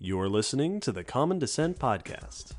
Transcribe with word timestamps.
You're 0.00 0.28
listening 0.28 0.78
to 0.82 0.92
the 0.92 1.02
Common 1.02 1.40
Descent 1.40 1.80
Podcast. 1.80 2.52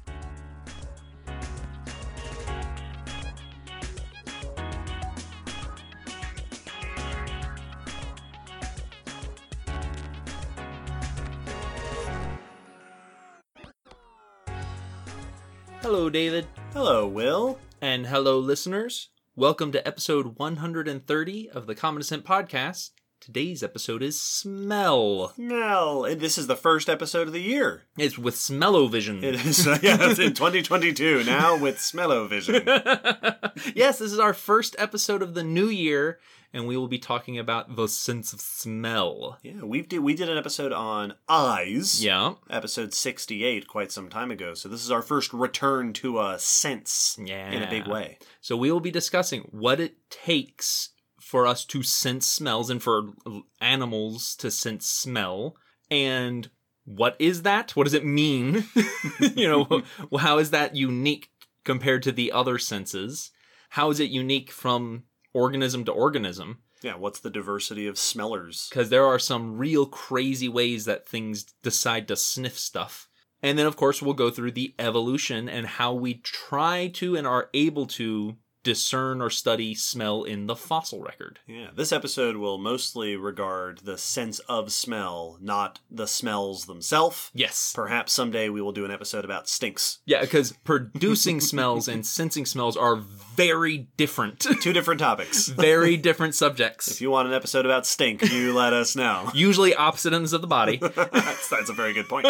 Hello, 15.81 16.09
David. 16.09 16.45
Hello, 16.73 17.08
Will. 17.08 17.58
And 17.81 18.08
hello, 18.08 18.38
listeners. 18.38 19.12
Welcome 19.38 19.71
to 19.71 19.88
episode 19.88 20.38
130 20.38 21.49
of 21.52 21.67
the 21.67 21.76
Common 21.76 22.02
Descent 22.02 22.26
Podcast. 22.26 22.90
Today's 23.22 23.62
episode 23.62 24.02
is 24.02 24.20
Smell. 24.20 25.34
Smell. 25.35 26.05
And 26.05 26.22
this 26.22 26.38
is 26.38 26.48
the 26.48 26.55
first 26.55 26.88
episode 26.88 27.27
of 27.27 27.34
the 27.34 27.41
year. 27.41 27.84
It's 27.98 28.17
with 28.17 28.35
Smellovision. 28.35 29.21
It 29.23 29.35
is, 29.45 29.66
yeah, 29.84 29.98
it's 30.09 30.20
in 30.20 30.34
2022 30.34 31.26
now 31.26 31.57
with 31.57 31.77
Smellovision. 31.79 32.63
yes, 33.76 33.99
this 33.99 34.13
is 34.13 34.20
our 34.20 34.34
first 34.34 34.73
episode 34.79 35.21
of 35.21 35.34
the 35.34 35.43
new 35.43 35.67
year, 35.67 36.20
and 36.53 36.66
we 36.66 36.77
will 36.77 36.88
be 36.88 36.98
talking 36.98 37.38
about 37.38 37.76
the 37.76 37.90
sense 37.90 38.31
of 38.31 38.40
smell. 38.40 39.38
Yeah, 39.43 39.63
we 39.63 39.81
did 39.81 39.99
we 39.99 40.13
did 40.15 40.29
an 40.29 40.38
episode 40.38 40.71
on 40.71 41.13
eyes. 41.27 42.01
Yeah. 42.04 42.35
Episode 42.49 42.93
68 42.93 43.67
quite 43.67 43.91
some 43.91 44.07
time 44.09 44.31
ago. 44.31 44.54
So 44.54 44.70
this 44.70 44.84
is 44.84 44.91
our 44.91 45.01
first 45.01 45.34
return 45.34 45.91
to 45.93 46.21
a 46.21 46.40
sense 46.40 47.20
Yeah. 47.21 47.51
in 47.51 47.63
a 47.63 47.70
big 47.70 47.85
way. 47.85 48.17
So 48.40 48.55
we 48.55 48.71
will 48.71 48.79
be 48.79 48.91
discussing 48.91 49.41
what 49.51 49.81
it 49.81 50.09
takes 50.09 50.91
for 51.29 51.45
us 51.45 51.63
to 51.63 51.83
sense 51.83 52.25
smells 52.25 52.71
and 52.71 52.81
for 52.81 53.13
animals 53.61 54.35
to 54.35 54.49
sense 54.49 54.87
smell 54.87 55.55
and 55.91 56.49
what 56.85 57.15
is 57.20 57.43
that? 57.43 57.75
What 57.75 57.83
does 57.83 57.93
it 57.93 58.03
mean? 58.03 58.65
you 59.35 59.47
know, 59.47 59.84
how 60.20 60.39
is 60.39 60.49
that 60.49 60.75
unique 60.75 61.29
compared 61.63 62.01
to 62.04 62.12
the 62.12 62.31
other 62.31 62.57
senses? 62.57 63.29
How 63.70 63.91
is 63.91 63.99
it 63.99 64.09
unique 64.09 64.50
from 64.50 65.04
organism 65.31 65.86
to 65.86 65.92
organism? 65.92 66.64
Yeah, 66.81 66.95
what's 66.95 67.20
the 67.20 67.30
diversity 67.30 67.86
of 67.86 68.00
smellers? 68.00 68.67
Because 68.72 68.89
there 68.89 69.06
are 69.06 69.20
some 69.20 69.56
real 69.56 69.86
crazy 69.86 70.50
ways 70.50 70.86
that 70.86 71.08
things 71.08 71.44
decide 71.61 72.08
to 72.08 72.16
sniff 72.16 72.58
stuff. 72.58 73.08
And 73.44 73.59
then, 73.59 73.67
of 73.67 73.76
course, 73.78 74.02
we'll 74.02 74.16
go 74.16 74.32
through 74.32 74.54
the 74.54 74.73
evolution 74.80 75.48
and 75.48 75.67
how 75.67 75.94
we 75.94 76.16
try 76.16 76.88
to 76.95 77.16
and 77.16 77.28
are 77.28 77.52
able 77.54 77.86
to 77.86 78.36
discern 78.64 79.22
or 79.22 79.30
study 79.30 79.74
smell 79.74 80.24
in 80.24 80.48
the 80.48 80.56
fossil 80.56 81.02
record. 81.02 81.40
Yeah, 81.48 81.70
this 81.76 81.92
episode 81.92 82.38
will 82.38 82.58
mostly 82.58 83.16
regard 83.16 83.80
the 83.80 83.98
sense 83.98 84.40
of 84.40 84.72
smell, 84.72 85.38
not 85.42 85.80
the 85.90 86.08
smells 86.08 86.66
themselves. 86.66 87.32
Yes. 87.34 87.74
Perhaps 87.76 88.14
someday 88.14 88.50
we 88.50 88.62
will 88.62 88.72
do 88.72 88.86
an 88.86 88.92
episode 88.92 89.26
about 89.26 89.48
stinks. 89.48 90.00
Yeah, 90.06 90.22
because 90.22 90.52
producing 90.64 91.40
smells 91.40 91.88
and 91.88 92.06
sensing 92.06 92.46
smells 92.46 92.78
are 92.78 92.96
very 92.96 93.90
different. 93.98 94.40
Two 94.62 94.73
different 94.73 95.00
topics. 95.00 95.48
very 95.48 95.98
different 95.98 96.36
subjects. 96.36 96.90
If 96.90 97.02
you 97.02 97.10
want 97.12 97.28
an 97.28 97.34
episode 97.34 97.66
about 97.66 97.86
stink, 97.86 98.30
you 98.30 98.54
let 98.54 98.73
us 98.73 98.96
know. 98.96 99.30
Usually 99.34 99.73
opposite 99.73 100.14
ends 100.14 100.34
of 100.34 100.42
the 100.42 100.48
body. 100.48 100.78
that's, 100.78 101.50
that's 101.50 101.70
a 101.70 101.73
very 101.73 101.94
good 101.94 102.08
point. 102.08 102.28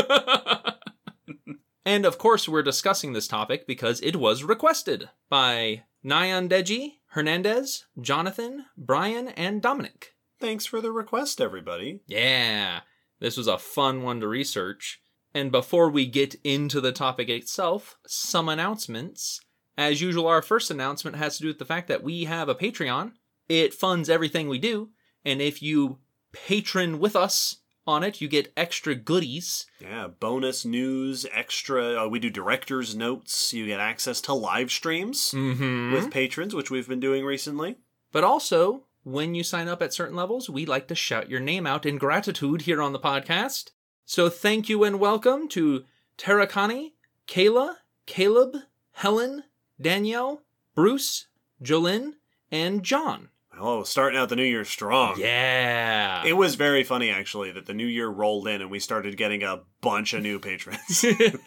And 1.90 2.06
of 2.06 2.20
course, 2.20 2.48
we're 2.48 2.62
discussing 2.62 3.14
this 3.14 3.28
topic 3.28 3.66
because 3.66 4.00
it 4.02 4.18
was 4.18 4.44
requested 4.44 5.10
by 5.28 5.86
Nyandeji, 6.06 6.98
Hernandez, 7.08 7.88
Jonathan, 8.00 8.66
Brian, 8.78 9.30
and 9.30 9.60
Dominic. 9.60 10.14
Thanks 10.40 10.68
for 10.68 10.82
the 10.82 10.92
request, 10.92 11.42
everybody. 11.42 12.02
Yeah, 12.06 12.82
this 13.20 13.38
was 13.38 13.48
a 13.48 13.58
fun 13.58 14.04
one 14.04 14.20
to 14.20 14.28
research. 14.28 15.02
And 15.34 15.52
before 15.52 15.90
we 15.90 16.06
get 16.06 16.36
into 16.44 16.80
the 16.80 16.92
topic 16.92 17.28
itself, 17.28 17.98
some 18.06 18.50
announcements. 18.50 19.42
As 19.76 20.00
usual, 20.00 20.28
our 20.28 20.44
first 20.44 20.70
announcement 20.70 21.18
has 21.18 21.38
to 21.38 21.42
do 21.42 21.48
with 21.48 21.58
the 21.58 21.66
fact 21.66 21.88
that 21.88 22.04
we 22.04 22.26
have 22.26 22.50
a 22.50 22.54
Patreon. 22.54 23.14
It 23.48 23.74
funds 23.74 24.12
everything 24.12 24.48
we 24.48 24.60
do, 24.60 24.90
and 25.26 25.42
if 25.42 25.64
you 25.64 25.98
patron 26.34 27.00
with 27.00 27.16
us 27.16 27.62
on 27.88 28.04
it, 28.04 28.22
you 28.22 28.28
get 28.28 28.52
extra 28.56 28.94
goodies. 28.96 29.66
Yeah, 29.80 30.08
bonus 30.08 30.64
news, 30.66 31.26
extra. 31.34 32.04
Uh, 32.06 32.08
we 32.08 32.20
do 32.20 32.30
director's 32.30 32.96
notes. 32.96 33.54
You 33.54 33.66
get 33.66 33.80
access 33.80 34.22
to 34.22 34.34
live 34.34 34.72
streams 34.72 35.32
Mm-hmm. 35.32 35.94
with 35.94 36.12
patrons, 36.12 36.54
which 36.54 36.70
we've 36.70 36.88
been 36.88 37.00
doing 37.00 37.26
recently. 37.26 37.78
But 38.12 38.24
also, 38.24 38.84
when 39.04 39.34
you 39.36 39.44
sign 39.44 39.68
up 39.68 39.82
at 39.82 39.94
certain 39.94 40.16
levels, 40.16 40.50
we 40.50 40.66
like 40.66 40.88
to 40.90 40.96
shout 40.96 41.30
your 41.30 41.40
name 41.40 41.66
out 41.66 41.86
in 41.86 41.98
gratitude 41.98 42.62
here 42.64 42.82
on 42.82 42.94
the 42.94 43.00
podcast. 43.00 43.72
So 44.06 44.30
thank 44.30 44.70
you 44.70 44.84
and 44.84 45.00
welcome 45.00 45.48
to 45.50 45.86
Tarakani, 46.18 46.94
Kayla, 47.28 47.76
Caleb, 48.06 48.56
Helen, 48.92 49.44
Danielle, 49.82 50.42
Bruce, 50.76 51.28
Jolyn, 51.62 52.14
and 52.52 52.84
John. 52.84 53.30
Oh, 53.60 53.84
starting 53.84 54.18
out 54.18 54.30
the 54.30 54.36
new 54.36 54.44
year 54.44 54.64
strong. 54.66 55.16
Yeah. 55.20 56.24
It 56.26 56.34
was 56.34 56.56
very 56.56 56.84
funny, 56.84 57.10
actually, 57.10 57.52
that 57.52 57.66
the 57.66 57.74
new 57.74 57.86
year 57.86 58.08
rolled 58.08 58.48
in 58.48 58.62
and 58.62 58.72
we 58.72 58.80
started 58.80 59.18
getting 59.18 59.44
a 59.44 59.62
bunch 59.82 60.14
of 60.14 60.22
new 60.22 60.40
patrons. 60.40 61.02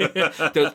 Those- 0.54 0.72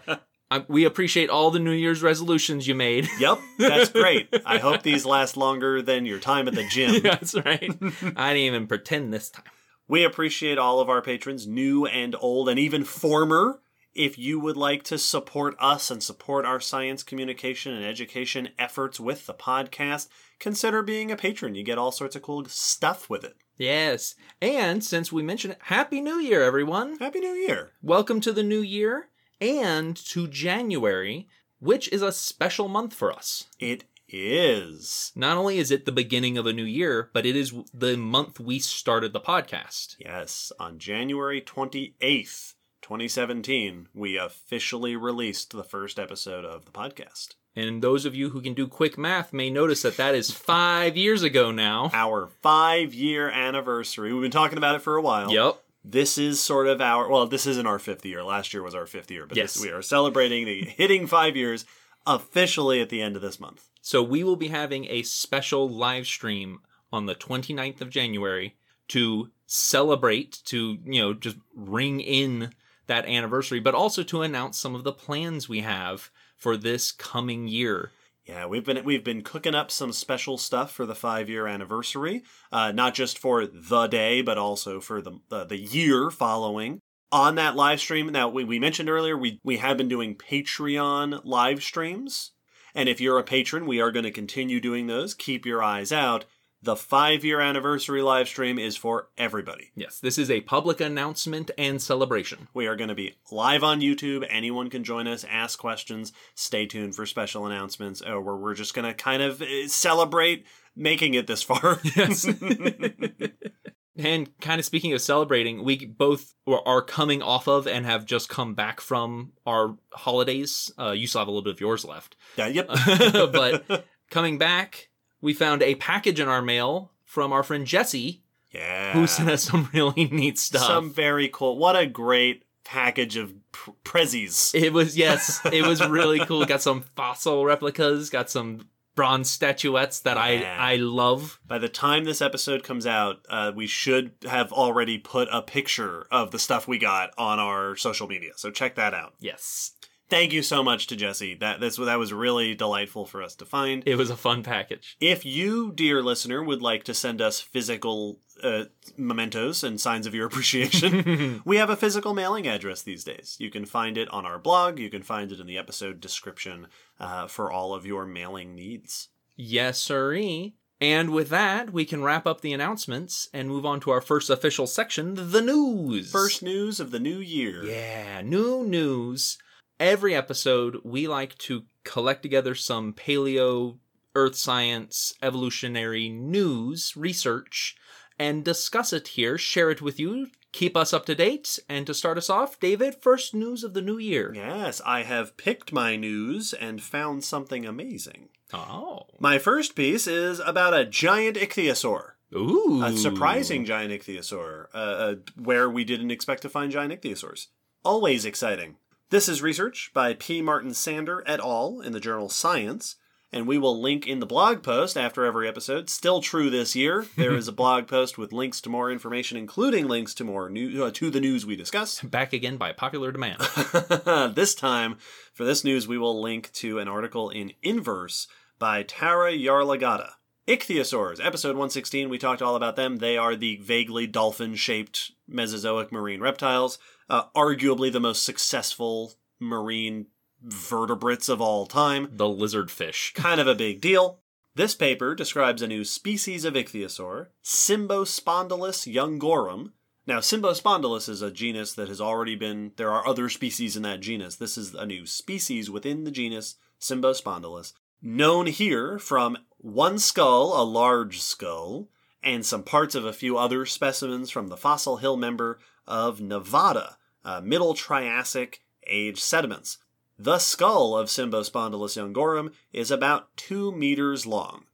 I- 0.50 0.64
we 0.70 0.86
appreciate 0.86 1.30
all 1.30 1.52
the 1.52 1.60
New 1.60 1.72
Year's 1.74 2.02
resolutions 2.02 2.68
you 2.70 2.74
made. 2.76 3.10
yep, 3.20 3.38
that's 3.58 3.90
great. 3.90 4.34
I 4.46 4.58
hope 4.60 4.82
these 4.82 5.06
last 5.06 5.36
longer 5.36 5.82
than 5.82 6.06
your 6.06 6.20
time 6.20 6.48
at 6.48 6.56
the 6.56 6.66
gym. 6.70 7.02
That's 7.02 7.36
right. 7.36 7.70
I 8.16 8.34
didn't 8.34 8.38
even 8.38 8.68
pretend 8.68 9.14
this 9.14 9.30
time. 9.30 9.44
We 9.90 10.06
appreciate 10.06 10.58
all 10.58 10.80
of 10.80 10.90
our 10.90 11.02
patrons, 11.02 11.46
new 11.48 11.86
and 11.86 12.16
old, 12.18 12.48
and 12.48 12.58
even 12.60 12.86
former. 12.86 13.60
If 13.98 14.16
you 14.16 14.40
would 14.40 14.58
like 14.58 14.84
to 14.84 15.00
support 15.00 15.56
us 15.58 15.90
and 15.90 16.04
support 16.04 16.46
our 16.46 16.60
science 16.60 17.02
communication 17.02 17.74
and 17.74 17.84
education 17.84 18.50
efforts 18.60 19.00
with 19.00 19.26
the 19.26 19.34
podcast, 19.34 20.08
consider 20.38 20.84
being 20.84 21.12
a 21.12 21.16
patron. 21.16 21.56
You 21.56 21.64
get 21.64 21.80
all 21.80 21.92
sorts 21.92 22.16
of 22.16 22.22
cool 22.22 22.46
stuff 22.46 23.10
with 23.10 23.24
it. 23.24 23.38
Yes. 23.58 24.14
And 24.40 24.84
since 24.84 25.12
we 25.12 25.24
mentioned 25.24 25.54
it, 25.54 25.60
Happy 25.64 26.00
New 26.00 26.20
Year, 26.20 26.44
everyone. 26.44 27.00
Happy 27.00 27.22
New 27.22 27.34
Year! 27.34 27.72
Welcome 27.82 28.22
to 28.22 28.32
the 28.32 28.44
new 28.44 28.62
year 28.62 29.10
and 29.42 29.96
to 29.96 30.28
January, 30.28 31.28
which 31.60 31.92
is 31.92 32.04
a 32.04 32.12
special 32.12 32.68
month 32.68 32.94
for 32.94 33.12
us. 33.12 33.48
It 33.60 33.86
is. 34.08 35.12
Not 35.16 35.38
only 35.38 35.58
is 35.58 35.72
it 35.72 35.86
the 35.86 35.92
beginning 35.92 36.38
of 36.38 36.46
a 36.46 36.54
new 36.54 36.66
year, 36.66 37.10
but 37.14 37.26
it 37.26 37.36
is 37.36 37.52
the 37.74 37.98
month 37.98 38.40
we 38.40 38.60
started 38.60 39.12
the 39.12 39.20
podcast. 39.20 39.96
Yes, 39.98 40.52
on 40.60 40.78
January 40.78 41.42
28th, 41.42 42.54
2017, 42.88 43.90
we 43.94 44.18
officially 44.18 44.96
released 44.96 45.52
the 45.52 45.64
first 45.66 46.00
episode 46.00 46.46
of 46.46 46.64
the 46.64 46.72
podcast. 46.72 47.36
And 47.54 47.82
those 47.82 48.06
of 48.06 48.16
you 48.16 48.30
who 48.30 48.40
can 48.42 48.54
do 48.54 48.66
quick 48.66 48.98
math 48.98 49.34
may 49.34 49.50
notice 49.50 49.82
that 49.82 49.98
that 49.98 50.16
is 50.16 50.32
five 50.32 50.96
years 50.96 51.22
ago 51.22 51.52
now. 51.52 51.92
Our 51.94 52.28
five 52.42 52.94
year 52.94 53.30
anniversary. 53.30 54.14
We've 54.14 54.22
been 54.22 54.32
talking 54.32 54.58
about 54.58 54.76
it 54.76 54.82
for 54.82 54.96
a 54.96 55.02
while. 55.02 55.30
Yep. 55.34 55.58
this 55.84 56.18
is 56.18 56.40
sort 56.40 56.68
of 56.68 56.80
our 56.80 57.10
well 57.10 57.28
this 57.28 57.46
isn't 57.46 57.68
our 57.68 57.78
fifth 57.80 58.06
year 58.06 58.24
last 58.24 58.54
year 58.54 58.64
was 58.64 58.74
our 58.76 58.86
fifth 58.86 59.12
year 59.12 59.26
but 59.26 59.36
Yes. 59.36 59.56
this, 59.56 59.64
we 59.64 59.70
are 59.70 59.82
celebrating 59.82 60.46
the 60.46 60.64
hitting 60.64 61.08
five 61.08 61.36
years 61.36 61.66
officially 62.06 62.80
at 62.82 62.88
the 62.90 63.02
end 63.02 63.16
of 63.18 63.22
this 63.22 63.38
month 63.40 63.68
So 63.82 64.02
we 64.02 64.24
will 64.24 64.36
be 64.38 64.48
having 64.48 64.86
a 64.90 65.04
special 65.04 65.68
live 65.70 66.08
stream 66.08 66.60
on 66.94 67.06
the 67.06 67.16
29th 67.16 67.82
of 67.82 67.90
January 67.90 68.56
to 68.90 69.30
celebrate, 69.46 70.40
to, 70.46 70.78
you 70.86 71.02
know, 71.02 71.14
just 71.14 71.36
ring 71.56 72.00
in 72.00 72.52
that 72.88 73.06
anniversary, 73.06 73.60
but 73.60 73.76
also 73.76 74.04
to 74.04 74.22
announce 74.22 74.60
some 74.60 74.76
of 74.76 74.84
the 74.84 74.94
plans 74.94 75.48
we 75.48 75.62
have 75.62 76.10
for 76.38 76.58
this 76.58 76.92
coming 76.92 77.48
year. 77.48 77.92
yeah 78.26 78.46
we've 78.46 78.66
been 78.66 78.84
we've 78.84 79.04
been 79.04 79.22
cooking 79.22 79.56
up 79.56 79.72
some 79.72 79.92
special 79.92 80.38
stuff 80.38 80.72
for 80.72 80.86
the 80.86 80.96
five 80.96 81.30
year 81.30 81.48
anniversary 81.48 82.24
uh, 82.52 82.72
not 82.72 82.94
just 82.94 83.18
for 83.18 83.46
the 83.48 83.88
day 83.88 84.22
but 84.22 84.38
also 84.38 84.80
for 84.80 85.02
the 85.02 85.20
uh, 85.32 85.44
the 85.46 85.58
year 85.58 86.10
following. 86.12 86.80
On 87.12 87.36
that 87.36 87.56
live 87.56 87.80
stream 87.80 88.12
now 88.12 88.28
we, 88.30 88.44
we 88.44 88.60
mentioned 88.60 88.90
earlier 88.90 89.18
we 89.18 89.40
we 89.44 89.58
have 89.58 89.78
been 89.78 89.88
doing 89.88 90.16
patreon 90.16 91.22
live 91.24 91.64
streams. 91.64 92.32
And 92.76 92.88
if 92.88 93.02
you're 93.02 93.18
a 93.18 93.24
patron 93.24 93.66
we 93.66 93.82
are 93.82 93.92
going 93.92 94.06
to 94.06 94.12
continue 94.12 94.60
doing 94.60 94.88
those. 94.88 95.14
Keep 95.14 95.46
your 95.46 95.64
eyes 95.64 95.92
out 95.92 96.26
the 96.68 96.76
five 96.76 97.24
year 97.24 97.40
anniversary 97.40 98.02
live 98.02 98.28
stream 98.28 98.60
is 98.60 98.76
for 98.76 99.08
everybody 99.18 99.72
Yes, 99.74 100.02
this 100.02 100.18
is 100.18 100.30
a 100.30 100.42
public 100.42 100.82
announcement 100.82 101.50
and 101.58 101.82
celebration. 101.82 102.50
We 102.54 102.68
are 102.68 102.76
going 102.76 102.90
to 102.90 102.96
be 102.96 103.16
live 103.32 103.64
on 103.64 103.80
YouTube. 103.80 104.28
Anyone 104.30 104.70
can 104.70 104.84
join 104.84 105.08
us, 105.08 105.26
ask 105.30 105.58
questions. 105.58 106.12
Stay 106.36 106.66
tuned 106.66 106.94
for 106.94 107.06
special 107.06 107.46
announcements, 107.46 108.02
uh, 108.02 108.20
where 108.20 108.36
we're 108.36 108.54
just 108.54 108.74
going 108.74 108.86
to 108.86 108.94
kind 108.94 109.24
of 109.24 109.42
uh, 109.42 109.68
celebrate 109.68 110.46
making 110.76 111.14
it 111.14 111.26
this 111.26 111.42
far. 111.42 111.80
Yes. 111.96 112.26
and 113.96 114.38
kind 114.42 114.60
of 114.60 114.66
speaking 114.66 114.92
of 114.92 115.00
celebrating, 115.00 115.64
we 115.64 115.86
both 115.86 116.34
are 116.48 116.82
coming 116.82 117.22
off 117.22 117.48
of 117.48 117.66
and 117.66 117.86
have 117.86 118.06
just 118.06 118.28
come 118.28 118.56
back 118.56 118.82
from 118.82 119.32
our 119.46 119.78
holidays. 119.94 120.70
Uh, 120.78 120.92
you 120.92 121.08
still 121.08 121.20
have 121.20 121.30
a 121.30 121.32
little 121.32 121.44
bit 121.44 121.54
of 121.54 121.62
yours 121.62 121.86
left. 121.86 122.18
yeah, 122.36 122.48
yep. 122.48 122.68
but 123.32 123.86
coming 124.12 124.38
back, 124.38 124.87
we 125.22 125.34
found 125.34 125.64
a 125.64 125.76
package 125.76 126.20
in 126.20 126.28
our 126.28 126.42
mail 126.42 126.92
from 127.06 127.32
our 127.34 127.44
friend 127.44 127.66
Jesse, 127.66 128.22
yeah. 128.52 128.94
who 128.94 129.08
sent 129.08 129.30
us 129.30 129.44
some 129.44 129.70
really 129.74 130.06
neat 130.06 130.38
stuff. 130.38 130.64
Some 130.68 130.92
very 130.92 131.30
cool. 131.32 131.58
What 131.58 131.76
a 131.76 131.86
great 131.88 132.44
package 132.64 133.16
of 133.16 133.34
pr- 133.52 133.72
prezzies. 133.84 134.54
It 134.54 134.74
was 134.74 134.98
yes, 134.98 135.40
it 135.52 135.66
was 135.66 135.86
really 135.88 136.20
cool. 136.20 136.46
Got 136.46 136.62
some 136.62 136.84
fossil 136.96 137.46
replicas, 137.46 138.10
got 138.10 138.30
some 138.30 138.68
bronze 138.96 139.30
statuettes 139.30 140.02
that 140.02 140.18
Yeah. 140.18 140.58
I 140.60 140.74
I 140.74 140.76
love. 140.78 141.40
By 141.48 141.60
the 141.60 141.70
time 141.70 142.04
this 142.04 142.22
episode 142.22 142.64
comes 142.64 142.86
out, 142.86 143.20
uh, 143.30 143.52
we 143.56 143.68
should 143.68 144.12
have 144.28 144.52
already 144.52 144.98
put 144.98 145.30
a 145.32 145.42
picture 145.42 146.08
of 146.12 146.32
the 146.32 146.40
stuff 146.40 146.68
we 146.68 146.78
got 146.78 147.12
on 147.18 147.40
our 147.40 147.76
social 147.78 148.08
media. 148.08 148.32
So 148.36 148.52
check 148.52 148.76
that 148.76 148.94
out. 148.94 149.14
Yes. 149.20 149.72
Thank 150.10 150.32
you 150.32 150.42
so 150.42 150.64
much 150.64 150.88
to 150.88 150.96
Jesse. 150.96 151.36
That 151.36 151.60
that's 151.60 151.78
that 151.78 152.00
was 152.00 152.14
really 152.14 152.56
delightful 152.56 153.06
for 153.06 153.22
us 153.22 153.36
to 153.36 153.46
find. 153.46 153.84
It 153.86 153.96
was 153.96 154.10
a 154.10 154.16
fun 154.16 154.42
package. 154.42 154.96
If 155.02 155.26
you, 155.26 155.72
dear 155.74 156.02
listener, 156.02 156.42
would 156.42 156.62
like 156.62 156.84
to 156.86 156.94
send 156.94 157.22
us 157.22 157.42
physical 157.42 158.20
uh, 158.42 158.66
mementos 158.96 159.64
and 159.64 159.82
signs 159.82 160.08
of 160.08 160.14
your 160.14 160.28
appreciation, 160.28 161.42
we 161.46 161.58
have 161.58 161.70
a 161.70 161.76
physical 161.76 162.14
mailing 162.14 162.48
address 162.48 162.82
these 162.84 163.04
days. 163.04 163.36
You 163.40 163.50
can 163.50 163.66
find 163.66 163.98
it 163.98 164.10
on 164.10 164.26
our 164.26 164.40
blog. 164.40 164.80
You 164.80 164.90
can 164.90 165.04
find 165.04 165.32
it 165.32 165.40
in 165.40 165.48
the 165.48 165.58
episode 165.58 166.00
description 166.00 166.68
uh, 167.00 167.28
for 167.28 167.52
all 167.52 167.74
of 167.74 167.86
your 167.86 168.06
mailing 168.06 168.56
needs. 168.56 169.10
yes, 169.36 169.80
sirree. 169.80 170.56
And 170.80 171.10
with 171.10 171.30
that, 171.30 171.74
we 171.74 171.86
can 171.86 172.04
wrap 172.04 172.28
up 172.28 172.42
the 172.42 172.54
announcements 172.54 173.30
and 173.34 173.48
move 173.48 173.66
on 173.66 173.80
to 173.80 173.90
our 173.90 174.00
first 174.00 174.30
official 174.30 174.68
section, 174.68 175.16
the 175.32 175.42
news. 175.42 176.12
First 176.12 176.44
news 176.44 176.80
of 176.80 176.92
the 176.92 177.00
new 177.00 177.18
year. 177.18 177.64
Yeah, 177.64 178.22
new 178.22 178.64
news. 178.64 179.40
Every 179.80 180.16
episode, 180.16 180.80
we 180.84 181.08
like 181.08 181.38
to 181.40 181.66
collect 181.84 182.24
together 182.24 182.56
some 182.56 182.94
paleo, 182.94 183.78
earth 184.16 184.36
science, 184.36 185.14
evolutionary 185.22 186.10
news, 186.10 186.98
research, 186.98 187.76
and 188.18 188.44
discuss 188.44 188.92
it 188.92 189.10
here, 189.10 189.38
share 189.38 189.70
it 189.70 189.80
with 189.80 190.00
you, 190.00 190.30
keep 190.52 190.76
us 190.76 190.94
up 190.94 191.06
to 191.06 191.14
date. 191.14 191.60
And 191.70 191.86
to 191.86 191.94
start 191.94 192.18
us 192.18 192.28
off, 192.28 192.60
David, 192.60 192.96
first 193.02 193.36
news 193.36 193.64
of 193.64 193.76
the 193.76 193.82
new 193.84 194.00
year. 194.00 194.34
Yes, 194.34 194.82
I 194.84 195.04
have 195.04 195.38
picked 195.38 195.72
my 195.72 195.96
news 195.96 196.54
and 196.54 196.82
found 196.82 197.24
something 197.24 197.64
amazing. 197.64 198.30
Oh. 198.52 199.04
My 199.20 199.38
first 199.38 199.76
piece 199.76 200.08
is 200.08 200.40
about 200.40 200.74
a 200.74 200.86
giant 200.86 201.38
ichthyosaur. 201.38 202.14
Ooh. 202.36 202.82
A 202.84 202.98
surprising 202.98 203.64
giant 203.64 203.94
ichthyosaur, 203.94 204.66
uh, 204.74 204.78
uh, 204.78 205.16
where 205.36 205.70
we 205.70 205.84
didn't 205.84 206.12
expect 206.12 206.42
to 206.42 206.50
find 206.50 206.72
giant 206.72 207.00
ichthyosaurs. 207.00 207.48
Always 207.86 208.26
exciting. 208.26 208.78
This 209.10 209.30
is 209.30 209.42
research 209.42 209.92
by 209.94 210.16
P. 210.16 210.42
Martin 210.42 210.74
Sander 210.74 211.24
et 211.26 211.40
al. 211.40 211.80
in 211.80 211.94
the 211.94 212.00
journal 212.02 212.28
Science, 212.28 212.98
and 213.32 213.48
we 213.48 213.58
will 213.58 213.82
link 213.82 214.06
in 214.06 214.20
the 214.20 214.26
blog 214.26 214.62
post 214.62 214.98
after 214.98 215.24
every 215.24 215.48
episode. 215.48 215.90
Still 215.90 216.20
true 216.20 216.50
this 216.50 216.76
year. 216.76 217.06
There 217.16 217.34
is 217.34 217.48
a 217.48 217.52
blog 217.54 217.88
post 217.88 218.18
with 218.18 218.34
links 218.34 218.60
to 218.62 218.70
more 218.70 218.92
information, 218.92 219.38
including 219.38 219.88
links 219.88 220.14
to 220.16 220.26
more 220.26 220.50
new 220.50 220.84
uh, 220.84 220.92
to 220.96 221.10
the 221.10 221.22
news 221.22 221.46
we 221.46 221.56
discuss. 221.56 222.02
Back 222.04 222.34
again 222.34 222.58
by 222.58 222.74
popular 222.74 223.14
demand. 223.14 223.40
this 224.36 224.54
time, 224.54 224.98
for 225.34 225.46
this 225.46 225.64
news, 225.64 225.88
we 225.88 225.98
will 225.98 226.22
link 226.22 226.52
to 226.56 226.80
an 226.80 226.90
article 226.90 227.30
in 227.30 227.54
Inverse 227.64 228.28
by 228.60 228.84
Tara 228.84 229.32
Yarlagadda. 229.32 230.16
Ichthyosaurs, 230.50 231.26
episode 231.26 231.56
116, 231.56 232.10
we 232.10 232.18
talked 232.18 232.42
all 232.42 232.58
about 232.58 232.76
them. 232.76 232.98
They 232.98 233.18
are 233.18 233.38
the 233.38 233.56
vaguely 233.58 234.06
dolphin 234.06 234.56
shaped 234.56 235.12
Mesozoic 235.30 235.94
marine 235.94 236.20
reptiles, 236.20 236.78
uh, 237.10 237.24
arguably 237.36 237.92
the 237.92 238.00
most 238.00 238.24
successful 238.24 239.14
marine 239.40 240.08
vertebrates 240.42 241.30
of 241.30 241.42
all 241.42 241.66
time. 241.66 242.10
the 242.12 242.28
lizard 242.28 242.70
fish. 242.72 243.14
Kind 243.16 243.42
of 243.42 243.48
a 243.48 243.56
big 243.56 243.82
deal. 243.82 244.20
This 244.56 244.74
paper 244.74 245.14
describes 245.14 245.62
a 245.62 245.68
new 245.68 245.86
species 245.86 246.44
of 246.44 246.56
ichthyosaur, 246.56 247.28
Cymbospondylus 247.44 248.92
youngorum. 248.92 249.74
Now, 250.08 250.20
Cymbospondylus 250.20 251.10
is 251.10 251.22
a 251.22 251.30
genus 251.30 251.74
that 251.74 251.90
has 251.90 252.02
already 252.02 252.36
been. 252.36 252.72
There 252.76 252.90
are 252.90 253.08
other 253.08 253.30
species 253.30 253.76
in 253.76 253.84
that 253.84 254.00
genus. 254.00 254.38
This 254.38 254.58
is 254.58 254.74
a 254.74 254.86
new 254.86 255.06
species 255.06 255.70
within 255.70 256.06
the 256.06 256.12
genus 256.12 256.56
Cymbospondylus, 256.80 257.74
known 258.02 258.48
here 258.48 258.98
from 258.98 259.38
one 259.58 260.00
skull, 260.00 260.60
a 260.60 260.64
large 260.64 261.20
skull, 261.20 261.90
and 262.24 262.46
some 262.46 262.64
parts 262.64 262.96
of 262.96 263.06
a 263.06 263.14
few 263.14 263.38
other 263.38 263.66
specimens 263.66 264.32
from 264.32 264.48
the 264.48 264.58
Fossil 264.58 264.98
Hill 264.98 265.18
member 265.18 265.60
of 265.88 266.22
Nevada, 266.22 266.98
uh, 267.24 267.42
Middle 267.42 267.74
Triassic 267.74 268.62
age 268.88 269.20
sediments. 269.20 269.78
The 270.20 270.40
skull 270.40 270.98
of 270.98 271.10
Cymbospondylus 271.10 271.96
youngorum 271.96 272.52
is 272.74 272.90
about 272.90 273.36
two 273.38 273.72
meters 273.72 274.26
long, 274.26 274.66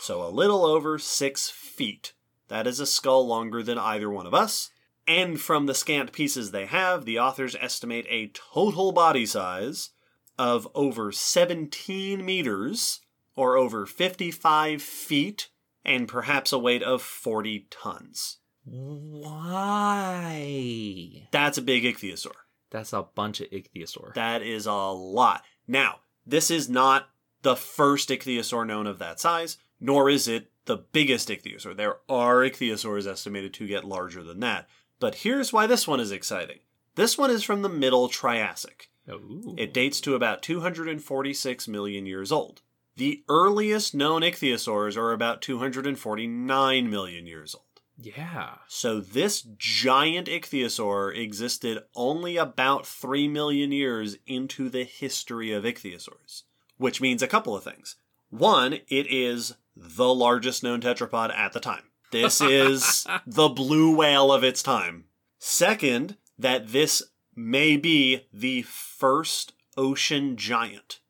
so 0.00 0.22
a 0.22 0.28
little 0.28 0.64
over 0.66 0.98
six 0.98 1.48
feet. 1.48 2.12
That 2.48 2.66
is 2.66 2.80
a 2.80 2.86
skull 2.86 3.26
longer 3.26 3.62
than 3.62 3.78
either 3.78 4.10
one 4.10 4.26
of 4.26 4.34
us. 4.34 4.70
And 5.06 5.40
from 5.40 5.66
the 5.66 5.74
scant 5.74 6.12
pieces 6.12 6.50
they 6.50 6.66
have, 6.66 7.04
the 7.04 7.18
authors 7.18 7.56
estimate 7.60 8.06
a 8.08 8.28
total 8.28 8.92
body 8.92 9.26
size 9.26 9.90
of 10.38 10.68
over 10.74 11.12
17 11.12 12.24
meters, 12.24 13.00
or 13.36 13.56
over 13.56 13.86
55 13.86 14.82
feet, 14.82 15.48
and 15.84 16.08
perhaps 16.08 16.52
a 16.52 16.58
weight 16.58 16.82
of 16.82 17.02
40 17.02 17.66
tons. 17.70 18.38
Why? 18.64 20.48
That's 21.30 21.58
a 21.58 21.62
big 21.62 21.84
ichthyosaur. 21.84 22.32
That's 22.70 22.92
a 22.92 23.02
bunch 23.02 23.40
of 23.40 23.50
ichthyosaur. 23.50 24.14
That 24.14 24.42
is 24.42 24.66
a 24.66 24.72
lot. 24.72 25.44
Now, 25.68 26.00
this 26.26 26.50
is 26.50 26.68
not 26.68 27.08
the 27.42 27.56
first 27.56 28.08
ichthyosaur 28.08 28.66
known 28.66 28.86
of 28.86 28.98
that 28.98 29.20
size, 29.20 29.58
nor 29.80 30.08
is 30.08 30.26
it 30.26 30.50
the 30.64 30.78
biggest 30.78 31.28
ichthyosaur. 31.28 31.76
There 31.76 31.98
are 32.08 32.36
ichthyosaurs 32.38 33.06
estimated 33.06 33.52
to 33.54 33.66
get 33.66 33.84
larger 33.84 34.22
than 34.22 34.40
that. 34.40 34.68
But 34.98 35.16
here's 35.16 35.52
why 35.52 35.66
this 35.66 35.86
one 35.86 36.00
is 36.00 36.10
exciting. 36.10 36.60
This 36.94 37.18
one 37.18 37.30
is 37.30 37.42
from 37.42 37.62
the 37.62 37.68
Middle 37.68 38.08
Triassic. 38.08 38.88
Ooh. 39.10 39.54
It 39.58 39.74
dates 39.74 40.00
to 40.02 40.14
about 40.14 40.42
246 40.42 41.68
million 41.68 42.06
years 42.06 42.32
old. 42.32 42.62
The 42.96 43.22
earliest 43.28 43.94
known 43.94 44.22
ichthyosaurs 44.22 44.96
are 44.96 45.12
about 45.12 45.42
249 45.42 46.90
million 46.90 47.26
years 47.26 47.54
old. 47.54 47.73
Yeah. 47.96 48.56
So 48.68 49.00
this 49.00 49.46
giant 49.56 50.28
ichthyosaur 50.28 51.16
existed 51.16 51.82
only 51.94 52.36
about 52.36 52.86
3 52.86 53.28
million 53.28 53.72
years 53.72 54.16
into 54.26 54.68
the 54.68 54.84
history 54.84 55.52
of 55.52 55.64
ichthyosaurs, 55.64 56.42
which 56.76 57.00
means 57.00 57.22
a 57.22 57.28
couple 57.28 57.56
of 57.56 57.64
things. 57.64 57.96
One, 58.30 58.74
it 58.88 59.06
is 59.10 59.54
the 59.76 60.12
largest 60.12 60.62
known 60.62 60.80
tetrapod 60.80 61.32
at 61.36 61.52
the 61.52 61.60
time. 61.60 61.84
This 62.10 62.40
is 62.40 63.06
the 63.26 63.48
blue 63.48 63.94
whale 63.96 64.32
of 64.32 64.44
its 64.44 64.62
time. 64.62 65.04
Second, 65.38 66.16
that 66.38 66.68
this 66.68 67.02
may 67.36 67.76
be 67.76 68.26
the 68.32 68.62
first 68.62 69.52
ocean 69.76 70.36
giant. 70.36 71.00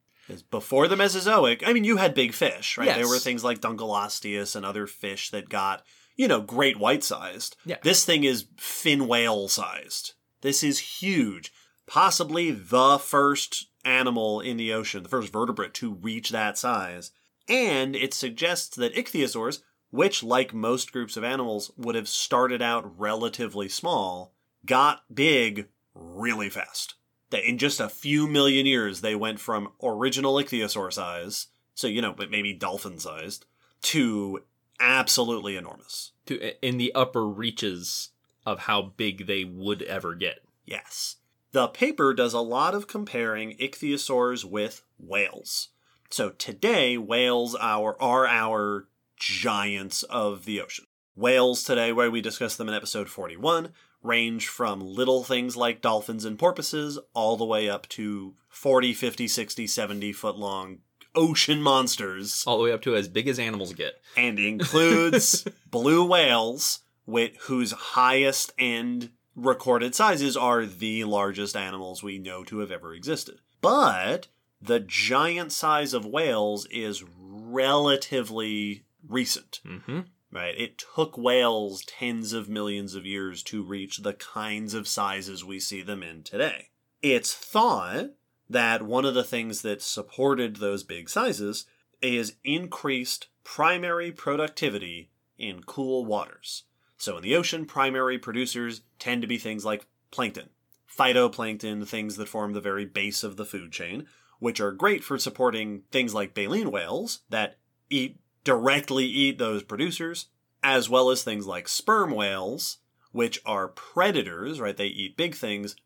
Before 0.51 0.89
the 0.89 0.97
Mesozoic, 0.97 1.63
I 1.67 1.75
mean, 1.75 1.85
you 1.85 1.99
had 1.99 2.15
big 2.15 2.33
fish, 2.33 2.79
right? 2.79 2.89
There 2.97 3.09
were 3.09 3.19
things 3.19 3.45
like 3.45 3.61
Dunkleosteus 3.61 4.57
and 4.57 4.65
other 4.65 4.87
fish 4.87 5.31
that 5.31 5.51
got, 5.51 5.85
you 6.17 6.29
know, 6.29 6.41
great 6.41 6.79
white 6.79 7.05
sized. 7.05 7.57
Yeah. 7.65 7.77
This 7.83 8.05
thing 8.05 8.25
is 8.25 8.47
fin 8.57 9.07
whale 9.07 9.49
sized. 9.49 10.15
This 10.41 10.63
is 10.63 11.01
huge. 11.01 11.53
Possibly 11.87 12.51
the 12.51 12.99
first 12.99 13.67
animal 13.85 14.41
in 14.41 14.57
the 14.57 14.73
ocean, 14.73 15.03
the 15.03 15.09
first 15.09 15.33
vertebrate 15.33 15.75
to 15.75 15.95
reach 15.95 16.31
that 16.31 16.57
size. 16.57 17.11
And 17.49 17.95
it 17.95 18.15
suggests 18.15 18.77
that 18.77 18.95
ichthyosaurs, 18.95 19.61
which, 19.91 20.23
like 20.23 20.55
most 20.55 20.93
groups 20.93 21.17
of 21.17 21.25
animals, 21.25 21.71
would 21.77 21.95
have 21.95 22.09
started 22.09 22.63
out 22.63 22.99
relatively 22.99 23.69
small, 23.69 24.35
got 24.65 25.03
big 25.13 25.69
really 25.95 26.49
fast. 26.49 26.95
That 27.31 27.49
in 27.49 27.59
just 27.59 27.81
a 27.81 27.89
few 27.89 28.27
million 28.27 28.67
years, 28.67 29.01
they 29.01 29.15
went 29.15 29.41
from 29.41 29.73
original 29.83 30.35
ichthyosaur 30.37 30.93
size, 30.93 31.49
so, 31.75 31.87
you 31.87 32.01
know, 32.01 32.13
but 32.13 32.31
maybe 32.31 32.53
dolphin 32.53 32.99
sized, 32.99 33.45
to 33.83 34.43
absolutely 34.81 35.57
enormous. 35.57 36.13
To 36.27 36.67
in 36.67 36.79
the 36.79 36.95
upper 36.95 37.27
reaches 37.27 38.11
of 38.47 38.61
how 38.61 38.83
big 38.97 39.27
they 39.27 39.45
would 39.45 39.83
ever 39.83 40.15
get. 40.15 40.45
Yes. 40.65 41.17
The 41.53 41.69
paper 41.69 42.15
does 42.15 42.33
a 42.33 42.41
lot 42.41 42.75
of 42.75 42.89
comparing 42.89 43.57
ichthyosaurs 43.59 44.45
with 44.45 44.83
whales. 44.99 45.69
So 46.11 46.31
today, 46.31 46.99
whales 46.99 47.55
are, 47.55 47.97
are 48.01 48.27
our 48.27 48.89
giants 49.17 50.03
of 50.05 50.45
the 50.45 50.61
ocean. 50.61 50.87
Whales 51.17 51.63
today, 51.63 51.93
where 51.93 52.11
we 52.11 52.21
discussed 52.21 52.59
them 52.59 52.69
in 52.69 52.75
episode 52.75 53.09
41, 53.09 53.73
range 54.03 54.49
from 54.49 54.81
little 54.81 55.25
things 55.25 55.57
like 55.57 55.81
dolphins 55.81 56.25
and 56.25 56.39
porpoises 56.39 56.99
all 57.15 57.37
the 57.37 57.45
way 57.45 57.69
up 57.69 57.89
to 57.91 58.35
40, 58.49 58.93
50, 58.93 59.29
60, 59.29 59.67
70 59.67 60.13
foot 60.13 60.37
long 60.37 60.79
ocean 61.15 61.63
monsters 61.63 62.45
All 62.47 62.59
the 62.59 62.65
way 62.65 62.73
up 62.73 62.83
to 62.83 62.97
as 62.97 63.09
big 63.09 63.29
as 63.29 63.39
animals 63.39 63.73
get. 63.73 64.01
and 64.17 64.39
includes 64.39 65.45
blue 65.71 66.05
whales, 66.05 66.81
with 67.07 67.37
whose 67.43 67.73
highest 67.73 68.53
end 68.59 69.11
recorded 69.37 69.95
sizes 69.95 70.37
are 70.37 70.65
the 70.65 71.05
largest 71.05 71.57
animals 71.57 72.03
we 72.03 72.19
know 72.19 72.45
to 72.45 72.59
have 72.61 72.71
ever 72.71 72.95
existed. 72.95 73.41
But 73.61 74.29
the 74.61 74.81
giant 74.81 75.53
size 75.53 75.93
of 75.93 76.07
whales 76.07 76.67
is 76.71 77.05
relatively 77.19 78.85
recent. 79.07 79.61
Mm-hmm. 79.67 80.01
right? 80.33 80.55
It 80.57 80.83
took 80.95 81.19
whales 81.19 81.85
tens 81.85 82.33
of 82.33 82.49
millions 82.49 82.95
of 82.95 83.05
years 83.07 83.43
to 83.45 83.63
reach 83.63 83.99
the 83.99 84.15
kinds 84.15 84.75
of 84.75 84.89
sizes 84.89 85.45
we 85.45 85.61
see 85.61 85.83
them 85.83 86.03
in 86.03 86.23
today. 86.23 86.69
It's 87.03 87.35
thought 87.35 88.11
that 88.49 88.83
one 88.83 89.05
of 89.05 89.15
the 89.15 89.25
things 89.25 89.63
that 89.63 89.83
supported 89.83 90.57
those 90.57 90.83
big 90.83 91.09
sizes 91.09 91.67
is 92.03 92.37
increased 92.45 93.29
primary 93.43 94.13
productivity 94.13 95.11
in 95.39 95.63
cool 95.63 96.05
waters. 96.05 96.65
So 96.97 97.17
in 97.17 97.23
the 97.23 97.37
ocean, 97.37 97.67
primary 97.67 98.19
producers 98.19 98.83
tend 98.99 99.23
to 99.23 99.29
be 99.29 99.39
things 99.39 99.65
like 99.65 99.87
plankton, 100.11 100.51
phytoplankton, 100.89 101.87
things 101.87 102.17
that 102.17 102.29
form 102.29 102.53
the 102.53 102.61
very 102.61 102.85
base 102.85 103.25
of 103.25 103.37
the 103.37 103.45
food 103.45 103.73
chain, 103.73 104.07
which 104.39 104.61
are 104.61 104.73
great 104.73 105.03
for 105.03 105.19
supporting 105.19 105.83
things 105.91 106.15
like 106.15 106.35
baleen 106.35 106.71
whales 106.71 107.21
that 107.31 107.57
eat 107.91 108.21
directly 108.45 109.07
eat 109.07 109.39
those 109.39 109.63
producers, 109.63 110.27
as 110.63 110.89
well 110.89 111.11
as 111.11 111.23
things 111.23 111.47
like 111.47 111.69
sperm 111.69 112.11
whales, 112.11 112.79
which 113.13 113.41
are 113.45 113.69
predators, 113.69 114.61
right? 114.61 114.77
They 114.77 114.87
eat 114.87 115.17
big 115.17 115.35
things, 115.35 115.77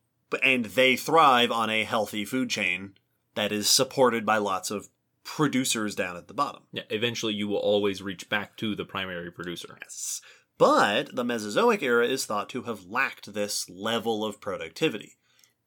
and 0.42 0.66
they 0.66 0.96
thrive 0.96 1.50
on 1.50 1.70
a 1.70 1.84
healthy 1.84 2.24
food 2.24 2.50
chain 2.50 2.94
that 3.34 3.52
is 3.52 3.68
supported 3.68 4.26
by 4.26 4.38
lots 4.38 4.70
of 4.70 4.88
producers 5.24 5.94
down 5.94 6.16
at 6.16 6.26
the 6.26 6.34
bottom. 6.34 6.62
Yeah, 6.72 6.84
eventually 6.90 7.34
you 7.34 7.48
will 7.48 7.58
always 7.58 8.02
reach 8.02 8.28
back 8.28 8.56
to 8.56 8.74
the 8.74 8.84
primary 8.84 9.30
producer. 9.30 9.76
Yes. 9.80 10.20
But 10.56 11.14
the 11.14 11.22
Mesozoic 11.22 11.82
era 11.82 12.06
is 12.06 12.26
thought 12.26 12.48
to 12.50 12.62
have 12.62 12.86
lacked 12.86 13.32
this 13.32 13.68
level 13.70 14.24
of 14.24 14.40
productivity, 14.40 15.18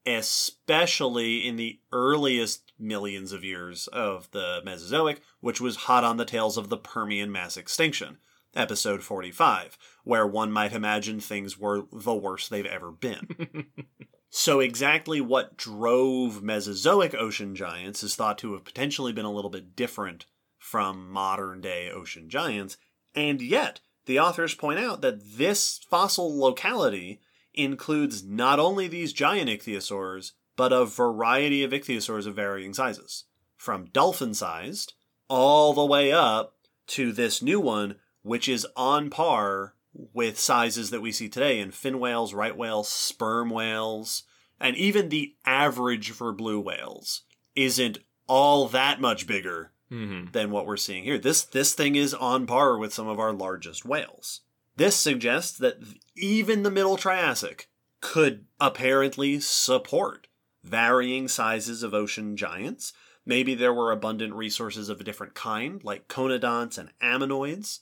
especially 0.06 1.48
in 1.48 1.56
the 1.56 1.80
earliest 1.94 2.74
millions 2.78 3.32
of 3.32 3.44
years 3.44 3.88
of 3.88 4.30
the 4.32 4.62
Mesozoic, 4.66 5.22
which 5.40 5.62
was 5.62 5.76
hot 5.78 6.04
on 6.04 6.18
the 6.18 6.26
tails 6.26 6.58
of 6.58 6.70
the 6.70 6.78
Permian 6.78 7.32
mass 7.32 7.56
extinction, 7.56 8.18
episode 8.56 9.04
45, 9.04 9.78
where 10.04 10.28
one 10.28 10.52
might 10.52 10.74
imagine 10.74 11.20
things 11.20 11.58
were 11.58 11.84
the 11.94 12.16
worst 12.16 12.50
they've 12.50 12.66
ever 12.66 12.92
been. 12.92 13.68
so, 14.34 14.62
exactly 14.62 15.20
what 15.20 15.58
drove 15.58 16.42
Mesozoic 16.42 17.14
ocean 17.14 17.54
giants 17.54 18.02
is 18.02 18.16
thought 18.16 18.38
to 18.38 18.54
have 18.54 18.64
potentially 18.64 19.12
been 19.12 19.26
a 19.26 19.32
little 19.32 19.52
bit 19.52 19.76
different 19.76 20.26
from 20.58 21.12
modern 21.12 21.60
day 21.60 21.92
ocean 21.92 22.30
giants, 22.30 22.78
and 23.14 23.42
yet, 23.42 23.82
the 24.06 24.22
authors 24.22 24.56
point 24.56 24.80
out 24.80 25.02
that 25.02 25.38
this 25.38 25.82
fossil 25.90 26.40
locality 26.40 27.20
includes 27.54 28.24
not 28.24 28.58
only 28.58 28.88
these 28.88 29.12
giant 29.12 29.50
ichthyosaurs, 29.50 30.32
but 30.56 30.72
a 30.72 30.86
variety 30.86 31.62
of 31.66 31.72
ichthyosaurs 31.72 32.26
of 32.26 32.36
varying 32.36 32.74
sizes, 32.74 33.26
from 33.58 33.90
dolphin 33.92 34.34
sized 34.34 34.94
all 35.28 35.74
the 35.74 35.86
way 35.86 36.10
up 36.10 36.56
to 36.88 37.12
this 37.12 37.42
new 37.42 37.60
one, 37.60 37.96
which 38.22 38.48
is 38.48 38.66
on 38.78 39.10
par 39.10 39.76
with 39.94 40.40
sizes 40.40 40.90
that 40.90 41.02
we 41.02 41.12
see 41.12 41.28
today 41.30 41.60
in 41.60 41.72
fin 41.72 42.00
whales, 42.00 42.34
right 42.34 42.56
whales, 42.56 42.88
sperm 42.88 43.50
whales, 43.50 44.24
and 44.60 44.76
even 44.78 45.10
the 45.10 45.36
average 45.46 46.12
for 46.12 46.32
blue 46.32 46.60
whales 46.60 47.24
isn't 47.56 47.98
all 48.28 48.68
that 48.68 49.02
much 49.02 49.28
bigger 49.28 49.72
Mm-hmm. 49.92 50.32
than 50.32 50.52
what 50.52 50.66
we're 50.66 50.78
seeing 50.78 51.04
here. 51.04 51.18
This 51.18 51.44
this 51.44 51.74
thing 51.74 51.98
is 51.98 52.14
on 52.14 52.48
par 52.48 52.78
with 52.78 52.94
some 52.94 53.10
of 53.10 53.20
our 53.20 53.34
largest 53.34 53.84
whales. 53.84 54.40
This 54.78 54.96
suggests 54.96 55.58
that 55.58 55.80
even 56.16 56.64
the 56.64 56.72
middle 56.72 56.96
Triassic 56.96 57.68
could 58.00 58.46
apparently 58.58 59.42
support 59.42 60.28
varying 60.64 61.28
sizes 61.28 61.84
of 61.84 61.94
ocean 61.94 62.38
giants. 62.38 62.94
Maybe 63.26 63.54
there 63.54 63.74
were 63.74 63.92
abundant 63.92 64.34
resources 64.34 64.88
of 64.88 65.02
a 65.02 65.04
different 65.04 65.34
kind, 65.34 65.84
like 65.84 66.08
conodonts 66.08 66.78
and 66.78 66.92
ammonoids. 67.04 67.80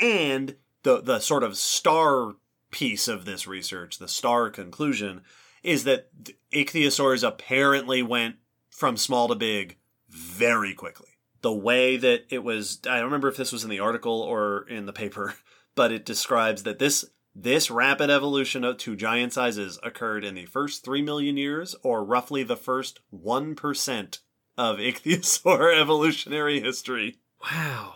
And 0.00 0.56
the 0.82 1.00
the 1.00 1.20
sort 1.20 1.42
of 1.42 1.56
star 1.56 2.34
piece 2.70 3.08
of 3.08 3.24
this 3.24 3.46
research, 3.46 3.98
the 3.98 4.08
star 4.08 4.50
conclusion, 4.50 5.22
is 5.62 5.84
that 5.84 6.08
ichthyosaurs 6.52 7.26
apparently 7.26 8.02
went 8.02 8.36
from 8.70 8.96
small 8.96 9.28
to 9.28 9.34
big 9.34 9.76
very 10.08 10.74
quickly 10.74 11.12
the 11.42 11.52
way 11.52 11.96
that 11.96 12.24
it 12.30 12.42
was 12.42 12.80
I 12.88 12.96
don't 12.96 13.06
remember 13.06 13.28
if 13.28 13.36
this 13.36 13.52
was 13.52 13.64
in 13.64 13.70
the 13.70 13.80
article 13.80 14.20
or 14.22 14.66
in 14.68 14.86
the 14.86 14.92
paper, 14.92 15.34
but 15.74 15.92
it 15.92 16.06
describes 16.06 16.62
that 16.62 16.78
this 16.78 17.04
this 17.34 17.70
rapid 17.70 18.10
evolution 18.10 18.62
of 18.64 18.78
to 18.78 18.96
giant 18.96 19.32
sizes 19.32 19.78
occurred 19.82 20.24
in 20.24 20.34
the 20.34 20.44
first 20.44 20.84
3 20.84 21.00
million 21.00 21.36
years 21.38 21.74
or 21.82 22.04
roughly 22.04 22.42
the 22.42 22.58
first 22.58 23.00
1% 23.14 24.18
of 24.58 24.76
ichthyosaur 24.76 25.74
evolutionary 25.80 26.60
history. 26.60 27.16
Wow. 27.42 27.94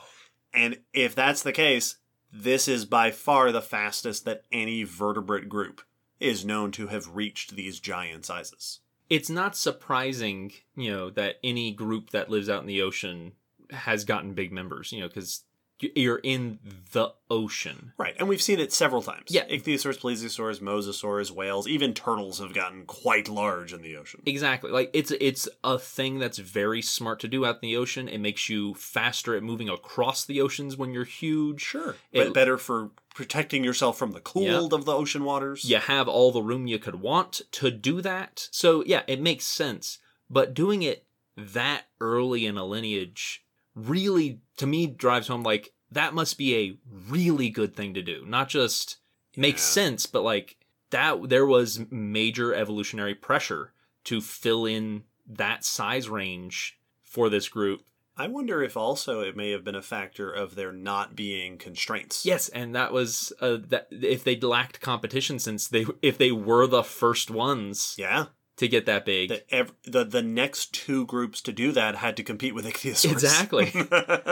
And 0.54 0.78
if 0.94 1.14
that's 1.14 1.42
the 1.42 1.52
case, 1.52 1.96
this 2.42 2.68
is 2.68 2.84
by 2.84 3.10
far 3.10 3.50
the 3.50 3.62
fastest 3.62 4.24
that 4.24 4.44
any 4.52 4.82
vertebrate 4.82 5.48
group 5.48 5.82
is 6.20 6.44
known 6.44 6.70
to 6.72 6.88
have 6.88 7.14
reached 7.14 7.54
these 7.54 7.80
giant 7.80 8.26
sizes. 8.26 8.80
It's 9.08 9.30
not 9.30 9.56
surprising, 9.56 10.52
you 10.74 10.90
know, 10.90 11.10
that 11.10 11.36
any 11.42 11.72
group 11.72 12.10
that 12.10 12.30
lives 12.30 12.48
out 12.48 12.60
in 12.60 12.66
the 12.66 12.82
ocean 12.82 13.32
has 13.70 14.04
gotten 14.04 14.34
big 14.34 14.52
members, 14.52 14.92
you 14.92 15.00
know, 15.00 15.08
because 15.08 15.44
you're 15.78 16.20
in 16.22 16.58
the 16.92 17.12
ocean. 17.30 17.92
Right, 17.98 18.14
and 18.18 18.28
we've 18.28 18.40
seen 18.40 18.58
it 18.60 18.72
several 18.72 19.02
times. 19.02 19.24
Yeah. 19.28 19.46
Ichthyosaurs, 19.46 19.98
plesiosaurs, 20.00 20.60
mosasaurs, 20.60 21.30
whales, 21.30 21.68
even 21.68 21.92
turtles 21.92 22.38
have 22.38 22.54
gotten 22.54 22.84
quite 22.86 23.28
large 23.28 23.72
in 23.72 23.82
the 23.82 23.96
ocean. 23.96 24.22
Exactly. 24.26 24.70
Like 24.70 24.90
it's 24.92 25.10
it's 25.20 25.48
a 25.62 25.78
thing 25.78 26.18
that's 26.18 26.38
very 26.38 26.80
smart 26.82 27.20
to 27.20 27.28
do 27.28 27.44
out 27.44 27.56
in 27.56 27.68
the 27.68 27.76
ocean. 27.76 28.08
It 28.08 28.18
makes 28.18 28.48
you 28.48 28.74
faster 28.74 29.36
at 29.36 29.42
moving 29.42 29.68
across 29.68 30.24
the 30.24 30.40
oceans 30.40 30.76
when 30.76 30.92
you're 30.94 31.04
huge. 31.04 31.60
Sure. 31.60 31.96
It- 32.12 32.24
but 32.24 32.34
better 32.34 32.56
for 32.58 32.90
protecting 33.14 33.64
yourself 33.64 33.98
from 33.98 34.12
the 34.12 34.20
cold 34.20 34.72
of 34.74 34.84
the 34.84 34.92
ocean 34.92 35.24
waters. 35.24 35.64
You 35.64 35.78
have 35.78 36.06
all 36.06 36.32
the 36.32 36.42
room 36.42 36.66
you 36.66 36.78
could 36.78 36.96
want 37.00 37.40
to 37.52 37.70
do 37.70 38.00
that. 38.02 38.48
So 38.50 38.82
yeah, 38.86 39.02
it 39.06 39.20
makes 39.20 39.44
sense. 39.46 39.98
But 40.28 40.52
doing 40.54 40.82
it 40.82 41.04
that 41.36 41.84
early 42.00 42.46
in 42.46 42.56
a 42.56 42.64
lineage 42.64 43.42
really 43.76 44.40
to 44.56 44.66
me 44.66 44.86
drives 44.88 45.28
home 45.28 45.44
like 45.44 45.72
that 45.92 46.14
must 46.14 46.36
be 46.36 46.56
a 46.56 46.76
really 47.08 47.48
good 47.50 47.76
thing 47.76 47.94
to 47.94 48.02
do. 48.02 48.24
Not 48.26 48.48
just 48.48 48.96
makes 49.36 49.62
Yeah. 49.62 49.72
sense, 49.72 50.06
but 50.06 50.22
like 50.24 50.56
that 50.90 51.28
there 51.28 51.46
was 51.46 51.80
major 51.90 52.52
evolutionary 52.54 53.14
pressure 53.14 53.72
to 54.04 54.20
fill 54.20 54.66
in 54.66 55.04
that 55.28 55.64
size 55.64 56.08
range 56.08 56.78
for 57.04 57.28
this 57.28 57.48
group. 57.48 57.82
I 58.18 58.28
wonder 58.28 58.62
if 58.62 58.78
also 58.78 59.20
it 59.20 59.36
may 59.36 59.50
have 59.50 59.62
been 59.62 59.74
a 59.74 59.82
factor 59.82 60.32
of 60.32 60.54
there 60.54 60.72
not 60.72 61.14
being 61.14 61.58
constraints. 61.58 62.24
Yes, 62.24 62.48
and 62.48 62.74
that 62.74 62.90
was 62.90 63.30
uh, 63.42 63.58
that 63.68 63.88
if 63.90 64.24
they 64.24 64.40
lacked 64.40 64.80
competition 64.80 65.38
since 65.38 65.68
they 65.68 65.84
if 66.00 66.16
they 66.16 66.32
were 66.32 66.66
the 66.66 66.82
first 66.82 67.30
ones 67.30 67.94
Yeah. 67.98 68.26
To 68.56 68.68
get 68.68 68.86
that 68.86 69.04
big. 69.04 69.28
The, 69.28 69.54
ev- 69.54 69.72
the 69.84 70.04
the 70.04 70.22
next 70.22 70.72
two 70.72 71.06
groups 71.06 71.40
to 71.42 71.52
do 71.52 71.72
that 71.72 71.96
had 71.96 72.16
to 72.16 72.22
compete 72.22 72.54
with 72.54 72.64
ichthyosaurs. 72.66 73.12
Exactly. 73.12 73.72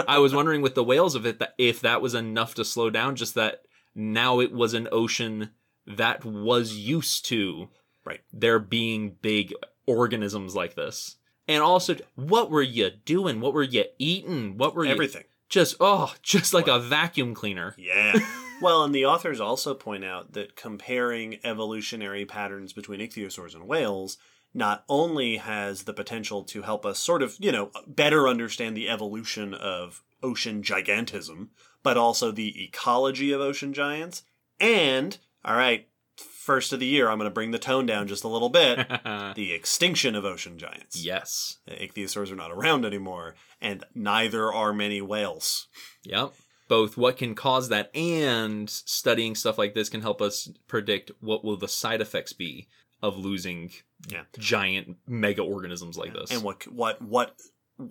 I 0.08 0.18
was 0.18 0.34
wondering 0.34 0.62
with 0.62 0.74
the 0.74 0.84
whales 0.84 1.14
of 1.14 1.26
it 1.26 1.38
that 1.40 1.54
if 1.58 1.80
that 1.80 2.00
was 2.02 2.14
enough 2.14 2.54
to 2.54 2.64
slow 2.64 2.90
down, 2.90 3.16
just 3.16 3.34
that 3.34 3.62
now 3.94 4.40
it 4.40 4.52
was 4.52 4.74
an 4.74 4.88
ocean 4.90 5.50
that 5.86 6.24
was 6.24 6.74
used 6.74 7.26
to 7.26 7.68
Right. 8.04 8.20
there 8.32 8.58
being 8.58 9.16
big 9.22 9.52
organisms 9.86 10.54
like 10.54 10.74
this. 10.74 11.16
And 11.46 11.62
also, 11.62 11.96
what 12.14 12.50
were 12.50 12.62
you 12.62 12.90
doing? 13.04 13.40
What 13.40 13.52
were 13.54 13.62
you 13.62 13.84
eating? 13.98 14.56
What 14.56 14.74
were 14.74 14.84
you 14.84 14.90
Everything. 14.92 15.24
just 15.48 15.76
oh, 15.80 16.14
just 16.22 16.54
like 16.54 16.68
a 16.68 16.78
vacuum 16.80 17.34
cleaner. 17.34 17.74
Yeah. 17.78 18.14
well, 18.64 18.82
and 18.82 18.94
the 18.94 19.04
authors 19.04 19.40
also 19.40 19.74
point 19.74 20.04
out 20.04 20.32
that 20.32 20.56
comparing 20.56 21.38
evolutionary 21.44 22.24
patterns 22.24 22.72
between 22.72 23.00
ichthyosaurs 23.00 23.54
and 23.54 23.68
whales 23.68 24.16
not 24.54 24.84
only 24.88 25.36
has 25.36 25.82
the 25.82 25.92
potential 25.92 26.42
to 26.44 26.62
help 26.62 26.86
us 26.86 26.98
sort 26.98 27.22
of, 27.22 27.36
you 27.38 27.52
know, 27.52 27.70
better 27.86 28.26
understand 28.26 28.74
the 28.74 28.88
evolution 28.88 29.52
of 29.52 30.02
ocean 30.22 30.62
gigantism, 30.62 31.48
but 31.82 31.98
also 31.98 32.30
the 32.30 32.64
ecology 32.64 33.32
of 33.32 33.40
ocean 33.40 33.74
giants. 33.74 34.22
And, 34.58 35.18
all 35.44 35.56
right, 35.56 35.86
first 36.16 36.72
of 36.72 36.80
the 36.80 36.86
year, 36.86 37.10
I'm 37.10 37.18
going 37.18 37.28
to 37.28 37.34
bring 37.34 37.50
the 37.50 37.58
tone 37.58 37.84
down 37.84 38.06
just 38.06 38.24
a 38.24 38.28
little 38.28 38.48
bit. 38.48 38.78
the 39.34 39.52
extinction 39.52 40.14
of 40.14 40.24
ocean 40.24 40.56
giants. 40.56 41.04
yes. 41.04 41.58
Ichthyosaurs 41.68 42.32
are 42.32 42.36
not 42.36 42.50
around 42.50 42.86
anymore, 42.86 43.34
and 43.60 43.84
neither 43.94 44.52
are 44.52 44.72
many 44.72 45.02
whales. 45.02 45.66
Yep. 46.04 46.32
Both 46.74 46.96
what 46.96 47.16
can 47.18 47.34
cause 47.34 47.68
that 47.68 47.94
and 47.96 48.68
studying 48.68 49.34
stuff 49.36 49.58
like 49.58 49.74
this 49.74 49.88
can 49.88 50.00
help 50.02 50.20
us 50.20 50.48
predict 50.66 51.10
what 51.20 51.44
will 51.44 51.56
the 51.56 51.68
side 51.68 52.00
effects 52.00 52.32
be 52.32 52.66
of 53.02 53.16
losing 53.16 53.70
Yeah. 54.08 54.24
giant 54.38 54.96
mega 55.06 55.42
organisms 55.42 55.96
like 55.96 56.12
this. 56.14 56.30
and 56.32 56.42
what 56.42 56.66
what 56.72 57.00
what 57.02 57.30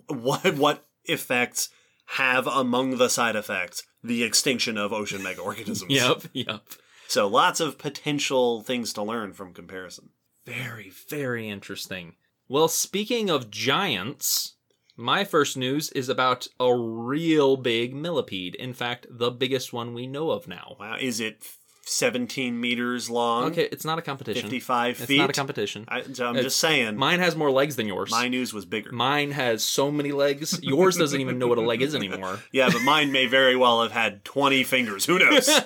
what 0.08 0.54
what 0.56 0.86
effects 1.04 1.68
have 2.06 2.46
among 2.46 2.98
the 2.98 3.08
side 3.08 3.36
effects 3.36 3.82
the 4.02 4.22
extinction 4.22 4.76
of 4.76 4.92
ocean 4.92 5.22
mega 5.22 5.40
organisms 5.40 5.90
Yep, 6.02 6.22
yep. 6.32 6.62
So 7.08 7.26
lots 7.28 7.60
of 7.60 7.78
potential 7.78 8.62
things 8.62 8.92
to 8.94 9.02
learn 9.02 9.32
from 9.34 9.52
comparison. 9.54 10.10
Very, 10.46 10.90
very 11.08 11.48
interesting. 11.48 12.16
Well, 12.48 12.68
speaking 12.68 13.30
of 13.30 13.50
giants, 13.50 14.53
My 14.96 15.24
first 15.24 15.56
news 15.56 15.90
is 15.90 16.08
about 16.08 16.46
a 16.60 16.74
real 16.76 17.56
big 17.56 17.94
millipede. 17.94 18.54
In 18.54 18.72
fact, 18.72 19.06
the 19.10 19.30
biggest 19.30 19.72
one 19.72 19.92
we 19.92 20.06
know 20.06 20.30
of 20.30 20.46
now. 20.46 20.76
Wow, 20.78 20.96
is 21.00 21.18
it 21.18 21.42
17 21.86 22.58
meters 22.60 23.10
long? 23.10 23.46
Okay, 23.50 23.68
it's 23.72 23.84
not 23.84 23.98
a 23.98 24.02
competition. 24.02 24.42
55 24.42 24.96
feet? 24.96 25.10
It's 25.10 25.18
not 25.18 25.30
a 25.30 25.32
competition. 25.32 25.84
I, 25.88 26.02
so 26.02 26.26
I'm 26.26 26.36
It's- 26.36 26.44
just 26.44 26.60
saying, 26.60 26.96
Mine 26.96 27.18
has 27.18 27.34
more 27.34 27.50
legs 27.50 27.74
than 27.76 27.88
yours. 27.88 28.10
my 28.12 28.28
news 28.28 28.54
was 28.54 28.64
bigger. 28.66 28.92
Mine 28.92 29.32
has 29.32 29.64
so 29.64 29.90
many 29.90 30.12
legs. 30.12 30.60
Yours 30.62 30.96
doesn't 30.96 31.20
even 31.20 31.38
know 31.38 31.48
what 31.48 31.58
a 31.58 31.62
leg 31.62 31.82
is 31.82 31.94
anymore. 31.96 32.38
yeah, 32.52 32.70
but 32.72 32.82
mine 32.82 33.10
may 33.10 33.26
very 33.26 33.56
well 33.56 33.82
have 33.82 33.92
had 33.92 34.24
20 34.24 34.62
fingers. 34.62 35.04
Who 35.06 35.18
knows? 35.18 35.48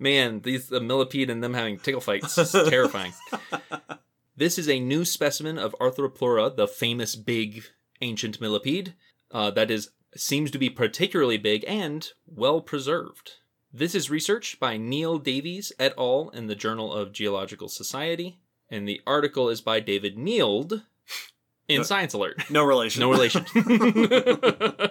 Man, 0.00 0.40
these 0.40 0.68
the 0.68 0.80
millipede 0.80 1.30
and 1.30 1.42
them 1.42 1.54
having 1.54 1.78
tickle 1.78 2.00
fights 2.00 2.36
is 2.36 2.50
terrifying. 2.68 3.12
This 4.36 4.58
is 4.58 4.68
a 4.68 4.80
new 4.80 5.04
specimen 5.04 5.58
of 5.58 5.74
Arthropleura, 5.80 6.54
the 6.54 6.68
famous 6.68 7.16
big 7.16 7.64
ancient 8.00 8.40
millipede. 8.40 8.94
Uh, 9.30 9.50
that 9.50 9.70
is 9.70 9.90
seems 10.16 10.50
to 10.50 10.58
be 10.58 10.70
particularly 10.70 11.38
big 11.38 11.64
and 11.66 12.12
well 12.26 12.60
preserved. 12.60 13.32
This 13.72 13.94
is 13.94 14.08
research 14.10 14.60
by 14.60 14.76
Neil 14.76 15.18
Davies 15.18 15.72
et 15.78 15.92
al. 15.98 16.30
in 16.30 16.46
the 16.46 16.54
Journal 16.54 16.92
of 16.92 17.12
Geological 17.12 17.68
Society, 17.68 18.38
and 18.70 18.88
the 18.88 19.00
article 19.06 19.48
is 19.48 19.60
by 19.60 19.80
David 19.80 20.16
Neild 20.16 20.84
in 21.66 21.78
No- 21.78 21.82
Science 21.82 22.12
Alert. 22.12 22.48
No 22.50 22.62
relation. 22.64 23.00
No 23.00 23.10
relation. 23.10 23.44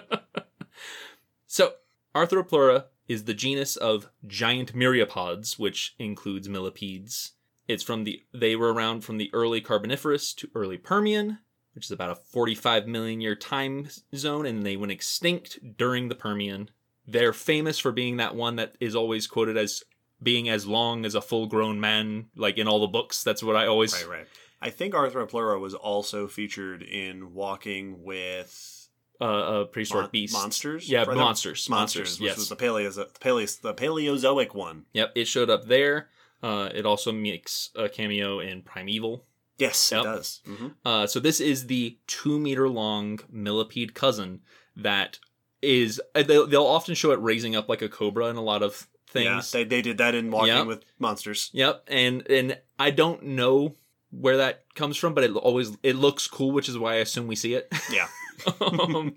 so, 1.46 1.74
Arthropleura 2.14 2.84
is 3.08 3.24
the 3.24 3.34
genus 3.34 3.76
of 3.76 4.10
giant 4.26 4.74
myriapods, 4.74 5.58
which 5.58 5.94
includes 5.98 6.48
millipedes. 6.48 7.32
It's 7.66 7.82
from 7.82 8.04
the 8.04 8.22
they 8.32 8.56
were 8.56 8.72
around 8.72 9.02
from 9.02 9.16
the 9.18 9.30
early 9.32 9.60
Carboniferous 9.60 10.34
to 10.34 10.50
early 10.54 10.76
Permian, 10.76 11.38
which 11.74 11.86
is 11.86 11.90
about 11.90 12.10
a 12.10 12.14
45 12.14 12.86
million 12.86 13.20
year 13.20 13.34
time 13.34 13.88
zone, 14.14 14.46
and 14.46 14.64
they 14.64 14.76
went 14.76 14.92
extinct 14.92 15.76
during 15.76 16.08
the 16.08 16.14
Permian. 16.14 16.70
They're 17.06 17.32
famous 17.32 17.78
for 17.78 17.92
being 17.92 18.16
that 18.18 18.34
one 18.34 18.56
that 18.56 18.76
is 18.80 18.94
always 18.94 19.26
quoted 19.26 19.56
as 19.56 19.82
being 20.22 20.48
as 20.48 20.66
long 20.66 21.04
as 21.04 21.14
a 21.14 21.20
full 21.20 21.46
grown 21.46 21.80
man, 21.80 22.26
like 22.36 22.58
in 22.58 22.68
all 22.68 22.80
the 22.80 22.86
books. 22.86 23.22
That's 23.22 23.42
what 23.42 23.56
I 23.56 23.66
always 23.66 23.92
Right, 23.94 24.18
right. 24.18 24.26
I 24.60 24.70
think 24.70 24.94
Arthropleura 24.94 25.60
was 25.60 25.74
also 25.74 26.26
featured 26.26 26.82
in 26.82 27.34
Walking 27.34 28.02
with 28.02 28.88
uh, 29.20 29.24
uh 29.24 29.64
prehistoric 29.66 30.04
Mon- 30.04 30.10
beasts. 30.10 30.34
Monsters? 30.34 30.88
Yeah, 30.88 31.00
Rather- 31.00 31.16
monsters. 31.16 31.68
Monsters, 31.68 32.18
which 32.18 32.28
yes. 32.28 32.36
was 32.38 32.48
the, 32.48 32.56
Paleo- 32.56 32.94
the, 32.94 33.06
Paleo- 33.20 33.60
the 33.60 33.74
Paleozoic 33.74 34.54
one. 34.54 34.86
Yep, 34.94 35.12
it 35.14 35.26
showed 35.26 35.50
up 35.50 35.66
there. 35.66 36.08
Uh, 36.44 36.68
it 36.74 36.84
also 36.84 37.10
makes 37.12 37.70
a 37.74 37.88
cameo 37.88 38.38
in 38.40 38.60
Primeval. 38.62 39.24
Yes, 39.56 39.90
Yep. 39.92 40.00
it 40.00 40.04
does. 40.04 40.40
hmm 40.44 40.68
Uh, 40.84 41.06
so 41.06 41.18
this 41.20 41.40
is 41.40 41.66
the 41.68 41.96
two 42.06 42.38
meter 42.38 42.68
long 42.68 43.20
millipede 43.30 43.94
cousin 43.94 44.40
that 44.76 45.18
is. 45.62 46.00
uh, 46.14 46.22
They'll, 46.22 46.46
they'll 46.46 46.66
often 46.78 46.94
show 46.94 47.12
it 47.12 47.20
raising 47.22 47.56
up 47.56 47.68
like 47.68 47.82
a 47.82 47.88
cobra 47.88 48.26
in 48.26 48.36
a 48.36 48.42
lot 48.42 48.62
of 48.62 48.72
Yeah, 49.14 49.36
things. 49.36 49.52
they, 49.52 49.64
they 49.64 49.80
did 49.80 49.96
that 49.98 50.14
in 50.14 50.30
Walking 50.30 50.54
Yep. 50.56 50.66
with 50.66 50.84
Monsters. 50.98 51.50
Yep, 51.52 51.84
and 51.88 52.28
and 52.28 52.58
I 52.78 52.90
don't 52.90 53.22
know 53.22 53.76
where 54.10 54.36
that 54.38 54.64
comes 54.74 54.96
from, 54.96 55.14
but 55.14 55.24
it 55.24 55.30
always 55.36 55.68
it 55.82 55.96
looks 55.96 56.26
cool, 56.28 56.50
which 56.52 56.68
is 56.68 56.76
why 56.76 56.94
I 56.94 57.04
assume 57.06 57.26
we 57.28 57.36
see 57.36 57.54
it. 57.54 57.72
Yeah. 57.90 58.08
um, 58.60 59.14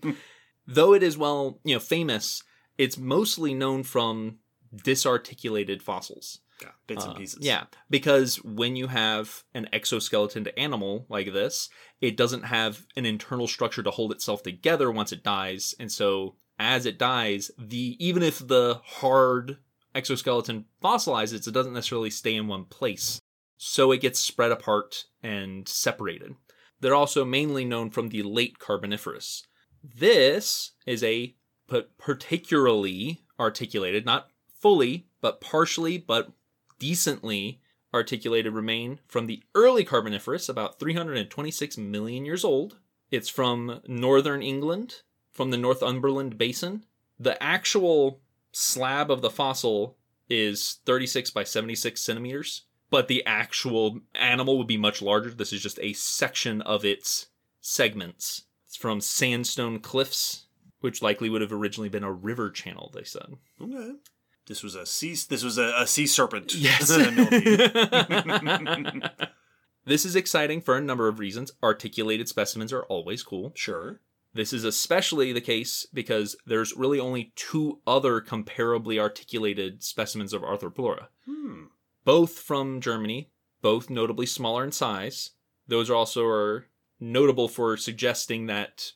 though 0.67 0.93
it 0.93 1.03
is 1.03 1.17
well, 1.17 1.60
you 1.63 1.75
know, 1.75 1.79
famous, 1.81 2.43
it's 2.77 2.98
mostly 2.98 3.53
known 3.53 3.84
from 3.84 4.38
disarticulated 4.84 5.81
fossils. 5.84 6.39
Yeah, 6.62 6.72
bits 6.88 7.04
and 7.04 7.14
Uh, 7.14 7.18
pieces. 7.18 7.46
Yeah, 7.46 7.66
because 7.90 8.38
when 8.44 8.76
you 8.76 8.88
have 8.88 9.44
an 9.54 9.70
exoskeleton 9.72 10.48
animal 10.58 11.06
like 11.10 11.32
this, 11.34 11.70
it 12.02 12.18
doesn't 12.18 12.44
have 12.44 12.86
an 12.96 13.06
internal 13.06 13.48
structure 13.48 13.84
to 13.84 13.92
hold 13.92 14.12
itself 14.12 14.44
together 14.44 14.92
once 14.92 15.12
it 15.12 15.24
dies, 15.24 15.76
and 15.80 15.92
so 15.92 16.36
as 16.60 16.86
it 16.86 16.98
dies, 16.98 17.52
the 17.58 17.96
even 18.00 18.24
if 18.24 18.46
the 18.48 18.82
hard 18.84 19.58
exoskeleton 19.94 20.66
fossilizes, 20.84 21.48
it 21.48 21.54
doesn't 21.54 21.74
necessarily 21.74 22.10
stay 22.10 22.36
in 22.36 22.48
one 22.48 22.66
place. 22.66 23.20
So 23.58 23.92
it 23.92 24.02
gets 24.02 24.20
spread 24.20 24.52
apart 24.52 25.06
and 25.24 25.68
separated. 25.68 26.36
They're 26.79 26.94
also 26.94 27.25
mainly 27.25 27.66
known 27.66 27.90
from 27.90 28.10
the 28.10 28.22
late 28.22 28.60
Carboniferous. 28.60 29.44
This 29.84 30.74
is 30.86 31.03
a 31.03 31.36
particularly 31.98 33.24
articulated, 33.40 34.05
not 34.05 34.29
fully, 34.60 35.08
but 35.22 35.42
partially, 35.42 35.98
but 35.98 36.31
decently 36.79 37.61
articulated 37.94 38.53
remain 38.53 39.00
from 39.07 39.27
the 39.27 39.44
early 39.55 39.83
Carboniferous, 39.83 40.50
about 40.50 40.79
326 40.79 41.77
million 41.77 42.25
years 42.25 42.44
old. 42.44 42.77
It's 43.11 43.29
from 43.29 43.81
northern 43.87 44.42
England, 44.42 45.01
from 45.31 45.51
the 45.51 45.57
Northumberland 45.57 46.37
Basin. 46.37 46.85
The 47.20 47.42
actual 47.42 48.22
slab 48.51 49.09
of 49.09 49.22
the 49.22 49.29
fossil 49.29 49.98
is 50.29 50.79
36 50.85 51.31
by 51.31 51.44
76 51.44 52.01
centimeters, 52.01 52.63
but 52.90 53.07
the 53.07 53.25
actual 53.25 54.01
animal 54.13 54.57
would 54.57 54.68
be 54.68 54.77
much 54.77 55.01
larger. 55.01 55.31
This 55.31 55.53
is 55.53 55.63
just 55.63 55.79
a 55.81 55.94
section 55.94 56.61
of 56.61 56.83
its 56.83 57.27
segments. 57.61 58.44
It's 58.66 58.75
from 58.75 59.01
sandstone 59.01 59.79
cliffs, 59.79 60.48
which 60.81 61.01
likely 61.01 61.29
would 61.29 61.42
have 61.42 61.53
originally 61.53 61.90
been 61.90 62.03
a 62.03 62.11
river 62.11 62.50
channel, 62.50 62.92
they 62.94 63.03
said. 63.03 63.37
Okay. 63.61 63.94
This 64.48 64.64
was 64.64 64.75
a 64.75 64.86
sea. 64.86 65.16
This 65.29 65.44
was 65.44 65.57
a, 65.57 65.74
a 65.77 65.88
sea 65.88 66.07
serpent. 66.07 66.55
Yes. 66.55 66.90
This 69.86 70.03
is 70.03 70.18
exciting 70.18 70.60
for 70.60 70.75
a 70.75 70.81
number 70.81 71.07
of 71.07 71.18
reasons. 71.18 71.53
Articulated 71.64 72.27
specimens 72.27 72.74
are 72.74 72.83
always 72.83 73.24
cool. 73.24 73.53
sure. 73.55 74.01
This 74.33 74.51
is 74.51 74.66
especially 74.66 75.31
the 75.31 75.40
case 75.40 75.88
because 75.94 76.36
there's 76.46 76.75
really 76.75 77.00
only 77.00 77.31
two 77.38 77.79
other 77.88 78.20
comparably 78.20 79.00
articulated 79.00 79.81
specimens 79.83 80.33
of 80.33 80.42
Arthropleura, 80.42 81.07
Hmm. 81.25 81.68
both 82.03 82.38
from 82.38 82.81
Germany, 82.81 83.29
both 83.62 83.90
notably 83.90 84.25
smaller 84.25 84.66
in 84.66 84.74
size. 84.74 85.29
Those 85.68 85.90
are 85.90 85.96
also 85.96 86.25
are 86.25 86.66
notable 87.00 87.48
for 87.48 87.77
suggesting 87.77 88.48
that 88.48 88.92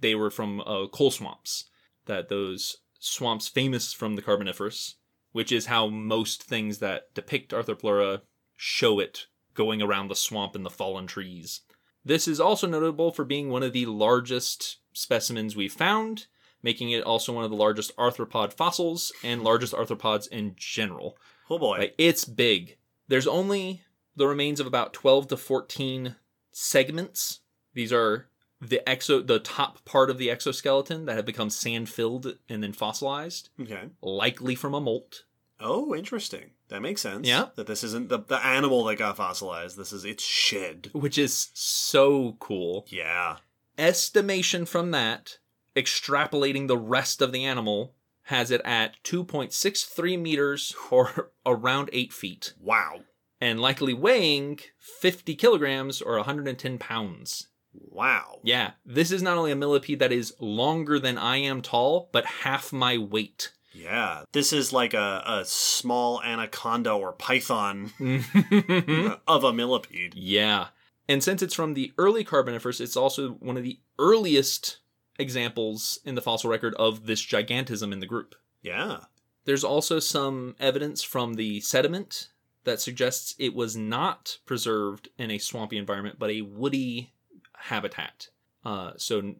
they 0.00 0.14
were 0.14 0.30
from 0.30 0.60
uh, 0.60 0.86
coal 0.92 1.10
swamps, 1.10 1.64
that 2.06 2.28
those 2.28 2.76
swamps 3.00 3.48
famous 3.48 3.92
from 3.92 4.14
the 4.14 4.22
Carboniferous, 4.22 4.94
which 5.32 5.50
is 5.50 5.66
how 5.66 5.88
most 5.88 6.44
things 6.44 6.78
that 6.78 7.12
depict 7.14 7.50
Arthropleura 7.50 8.20
show 8.56 9.00
it 9.00 9.26
going 9.54 9.82
around 9.82 10.08
the 10.08 10.14
swamp 10.14 10.54
and 10.54 10.64
the 10.64 10.70
fallen 10.70 11.06
trees. 11.06 11.62
This 12.04 12.28
is 12.28 12.40
also 12.40 12.66
notable 12.66 13.10
for 13.10 13.24
being 13.24 13.50
one 13.50 13.62
of 13.62 13.72
the 13.72 13.86
largest 13.86 14.78
specimens 14.92 15.56
we've 15.56 15.72
found, 15.72 16.26
making 16.62 16.90
it 16.90 17.02
also 17.02 17.32
one 17.32 17.44
of 17.44 17.50
the 17.50 17.56
largest 17.56 17.96
arthropod 17.96 18.52
fossils 18.52 19.12
and 19.22 19.42
largest 19.42 19.72
arthropods 19.72 20.28
in 20.28 20.54
general. 20.56 21.16
Oh 21.48 21.58
boy. 21.58 21.78
Like 21.78 21.94
it's 21.98 22.24
big. 22.24 22.76
There's 23.08 23.26
only 23.26 23.82
the 24.16 24.26
remains 24.26 24.60
of 24.60 24.66
about 24.66 24.92
12 24.92 25.28
to 25.28 25.36
14 25.36 26.16
segments. 26.52 27.40
These 27.74 27.92
are 27.92 28.29
the 28.60 28.80
exo 28.86 29.26
the 29.26 29.38
top 29.38 29.84
part 29.84 30.10
of 30.10 30.18
the 30.18 30.30
exoskeleton 30.30 31.06
that 31.06 31.16
had 31.16 31.24
become 31.26 31.50
sand 31.50 31.88
filled 31.88 32.36
and 32.48 32.62
then 32.62 32.72
fossilized, 32.72 33.48
okay. 33.60 33.88
likely 34.02 34.54
from 34.54 34.74
a 34.74 34.80
molt. 34.80 35.24
Oh, 35.60 35.94
interesting. 35.94 36.50
That 36.68 36.80
makes 36.82 37.00
sense. 37.02 37.26
Yeah. 37.28 37.46
That 37.56 37.66
this 37.66 37.84
isn't 37.84 38.08
the, 38.08 38.18
the 38.18 38.42
animal 38.44 38.84
that 38.84 38.96
got 38.96 39.16
fossilized. 39.18 39.76
This 39.76 39.92
is 39.92 40.04
its 40.06 40.24
shed. 40.24 40.88
Which 40.92 41.18
is 41.18 41.48
so 41.52 42.36
cool. 42.40 42.86
Yeah. 42.88 43.36
estimation 43.76 44.64
from 44.66 44.90
that, 44.92 45.38
extrapolating 45.76 46.66
the 46.68 46.78
rest 46.78 47.20
of 47.20 47.32
the 47.32 47.44
animal, 47.44 47.94
has 48.24 48.50
it 48.50 48.60
at 48.64 48.96
2.63 49.04 50.20
meters 50.20 50.74
or 50.90 51.32
around 51.46 51.90
8 51.92 52.12
feet, 52.12 52.54
Wow. 52.60 53.00
and 53.40 53.60
likely 53.60 53.92
weighing 53.94 54.60
50 54.78 55.34
kilograms 55.34 56.00
or 56.00 56.16
110 56.16 56.78
pounds. 56.78 57.48
Wow. 57.72 58.40
Yeah, 58.42 58.72
this 58.84 59.10
is 59.10 59.22
not 59.22 59.38
only 59.38 59.52
a 59.52 59.56
millipede 59.56 59.98
that 59.98 60.12
is 60.12 60.34
longer 60.40 60.98
than 60.98 61.18
I 61.18 61.36
am 61.38 61.62
tall, 61.62 62.08
but 62.12 62.24
half 62.26 62.72
my 62.72 62.98
weight. 62.98 63.52
Yeah. 63.72 64.24
This 64.32 64.52
is 64.52 64.72
like 64.72 64.94
a, 64.94 65.22
a 65.26 65.44
small 65.44 66.22
anaconda 66.22 66.92
or 66.92 67.12
python 67.12 67.92
of 69.28 69.44
a 69.44 69.52
millipede. 69.52 70.14
Yeah. 70.14 70.68
And 71.08 71.22
since 71.22 71.42
it's 71.42 71.54
from 71.54 71.74
the 71.74 71.92
early 71.98 72.24
Carboniferous, 72.24 72.80
it's 72.80 72.96
also 72.96 73.30
one 73.34 73.56
of 73.56 73.62
the 73.62 73.80
earliest 73.98 74.78
examples 75.18 75.98
in 76.04 76.14
the 76.14 76.22
fossil 76.22 76.50
record 76.50 76.74
of 76.74 77.06
this 77.06 77.24
gigantism 77.24 77.92
in 77.92 78.00
the 78.00 78.06
group. 78.06 78.34
Yeah. 78.62 79.00
There's 79.44 79.64
also 79.64 79.98
some 79.98 80.56
evidence 80.58 81.02
from 81.02 81.34
the 81.34 81.60
sediment 81.60 82.28
that 82.64 82.80
suggests 82.80 83.34
it 83.38 83.54
was 83.54 83.76
not 83.76 84.38
preserved 84.46 85.08
in 85.18 85.30
a 85.30 85.38
swampy 85.38 85.78
environment, 85.78 86.18
but 86.18 86.30
a 86.30 86.42
woody 86.42 87.12
habitat. 87.60 88.28
Uh, 88.64 88.92
so 88.96 89.34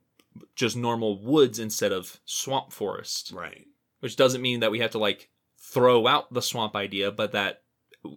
just 0.54 0.76
normal 0.76 1.20
woods 1.22 1.58
instead 1.58 1.92
of 1.92 2.20
swamp 2.24 2.72
forest, 2.72 3.32
Right. 3.34 3.66
which 4.00 4.16
doesn't 4.16 4.40
mean 4.42 4.60
that 4.60 4.70
we 4.70 4.78
have 4.80 4.92
to 4.92 4.98
like 4.98 5.28
throw 5.58 6.06
out 6.06 6.32
the 6.32 6.42
swamp 6.42 6.74
idea, 6.76 7.10
but 7.10 7.32
that 7.32 7.62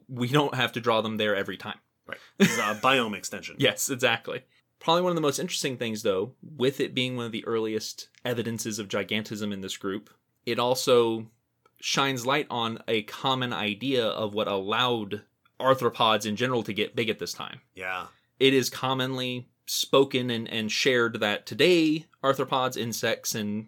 we 0.08 0.28
don't 0.30 0.56
have 0.56 0.72
to 0.74 0.80
draw 0.82 1.02
them 1.02 1.18
there 1.18 1.36
every 1.36 1.58
time. 1.58 1.80
Right. 2.06 2.18
This 2.38 2.52
is 2.52 2.58
a 2.60 2.62
biome 2.84 3.16
extension. 3.18 3.56
Yes, 3.60 3.90
exactly. 3.90 4.44
Probably 4.80 5.02
one 5.02 5.12
of 5.12 5.16
the 5.16 5.22
most 5.22 5.40
interesting 5.40 5.78
things, 5.78 6.04
though, 6.04 6.34
with 6.42 6.80
it 6.80 6.94
being 6.94 7.16
one 7.16 7.26
of 7.26 7.32
the 7.32 7.46
earliest 7.46 8.10
evidences 8.26 8.80
of 8.80 8.90
gigantism 8.90 9.54
in 9.54 9.62
this 9.62 9.78
group, 9.78 10.10
it 10.46 10.60
also 10.60 11.28
shines 11.80 12.26
light 12.26 12.48
on 12.50 12.80
a 12.88 13.04
common 13.04 13.54
idea 13.54 14.06
of 14.06 14.34
what 14.34 14.48
allowed 14.48 15.22
arthropods 15.60 16.26
in 16.26 16.36
general 16.36 16.64
to 16.64 16.74
get 16.74 16.96
big 16.96 17.10
at 17.10 17.20
this 17.20 17.34
time. 17.34 17.62
Yeah. 17.76 18.08
It 18.40 18.54
is 18.54 18.70
commonly 18.70 19.48
spoken 19.66 20.30
and, 20.30 20.48
and 20.50 20.72
shared 20.72 21.20
that 21.20 21.46
today 21.46 22.06
arthropods, 22.24 22.78
insects, 22.78 23.36
and 23.36 23.68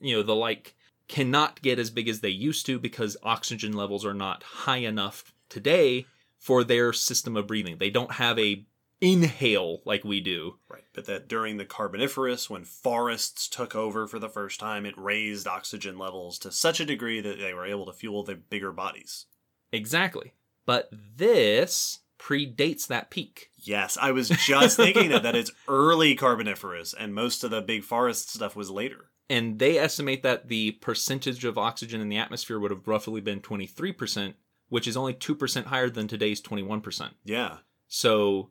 you 0.00 0.16
know 0.16 0.22
the 0.22 0.34
like 0.34 0.74
cannot 1.08 1.60
get 1.62 1.78
as 1.78 1.90
big 1.90 2.08
as 2.08 2.20
they 2.20 2.28
used 2.28 2.66
to 2.66 2.78
because 2.78 3.16
oxygen 3.22 3.72
levels 3.72 4.04
are 4.04 4.14
not 4.14 4.42
high 4.42 4.78
enough 4.78 5.34
today 5.48 6.06
for 6.38 6.64
their 6.64 6.92
system 6.92 7.36
of 7.36 7.46
breathing. 7.46 7.76
They 7.78 7.90
don't 7.90 8.12
have 8.12 8.38
a 8.38 8.64
inhale 9.00 9.82
like 9.84 10.04
we 10.04 10.20
do. 10.20 10.56
Right. 10.68 10.84
But 10.94 11.06
that 11.06 11.28
during 11.28 11.56
the 11.56 11.64
Carboniferous, 11.64 12.48
when 12.48 12.64
forests 12.64 13.48
took 13.48 13.74
over 13.74 14.06
for 14.06 14.18
the 14.18 14.28
first 14.28 14.60
time, 14.60 14.86
it 14.86 14.96
raised 14.96 15.46
oxygen 15.46 15.98
levels 15.98 16.38
to 16.40 16.50
such 16.52 16.80
a 16.80 16.86
degree 16.86 17.20
that 17.20 17.38
they 17.38 17.52
were 17.52 17.66
able 17.66 17.86
to 17.86 17.92
fuel 17.92 18.22
their 18.22 18.36
bigger 18.36 18.72
bodies. 18.72 19.26
Exactly. 19.72 20.32
But 20.66 20.88
this 20.92 22.00
predates 22.24 22.86
that 22.86 23.10
peak. 23.10 23.50
Yes, 23.58 23.98
I 24.00 24.12
was 24.12 24.28
just 24.28 24.76
thinking 24.76 25.10
that 25.10 25.22
that 25.24 25.36
it's 25.36 25.52
early 25.68 26.14
Carboniferous, 26.14 26.94
and 26.98 27.14
most 27.14 27.44
of 27.44 27.50
the 27.50 27.60
big 27.60 27.84
forest 27.84 28.32
stuff 28.32 28.56
was 28.56 28.70
later. 28.70 29.10
And 29.28 29.58
they 29.58 29.78
estimate 29.78 30.22
that 30.22 30.48
the 30.48 30.72
percentage 30.72 31.44
of 31.44 31.58
oxygen 31.58 32.00
in 32.00 32.08
the 32.08 32.18
atmosphere 32.18 32.58
would 32.58 32.70
have 32.70 32.86
roughly 32.86 33.20
been 33.20 33.40
23%, 33.40 34.34
which 34.68 34.86
is 34.86 34.96
only 34.96 35.14
2% 35.14 35.64
higher 35.64 35.88
than 35.88 36.08
today's 36.08 36.42
21%. 36.42 37.10
Yeah. 37.24 37.58
So 37.88 38.50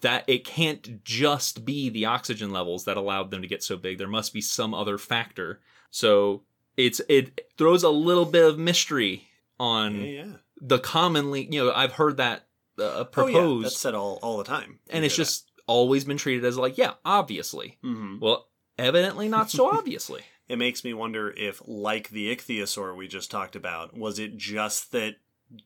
that 0.00 0.24
it 0.26 0.44
can't 0.44 1.04
just 1.04 1.64
be 1.64 1.90
the 1.90 2.06
oxygen 2.06 2.50
levels 2.50 2.84
that 2.84 2.96
allowed 2.96 3.30
them 3.30 3.42
to 3.42 3.48
get 3.48 3.62
so 3.62 3.76
big. 3.76 3.98
There 3.98 4.08
must 4.08 4.32
be 4.32 4.40
some 4.40 4.72
other 4.72 4.96
factor. 4.96 5.60
So 5.90 6.44
it's 6.78 7.00
it 7.08 7.48
throws 7.58 7.82
a 7.82 7.90
little 7.90 8.24
bit 8.24 8.44
of 8.44 8.58
mystery 8.58 9.28
on 9.60 9.96
Yeah, 9.96 10.04
yeah. 10.04 10.32
the 10.60 10.78
commonly, 10.78 11.46
you 11.50 11.62
know, 11.62 11.72
I've 11.72 11.92
heard 11.92 12.16
that 12.16 12.45
uh, 12.78 12.82
Oh, 12.82 12.98
yeah. 12.98 13.04
proposed 13.04 13.64
That's 13.66 13.78
said 13.78 13.94
all, 13.94 14.18
all 14.22 14.38
the 14.38 14.44
time. 14.44 14.78
and 14.90 15.04
it's 15.04 15.16
just 15.16 15.50
always 15.66 16.04
been 16.04 16.16
treated 16.16 16.44
as 16.44 16.56
like, 16.56 16.78
yeah, 16.78 16.92
obviously. 17.04 17.78
hmm 17.82 18.18
Well, 18.20 18.46
evidently 18.78 19.28
not 19.28 19.50
so 19.50 19.70
obviously. 19.72 20.22
It 20.48 20.58
makes 20.58 20.84
me 20.84 20.94
wonder 20.94 21.30
if, 21.36 21.60
like 21.66 22.10
the 22.10 22.34
ichthyosaur 22.34 22.96
we 22.96 23.08
just 23.08 23.30
talked 23.30 23.56
about, 23.56 23.96
was 23.96 24.18
it 24.20 24.36
just 24.36 24.92
that 24.92 25.16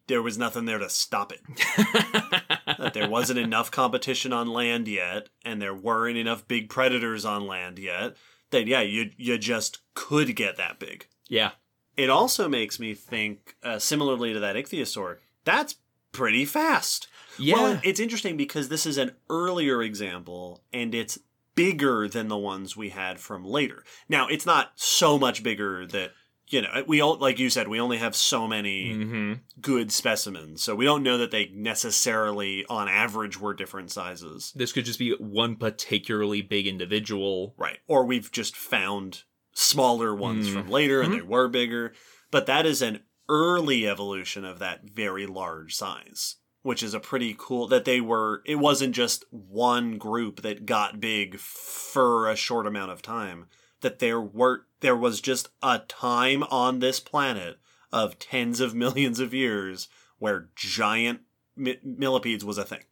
there 0.06 0.22
was 0.22 0.38
nothing 0.38 0.64
there 0.64 0.78
to 0.78 0.88
stop 0.88 1.32
it? 1.32 1.40
that 2.78 2.92
there 2.94 3.08
wasn't 3.08 3.38
enough 3.38 3.70
competition 3.70 4.32
on 4.32 4.46
land 4.48 4.88
yet, 4.88 5.28
and 5.44 5.60
there 5.60 5.74
weren't 5.74 6.16
enough 6.16 6.46
big 6.48 6.68
predators 6.70 7.24
on 7.24 7.46
land 7.46 7.78
yet, 7.78 8.16
that 8.50 8.66
yeah, 8.66 8.80
you 8.80 9.10
you 9.16 9.36
just 9.38 9.80
could 9.94 10.34
get 10.36 10.56
that 10.56 10.78
big. 10.78 11.06
yeah. 11.28 11.50
It 11.96 12.08
also 12.08 12.48
makes 12.48 12.80
me 12.80 12.94
think, 12.94 13.56
uh, 13.62 13.78
similarly 13.78 14.32
to 14.32 14.40
that 14.40 14.56
ichthyosaur, 14.56 15.16
that's 15.44 15.74
pretty 16.12 16.44
fast. 16.44 17.08
Yeah. 17.38 17.54
Well, 17.54 17.80
it's 17.82 18.00
interesting 18.00 18.36
because 18.36 18.68
this 18.68 18.84
is 18.86 18.98
an 18.98 19.12
earlier 19.28 19.82
example, 19.82 20.62
and 20.72 20.94
it's 20.94 21.18
bigger 21.54 22.08
than 22.08 22.28
the 22.28 22.36
ones 22.38 22.76
we 22.76 22.90
had 22.90 23.18
from 23.20 23.44
later. 23.44 23.84
Now, 24.08 24.28
it's 24.28 24.46
not 24.46 24.72
so 24.76 25.18
much 25.18 25.42
bigger 25.42 25.86
that 25.86 26.12
you 26.48 26.62
know 26.62 26.82
we 26.86 27.00
all 27.00 27.16
like 27.16 27.38
you 27.38 27.48
said 27.48 27.68
we 27.68 27.78
only 27.80 27.98
have 27.98 28.16
so 28.16 28.48
many 28.48 28.92
hmm 28.92 29.32
good 29.60 29.92
specimens, 29.92 30.62
so 30.62 30.74
we 30.74 30.84
don't 30.84 31.02
know 31.02 31.18
that 31.18 31.30
they 31.30 31.50
necessarily, 31.54 32.64
on 32.68 32.88
average, 32.88 33.38
were 33.40 33.54
different 33.54 33.90
sizes. 33.90 34.52
This 34.56 34.72
could 34.72 34.84
just 34.84 34.98
be 34.98 35.12
one 35.18 35.56
particularly 35.56 36.42
big 36.42 36.66
individual. 36.66 37.54
Right. 37.56 37.78
Or 37.86 38.04
we've 38.04 38.30
just 38.32 38.56
found 38.56 39.22
smaller 39.52 40.14
ones 40.14 40.48
Mm. 40.48 40.52
from 40.52 40.68
later 40.68 41.00
and 41.02 41.12
Mhm. 41.12 41.16
they 41.16 41.22
were 41.22 41.48
bigger. 41.48 41.92
But 42.30 42.46
that 42.46 42.64
is 42.66 42.80
an 42.82 43.00
early 43.30 43.88
evolution 43.88 44.44
of 44.44 44.58
that 44.58 44.82
very 44.82 45.24
large 45.24 45.74
size, 45.74 46.36
which 46.62 46.82
is 46.82 46.92
a 46.92 47.00
pretty 47.00 47.34
cool 47.38 47.68
that 47.68 47.84
they 47.84 48.00
were, 48.00 48.42
it 48.44 48.56
wasn't 48.56 48.94
just 48.94 49.24
one 49.30 49.96
group 49.96 50.42
that 50.42 50.66
got 50.66 51.00
big 51.00 51.38
for 51.38 52.28
a 52.28 52.36
short 52.36 52.66
amount 52.66 52.90
of 52.90 53.00
time, 53.00 53.46
that 53.80 54.00
there 54.00 54.20
were, 54.20 54.66
there 54.80 54.96
was 54.96 55.20
just 55.20 55.48
a 55.62 55.78
time 55.78 56.42
on 56.50 56.80
this 56.80 56.98
planet 56.98 57.58
of 57.92 58.18
tens 58.18 58.60
of 58.60 58.74
millions 58.74 59.20
of 59.20 59.32
years 59.32 59.88
where 60.18 60.48
giant 60.56 61.20
mi- 61.56 61.78
millipedes 61.82 62.44
was 62.44 62.58
a 62.58 62.64
thing. 62.64 62.82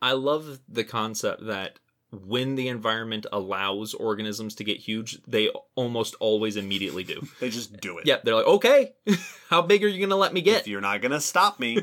I 0.00 0.12
love 0.12 0.60
the 0.68 0.84
concept 0.84 1.44
that 1.46 1.78
when 2.12 2.56
the 2.56 2.68
environment 2.68 3.24
allows 3.32 3.94
organisms 3.94 4.54
to 4.56 4.64
get 4.64 4.76
huge, 4.76 5.18
they 5.26 5.48
almost 5.74 6.14
always 6.20 6.56
immediately 6.56 7.04
do. 7.04 7.26
They 7.40 7.48
just 7.50 7.80
do 7.80 7.96
it. 7.98 8.06
yeah, 8.06 8.18
they're 8.22 8.34
like, 8.36 8.46
okay, 8.46 8.92
how 9.48 9.62
big 9.62 9.82
are 9.82 9.88
you 9.88 9.98
going 9.98 10.10
to 10.10 10.16
let 10.16 10.34
me 10.34 10.42
get? 10.42 10.60
If 10.60 10.68
you're 10.68 10.80
not 10.82 11.00
going 11.00 11.12
to 11.12 11.20
stop 11.20 11.58
me, 11.58 11.80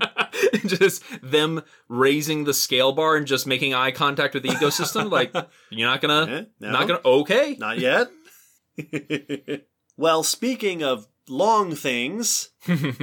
just 0.66 1.02
them 1.22 1.62
raising 1.88 2.44
the 2.44 2.54
scale 2.54 2.92
bar 2.92 3.16
and 3.16 3.26
just 3.26 3.46
making 3.46 3.74
eye 3.74 3.90
contact 3.90 4.34
with 4.34 4.44
the 4.44 4.50
ecosystem. 4.50 5.10
like, 5.10 5.34
you're 5.70 5.88
not 5.90 6.00
going 6.00 6.26
to, 6.26 6.32
Eh, 6.32 6.44
no? 6.60 6.70
not 6.70 6.86
going 6.88 7.00
to, 7.00 7.06
okay. 7.08 7.56
Not 7.58 7.78
yet. 7.78 8.08
well, 9.96 10.22
speaking 10.22 10.82
of 10.82 11.08
long 11.28 11.74
things, 11.74 12.50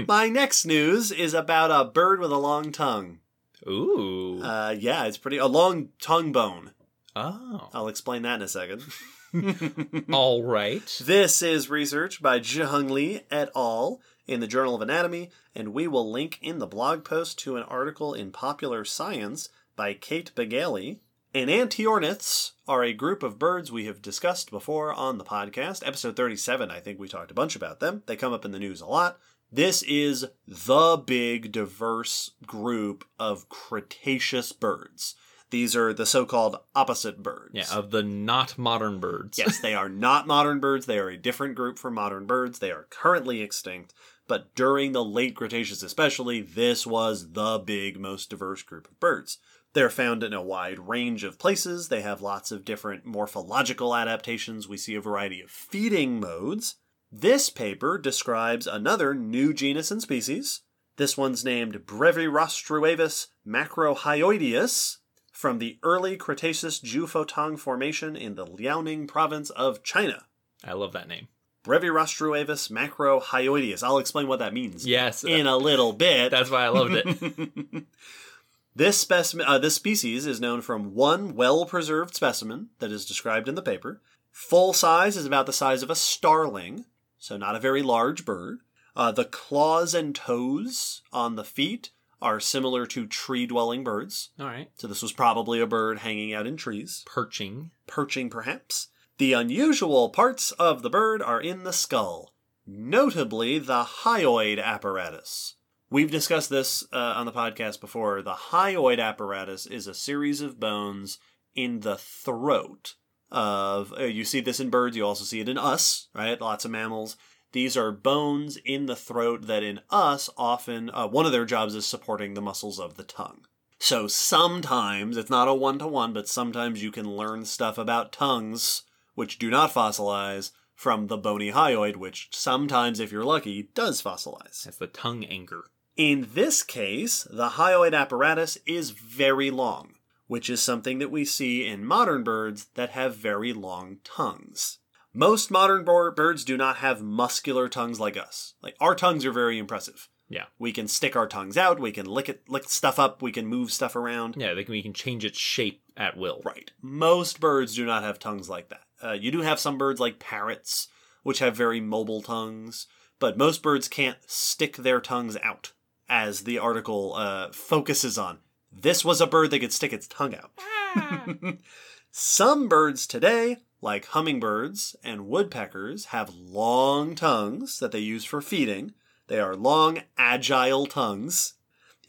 my 0.08 0.30
next 0.30 0.66
news 0.66 1.12
is 1.12 1.34
about 1.34 1.72
a 1.72 1.90
bird 1.90 2.20
with 2.20 2.32
a 2.32 2.38
long 2.38 2.72
tongue. 2.72 3.20
Ooh. 3.68 4.42
Uh, 4.42 4.76
yeah, 4.78 5.06
it's 5.06 5.18
pretty 5.18 5.38
a 5.38 5.48
long 5.48 5.90
tongue 6.02 6.32
bone. 6.32 6.72
oh. 7.16 7.70
I'll 7.74 7.88
explain 7.88 8.24
that 8.24 8.36
in 8.36 8.42
a 8.42 8.48
second. 8.48 8.84
All 10.12 10.44
right. 10.44 11.02
this 11.04 11.42
is 11.42 11.70
research 11.70 12.22
by 12.22 12.40
Zhiheng 12.40 12.92
Li 12.92 13.22
et 13.32 13.50
al. 13.56 14.00
in 14.28 14.42
the 14.42 14.48
Journal 14.48 14.76
of 14.76 14.82
Anatomy, 14.82 15.32
and 15.56 15.74
we 15.74 15.88
will 15.88 16.12
link 16.12 16.38
in 16.42 16.60
the 16.60 16.68
blog 16.68 17.04
post 17.04 17.40
to 17.40 17.58
an 17.58 17.64
article 17.64 18.14
in 18.14 18.32
Popular 18.32 18.86
Science 18.86 19.50
by 19.76 19.94
Kate 19.96 20.32
Baggaley. 20.36 21.00
Enantiorniths 21.34 22.52
are 22.68 22.84
a 22.84 22.94
group 22.94 23.24
of 23.24 23.40
birds 23.40 23.72
we 23.72 23.86
have 23.86 24.04
discussed 24.04 24.52
before 24.52 24.94
on 24.94 25.18
the 25.18 25.24
podcast. 25.24 25.82
Episode 25.86 26.16
37, 26.16 26.70
I 26.70 26.80
think 26.80 27.00
we 27.00 27.08
talked 27.08 27.32
a 27.32 27.36
bunch 27.36 27.56
about 27.56 27.80
them. 27.80 28.04
They 28.06 28.16
come 28.16 28.34
up 28.34 28.46
in 28.46 28.52
the 28.52 28.60
news 28.60 28.82
a 28.82 28.86
lot. 28.86 29.18
This 29.54 29.84
is 29.84 30.26
the 30.48 30.98
big, 30.98 31.52
diverse 31.52 32.32
group 32.48 33.06
of 33.20 33.50
Cretaceous 33.50 34.52
birds. 34.52 35.14
These 35.52 35.76
are 35.76 35.94
the 35.94 36.08
so 36.08 36.26
called 36.26 36.58
opposite 36.74 37.22
birds. 37.22 37.52
Yeah, 37.54 37.66
of 37.72 37.92
the 37.92 38.02
not 38.02 38.58
modern 38.58 39.00
birds. 39.00 39.38
Yes, 39.38 39.60
they 39.60 39.76
are 39.76 39.90
not 39.90 40.26
modern 40.26 40.60
birds. 40.60 40.88
They 40.88 40.98
are 40.98 41.10
a 41.10 41.18
different 41.18 41.54
group 41.54 41.78
from 41.78 41.94
modern 41.94 42.26
birds. 42.26 42.58
They 42.58 42.72
are 42.72 42.88
currently 42.90 43.42
extinct. 43.42 43.94
But 44.28 44.56
during 44.56 44.92
the 44.92 45.06
late 45.06 45.36
Cretaceous, 45.36 45.84
especially, 45.84 46.42
this 46.42 46.88
was 46.88 47.34
the 47.34 47.60
big, 47.60 48.00
most 48.00 48.32
diverse 48.32 48.64
group 48.64 48.88
of 48.88 49.00
birds. 49.00 49.38
They're 49.74 49.92
found 49.92 50.24
in 50.24 50.34
a 50.34 50.42
wide 50.42 50.80
range 50.80 51.24
of 51.24 51.38
places. 51.38 51.90
They 51.90 52.02
have 52.02 52.24
lots 52.24 52.52
of 52.52 52.66
different 52.66 53.06
morphological 53.06 53.96
adaptations. 53.96 54.68
We 54.68 54.78
see 54.78 54.96
a 54.96 55.02
variety 55.02 55.42
of 55.42 55.52
feeding 55.52 56.20
modes. 56.20 56.78
This 57.16 57.52
paper 57.52 58.00
describes 58.00 58.66
another 58.66 59.14
new 59.14 59.54
genus 59.54 59.92
and 59.92 60.02
species. 60.02 60.62
This 60.98 61.16
one's 61.16 61.46
named 61.46 61.86
Brevirostruavis 61.86 63.28
macrohyoideus 63.48 64.98
from 65.32 65.60
the 65.60 65.78
early 65.84 66.18
Cretaceous 66.18 66.80
Jiufotang 66.80 67.60
Formation 67.60 68.16
in 68.16 68.34
the 68.34 68.48
Liaoning 68.48 69.08
province 69.08 69.52
of 69.52 69.84
China. 69.84 70.26
I 70.64 70.74
love 70.74 70.92
that 70.94 71.08
name. 71.08 71.28
Brevirostruavis 71.64 72.72
macrohyoideus. 72.72 73.84
I'll 73.84 74.00
explain 74.00 74.28
what 74.28 74.40
that 74.40 74.54
means 74.56 74.88
Yes. 74.88 75.24
in 75.24 75.46
a 75.46 75.56
little 75.56 75.94
bit. 75.94 76.32
That's 76.32 76.50
why 76.50 76.66
I 76.66 76.70
loved 76.70 76.96
it. 76.96 77.84
this 78.76 79.00
specimen, 79.00 79.46
uh, 79.48 79.60
this 79.60 79.76
species 79.76 80.26
is 80.26 80.42
known 80.42 80.62
from 80.62 80.96
one 80.96 81.36
well-preserved 81.36 82.16
specimen 82.16 82.70
that 82.80 82.92
is 82.92 83.06
described 83.06 83.48
in 83.48 83.54
the 83.54 83.62
paper. 83.62 84.02
Full 84.32 84.74
size 84.74 85.16
is 85.16 85.28
about 85.28 85.46
the 85.46 85.54
size 85.54 85.84
of 85.84 85.92
a 85.92 85.96
starling, 85.96 86.86
so 87.24 87.38
not 87.38 87.56
a 87.56 87.60
very 87.60 87.82
large 87.82 88.26
bird. 88.26 88.60
Uh, 88.98 89.14
the 89.14 89.24
claws 89.24 89.94
and 89.94 90.14
toes 90.14 91.02
on 91.14 91.36
the 91.36 91.46
feet 91.46 91.92
are 92.22 92.42
similar 92.42 92.86
to 92.86 93.08
tree-dwelling 93.08 93.82
birds. 93.82 94.32
All 94.38 94.46
right. 94.46 94.70
So 94.76 94.88
this 94.88 95.02
was 95.02 95.14
probably 95.14 95.62
a 95.62 95.66
bird 95.66 96.00
hanging 96.00 96.34
out 96.34 96.46
in 96.46 96.58
trees, 96.58 97.02
Perching. 97.08 97.72
perching 97.88 98.30
perhaps. 98.30 98.90
The 99.20 99.32
unusual 99.32 100.10
parts 100.10 100.52
of 100.54 100.82
the 100.82 100.90
bird 100.90 101.22
are 101.22 101.40
in 101.40 101.64
the 101.64 101.72
skull, 101.72 102.34
notably 102.68 103.58
the 103.58 103.84
hyoid 104.04 104.62
apparatus. 104.62 105.56
We've 105.90 106.12
discussed 106.12 106.50
this 106.50 106.84
uh, 106.92 106.98
on 107.16 107.26
the 107.26 107.32
podcast 107.32 107.80
before. 107.80 108.22
The 108.22 108.34
hyoid 108.52 109.00
apparatus 109.00 109.66
is 109.66 109.88
a 109.88 109.94
series 109.94 110.42
of 110.42 110.60
bones 110.60 111.20
in 111.56 111.80
the 111.82 111.96
throat 111.98 112.96
of 113.34 113.94
uh, 114.00 114.04
you 114.06 114.24
see 114.24 114.40
this 114.40 114.62
in 114.62 114.70
birds, 114.70 114.96
you 114.96 115.06
also 115.06 115.26
see 115.26 115.42
it 115.42 115.50
in 115.50 115.58
us, 115.58 116.08
right? 116.14 116.40
Lots 116.40 116.64
of 116.64 116.72
mammals. 116.72 117.18
These 117.52 117.76
are 117.76 117.92
bones 117.92 118.58
in 118.66 118.86
the 118.86 118.96
throat 118.96 119.48
that 119.48 119.62
in 119.62 119.82
us 119.90 120.30
often 120.38 120.90
uh, 120.92 121.08
one 121.08 121.26
of 121.26 121.32
their 121.32 121.46
jobs 121.46 121.76
is 121.76 121.86
supporting 121.86 122.34
the 122.34 122.42
muscles 122.42 122.80
of 122.80 122.96
the 122.96 123.04
tongue. 123.04 123.46
So 123.78 124.08
sometimes, 124.08 125.18
it's 125.18 125.30
not 125.30 125.50
a 125.50 125.54
one 125.54 125.78
to 125.80 125.88
one, 125.88 126.14
but 126.14 126.30
sometimes 126.30 126.82
you 126.82 126.92
can 126.92 127.18
learn 127.18 127.44
stuff 127.46 127.78
about 127.78 128.14
tongues, 128.14 128.84
which 129.14 129.38
do 129.38 129.50
not 129.50 129.74
fossilize, 129.74 130.52
from 130.74 131.08
the 131.08 131.18
bony 131.18 131.52
hyoid, 131.52 131.98
which 131.98 132.30
sometimes, 132.32 133.00
if 133.00 133.12
you're 133.12 133.24
lucky, 133.24 133.70
does 133.74 134.02
fossilize. 134.02 134.64
That's 134.64 134.78
the 134.78 134.88
tongue 134.88 135.24
anger. 135.26 135.66
In 135.96 136.30
this 136.34 136.64
case, 136.64 137.28
the 137.30 137.50
hyoid 137.50 137.94
apparatus 137.94 138.58
is 138.66 138.92
very 138.92 139.52
long, 139.52 139.96
which 140.28 140.50
is 140.50 140.62
something 140.62 141.00
that 141.00 141.12
we 141.12 141.26
see 141.26 141.68
in 141.68 141.86
modern 141.86 142.24
birds 142.24 142.68
that 142.76 142.92
have 142.92 143.16
very 143.16 143.54
long 143.54 143.98
tongues. 144.04 144.80
Most 145.14 145.52
modern 145.52 145.84
birds 145.84 146.44
do 146.44 146.58
not 146.58 146.78
have 146.78 147.02
muscular 147.02 147.70
tongues 147.70 148.00
like 148.00 148.18
us. 148.18 148.56
Like 148.62 148.76
our 148.80 148.96
tongues 148.96 149.26
are 149.26 149.32
very 149.32 149.60
impressive. 149.60 150.10
Yeah. 150.30 150.46
We 150.58 150.72
can 150.72 150.88
stick 150.88 151.16
our 151.16 151.28
tongues 151.28 151.58
out, 151.58 151.80
we 151.80 151.92
can 151.92 152.08
lick 152.08 152.28
it 152.30 152.50
lick 152.50 152.68
stuff 152.68 152.98
up, 152.98 153.22
we 153.22 153.32
can 153.32 153.46
move 153.46 153.72
stuff 153.72 153.96
around. 153.96 154.36
Yeah, 154.38 154.56
they 154.56 154.64
can, 154.64 154.72
we 154.72 154.82
can 154.82 154.94
change 154.94 155.24
its 155.24 155.38
shape 155.38 155.84
at 155.96 156.18
will. 156.18 156.42
Right. 156.44 156.72
Most 156.82 157.40
birds 157.40 157.76
do 157.76 157.86
not 157.86 158.02
have 158.02 158.18
tongues 158.18 158.50
like 158.50 158.70
that. 158.70 158.82
Uh, 159.04 159.12
you 159.12 159.32
do 159.32 159.42
have 159.42 159.60
some 159.60 159.78
birds 159.78 160.00
like 160.00 160.18
parrots, 160.18 160.88
which 161.22 161.40
have 161.40 161.56
very 161.56 161.80
mobile 161.80 162.22
tongues, 162.22 162.88
but 163.20 163.38
most 163.38 163.62
birds 163.62 163.88
can't 163.88 164.18
stick 164.26 164.78
their 164.78 165.00
tongues 165.00 165.38
out, 165.44 165.74
as 166.10 166.42
the 166.42 166.58
article 166.58 167.14
uh, 167.16 167.52
focuses 167.52 168.18
on. 168.18 168.40
This 168.76 169.06
was 169.06 169.22
a 169.22 169.28
bird 169.28 169.52
that 169.52 169.60
could 169.60 169.74
stick 169.74 169.94
its 169.94 170.08
tongue 170.08 170.36
out. 170.36 170.52
Ah. 170.60 171.26
some 172.12 172.68
birds 172.68 173.08
today, 173.08 173.58
like 173.82 174.06
hummingbirds 174.08 174.96
and 175.04 175.28
woodpeckers, 175.28 176.06
have 176.06 176.34
long 176.34 177.16
tongues 177.16 177.80
that 177.80 177.92
they 177.92 178.00
use 178.00 178.26
for 178.26 178.42
feeding. 178.42 178.94
They 179.28 179.40
are 179.40 179.56
long, 179.56 180.04
agile 180.18 180.86
tongues. 180.86 181.54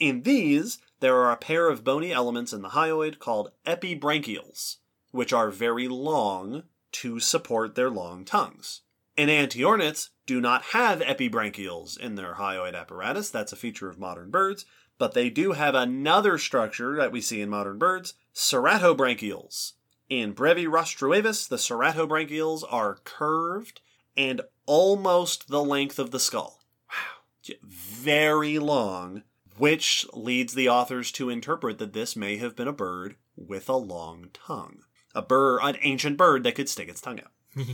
In 0.00 0.22
these, 0.22 0.79
there 1.00 1.16
are 1.16 1.31
a 1.31 1.37
pair 1.37 1.68
of 1.68 1.85
bony 1.85 2.12
elements 2.12 2.53
in 2.53 2.62
the 2.62 2.70
hyoid 2.70 3.18
called 3.18 3.53
epibranchials, 3.66 4.77
which 5.11 5.33
are 5.33 5.50
very 5.50 5.87
long 5.87 6.64
to 6.92 7.20
support 7.20 7.74
their 7.74 7.90
long 7.90 8.24
tongues. 8.24 8.83
Enantiorniths 9.16 10.09
do 10.27 10.40
not 10.40 10.62
have 10.66 11.00
epibranchials 11.00 11.98
in 11.98 12.16
their 12.16 12.35
hyoid 12.35 12.74
apparatus. 12.74 13.31
That's 13.31 13.53
a 13.53 13.57
feature 13.57 13.88
of 13.88 13.98
modern 13.98 14.31
birds. 14.31 14.64
But 14.98 15.14
they 15.14 15.30
do 15.30 15.52
have 15.52 15.74
another 15.74 16.38
structure 16.38 16.96
that 16.96 17.12
we 17.12 17.20
see 17.20 17.40
in 17.40 17.48
modern 17.48 17.78
birds, 17.78 18.14
ceratobranchials. 18.35 19.72
In 20.09 20.35
Brevirostruavis, 20.35 21.48
the 21.48 21.57
ceratobranchials 21.57 22.62
are 22.70 22.98
curved 23.04 23.80
and 24.16 24.42
almost 24.66 25.48
the 25.48 25.62
length 25.62 25.98
of 25.98 26.11
the 26.11 26.20
skull. 26.20 26.61
Wow. 26.90 27.54
Very 27.62 28.59
long, 28.59 29.22
which 29.57 30.07
leads 30.12 30.54
the 30.54 30.68
authors 30.68 31.11
to 31.12 31.30
interpret 31.30 31.78
that 31.78 31.92
this 31.92 32.14
may 32.14 32.37
have 32.37 32.54
been 32.54 32.68
a 32.68 32.72
bird 32.72 33.16
with 33.37 33.68
a 33.68 33.76
long 33.76 34.28
tongue. 34.33 34.80
A 35.14 35.22
bird, 35.22 35.61
an 35.62 35.76
ancient 35.83 36.16
bird 36.16 36.44
that 36.44 36.54
could 36.54 36.68
stick 36.68 36.88
its 36.88 37.00
tongue 37.00 37.20
out. 37.20 37.33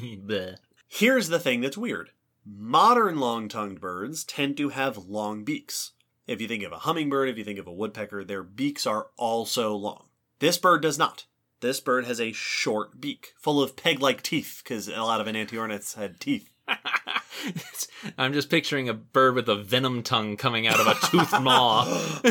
Here's 0.88 1.28
the 1.28 1.38
thing 1.38 1.61
that's 1.61 1.78
weird. 1.78 2.11
Modern 2.44 3.18
long 3.18 3.48
tongued 3.48 3.80
birds 3.80 4.24
tend 4.24 4.56
to 4.56 4.70
have 4.70 4.96
long 4.96 5.44
beaks. 5.44 5.92
If 6.30 6.40
you 6.40 6.46
think 6.46 6.62
of 6.62 6.70
a 6.70 6.78
hummingbird, 6.78 7.28
if 7.28 7.36
you 7.38 7.42
think 7.42 7.58
of 7.58 7.66
a 7.66 7.72
woodpecker, 7.72 8.22
their 8.22 8.44
beaks 8.44 8.86
are 8.86 9.08
also 9.16 9.74
long. 9.74 10.04
This 10.38 10.58
bird 10.58 10.80
does 10.80 10.96
not. 10.96 11.24
This 11.58 11.80
bird 11.80 12.04
has 12.04 12.20
a 12.20 12.30
short 12.30 13.00
beak, 13.00 13.32
full 13.36 13.60
of 13.60 13.74
peg 13.74 13.98
like 14.00 14.22
teeth, 14.22 14.60
because 14.62 14.86
a 14.86 15.02
lot 15.02 15.20
of 15.20 15.26
enantiorniths 15.26 15.96
had 15.96 16.20
teeth. 16.20 16.48
I'm 18.16 18.32
just 18.32 18.48
picturing 18.48 18.88
a 18.88 18.94
bird 18.94 19.34
with 19.34 19.48
a 19.48 19.56
venom 19.56 20.04
tongue 20.04 20.36
coming 20.36 20.68
out 20.68 20.78
of 20.78 20.86
a 20.86 20.94
toothed 21.08 21.32
maw. 21.42 21.84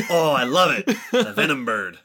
oh, 0.09 0.31
I 0.31 0.45
love 0.45 0.71
it. 0.77 0.95
A 1.11 1.33
venom 1.33 1.65
bird. 1.65 1.99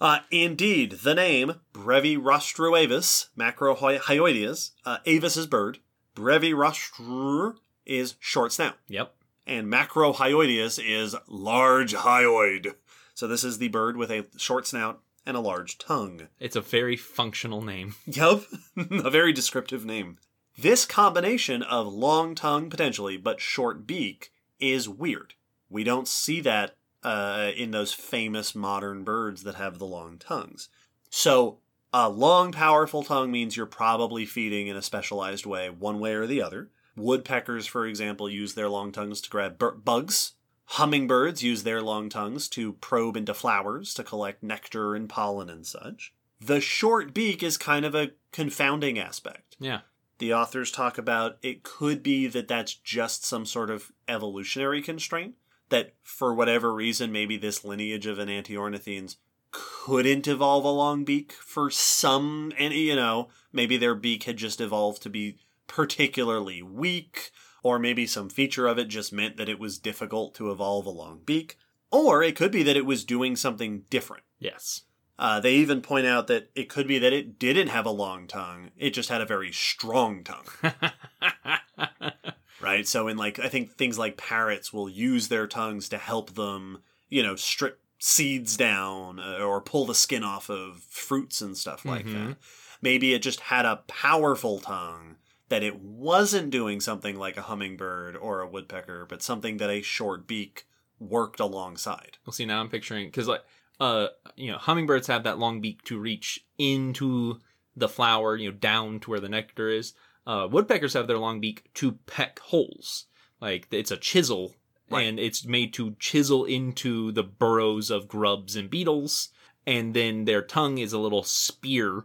Uh, 0.00 0.20
indeed, 0.30 0.92
the 1.02 1.16
name 1.16 1.54
Brevirostruavis 1.74 3.30
macrohyoides, 3.36 4.70
uh, 4.84 4.98
Avis's 5.04 5.48
bird, 5.48 5.80
Brevirostru 6.14 7.56
is 7.84 8.14
short 8.20 8.52
snout, 8.52 8.76
Yep. 8.86 9.14
And 9.48 9.66
Macrohyoides 9.66 10.78
is 10.84 11.16
large 11.26 11.94
hyoid. 11.94 12.74
So 13.14 13.26
this 13.26 13.42
is 13.42 13.58
the 13.58 13.68
bird 13.68 13.96
with 13.96 14.10
a 14.10 14.26
short 14.36 14.66
snout 14.66 15.00
and 15.26 15.36
a 15.36 15.40
large 15.40 15.78
tongue. 15.78 16.28
It's 16.38 16.54
a 16.54 16.60
very 16.60 16.96
functional 16.96 17.62
name. 17.62 17.94
Yup, 18.06 18.44
a 18.76 19.10
very 19.10 19.32
descriptive 19.32 19.84
name. 19.84 20.18
This 20.56 20.84
combination 20.84 21.62
of 21.62 21.92
long 21.92 22.34
tongue 22.34 22.68
potentially, 22.68 23.16
but 23.16 23.40
short 23.40 23.86
beak 23.86 24.32
is 24.60 24.88
weird. 24.88 25.34
We 25.70 25.82
don't 25.82 26.08
see 26.08 26.40
that 26.42 26.76
uh, 27.02 27.52
in 27.56 27.70
those 27.70 27.92
famous 27.92 28.54
modern 28.54 29.04
birds 29.04 29.44
that 29.44 29.54
have 29.54 29.78
the 29.78 29.86
long 29.86 30.18
tongues. 30.18 30.68
So, 31.10 31.58
a 31.92 32.08
long, 32.08 32.52
powerful 32.52 33.02
tongue 33.02 33.30
means 33.30 33.56
you're 33.56 33.66
probably 33.66 34.26
feeding 34.26 34.66
in 34.66 34.76
a 34.76 34.82
specialized 34.82 35.46
way, 35.46 35.70
one 35.70 36.00
way 36.00 36.12
or 36.12 36.26
the 36.26 36.42
other. 36.42 36.68
Woodpeckers, 36.98 37.66
for 37.66 37.86
example, 37.86 38.28
use 38.28 38.54
their 38.54 38.68
long 38.68 38.92
tongues 38.92 39.20
to 39.22 39.30
grab 39.30 39.58
bur- 39.58 39.72
bugs. 39.72 40.32
Hummingbirds 40.72 41.42
use 41.42 41.62
their 41.62 41.80
long 41.80 42.08
tongues 42.08 42.48
to 42.50 42.74
probe 42.74 43.16
into 43.16 43.32
flowers 43.32 43.94
to 43.94 44.04
collect 44.04 44.42
nectar 44.42 44.94
and 44.94 45.08
pollen 45.08 45.48
and 45.48 45.66
such. 45.66 46.12
The 46.40 46.60
short 46.60 47.14
beak 47.14 47.42
is 47.42 47.56
kind 47.56 47.84
of 47.84 47.94
a 47.94 48.12
confounding 48.32 48.98
aspect. 48.98 49.56
Yeah. 49.58 49.80
The 50.18 50.34
authors 50.34 50.70
talk 50.70 50.98
about 50.98 51.38
it 51.42 51.62
could 51.62 52.02
be 52.02 52.26
that 52.26 52.48
that's 52.48 52.74
just 52.74 53.24
some 53.24 53.46
sort 53.46 53.70
of 53.70 53.92
evolutionary 54.06 54.82
constraint. 54.82 55.36
That 55.70 55.94
for 56.02 56.34
whatever 56.34 56.74
reason, 56.74 57.12
maybe 57.12 57.36
this 57.36 57.64
lineage 57.64 58.06
of 58.06 58.18
enantiornithines 58.18 59.16
couldn't 59.50 60.26
evolve 60.26 60.64
a 60.64 60.70
long 60.70 61.04
beak 61.04 61.32
for 61.32 61.70
some, 61.70 62.52
and 62.58 62.74
you 62.74 62.96
know, 62.96 63.28
maybe 63.52 63.76
their 63.76 63.94
beak 63.94 64.24
had 64.24 64.36
just 64.36 64.60
evolved 64.60 65.02
to 65.02 65.10
be 65.10 65.38
particularly 65.68 66.62
weak, 66.62 67.30
or 67.62 67.78
maybe 67.78 68.06
some 68.06 68.28
feature 68.28 68.66
of 68.66 68.78
it 68.78 68.88
just 68.88 69.12
meant 69.12 69.36
that 69.36 69.48
it 69.48 69.60
was 69.60 69.78
difficult 69.78 70.34
to 70.34 70.50
evolve 70.50 70.86
a 70.86 70.90
long 70.90 71.20
beak. 71.24 71.56
Or 71.92 72.22
it 72.22 72.34
could 72.36 72.50
be 72.50 72.62
that 72.64 72.76
it 72.76 72.84
was 72.84 73.04
doing 73.04 73.36
something 73.36 73.84
different. 73.88 74.24
Yes. 74.40 74.82
Uh, 75.18 75.40
they 75.40 75.54
even 75.54 75.80
point 75.80 76.06
out 76.06 76.26
that 76.28 76.50
it 76.54 76.68
could 76.68 76.86
be 76.86 76.98
that 76.98 77.12
it 77.12 77.38
didn't 77.38 77.68
have 77.68 77.86
a 77.86 77.90
long 77.90 78.26
tongue, 78.26 78.70
it 78.76 78.90
just 78.90 79.08
had 79.08 79.20
a 79.20 79.26
very 79.26 79.50
strong 79.52 80.22
tongue. 80.24 80.46
right? 82.60 82.86
So 82.86 83.08
in 83.08 83.16
like 83.16 83.38
I 83.38 83.48
think 83.48 83.72
things 83.72 83.98
like 83.98 84.16
parrots 84.16 84.72
will 84.72 84.88
use 84.88 85.28
their 85.28 85.46
tongues 85.46 85.88
to 85.90 85.98
help 85.98 86.34
them, 86.34 86.82
you 87.08 87.22
know, 87.22 87.36
strip 87.36 87.80
seeds 87.98 88.56
down 88.56 89.18
uh, 89.18 89.38
or 89.40 89.60
pull 89.60 89.86
the 89.86 89.94
skin 89.94 90.22
off 90.22 90.48
of 90.48 90.82
fruits 90.88 91.40
and 91.40 91.56
stuff 91.56 91.84
like 91.84 92.06
Mhm. 92.06 92.12
that. 92.28 92.36
Maybe 92.80 93.12
it 93.12 93.22
just 93.22 93.40
had 93.40 93.64
a 93.64 93.82
powerful 93.88 94.60
tongue 94.60 95.16
that 95.48 95.62
it 95.62 95.80
wasn't 95.80 96.50
doing 96.50 96.80
something 96.80 97.16
like 97.16 97.36
a 97.36 97.42
hummingbird 97.42 98.16
or 98.16 98.40
a 98.40 98.48
woodpecker, 98.48 99.06
but 99.06 99.22
something 99.22 99.56
that 99.58 99.70
a 99.70 99.80
short 99.82 100.26
beak 100.26 100.66
worked 100.98 101.40
alongside. 101.40 102.18
Well, 102.26 102.32
see, 102.32 102.44
now 102.44 102.60
I'm 102.60 102.68
picturing 102.68 103.06
because 103.08 103.28
like 103.28 103.42
uh, 103.80 104.08
you 104.36 104.50
know, 104.50 104.58
hummingbirds 104.58 105.06
have 105.06 105.22
that 105.24 105.38
long 105.38 105.60
beak 105.60 105.82
to 105.84 105.98
reach 105.98 106.44
into 106.58 107.38
the 107.76 107.88
flower, 107.88 108.36
you 108.36 108.50
know, 108.50 108.56
down 108.56 108.98
to 109.00 109.10
where 109.10 109.20
the 109.20 109.28
nectar 109.28 109.68
is. 109.68 109.94
Uh, 110.26 110.48
woodpeckers 110.50 110.94
have 110.94 111.06
their 111.06 111.18
long 111.18 111.40
beak 111.40 111.70
to 111.74 111.92
peck 112.06 112.40
holes. 112.40 113.06
Like 113.40 113.68
it's 113.70 113.92
a 113.92 113.96
chisel, 113.96 114.54
Right. 114.90 115.06
and 115.06 115.20
it's 115.20 115.44
made 115.44 115.72
to 115.74 115.94
chisel 116.00 116.44
into 116.44 117.12
the 117.12 117.22
burrows 117.22 117.90
of 117.90 118.08
grubs 118.08 118.56
and 118.56 118.68
beetles. 118.68 119.28
And 119.66 119.94
then 119.94 120.24
their 120.24 120.42
tongue 120.42 120.78
is 120.78 120.92
a 120.92 120.98
little 120.98 121.22
spear 121.22 122.04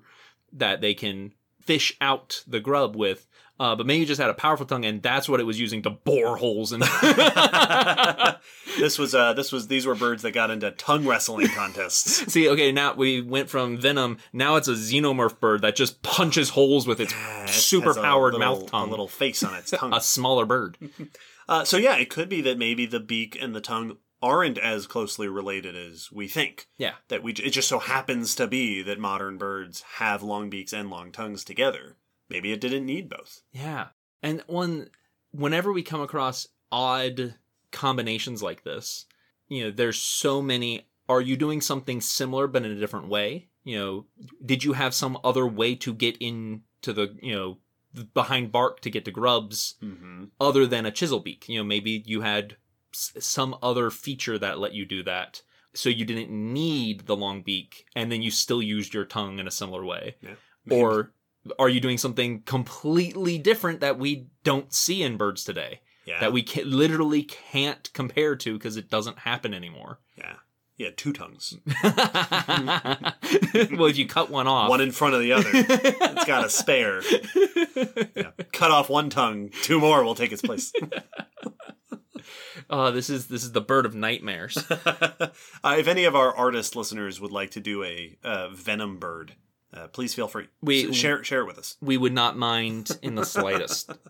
that 0.51 0.81
they 0.81 0.93
can 0.93 1.33
fish 1.59 1.95
out 2.01 2.43
the 2.45 2.59
grub 2.59 2.95
with. 2.95 3.25
Uh, 3.59 3.75
but 3.75 3.85
maybe 3.85 4.03
just 4.03 4.19
had 4.19 4.31
a 4.31 4.33
powerful 4.33 4.65
tongue, 4.65 4.83
and 4.83 5.01
that's 5.03 5.29
what 5.29 5.39
it 5.39 5.43
was 5.43 5.59
using 5.59 5.83
to 5.83 5.91
bore 5.91 6.37
holes 6.37 6.73
in. 6.73 6.79
this 8.79 8.97
was 8.97 9.13
uh 9.13 9.33
this 9.33 9.51
was 9.51 9.67
these 9.67 9.85
were 9.85 9.95
birds 9.95 10.23
that 10.23 10.31
got 10.31 10.49
into 10.49 10.71
tongue 10.71 11.05
wrestling 11.05 11.47
contests. 11.49 12.25
See, 12.33 12.49
okay, 12.49 12.71
now 12.71 12.93
we 12.93 13.21
went 13.21 13.49
from 13.49 13.77
Venom. 13.77 14.17
Now 14.31 14.55
it's 14.55 14.67
a 14.67 14.73
xenomorph 14.73 15.39
bird 15.39 15.61
that 15.61 15.75
just 15.75 16.01
punches 16.01 16.49
holes 16.49 16.87
with 16.87 16.99
its 16.99 17.13
Yeah, 17.13 17.45
super 17.45 17.93
powered 17.93 18.37
mouth 18.37 18.65
tongue. 18.65 18.87
A 18.87 18.91
little 18.91 19.07
face 19.07 19.43
on 19.43 19.53
its 19.55 19.71
tongue. 19.71 19.93
A 19.93 20.01
smaller 20.01 20.45
bird. 20.45 20.77
Uh, 21.47 21.63
so 21.63 21.77
yeah, 21.77 21.95
it 21.97 22.09
could 22.09 22.29
be 22.29 22.41
that 22.41 22.57
maybe 22.57 22.85
the 22.85 22.99
beak 22.99 23.37
and 23.39 23.55
the 23.55 23.61
tongue 23.61 23.97
aren't 24.21 24.57
as 24.57 24.87
closely 24.87 25.27
related 25.27 25.75
as 25.75 26.09
we 26.11 26.27
think. 26.27 26.67
Yeah. 26.77 26.93
That 27.09 27.21
we 27.21 27.33
it 27.33 27.51
just 27.51 27.67
so 27.67 27.79
happens 27.79 28.35
to 28.35 28.47
be 28.47 28.81
that 28.81 28.97
modern 28.97 29.37
birds 29.37 29.83
have 29.97 30.23
long 30.23 30.49
beaks 30.49 30.73
and 30.73 30.89
long 30.89 31.11
tongues 31.11 31.43
together. 31.43 31.97
Maybe 32.33 32.51
it 32.51 32.59
didn't 32.59 32.85
need 32.85 33.07
both. 33.09 33.41
Yeah. 33.53 33.87
And 34.21 34.43
one 34.47 34.89
whenever 35.31 35.71
we 35.71 35.83
come 35.83 36.01
across 36.01 36.47
odd 36.71 37.35
combinations 37.71 38.43
like 38.43 38.63
this, 38.63 39.05
you 39.47 39.63
know, 39.63 39.71
there's 39.71 39.97
so 40.01 40.41
many 40.41 40.87
are 41.09 41.21
you 41.21 41.35
doing 41.37 41.61
something 41.61 42.01
similar 42.01 42.47
but 42.47 42.65
in 42.65 42.71
a 42.71 42.79
different 42.79 43.07
way? 43.07 43.47
You 43.63 43.77
know, 43.79 44.05
did 44.45 44.63
you 44.63 44.73
have 44.73 44.93
some 44.93 45.17
other 45.23 45.45
way 45.47 45.75
to 45.75 45.93
get 45.93 46.17
into 46.17 46.91
the, 46.93 47.15
you 47.21 47.33
know, 47.35 47.57
behind 48.13 48.51
bark 48.51 48.79
to 48.81 48.89
get 48.89 49.05
to 49.05 49.11
grubs 49.11 49.75
Mm-hmm. 49.83 50.25
other 50.41 50.65
than 50.65 50.85
a 50.85 50.91
chisel 50.91 51.19
beak? 51.19 51.47
You 51.47 51.59
know, 51.59 51.63
maybe 51.63 52.03
you 52.05 52.21
had 52.21 52.57
s- 52.93 53.13
some 53.19 53.55
other 53.61 53.89
feature 53.89 54.37
that 54.39 54.59
let 54.59 54.73
you 54.73 54.85
do 54.85 55.03
that. 55.03 55.41
so 55.75 55.89
you 55.89 56.05
didn't 56.05 56.29
need 56.31 57.07
the 57.07 57.15
long 57.15 57.41
beak, 57.41 57.85
and 57.95 58.11
then 58.11 58.21
you 58.21 58.29
still 58.31 58.61
used 58.61 58.93
your 58.93 59.05
tongue 59.05 59.39
in 59.39 59.47
a 59.47 59.51
similar 59.51 59.83
way? 59.83 60.15
Maybe. 60.65 60.81
Or 60.81 61.11
are 61.59 61.69
you 61.69 61.79
doing 61.79 61.97
something 61.97 62.41
completely 62.41 63.37
different 63.37 63.81
that 63.81 63.99
we 63.99 64.27
don't 64.43 64.73
see 64.73 65.03
in 65.03 65.17
birds 65.17 65.43
today? 65.43 65.81
yeah, 66.05 66.19
That 66.19 66.33
we 66.33 66.43
can, 66.43 66.69
literally 66.69 67.23
can't 67.23 67.91
compare 67.93 68.35
to 68.35 68.53
because 68.57 68.77
it 68.77 68.89
doesn't 68.89 69.19
happen 69.19 69.53
anymore. 69.53 69.99
yeah, 70.17 70.35
yeah, 70.77 70.89
two 70.95 71.13
tongues, 71.13 71.55
well, 71.83 73.15
if 73.85 73.97
you 73.97 74.07
cut 74.07 74.29
one 74.29 74.47
off, 74.47 74.69
one 74.69 74.81
in 74.81 74.91
front 74.91 75.13
of 75.13 75.21
the 75.21 75.33
other. 75.33 75.49
it's 75.53 76.25
got 76.25 76.45
a 76.45 76.49
spare. 76.49 77.01
Yeah. 78.15 78.31
Cut 78.51 78.71
off 78.71 78.89
one 78.89 79.09
tongue, 79.09 79.49
two 79.61 79.79
more 79.79 80.03
will 80.03 80.15
take 80.15 80.31
its 80.31 80.41
place. 80.41 80.73
oh, 82.69 82.91
this 82.91 83.09
is 83.09 83.27
this 83.27 83.43
is 83.43 83.51
the 83.51 83.61
bird 83.61 83.85
of 83.85 83.95
nightmares. 83.95 84.57
uh, 84.57 85.29
if 85.77 85.87
any 85.87 86.05
of 86.05 86.15
our 86.15 86.35
artist 86.35 86.75
listeners 86.75 87.21
would 87.21 87.31
like 87.31 87.51
to 87.51 87.59
do 87.59 87.83
a 87.83 88.17
uh, 88.23 88.49
venom 88.49 88.97
bird, 88.97 89.35
uh, 89.73 89.87
please 89.87 90.13
feel 90.13 90.27
free. 90.27 90.47
We- 90.61 90.89
S- 90.89 90.95
share 90.95 91.23
share 91.23 91.41
it 91.41 91.47
with 91.47 91.57
us. 91.57 91.77
we 91.81 91.97
would 91.97 92.13
not 92.13 92.37
mind 92.37 92.91
in 93.01 93.15
the 93.15 93.25
slightest. 93.25 93.91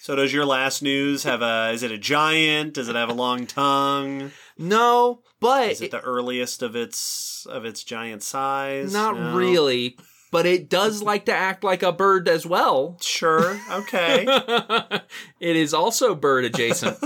So, 0.00 0.14
does 0.14 0.32
your 0.32 0.44
last 0.46 0.80
news 0.80 1.24
have 1.24 1.42
a? 1.42 1.72
Is 1.72 1.82
it 1.82 1.90
a 1.90 1.98
giant? 1.98 2.74
Does 2.74 2.88
it 2.88 2.94
have 2.94 3.08
a 3.08 3.12
long 3.12 3.48
tongue? 3.48 4.30
No, 4.56 5.22
but 5.40 5.72
Is 5.72 5.80
it 5.80 5.90
the 5.90 6.00
earliest 6.00 6.62
of 6.62 6.76
its 6.76 7.44
of 7.50 7.64
its 7.64 7.82
giant 7.82 8.22
size? 8.22 8.92
not 8.92 9.18
No? 9.18 9.36
really. 9.36 9.98
But 10.30 10.46
it 10.46 10.68
does 10.70 11.02
like 11.10 11.24
to 11.24 11.32
act 11.34 11.64
like 11.64 11.82
a 11.82 11.90
bird 11.90 12.28
as 12.28 12.46
well. 12.46 12.96
Sure. 13.02 13.60
Okay. 13.72 14.24
it 15.40 15.56
is 15.56 15.74
also 15.74 16.14
bird 16.14 16.44
adjacent. 16.44 16.96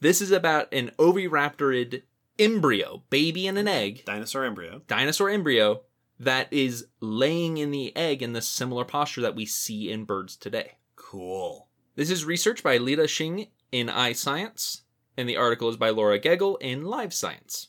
this 0.00 0.20
is 0.20 0.32
about 0.32 0.74
an 0.74 0.90
oviraptorid 0.98 2.02
embryo, 2.40 3.04
baby 3.08 3.46
in 3.46 3.56
an 3.56 3.68
egg, 3.68 4.04
Dinosaur 4.04 4.42
embryo. 4.44 4.82
dinosaur 4.88 5.30
embryo 5.30 5.82
that 6.18 6.52
is 6.52 6.86
laying 7.00 7.58
in 7.58 7.70
the 7.70 7.94
egg 7.96 8.22
in 8.22 8.32
the 8.32 8.42
similar 8.42 8.84
posture 8.84 9.20
that 9.22 9.34
we 9.34 9.46
see 9.46 9.90
in 9.90 10.04
birds 10.04 10.36
today. 10.36 10.72
Cool. 10.96 11.68
This 11.96 12.10
is 12.10 12.24
research 12.24 12.62
by 12.62 12.78
Lida 12.78 13.04
Xing 13.04 13.48
in 13.72 13.88
iScience, 13.88 14.82
and 15.16 15.28
the 15.28 15.36
article 15.36 15.68
is 15.68 15.76
by 15.76 15.90
Laura 15.90 16.18
Geggel 16.18 16.56
in 16.60 16.84
Live 16.84 17.14
Science. 17.14 17.68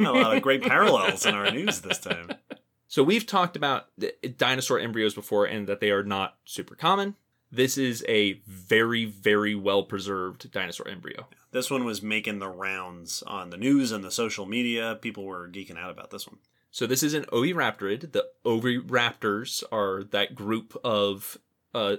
A 0.00 0.02
lot 0.02 0.36
of 0.36 0.42
great 0.42 0.62
parallels 0.62 1.24
in 1.24 1.34
our 1.34 1.50
news 1.50 1.80
this 1.80 1.98
time. 1.98 2.30
So 2.88 3.02
we've 3.02 3.26
talked 3.26 3.56
about 3.56 3.88
dinosaur 4.36 4.78
embryos 4.78 5.12
before 5.12 5.44
and 5.44 5.66
that 5.66 5.80
they 5.80 5.90
are 5.90 6.04
not 6.04 6.36
super 6.44 6.76
common. 6.76 7.16
This 7.50 7.76
is 7.76 8.04
a 8.08 8.34
very, 8.46 9.04
very 9.04 9.54
well 9.54 9.82
preserved 9.82 10.50
dinosaur 10.50 10.88
embryo. 10.88 11.26
This 11.50 11.70
one 11.70 11.84
was 11.84 12.00
making 12.00 12.38
the 12.38 12.48
rounds 12.48 13.22
on 13.26 13.50
the 13.50 13.56
news 13.56 13.92
and 13.92 14.04
the 14.04 14.10
social 14.10 14.46
media. 14.46 14.98
People 15.00 15.24
were 15.24 15.48
geeking 15.48 15.76
out 15.76 15.90
about 15.90 16.10
this 16.10 16.26
one. 16.26 16.38
So 16.76 16.86
this 16.86 17.02
is 17.02 17.14
an 17.14 17.24
oviraptorid. 17.32 18.12
The 18.12 18.26
oviraptors 18.44 19.64
are 19.72 20.04
that 20.10 20.34
group 20.34 20.78
of 20.84 21.38
uh, 21.74 21.96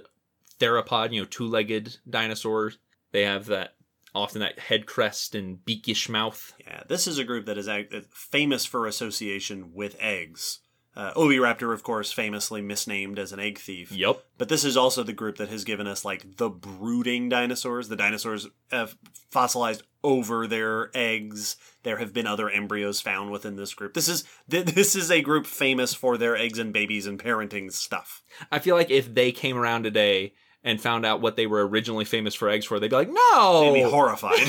theropod, 0.60 1.12
you 1.12 1.20
know, 1.20 1.26
two-legged 1.26 1.96
dinosaurs. 2.08 2.78
They 3.10 3.22
have 3.22 3.46
that 3.46 3.74
often 4.14 4.40
that 4.40 4.60
head 4.60 4.86
crest 4.86 5.34
and 5.34 5.64
beakish 5.64 6.08
mouth. 6.08 6.54
Yeah, 6.64 6.84
this 6.88 7.08
is 7.08 7.18
a 7.18 7.24
group 7.24 7.46
that 7.46 7.58
is 7.58 7.68
famous 8.12 8.66
for 8.66 8.86
association 8.86 9.74
with 9.74 9.96
eggs. 9.98 10.60
Uh, 10.94 11.12
Oviraptor, 11.14 11.74
of 11.74 11.82
course, 11.82 12.12
famously 12.12 12.62
misnamed 12.62 13.18
as 13.18 13.32
an 13.32 13.40
egg 13.40 13.58
thief. 13.58 13.90
Yep. 13.90 14.22
But 14.36 14.48
this 14.48 14.64
is 14.64 14.76
also 14.76 15.02
the 15.02 15.12
group 15.12 15.38
that 15.38 15.48
has 15.48 15.64
given 15.64 15.88
us 15.88 16.04
like 16.04 16.36
the 16.36 16.50
brooding 16.50 17.28
dinosaurs. 17.28 17.88
The 17.88 17.96
dinosaurs 17.96 18.46
have 18.70 18.96
fossilized 19.32 19.82
over 20.04 20.46
their 20.46 20.90
eggs. 20.94 21.56
There 21.82 21.98
have 21.98 22.12
been 22.12 22.26
other 22.26 22.48
embryos 22.50 23.00
found 23.00 23.30
within 23.30 23.56
this 23.56 23.74
group. 23.74 23.94
This 23.94 24.08
is 24.08 24.24
th- 24.50 24.66
this 24.66 24.94
is 24.96 25.10
a 25.10 25.22
group 25.22 25.46
famous 25.46 25.94
for 25.94 26.16
their 26.16 26.36
eggs 26.36 26.58
and 26.58 26.72
babies 26.72 27.06
and 27.06 27.18
parenting 27.18 27.72
stuff. 27.72 28.22
I 28.50 28.58
feel 28.58 28.76
like 28.76 28.90
if 28.90 29.12
they 29.12 29.32
came 29.32 29.56
around 29.56 29.82
today 29.84 30.34
and 30.64 30.80
found 30.80 31.06
out 31.06 31.20
what 31.20 31.36
they 31.36 31.46
were 31.46 31.66
originally 31.66 32.04
famous 32.04 32.34
for 32.34 32.48
eggs 32.48 32.66
for, 32.66 32.78
they'd 32.80 32.90
be 32.90 32.96
like, 32.96 33.10
"No, 33.10 33.60
They'd 33.72 33.84
be 33.84 33.90
horrified. 33.90 34.48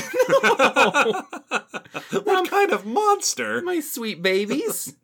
what 2.24 2.50
kind 2.50 2.72
of 2.72 2.86
monster? 2.86 3.62
my 3.62 3.80
sweet 3.80 4.22
babies." 4.22 4.94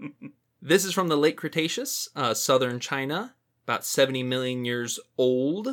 this 0.60 0.84
is 0.84 0.92
from 0.92 1.08
the 1.08 1.16
late 1.16 1.36
Cretaceous, 1.36 2.08
uh, 2.16 2.34
southern 2.34 2.80
China, 2.80 3.34
about 3.64 3.84
70 3.84 4.22
million 4.24 4.64
years 4.64 4.98
old, 5.16 5.68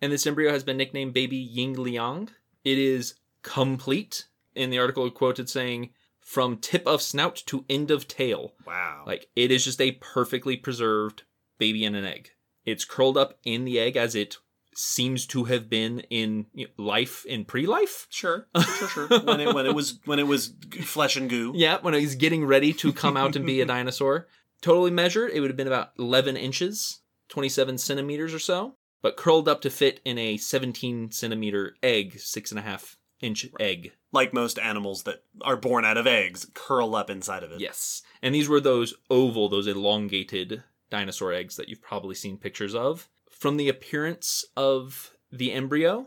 and 0.00 0.10
this 0.12 0.26
embryo 0.26 0.50
has 0.50 0.64
been 0.64 0.76
nicknamed 0.78 1.12
Baby 1.12 1.50
Yingliang. 1.54 2.30
It 2.64 2.78
is 2.78 3.14
complete. 3.42 4.26
In 4.54 4.70
the 4.70 4.78
article, 4.78 5.08
quoted 5.10 5.48
saying, 5.48 5.90
"From 6.20 6.58
tip 6.58 6.86
of 6.86 7.02
snout 7.02 7.36
to 7.46 7.64
end 7.68 7.90
of 7.90 8.08
tail." 8.08 8.54
Wow. 8.66 9.04
Like 9.06 9.28
it 9.36 9.50
is 9.50 9.64
just 9.64 9.80
a 9.80 9.92
perfectly 9.92 10.56
preserved 10.56 11.22
baby 11.58 11.84
in 11.84 11.94
an 11.94 12.04
egg. 12.04 12.30
It's 12.64 12.84
curled 12.84 13.16
up 13.16 13.38
in 13.44 13.64
the 13.64 13.78
egg 13.78 13.96
as 13.96 14.14
it 14.14 14.36
seems 14.74 15.26
to 15.26 15.44
have 15.44 15.68
been 15.68 16.00
in 16.10 16.46
you 16.54 16.66
know, 16.66 16.84
life 16.84 17.24
in 17.26 17.44
pre-life. 17.44 18.06
Sure, 18.10 18.48
sure, 18.58 18.88
sure. 18.88 19.08
when 19.20 19.40
it 19.40 19.54
when 19.54 19.66
it 19.66 19.74
was 19.74 20.00
when 20.04 20.18
it 20.18 20.26
was 20.26 20.52
flesh 20.82 21.16
and 21.16 21.28
goo. 21.28 21.52
Yeah, 21.54 21.78
when 21.80 21.94
it 21.94 22.00
was 22.00 22.14
getting 22.14 22.44
ready 22.44 22.72
to 22.74 22.92
come 22.92 23.16
out 23.16 23.36
and 23.36 23.46
be 23.46 23.60
a 23.60 23.66
dinosaur. 23.76 24.26
Totally 24.60 24.90
measured, 24.90 25.30
it 25.32 25.40
would 25.40 25.48
have 25.48 25.56
been 25.56 25.66
about 25.66 25.92
11 25.98 26.36
inches, 26.36 27.00
27 27.30 27.78
centimeters 27.78 28.34
or 28.34 28.38
so, 28.38 28.74
but 29.00 29.16
curled 29.16 29.48
up 29.48 29.62
to 29.62 29.70
fit 29.70 30.00
in 30.04 30.18
a 30.18 30.36
17 30.36 31.12
centimeter 31.12 31.76
egg, 31.82 32.18
six 32.18 32.50
and 32.50 32.58
a 32.58 32.62
half 32.62 32.98
inch 33.20 33.46
egg. 33.58 33.92
Like 34.12 34.32
most 34.32 34.58
animals 34.58 35.04
that 35.04 35.22
are 35.42 35.56
born 35.56 35.84
out 35.84 35.96
of 35.96 36.06
eggs, 36.06 36.46
curl 36.54 36.94
up 36.94 37.10
inside 37.10 37.42
of 37.42 37.52
it. 37.52 37.60
Yes. 37.60 38.02
And 38.22 38.34
these 38.34 38.48
were 38.48 38.60
those 38.60 38.94
oval, 39.08 39.48
those 39.48 39.66
elongated 39.66 40.62
dinosaur 40.90 41.32
eggs 41.32 41.56
that 41.56 41.68
you've 41.68 41.82
probably 41.82 42.14
seen 42.14 42.36
pictures 42.36 42.74
of. 42.74 43.08
From 43.30 43.56
the 43.56 43.68
appearance 43.68 44.44
of 44.56 45.12
the 45.30 45.52
embryo, 45.52 46.06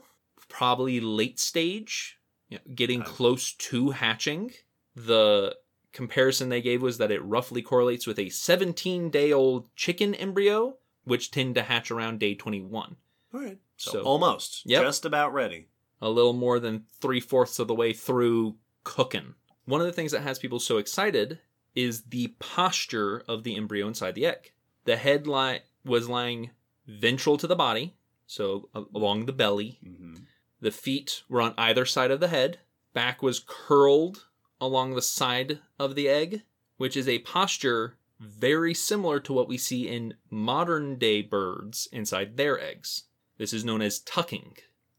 probably 0.50 1.00
late 1.00 1.40
stage, 1.40 2.20
you 2.50 2.58
know, 2.58 2.74
getting 2.76 3.02
close 3.02 3.54
to 3.54 3.92
hatching. 3.92 4.52
The 4.96 5.56
comparison 5.94 6.50
they 6.50 6.62
gave 6.62 6.82
was 6.82 6.98
that 6.98 7.12
it 7.12 7.24
roughly 7.24 7.62
correlates 7.62 8.06
with 8.06 8.20
a 8.20 8.30
17 8.30 9.10
day 9.10 9.32
old 9.32 9.74
chicken 9.76 10.14
embryo, 10.14 10.76
which 11.06 11.32
tend 11.32 11.56
to 11.56 11.64
hatch 11.64 11.90
around 11.90 12.20
day 12.20 12.36
21. 12.36 12.98
All 13.34 13.40
right. 13.40 13.58
So, 13.78 13.92
So- 13.92 14.02
almost. 14.04 14.64
Yep. 14.66 14.84
Just 14.84 15.06
about 15.06 15.34
ready. 15.34 15.68
A 16.04 16.10
little 16.10 16.34
more 16.34 16.60
than 16.60 16.84
three 17.00 17.22
fourths 17.22 17.60
of 17.60 17.68
the 17.68 17.74
way 17.74 17.94
through 17.94 18.58
cooking. 18.84 19.36
One 19.66 19.80
of 19.80 19.88
the 19.88 19.94
things 19.94 20.12
that 20.12 20.22
has 20.24 20.38
people 20.38 20.60
so 20.60 20.78
excited 20.78 21.40
is 21.74 22.04
the 22.04 22.36
posture 22.40 23.24
of 23.28 23.44
the 23.44 23.56
embryo 23.56 23.88
inside 23.88 24.14
the 24.14 24.26
egg. 24.26 24.52
The 24.84 24.98
head 24.98 25.26
li- 25.28 25.62
was 25.86 26.10
lying 26.10 26.52
ventral 26.86 27.38
to 27.38 27.48
the 27.48 27.56
body, 27.56 27.96
so 28.28 28.70
along 28.94 29.26
the 29.26 29.32
belly. 29.32 29.80
hmm 29.82 30.16
The 30.60 30.72
feet 30.72 31.24
were 31.30 31.42
on 31.42 31.54
either 31.58 31.86
side 31.86 32.12
of 32.12 32.20
the 32.20 32.28
head. 32.28 32.60
Back 32.94 33.24
was 33.24 33.44
curled 33.46 34.26
along 34.60 34.94
the 34.94 35.02
side 35.02 35.60
of 35.80 35.96
the 35.96 36.10
egg, 36.10 36.44
which 36.78 36.98
is 36.98 37.08
a 37.08 37.20
posture 37.20 37.96
very 38.20 38.74
similar 38.74 39.20
to 39.22 39.34
what 39.34 39.48
we 39.48 39.58
see 39.58 39.88
in 39.88 40.16
modern 40.30 40.98
day 40.98 41.22
birds 41.22 41.88
inside 41.92 42.36
their 42.36 42.60
eggs. 42.60 43.04
This 43.38 43.54
is 43.54 43.66
known 43.66 43.82
as 43.82 44.00
tucking, 44.00 44.58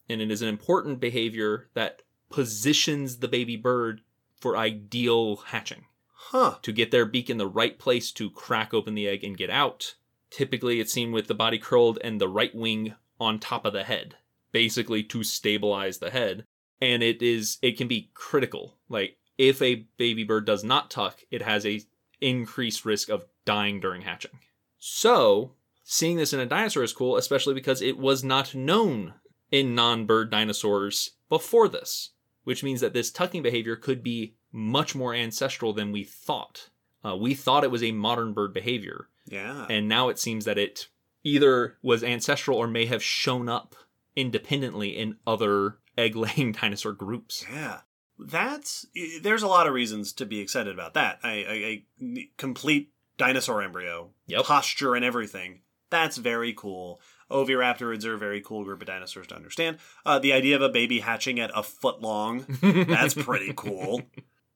and 0.09 0.21
it 0.21 0.31
is 0.31 0.43
an 0.43 0.49
important 0.49 1.01
behavior 1.01 1.69
that 1.75 2.03
positions 2.31 3.19
the 3.19 3.29
baby 3.29 3.57
bird 3.57 4.01
for 4.41 4.57
ideal 4.57 5.37
hatching 5.37 5.85
Huh. 6.15 6.57
to 6.63 6.73
get 6.73 6.91
their 6.91 7.07
beak 7.07 7.29
in 7.31 7.39
the 7.39 7.47
right 7.47 7.79
place 7.79 8.11
to 8.13 8.31
crack 8.31 8.73
open 8.73 8.95
the 8.95 9.07
egg 9.07 9.23
and 9.23 9.37
get 9.37 9.51
out. 9.51 9.95
Typically, 10.31 10.81
it's 10.81 10.93
seen 10.93 11.13
with 11.13 11.29
the 11.29 11.35
body 11.35 11.59
curled 11.59 11.99
and 12.03 12.21
the 12.21 12.29
right 12.29 12.55
wing 12.55 12.95
on 13.21 13.39
top 13.39 13.65
of 13.65 13.73
the 13.73 13.85
head, 13.85 14.17
basically 14.51 15.03
to 15.05 15.23
stabilize 15.23 15.99
the 15.99 16.11
head. 16.11 16.45
And 16.81 17.03
it 17.03 17.23
is 17.23 17.59
it 17.63 17.77
can 17.77 17.89
be 17.89 18.11
critical. 18.15 18.79
Like 18.89 19.17
if 19.39 19.63
a 19.63 19.87
baby 19.97 20.25
bird 20.25 20.45
does 20.45 20.65
not 20.65 20.91
tuck, 20.91 21.21
it 21.31 21.43
has 21.43 21.65
a 21.65 21.83
increased 22.21 22.85
risk 22.85 23.09
of 23.09 23.27
dying 23.45 23.81
during 23.81 24.03
hatching. 24.03 24.39
So, 24.79 25.53
seeing 25.83 26.17
this 26.17 26.33
in 26.33 26.41
a 26.41 26.47
dinosaur 26.47 26.83
is 26.83 26.93
cool, 26.93 27.17
especially 27.17 27.55
because 27.55 27.81
it 27.83 27.99
was 27.99 28.25
not 28.25 28.55
known 28.55 29.15
in 29.51 29.75
non-bird 29.75 30.31
dinosaurs 30.31 31.11
before 31.29 31.69
this, 31.69 32.11
which 32.45 32.63
means 32.65 32.81
that 32.81 32.93
this 32.93 33.11
tucking 33.11 33.43
behavior 33.43 33.77
could 33.77 34.03
be 34.03 34.35
much 34.53 34.95
more 34.95 35.15
ancestral 35.15 35.73
than 35.73 35.93
we 35.93 36.05
thought. 36.05 36.71
Uh, 37.05 37.17
we 37.17 37.35
thought 37.35 37.65
it 37.65 37.71
was 37.71 37.83
a 37.83 37.93
modern 37.93 38.33
bird 38.33 38.53
behavior, 38.55 39.09
Yeah. 39.27 39.67
and 39.69 39.89
now 39.89 40.09
it 40.09 40.19
seems 40.19 40.45
that 40.47 40.59
it 40.59 40.89
either 41.23 41.77
was 41.83 42.03
ancestral 42.05 42.59
or 42.59 42.67
may 42.67 42.87
have 42.87 43.03
shown 43.03 43.49
up 43.49 43.75
independently 44.17 44.91
in 44.97 45.17
other 45.27 45.79
egg-laying 45.99 46.53
dinosaur 46.61 46.93
groups. 46.93 47.45
Yeah. 47.53 47.81
That's 48.19 48.87
there's 49.23 49.43
a 49.43 49.49
lot 49.49 49.67
of 49.67 49.75
reasons 49.75 50.13
to 50.15 50.25
be 50.27 50.39
excited 50.39 50.73
about 50.73 50.95
that. 50.95 51.19
A, 51.25 51.29
a, 51.45 51.85
a 52.01 52.29
complete 52.37 52.93
dinosaur 53.19 53.61
embryo, 53.61 54.11
Yep. 54.29 54.45
posture 54.45 54.95
and 54.95 55.05
everything. 55.05 55.63
That's 55.91 56.17
very 56.17 56.53
cool. 56.53 57.01
Oviraptorids 57.35 58.07
are 58.07 58.15
a 58.15 58.19
very 58.19 58.41
cool 58.41 58.65
group 58.65 58.81
of 58.81 58.87
dinosaurs 58.87 59.27
to 59.27 59.37
understand. 59.37 59.79
Uh, 60.07 60.19
the 60.19 60.33
idea 60.33 60.55
of 60.55 60.63
a 60.63 60.69
baby 60.69 61.01
hatching 61.01 61.41
at 61.41 61.51
a 61.55 61.63
foot 61.63 62.01
long, 62.01 62.47
that's 62.63 63.15
pretty 63.15 63.53
cool. 63.57 64.03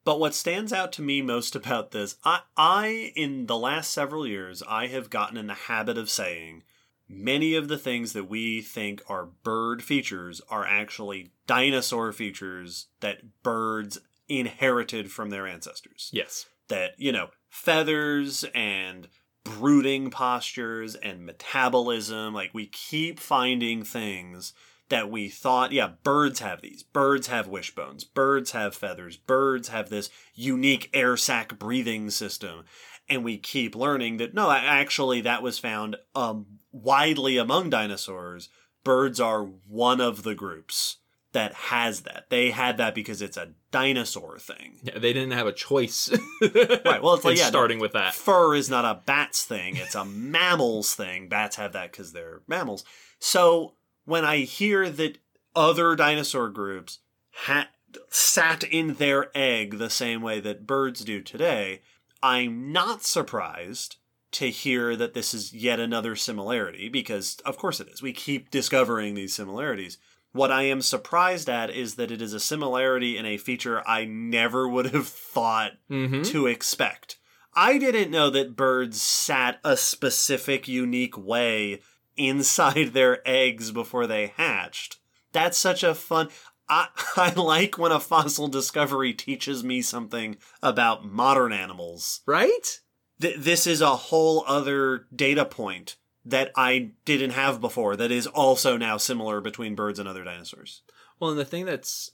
But 0.05 0.21
what 0.21 0.35
stands 0.35 0.73
out 0.73 0.93
to 0.93 1.03
me 1.03 1.21
most 1.21 1.55
about 1.57 1.91
this, 1.91 2.17
I, 2.25 2.41
I, 2.57 3.13
in 3.15 3.47
the 3.47 3.59
last 3.59 3.91
several 3.91 4.27
years, 4.27 4.63
I 4.67 4.87
have 4.87 5.11
gotten 5.11 5.37
in 5.37 5.49
the 5.49 5.55
habit 5.55 5.99
of 5.99 6.09
saying 6.09 6.63
many 7.09 7.55
of 7.55 7.69
the 7.69 7.77
things 7.77 8.13
that 8.13 8.29
we 8.29 8.63
think 8.63 9.03
are 9.09 9.27
bird 9.27 9.83
features 9.83 10.41
are 10.49 10.65
actually 10.65 11.33
dinosaur 11.47 12.13
features 12.13 12.87
that 13.01 13.43
birds 13.43 13.99
inherited 14.29 15.11
from 15.11 15.31
their 15.31 15.47
ancestors. 15.47 16.11
Yes. 16.13 16.47
That, 16.69 16.93
you 16.97 17.13
know, 17.13 17.29
feathers 17.49 18.45
and 18.55 19.09
brooding 19.45 20.11
postures 20.11 20.95
and 20.95 21.25
metabolism, 21.25 22.35
like 22.35 22.51
we 22.53 22.67
keep 22.67 23.21
finding 23.21 23.83
things 23.83 24.53
that 24.89 25.11
we 25.11 25.29
thought, 25.29 25.73
yeah, 25.73 25.91
birds 26.03 26.41
have 26.41 26.63
these. 26.63 26.83
Birds 26.83 27.27
have 27.27 27.49
wishbones. 27.49 28.05
Birds 28.05 28.53
have 28.53 28.75
feathers. 28.75 29.17
Birds 29.17 29.69
have 29.69 29.91
this 29.91 30.11
unique 30.35 30.89
air 30.95 31.17
sac 31.17 31.59
breathing 31.59 32.11
system. 32.11 32.65
And 33.09 33.25
we 33.25 33.39
keep 33.39 33.75
learning 33.75 34.19
that 34.19 34.35
no, 34.35 34.51
actually, 34.51 35.21
that 35.23 35.43
was 35.43 35.59
found 35.59 35.97
um, 36.15 36.47
widely 36.73 37.37
among 37.37 37.71
dinosaurs. 37.71 38.49
Birds 38.85 39.21
are 39.21 39.43
one 39.45 40.01
of 40.01 40.23
the 40.23 40.35
groups 40.35 40.99
that 41.33 41.53
has 41.55 42.03
that. 42.03 42.27
They 42.31 42.51
had 42.51 42.77
that 42.79 42.95
because 42.95 43.23
it's 43.23 43.37
a 43.37 43.53
dinosaur 43.71 44.39
thing. 44.39 44.79
Yeah, 44.83 44.99
they 44.99 45.13
didn't 45.13 45.33
have 45.33 45.47
a 45.47 45.53
choice. 45.53 46.11
right. 46.43 47.03
Well, 47.03 47.15
it's 47.15 47.25
like 47.25 47.39
yeah, 47.39 47.47
starting 47.47 47.79
with 47.79 47.93
that. 47.93 48.15
Fur 48.15 48.55
is 48.55 48.71
not 48.71 48.85
a 48.85 49.01
bat's 49.05 49.45
thing; 49.45 49.77
it's 49.77 49.95
a 49.95 50.05
mammal's 50.07 50.95
thing. 50.95 51.29
Bats 51.29 51.57
have 51.57 51.73
that 51.73 51.93
because 51.93 52.13
they're 52.13 52.43
mammals. 52.47 52.85
So 53.19 53.75
when 54.05 54.25
I 54.25 54.39
hear 54.39 54.89
that 54.89 55.19
other 55.55 55.97
dinosaur 55.97 56.49
groups 56.49 56.99
had 57.45 57.69
sat 58.11 58.65
in 58.65 58.95
their 58.95 59.31
egg 59.35 59.79
the 59.79 59.91
same 59.91 60.23
way 60.23 60.41
that 60.41 60.67
birds 60.67 61.05
do 61.05 61.21
today, 61.21 61.83
I'm 62.23 62.73
not 62.73 63.03
surprised 63.05 63.97
to 64.31 64.51
hear 64.51 64.95
that 64.95 65.15
this 65.15 65.33
is 65.33 65.55
yet 65.55 65.81
another 65.81 66.15
similarity 66.15 66.89
because 66.89 67.39
of 67.45 67.57
course 67.57 67.81
it 67.81 67.89
is. 67.89 68.03
We 68.03 68.13
keep 68.13 68.51
discovering 68.51 69.15
these 69.15 69.35
similarities. 69.35 69.99
What 70.39 70.53
I 70.53 70.63
am 70.63 70.83
surprised 70.83 71.49
at 71.49 71.69
is 71.69 71.97
that 71.97 72.13
it 72.13 72.23
is 72.23 72.33
a 72.33 72.39
similarity 72.39 73.19
in 73.19 73.27
a 73.27 73.39
feature 73.39 73.83
I 73.89 74.05
never 74.05 74.69
would 74.69 74.87
have 74.93 75.09
thought 75.09 75.73
Mhm. 75.91 76.25
to 76.27 76.47
expect. 76.47 77.19
I 77.55 77.77
didn't 77.77 78.13
know 78.13 78.31
that 78.31 78.55
birds 78.55 79.03
sat 79.03 79.59
a 79.65 79.77
specific, 79.77 80.69
unique 80.69 81.19
way 81.19 81.81
inside 82.17 82.93
their 82.93 83.21
eggs 83.29 83.73
before 83.73 84.07
they 84.07 84.29
hatched. 84.37 84.99
That's 85.33 85.59
such 85.59 85.83
a 85.83 85.93
fun. 85.93 86.29
I, 86.69 86.87
I 87.17 87.33
like 87.35 87.77
when 87.77 87.91
a 87.91 87.99
fossil 87.99 88.47
discovery 88.47 89.13
teaches 89.15 89.65
me 89.65 89.83
something 89.83 90.37
about 90.63 91.05
modern 91.05 91.53
animals. 91.53 92.21
Right? 92.27 92.79
Th- 93.21 93.37
this 93.37 93.67
is 93.67 93.81
a 93.81 93.97
whole 93.97 94.45
other 94.47 95.09
data 95.13 95.45
point 95.45 95.97
that 96.29 96.53
I 96.57 96.91
didn't 97.05 97.31
have 97.31 97.61
before 97.61 97.97
that 97.97 98.11
is 98.11 98.27
also 98.27 98.77
now 98.77 98.97
similar 98.97 99.41
between 99.41 99.75
birds 99.75 99.99
and 99.99 100.09
other 100.09 100.25
dinosaurs. 100.25 100.83
Well, 101.19 101.31
and 101.31 101.39
the 101.39 101.45
thing 101.45 101.65
that's 101.65 102.13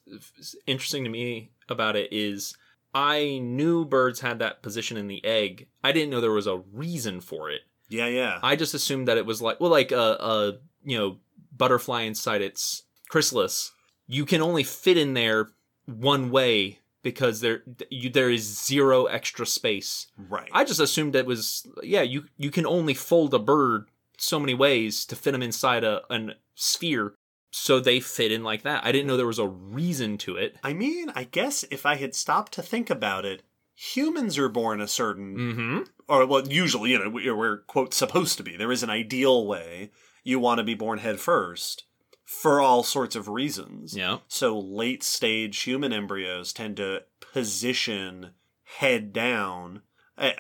interesting 0.66 1.04
to 1.04 1.10
me 1.10 1.50
about 1.68 1.96
it 1.96 2.12
is 2.12 2.56
I 2.94 3.40
knew 3.42 3.84
birds 3.84 4.20
had 4.20 4.38
that 4.38 4.62
position 4.62 4.96
in 4.96 5.08
the 5.08 5.24
egg. 5.24 5.66
I 5.82 5.92
didn't 5.92 6.10
know 6.10 6.20
there 6.20 6.30
was 6.30 6.46
a 6.46 6.62
reason 6.72 7.20
for 7.20 7.50
it. 7.50 7.62
Yeah, 7.88 8.06
yeah. 8.06 8.38
I 8.42 8.56
just 8.56 8.72
assumed 8.72 9.08
that 9.08 9.18
it 9.18 9.26
was 9.26 9.42
like, 9.42 9.60
well, 9.60 9.70
like 9.70 9.92
a, 9.92 9.96
a 9.96 10.52
you 10.84 10.96
know, 10.96 11.18
butterfly 11.56 12.02
inside 12.02 12.40
its 12.40 12.84
chrysalis. 13.08 13.72
You 14.06 14.24
can 14.24 14.40
only 14.40 14.62
fit 14.62 14.96
in 14.96 15.14
there 15.14 15.48
one 15.86 16.30
way 16.30 16.78
because 17.02 17.40
there 17.40 17.62
you, 17.90 18.10
there 18.10 18.30
is 18.30 18.64
zero 18.64 19.04
extra 19.06 19.44
space. 19.44 20.06
right. 20.28 20.48
I 20.52 20.64
just 20.64 20.80
assumed 20.80 21.14
it 21.14 21.26
was 21.26 21.66
yeah, 21.82 22.02
you 22.02 22.24
you 22.36 22.50
can 22.50 22.66
only 22.66 22.94
fold 22.94 23.34
a 23.34 23.38
bird 23.38 23.86
so 24.18 24.38
many 24.40 24.54
ways 24.54 25.04
to 25.06 25.16
fit 25.16 25.32
them 25.32 25.42
inside 25.42 25.84
a 25.84 26.02
an 26.10 26.34
sphere, 26.54 27.14
so 27.50 27.80
they 27.80 28.00
fit 28.00 28.32
in 28.32 28.42
like 28.42 28.62
that. 28.62 28.84
I 28.84 28.92
didn't 28.92 29.06
know 29.06 29.16
there 29.16 29.26
was 29.26 29.38
a 29.38 29.46
reason 29.46 30.18
to 30.18 30.36
it. 30.36 30.56
I 30.62 30.72
mean, 30.72 31.10
I 31.14 31.24
guess 31.24 31.64
if 31.70 31.86
I 31.86 31.96
had 31.96 32.14
stopped 32.14 32.52
to 32.54 32.62
think 32.62 32.90
about 32.90 33.24
it, 33.24 33.42
humans 33.74 34.38
are 34.38 34.48
born 34.48 34.80
a 34.80 34.88
certain 34.88 35.36
Mm-hmm. 35.36 35.78
or 36.08 36.26
well, 36.26 36.46
usually, 36.48 36.90
you 36.90 36.98
know, 36.98 37.10
we're, 37.10 37.36
we're 37.36 37.58
quote 37.58 37.94
supposed 37.94 38.36
to 38.38 38.42
be. 38.42 38.56
There 38.56 38.72
is 38.72 38.82
an 38.82 38.90
ideal 38.90 39.46
way 39.46 39.90
you 40.22 40.38
want 40.38 40.58
to 40.58 40.64
be 40.64 40.74
born 40.74 40.98
head 40.98 41.20
first 41.20 41.84
for 42.24 42.60
all 42.60 42.82
sorts 42.82 43.14
of 43.14 43.28
reasons. 43.28 43.96
Yeah. 43.96 44.18
So 44.28 44.58
late 44.58 45.02
stage 45.02 45.62
human 45.62 45.92
embryos 45.92 46.52
tend 46.52 46.76
to 46.78 47.02
position 47.20 48.30
head 48.78 49.12
down 49.12 49.82
uh, 50.16 50.30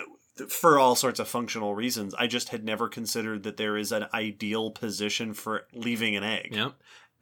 for 0.48 0.78
all 0.78 0.94
sorts 0.94 1.20
of 1.20 1.28
functional 1.28 1.74
reasons. 1.74 2.14
I 2.14 2.26
just 2.26 2.48
had 2.48 2.64
never 2.64 2.88
considered 2.88 3.42
that 3.44 3.56
there 3.56 3.76
is 3.76 3.92
an 3.92 4.06
ideal 4.12 4.70
position 4.70 5.32
for 5.34 5.66
leaving 5.72 6.16
an 6.16 6.24
egg. 6.24 6.50
Yeah. 6.52 6.70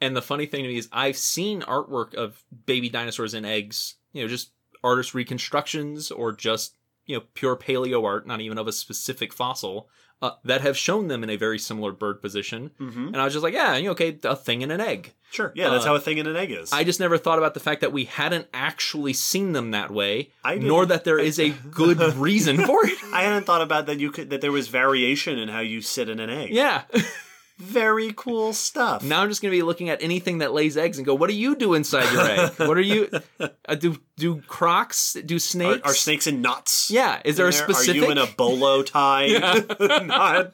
And 0.01 0.17
the 0.17 0.23
funny 0.23 0.47
thing 0.47 0.63
to 0.65 0.69
me 0.69 0.79
is 0.79 0.89
I've 0.93 1.17
seen 1.17 1.63
artwork 1.63 2.15
of 2.15 2.43
baby 2.67 2.89
dinosaurs 2.89 3.35
in 3.35 3.45
eggs, 3.45 3.97
you 4.13 4.23
know, 4.23 4.29
just 4.29 4.51
artist 4.83 5.15
reconstructions 5.15 6.11
or 6.11 6.33
just, 6.33 6.75
you 7.07 7.17
know, 7.17 7.25
pure 7.35 7.57
paleo 7.57 8.05
art, 8.05 8.27
not 8.27 8.41
even 8.41 8.59
of 8.59 8.67
a 8.69 8.73
specific 8.73 9.33
fossil, 9.33 9.89
uh, 10.21 10.31
that 10.45 10.61
have 10.61 10.77
shown 10.77 11.09
them 11.09 11.25
in 11.25 11.31
a 11.31 11.37
very 11.37 11.59
similar 11.59 11.91
bird 11.91 12.23
position. 12.23 12.71
hmm 12.79 13.09
And 13.09 13.17
I 13.17 13.25
was 13.25 13.33
just 13.33 13.43
like, 13.43 13.55
yeah, 13.55 13.75
you 13.77 13.87
know, 13.87 13.91
okay, 13.93 14.17
a 14.23 14.37
thing 14.37 14.63
in 14.63 14.71
an 14.71 14.81
egg. 14.81 15.15
Sure. 15.33 15.51
Yeah, 15.57 15.71
that's 15.71 15.85
Uh, 15.85 15.89
how 15.89 15.95
a 15.97 16.01
thing 16.01 16.19
in 16.19 16.27
an 16.29 16.37
egg 16.37 16.53
is. 16.53 16.73
I 16.73 16.85
just 16.85 17.01
never 17.01 17.19
thought 17.19 17.39
about 17.39 17.55
the 17.55 17.61
fact 17.61 17.81
that 17.81 17.91
we 17.93 18.05
hadn't 18.05 18.47
actually 18.55 19.15
seen 19.15 19.53
them 19.53 19.73
that 19.73 19.91
way, 19.91 20.31
I 20.45 20.57
nor 20.57 20.87
that 20.87 21.03
there 21.05 21.19
is 21.19 21.41
a 21.41 21.51
good 21.71 21.99
reason 22.17 22.65
for 22.65 22.87
it. 22.87 22.99
I 23.13 23.23
hadn't 23.23 23.47
thought 23.47 23.63
about 23.63 23.87
that. 23.87 23.99
You 23.99 24.13
could 24.13 24.31
that 24.31 24.41
there 24.43 24.53
was 24.53 24.69
variation 24.69 25.39
in 25.39 25.49
how 25.49 25.61
you 25.61 25.81
sit 25.81 26.09
in 26.09 26.21
an 26.21 26.31
egg. 26.31 26.51
Yeah. 26.53 26.83
Very 27.63 28.13
cool 28.17 28.53
stuff. 28.53 29.05
Now 29.05 29.23
I'm 29.23 29.29
just 29.29 29.41
gonna 29.41 29.53
be 29.53 29.63
looking 29.63 29.89
at 29.89 30.03
anything 30.03 30.39
that 30.39 30.53
lays 30.53 30.77
eggs 30.77 30.99
and 30.99 31.07
go, 31.07 31.15
"What 31.15 31.29
do 31.29 31.37
you 31.37 31.55
do 31.55 31.75
inside 31.75 32.13
your 32.13 32.23
egg? 32.23 32.53
What 32.59 32.77
are 32.77 32.81
you? 32.81 33.09
Uh, 33.39 33.75
do 33.77 33.99
do 34.17 34.41
crocs? 34.43 35.17
Do 35.25 35.39
snakes? 35.39 35.81
are 35.85 35.95
snakes 35.95 36.27
and 36.27 36.43
nuts? 36.43 36.91
Yeah. 36.91 37.23
Is 37.25 37.37
there 37.37 37.47
a 37.47 37.49
in 37.49 37.55
specific? 37.55 38.03
Are 38.03 38.07
you 38.07 38.11
in 38.11 38.19
a 38.19 38.27
bolo 38.27 38.83
tie? 38.83 39.29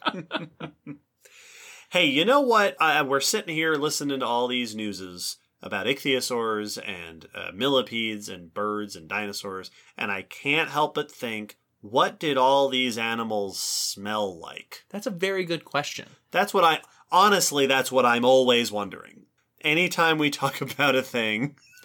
Hey, 1.90 2.04
you 2.04 2.26
know 2.26 2.42
what? 2.42 2.76
I, 2.78 3.00
we're 3.00 3.20
sitting 3.20 3.54
here 3.54 3.72
listening 3.76 4.20
to 4.20 4.26
all 4.26 4.46
these 4.46 4.76
newses 4.76 5.38
about 5.62 5.86
ichthyosaurs 5.86 6.78
and 6.86 7.26
uh, 7.34 7.50
millipedes 7.54 8.28
and 8.28 8.52
birds 8.52 8.94
and 8.94 9.08
dinosaurs, 9.08 9.70
and 9.96 10.12
I 10.12 10.20
can't 10.20 10.68
help 10.68 10.94
but 10.94 11.10
think, 11.10 11.56
what 11.80 12.20
did 12.20 12.36
all 12.36 12.68
these 12.68 12.98
animals 12.98 13.58
smell 13.58 14.38
like? 14.38 14.84
That's 14.90 15.06
a 15.06 15.10
very 15.10 15.46
good 15.46 15.64
question. 15.64 16.08
That's 16.30 16.52
what 16.52 16.64
I 16.64 16.80
honestly. 17.10 17.66
That's 17.66 17.90
what 17.92 18.06
I'm 18.06 18.24
always 18.24 18.70
wondering. 18.72 19.22
Anytime 19.62 20.18
we 20.18 20.30
talk 20.30 20.60
about 20.60 20.94
a 20.94 21.02
thing, 21.02 21.56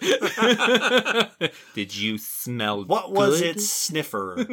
Did 1.74 1.94
you 1.96 2.18
smell? 2.18 2.84
what 2.84 3.12
was 3.12 3.40
good? 3.40 3.56
its 3.56 3.68
sniffer? 3.70 4.36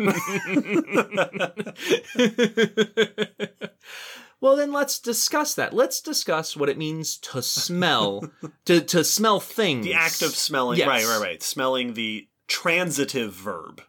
well, 4.40 4.56
then 4.56 4.72
let's 4.72 5.00
discuss 5.00 5.54
that. 5.56 5.74
Let's 5.74 6.00
discuss 6.02 6.56
what 6.56 6.70
it 6.70 6.78
means 6.78 7.18
to 7.18 7.42
smell, 7.42 8.32
to 8.66 8.82
to 8.82 9.04
smell 9.04 9.40
things. 9.40 9.86
The 9.86 9.94
act 9.94 10.22
of 10.22 10.36
smelling. 10.36 10.78
Yes. 10.78 10.88
Right, 10.88 11.06
right, 11.06 11.22
right. 11.22 11.44
Smelling 11.44 11.94
the 11.94 12.28
transitive 12.48 13.34
verb. 13.34 13.82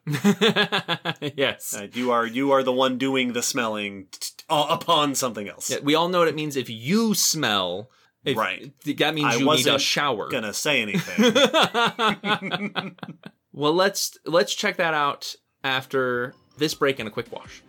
yes. 1.37 1.75
Uh, 1.79 1.89
you 1.93 2.11
are 2.13 2.27
you 2.27 2.53
are 2.53 2.63
the 2.63 2.73
one 2.73 2.97
doing 2.99 3.33
the 3.33 3.43
smelling 3.43 4.07
t- 4.11 4.19
t- 4.21 4.32
uh, 4.49 4.67
upon 4.69 5.15
something 5.15 5.49
else. 5.49 5.71
Yeah, 5.71 5.79
we 5.83 5.95
all 5.95 6.09
know 6.09 6.21
what 6.21 6.29
it 6.29 6.35
means 6.35 6.57
if 6.57 6.69
you 6.71 7.15
smell. 7.15 7.91
If, 8.25 8.37
Right. 8.37 8.73
That 8.85 9.15
means 9.15 9.35
I 9.35 9.39
you 9.39 9.51
need 9.51 9.67
a 9.67 9.79
shower. 9.79 10.29
Gonna 10.29 10.53
say 10.53 10.81
anything. 10.81 11.35
well, 13.53 13.75
let's 13.75 14.17
let's 14.25 14.55
check 14.55 14.77
that 14.77 14.95
out 14.95 15.35
after 15.65 16.35
this 16.59 16.75
break 16.75 16.99
and 17.01 17.09
a 17.09 17.11
quick 17.11 17.33
wash. 17.33 17.63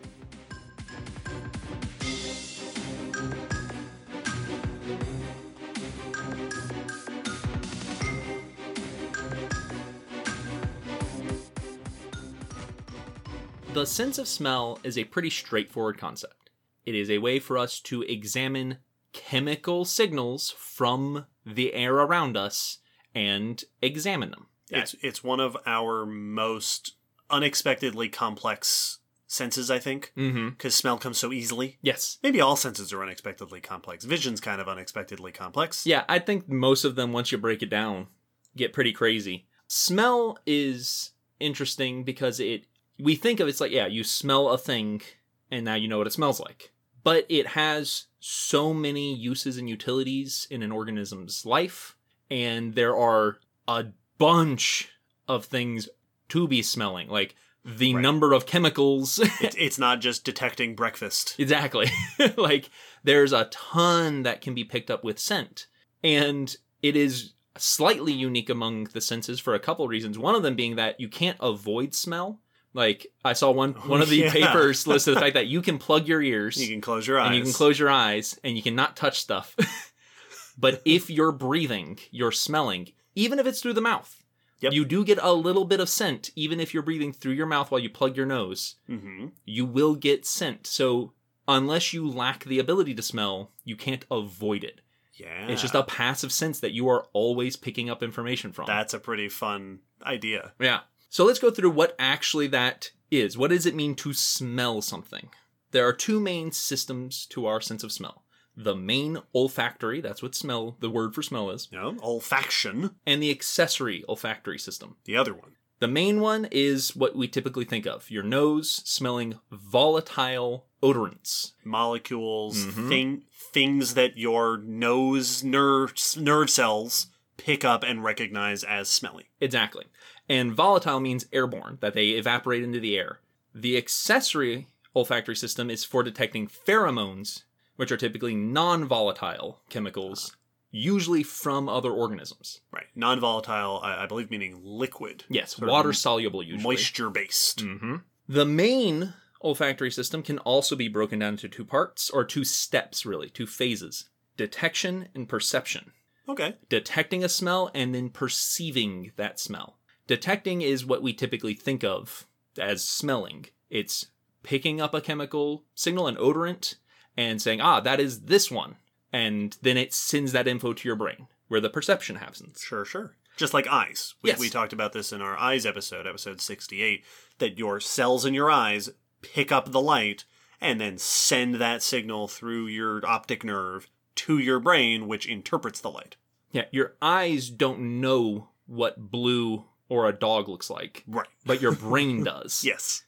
The 13.74 13.86
sense 13.88 14.20
of 14.20 14.28
smell 14.28 14.78
is 14.84 15.00
a 15.00 15.04
pretty 15.04 15.32
straightforward 15.32 15.98
concept. 15.98 16.43
It 16.86 16.96
is 16.96 17.10
a 17.10 17.18
way 17.20 17.40
for 17.40 17.58
us 17.58 17.80
to 17.82 18.02
examine 18.04 18.78
chemical 19.14 19.86
signals 19.86 20.54
from 20.58 21.26
the 21.46 21.74
air 21.74 21.94
around 21.96 22.36
us 22.38 22.80
and 23.14 23.64
examine 23.82 24.32
them. 24.32 24.48
it's 24.70 24.96
it's 25.02 25.24
one 25.24 25.40
of 25.40 25.56
our 25.66 26.06
most 26.06 26.96
unexpectedly 27.30 28.10
complex 28.10 29.00
senses, 29.28 29.70
I 29.72 29.80
think, 29.80 30.12
Mm-hmm. 30.18 30.50
because 30.50 30.76
smell 30.76 30.98
comes 30.98 31.18
so 31.18 31.32
easily. 31.32 31.78
Yes. 31.82 32.18
Maybe 32.24 32.40
all 32.42 32.56
senses 32.56 32.94
are 32.94 33.02
unexpectedly 33.02 33.62
complex. 33.62 34.06
Vision's 34.06 34.40
kind 34.42 34.62
of 34.62 34.68
unexpectedly 34.68 35.32
complex. 35.32 35.86
Yeah, 35.86 36.04
I 36.08 36.20
think 36.20 36.48
most 36.48 36.84
of 36.86 36.96
them, 36.96 37.12
once 37.14 37.32
you 37.32 37.38
break 37.38 37.62
it 37.64 37.70
down, 37.70 38.08
get 38.56 38.74
pretty 38.74 38.92
crazy. 38.94 39.48
Smell 39.68 40.38
is 40.46 41.12
interesting 41.40 42.04
because 42.04 42.40
it 42.40 42.66
we 43.00 43.16
think 43.16 43.40
of 43.40 43.48
it's 43.48 43.60
like 43.62 43.72
yeah, 43.72 43.88
you 43.88 44.04
smell 44.04 44.50
a 44.50 44.58
thing 44.58 45.02
and 45.50 45.66
now 45.66 45.76
you 45.76 45.88
know 45.88 45.98
what 45.98 46.08
it 46.08 46.14
smells 46.14 46.40
like. 46.40 46.72
But 47.04 47.26
it 47.30 47.48
has 47.48 48.06
so 48.20 48.74
many 48.74 49.14
uses 49.14 49.58
and 49.58 49.70
utilities 49.70 50.48
in 50.50 50.64
an 50.64 50.72
organism's 50.72 51.46
life 51.46 51.96
and 52.32 52.74
there 52.76 52.96
are 52.96 53.38
a 53.68 53.86
bunch 54.18 54.90
of 55.28 55.46
things 55.46 55.90
to 56.30 56.48
be 56.48 56.62
smelling 56.62 57.10
like 57.10 57.36
the 57.66 57.94
Right. 57.94 58.02
number 58.02 58.34
of 58.34 58.46
chemicals 58.46 59.20
It, 59.42 59.56
it's 59.58 59.78
not 59.80 60.02
just 60.02 60.24
detecting 60.26 60.76
breakfast. 60.76 61.36
Exactly. 61.38 61.90
like 62.38 62.70
there's 63.04 63.34
a 63.34 63.46
ton 63.46 64.24
that 64.24 64.42
can 64.42 64.54
be 64.54 64.64
picked 64.64 64.90
up 64.92 65.04
with 65.04 65.20
scent. 65.20 65.68
And 66.04 66.56
it 66.82 66.96
is 66.96 67.34
slightly 67.58 68.12
unique 68.12 68.50
among 68.50 68.86
the 68.86 69.00
senses 69.02 69.40
for 69.40 69.54
a 69.54 69.60
couple 69.60 69.88
reasons. 69.88 70.18
One 70.18 70.36
of 70.36 70.44
them 70.44 70.56
being 70.56 70.76
that 70.76 71.00
you 71.00 71.08
can't 71.08 71.38
avoid 71.40 71.94
smell. 71.94 72.40
Like 72.74 73.08
I 73.24 73.34
saw 73.34 73.52
one 73.52 73.74
one 73.74 74.02
of 74.02 74.10
the 74.10 74.18
Yeah. 74.18 74.32
papers 74.32 74.88
listed 74.88 75.16
the 75.16 75.20
fact 75.20 75.36
that 75.36 75.48
you 75.48 75.62
can 75.62 75.78
plug 75.78 76.08
your 76.08 76.22
ears 76.22 76.58
You 76.58 76.68
can 76.74 76.82
close 76.82 77.06
your 77.08 77.20
eyes. 77.20 77.28
and 77.28 77.36
you 77.36 77.44
can 77.44 77.54
close 77.54 77.78
your 77.78 77.90
eyes 77.90 78.40
and 78.44 78.56
you 78.58 78.64
cannot 78.64 78.96
touch 78.96 79.20
stuff. 79.20 79.56
but 80.58 80.82
if 80.86 81.10
you're 81.10 81.32
breathing, 81.32 82.00
you're 82.12 82.32
smelling, 82.32 82.90
even 83.16 83.40
if 83.40 83.46
it's 83.48 83.62
through 83.62 83.74
the 83.74 83.82
mouth. 83.82 84.24
Yep. 84.62 84.74
You 84.74 84.86
do 84.86 85.04
get 85.04 85.20
a 85.22 85.34
little 85.34 85.66
bit 85.66 85.82
of 85.82 85.90
scent, 85.90 86.32
even 86.38 86.60
if 86.62 86.74
you're 86.74 86.84
breathing 86.84 87.12
through 87.12 87.34
your 87.34 87.46
mouth 87.48 87.70
while 87.70 87.82
you 87.82 87.90
plug 87.90 88.16
your 88.16 88.26
nose 88.26 88.76
hmm 88.88 89.28
you 89.46 89.66
will 89.66 89.96
get 89.96 90.26
scent. 90.26 90.66
So 90.68 91.14
unless 91.48 91.92
you 91.94 92.08
lack 92.10 92.46
the 92.46 92.60
ability 92.60 92.94
to 92.96 93.02
smell, 93.02 93.52
you 93.66 93.76
can't 93.76 94.06
avoid 94.10 94.64
it. 94.64 94.80
Yeah. 95.16 95.48
It's 95.48 95.62
just 95.62 95.76
a 95.76 95.84
passive 95.84 96.32
sense 96.32 96.60
that 96.62 96.72
you 96.72 96.88
are 96.90 97.06
always 97.14 97.56
picking 97.56 97.90
up 97.90 98.02
information 98.02 98.52
from. 98.52 98.66
That's 98.66 98.94
a 98.96 99.00
pretty 99.00 99.30
fun 99.30 99.80
idea. 100.04 100.54
yeah. 100.60 100.80
So 101.14 101.26
let's 101.26 101.38
go 101.38 101.52
through 101.52 101.70
what 101.70 101.96
actually 102.00 102.48
that 102.48 102.90
is. 103.12 103.38
What 103.38 103.52
does 103.52 103.68
it 103.68 103.76
mean 103.76 103.94
to 103.98 104.14
smell 104.14 104.82
something? 104.82 105.30
There 105.70 105.88
are 105.88 105.94
two 105.94 106.20
main 106.20 106.52
systems 106.52 107.28
to 107.28 107.46
our 107.46 107.62
sense 107.62 107.84
of 107.84 107.92
smell. 107.92 108.24
The 108.58 108.76
main 108.76 109.20
olfactory, 109.36 110.02
that's 110.02 110.24
what 110.24 110.34
smell, 110.34 110.76
the 110.80 110.90
word 110.90 111.14
for 111.14 111.22
smell 111.22 111.52
is, 111.52 111.72
know, 111.72 111.94
olfaction, 112.04 112.96
and 113.06 113.22
the 113.22 113.30
accessory 113.30 114.04
olfactory 114.10 114.58
system. 114.58 114.96
the 115.06 115.16
other 115.16 115.36
one. 115.36 115.52
The 115.78 115.88
main 115.88 116.20
one 116.20 116.48
is 116.50 116.96
what 116.96 117.16
we 117.16 117.28
typically 117.28 117.66
think 117.66 117.86
of 117.86 118.10
your 118.10 118.24
nose 118.24 118.82
smelling 118.84 119.38
volatile 119.52 120.66
odorants. 120.82 121.52
Molecules, 121.64 122.66
Mhm. 122.66 122.90
thing, 122.90 123.24
things 123.52 123.94
that 123.94 124.18
your 124.18 124.58
nose 124.58 125.44
nerve 125.44 125.94
nerve 126.18 126.50
cells 126.50 127.06
pick 127.38 127.66
up 127.66 127.84
and 127.84 128.04
recognize 128.04 128.64
as 128.64 128.90
smelly. 128.90 129.30
Exactly. 129.40 129.86
And 130.30 130.54
volatile 130.54 131.00
means 131.00 131.26
airborne, 131.34 131.78
that 131.82 131.94
they 131.94 132.10
evaporate 132.10 132.64
into 132.64 132.80
the 132.80 132.98
air. 132.98 133.20
The 133.54 133.78
accessory 133.78 134.68
olfactory 134.96 135.36
system 135.36 135.70
is 135.70 135.84
for 135.84 136.04
detecting 136.04 136.48
pheromones, 136.48 137.44
which 137.76 137.92
are 137.92 137.98
typically 137.98 138.36
non 138.36 138.86
volatile 138.86 139.60
chemicals, 139.70 140.36
usually 140.72 141.24
from 141.24 141.68
other 141.68 141.92
organisms. 141.92 142.62
Right. 142.72 142.86
Non-volatile, 142.96 143.80
I, 143.84 144.04
I 144.04 144.06
believe, 144.06 144.32
meaning 144.32 144.60
liquid. 144.64 145.24
Yes, 145.30 145.60
water 145.60 145.94
soluble 145.94 146.42
usually. 146.44 146.64
Moisture 146.64 147.10
based. 147.10 147.62
hmm 147.62 147.98
The 148.28 148.46
main 148.46 149.14
olfactory 149.44 149.92
system 149.92 150.24
can 150.24 150.38
also 150.40 150.76
be 150.76 150.88
broken 150.88 151.20
down 151.20 151.34
into 151.34 151.50
two 151.50 151.66
parts, 151.66 152.10
or 152.10 152.24
two 152.24 152.44
steps, 152.46 153.06
really, 153.06 153.30
two 153.30 153.48
phases 153.48 154.10
detection 154.38 155.10
and 155.14 155.30
perception. 155.30 155.92
Okay. 156.28 156.56
detecting 156.70 157.24
a 157.24 157.30
smell 157.30 157.70
and 157.76 157.94
then 157.94 158.10
perceiving 158.10 159.12
that 159.18 159.40
smell. 159.42 159.78
Detecting 160.08 160.62
is 160.62 160.86
what 160.86 161.02
we 161.02 161.14
typically 161.14 161.54
think 161.54 161.84
of 161.84 162.28
as 162.58 162.84
smelling. 162.84 163.46
It's 163.70 164.08
picking 164.44 164.82
up 164.82 164.94
a 164.94 165.02
chemical 165.02 165.64
signal, 165.76 166.08
an 166.08 166.16
odorant, 166.18 166.76
and 167.16 167.42
saying, 167.42 167.62
ah, 167.62 167.80
that 167.80 168.00
is 168.00 168.22
this 168.22 168.52
one. 168.52 168.76
And 169.12 169.56
then 169.62 169.78
it 169.78 169.94
sends 169.94 170.32
that 170.32 170.48
info 170.48 170.74
to 170.74 170.88
your 170.88 170.96
brain, 170.96 171.28
where 171.48 171.62
the 171.62 171.70
perception 171.70 172.18
happens. 172.18 172.62
Sure, 172.62 172.84
sure. 172.84 173.16
Just 173.38 173.54
like 173.54 173.68
eyes. 173.68 174.16
We, 174.22 174.32
Yes. 174.32 174.40
we 174.40 174.50
talked 174.50 174.74
about 174.74 174.94
this 174.94 175.12
in 175.14 175.22
our 175.22 175.38
eyes 175.38 175.66
episode, 175.66 176.06
episode 176.06 176.42
68, 176.42 177.04
that 177.40 177.58
your 177.58 177.80
cells 177.80 178.26
in 178.26 178.34
your 178.34 178.52
eyes 178.52 178.90
pick 179.22 179.52
up 179.52 179.72
the 179.72 179.82
light 179.82 180.26
and 180.60 180.80
then 180.80 180.98
send 180.98 181.56
that 181.56 181.82
signal 181.82 182.28
through 182.28 182.68
your 182.68 183.06
optic 183.06 183.44
nerve 183.44 183.90
to 184.16 184.38
your 184.38 184.60
brain, 184.60 185.08
which 185.08 185.28
interprets 185.28 185.80
the 185.82 185.90
light. 185.90 186.16
Yeah, 186.52 186.66
your 186.72 186.94
eyes 187.02 187.50
don't 187.50 188.00
know 188.02 188.50
what 188.68 189.10
blue 189.12 189.66
or 189.90 190.08
a 190.08 190.14
dog 190.14 190.48
looks 190.50 190.70
like, 190.70 191.04
Right. 191.08 191.28
but 191.46 191.62
your 191.62 191.74
brain 191.74 192.24
does. 192.26 192.64
Yes. 192.64 193.04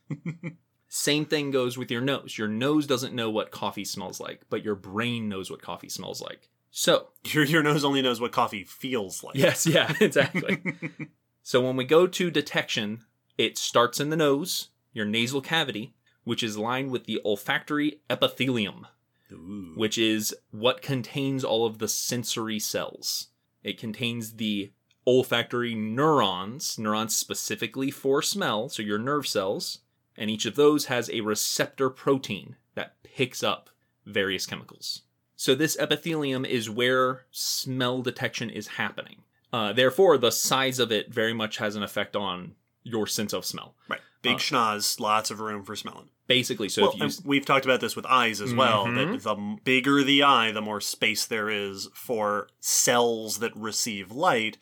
Same 0.88 1.26
thing 1.26 1.51
goes 1.51 1.78
with 1.78 1.91
your 1.91 2.01
nose. 2.01 2.38
Your 2.38 2.47
nose 2.47 2.88
doesn't 2.88 3.13
know 3.13 3.30
what 3.30 3.51
coffee 3.51 3.84
smells 3.86 4.19
like, 4.19 4.41
but 4.49 4.63
your 4.63 4.76
brain 4.76 5.28
knows 5.28 5.49
what 5.51 5.61
coffee 5.61 5.89
smells 5.89 6.21
like. 6.21 6.49
So, 6.71 7.07
Your, 7.26 7.43
your 7.45 7.63
nose 7.63 7.84
only 7.86 8.01
knows 8.01 8.19
what 8.21 8.32
coffee 8.34 8.63
feels 8.63 9.23
like. 9.23 9.36
Yes, 9.36 9.65
yeah, 9.65 9.93
exactly. 10.01 10.61
so 11.41 11.61
when 11.65 11.76
we 11.78 11.86
go 11.86 12.05
to 12.07 12.30
detection, 12.32 13.01
it 13.38 13.57
starts 13.57 13.99
in 13.99 14.09
the 14.09 14.17
nose, 14.17 14.69
your 14.93 15.05
nasal 15.05 15.41
cavity, 15.41 15.95
which 16.26 16.43
is 16.43 16.57
lined 16.57 16.91
with 16.91 17.05
the 17.05 17.21
olfactory 17.23 18.01
epithelium, 18.09 18.88
Ooh. 19.32 19.71
which 19.76 19.97
is 19.97 20.36
what 20.51 20.82
contains 20.82 21.43
all 21.45 21.65
of 21.65 21.80
the 21.80 21.88
sensory 21.88 22.59
cells. 22.59 23.28
It 23.63 23.78
contains 23.80 24.34
the 24.34 24.71
olfactory 25.07 25.75
neurons, 25.75 26.77
neurons 26.79 27.15
specifically 27.15 27.91
for 27.91 28.21
smell, 28.21 28.69
so 28.69 28.81
your 28.81 28.97
nerve 28.97 29.27
cells, 29.27 29.79
and 30.17 30.29
each 30.29 30.45
of 30.45 30.55
those 30.55 30.85
has 30.85 31.09
a 31.09 31.21
receptor 31.21 31.89
protein 31.89 32.55
that 32.73 32.95
picks 33.03 33.43
up 33.43 33.69
various 34.05 34.45
chemicals. 34.45 35.01
So 35.35 35.53
this 35.53 35.77
epithelium 35.77 36.45
is 36.45 36.69
where 36.69 37.25
smell 37.31 38.01
detection 38.01 38.49
is 38.49 38.67
happening. 38.67 39.17
Uh, 39.51 39.73
therefore, 39.73 40.17
the 40.17 40.31
size 40.31 40.79
of 40.79 40.91
it 40.91 41.13
very 41.13 41.33
much 41.33 41.57
has 41.57 41.75
an 41.75 41.83
effect 41.83 42.15
on 42.15 42.55
your 42.83 43.07
sense 43.07 43.33
of 43.33 43.45
smell. 43.45 43.75
Right. 43.87 44.01
Big 44.21 44.35
Uh, 44.35 44.39
schnoz, 44.39 44.99
lots 44.99 45.29
of 45.31 45.39
room 45.39 45.63
for 45.63 45.75
smelling. 45.75 46.09
Basically, 46.27 46.69
so 46.69 46.83
well, 46.83 46.93
if 46.93 47.17
you 47.17 47.23
we've 47.25 47.45
talked 47.45 47.65
about 47.65 47.81
this 47.81 47.95
with 47.95 48.05
eyes 48.07 48.41
as 48.41 48.53
well. 48.53 48.85
Mhm. 48.85 49.13
That 49.13 49.23
the 49.23 49.57
bigger 49.63 50.03
the 50.03 50.23
eye, 50.23 50.51
the 50.51 50.61
more 50.61 50.81
space 50.81 51.25
there 51.25 51.49
is 51.49 51.87
for 51.93 52.47
cells 52.59 53.37
that 53.39 53.55
receive 53.55 54.11
light, 54.11 54.57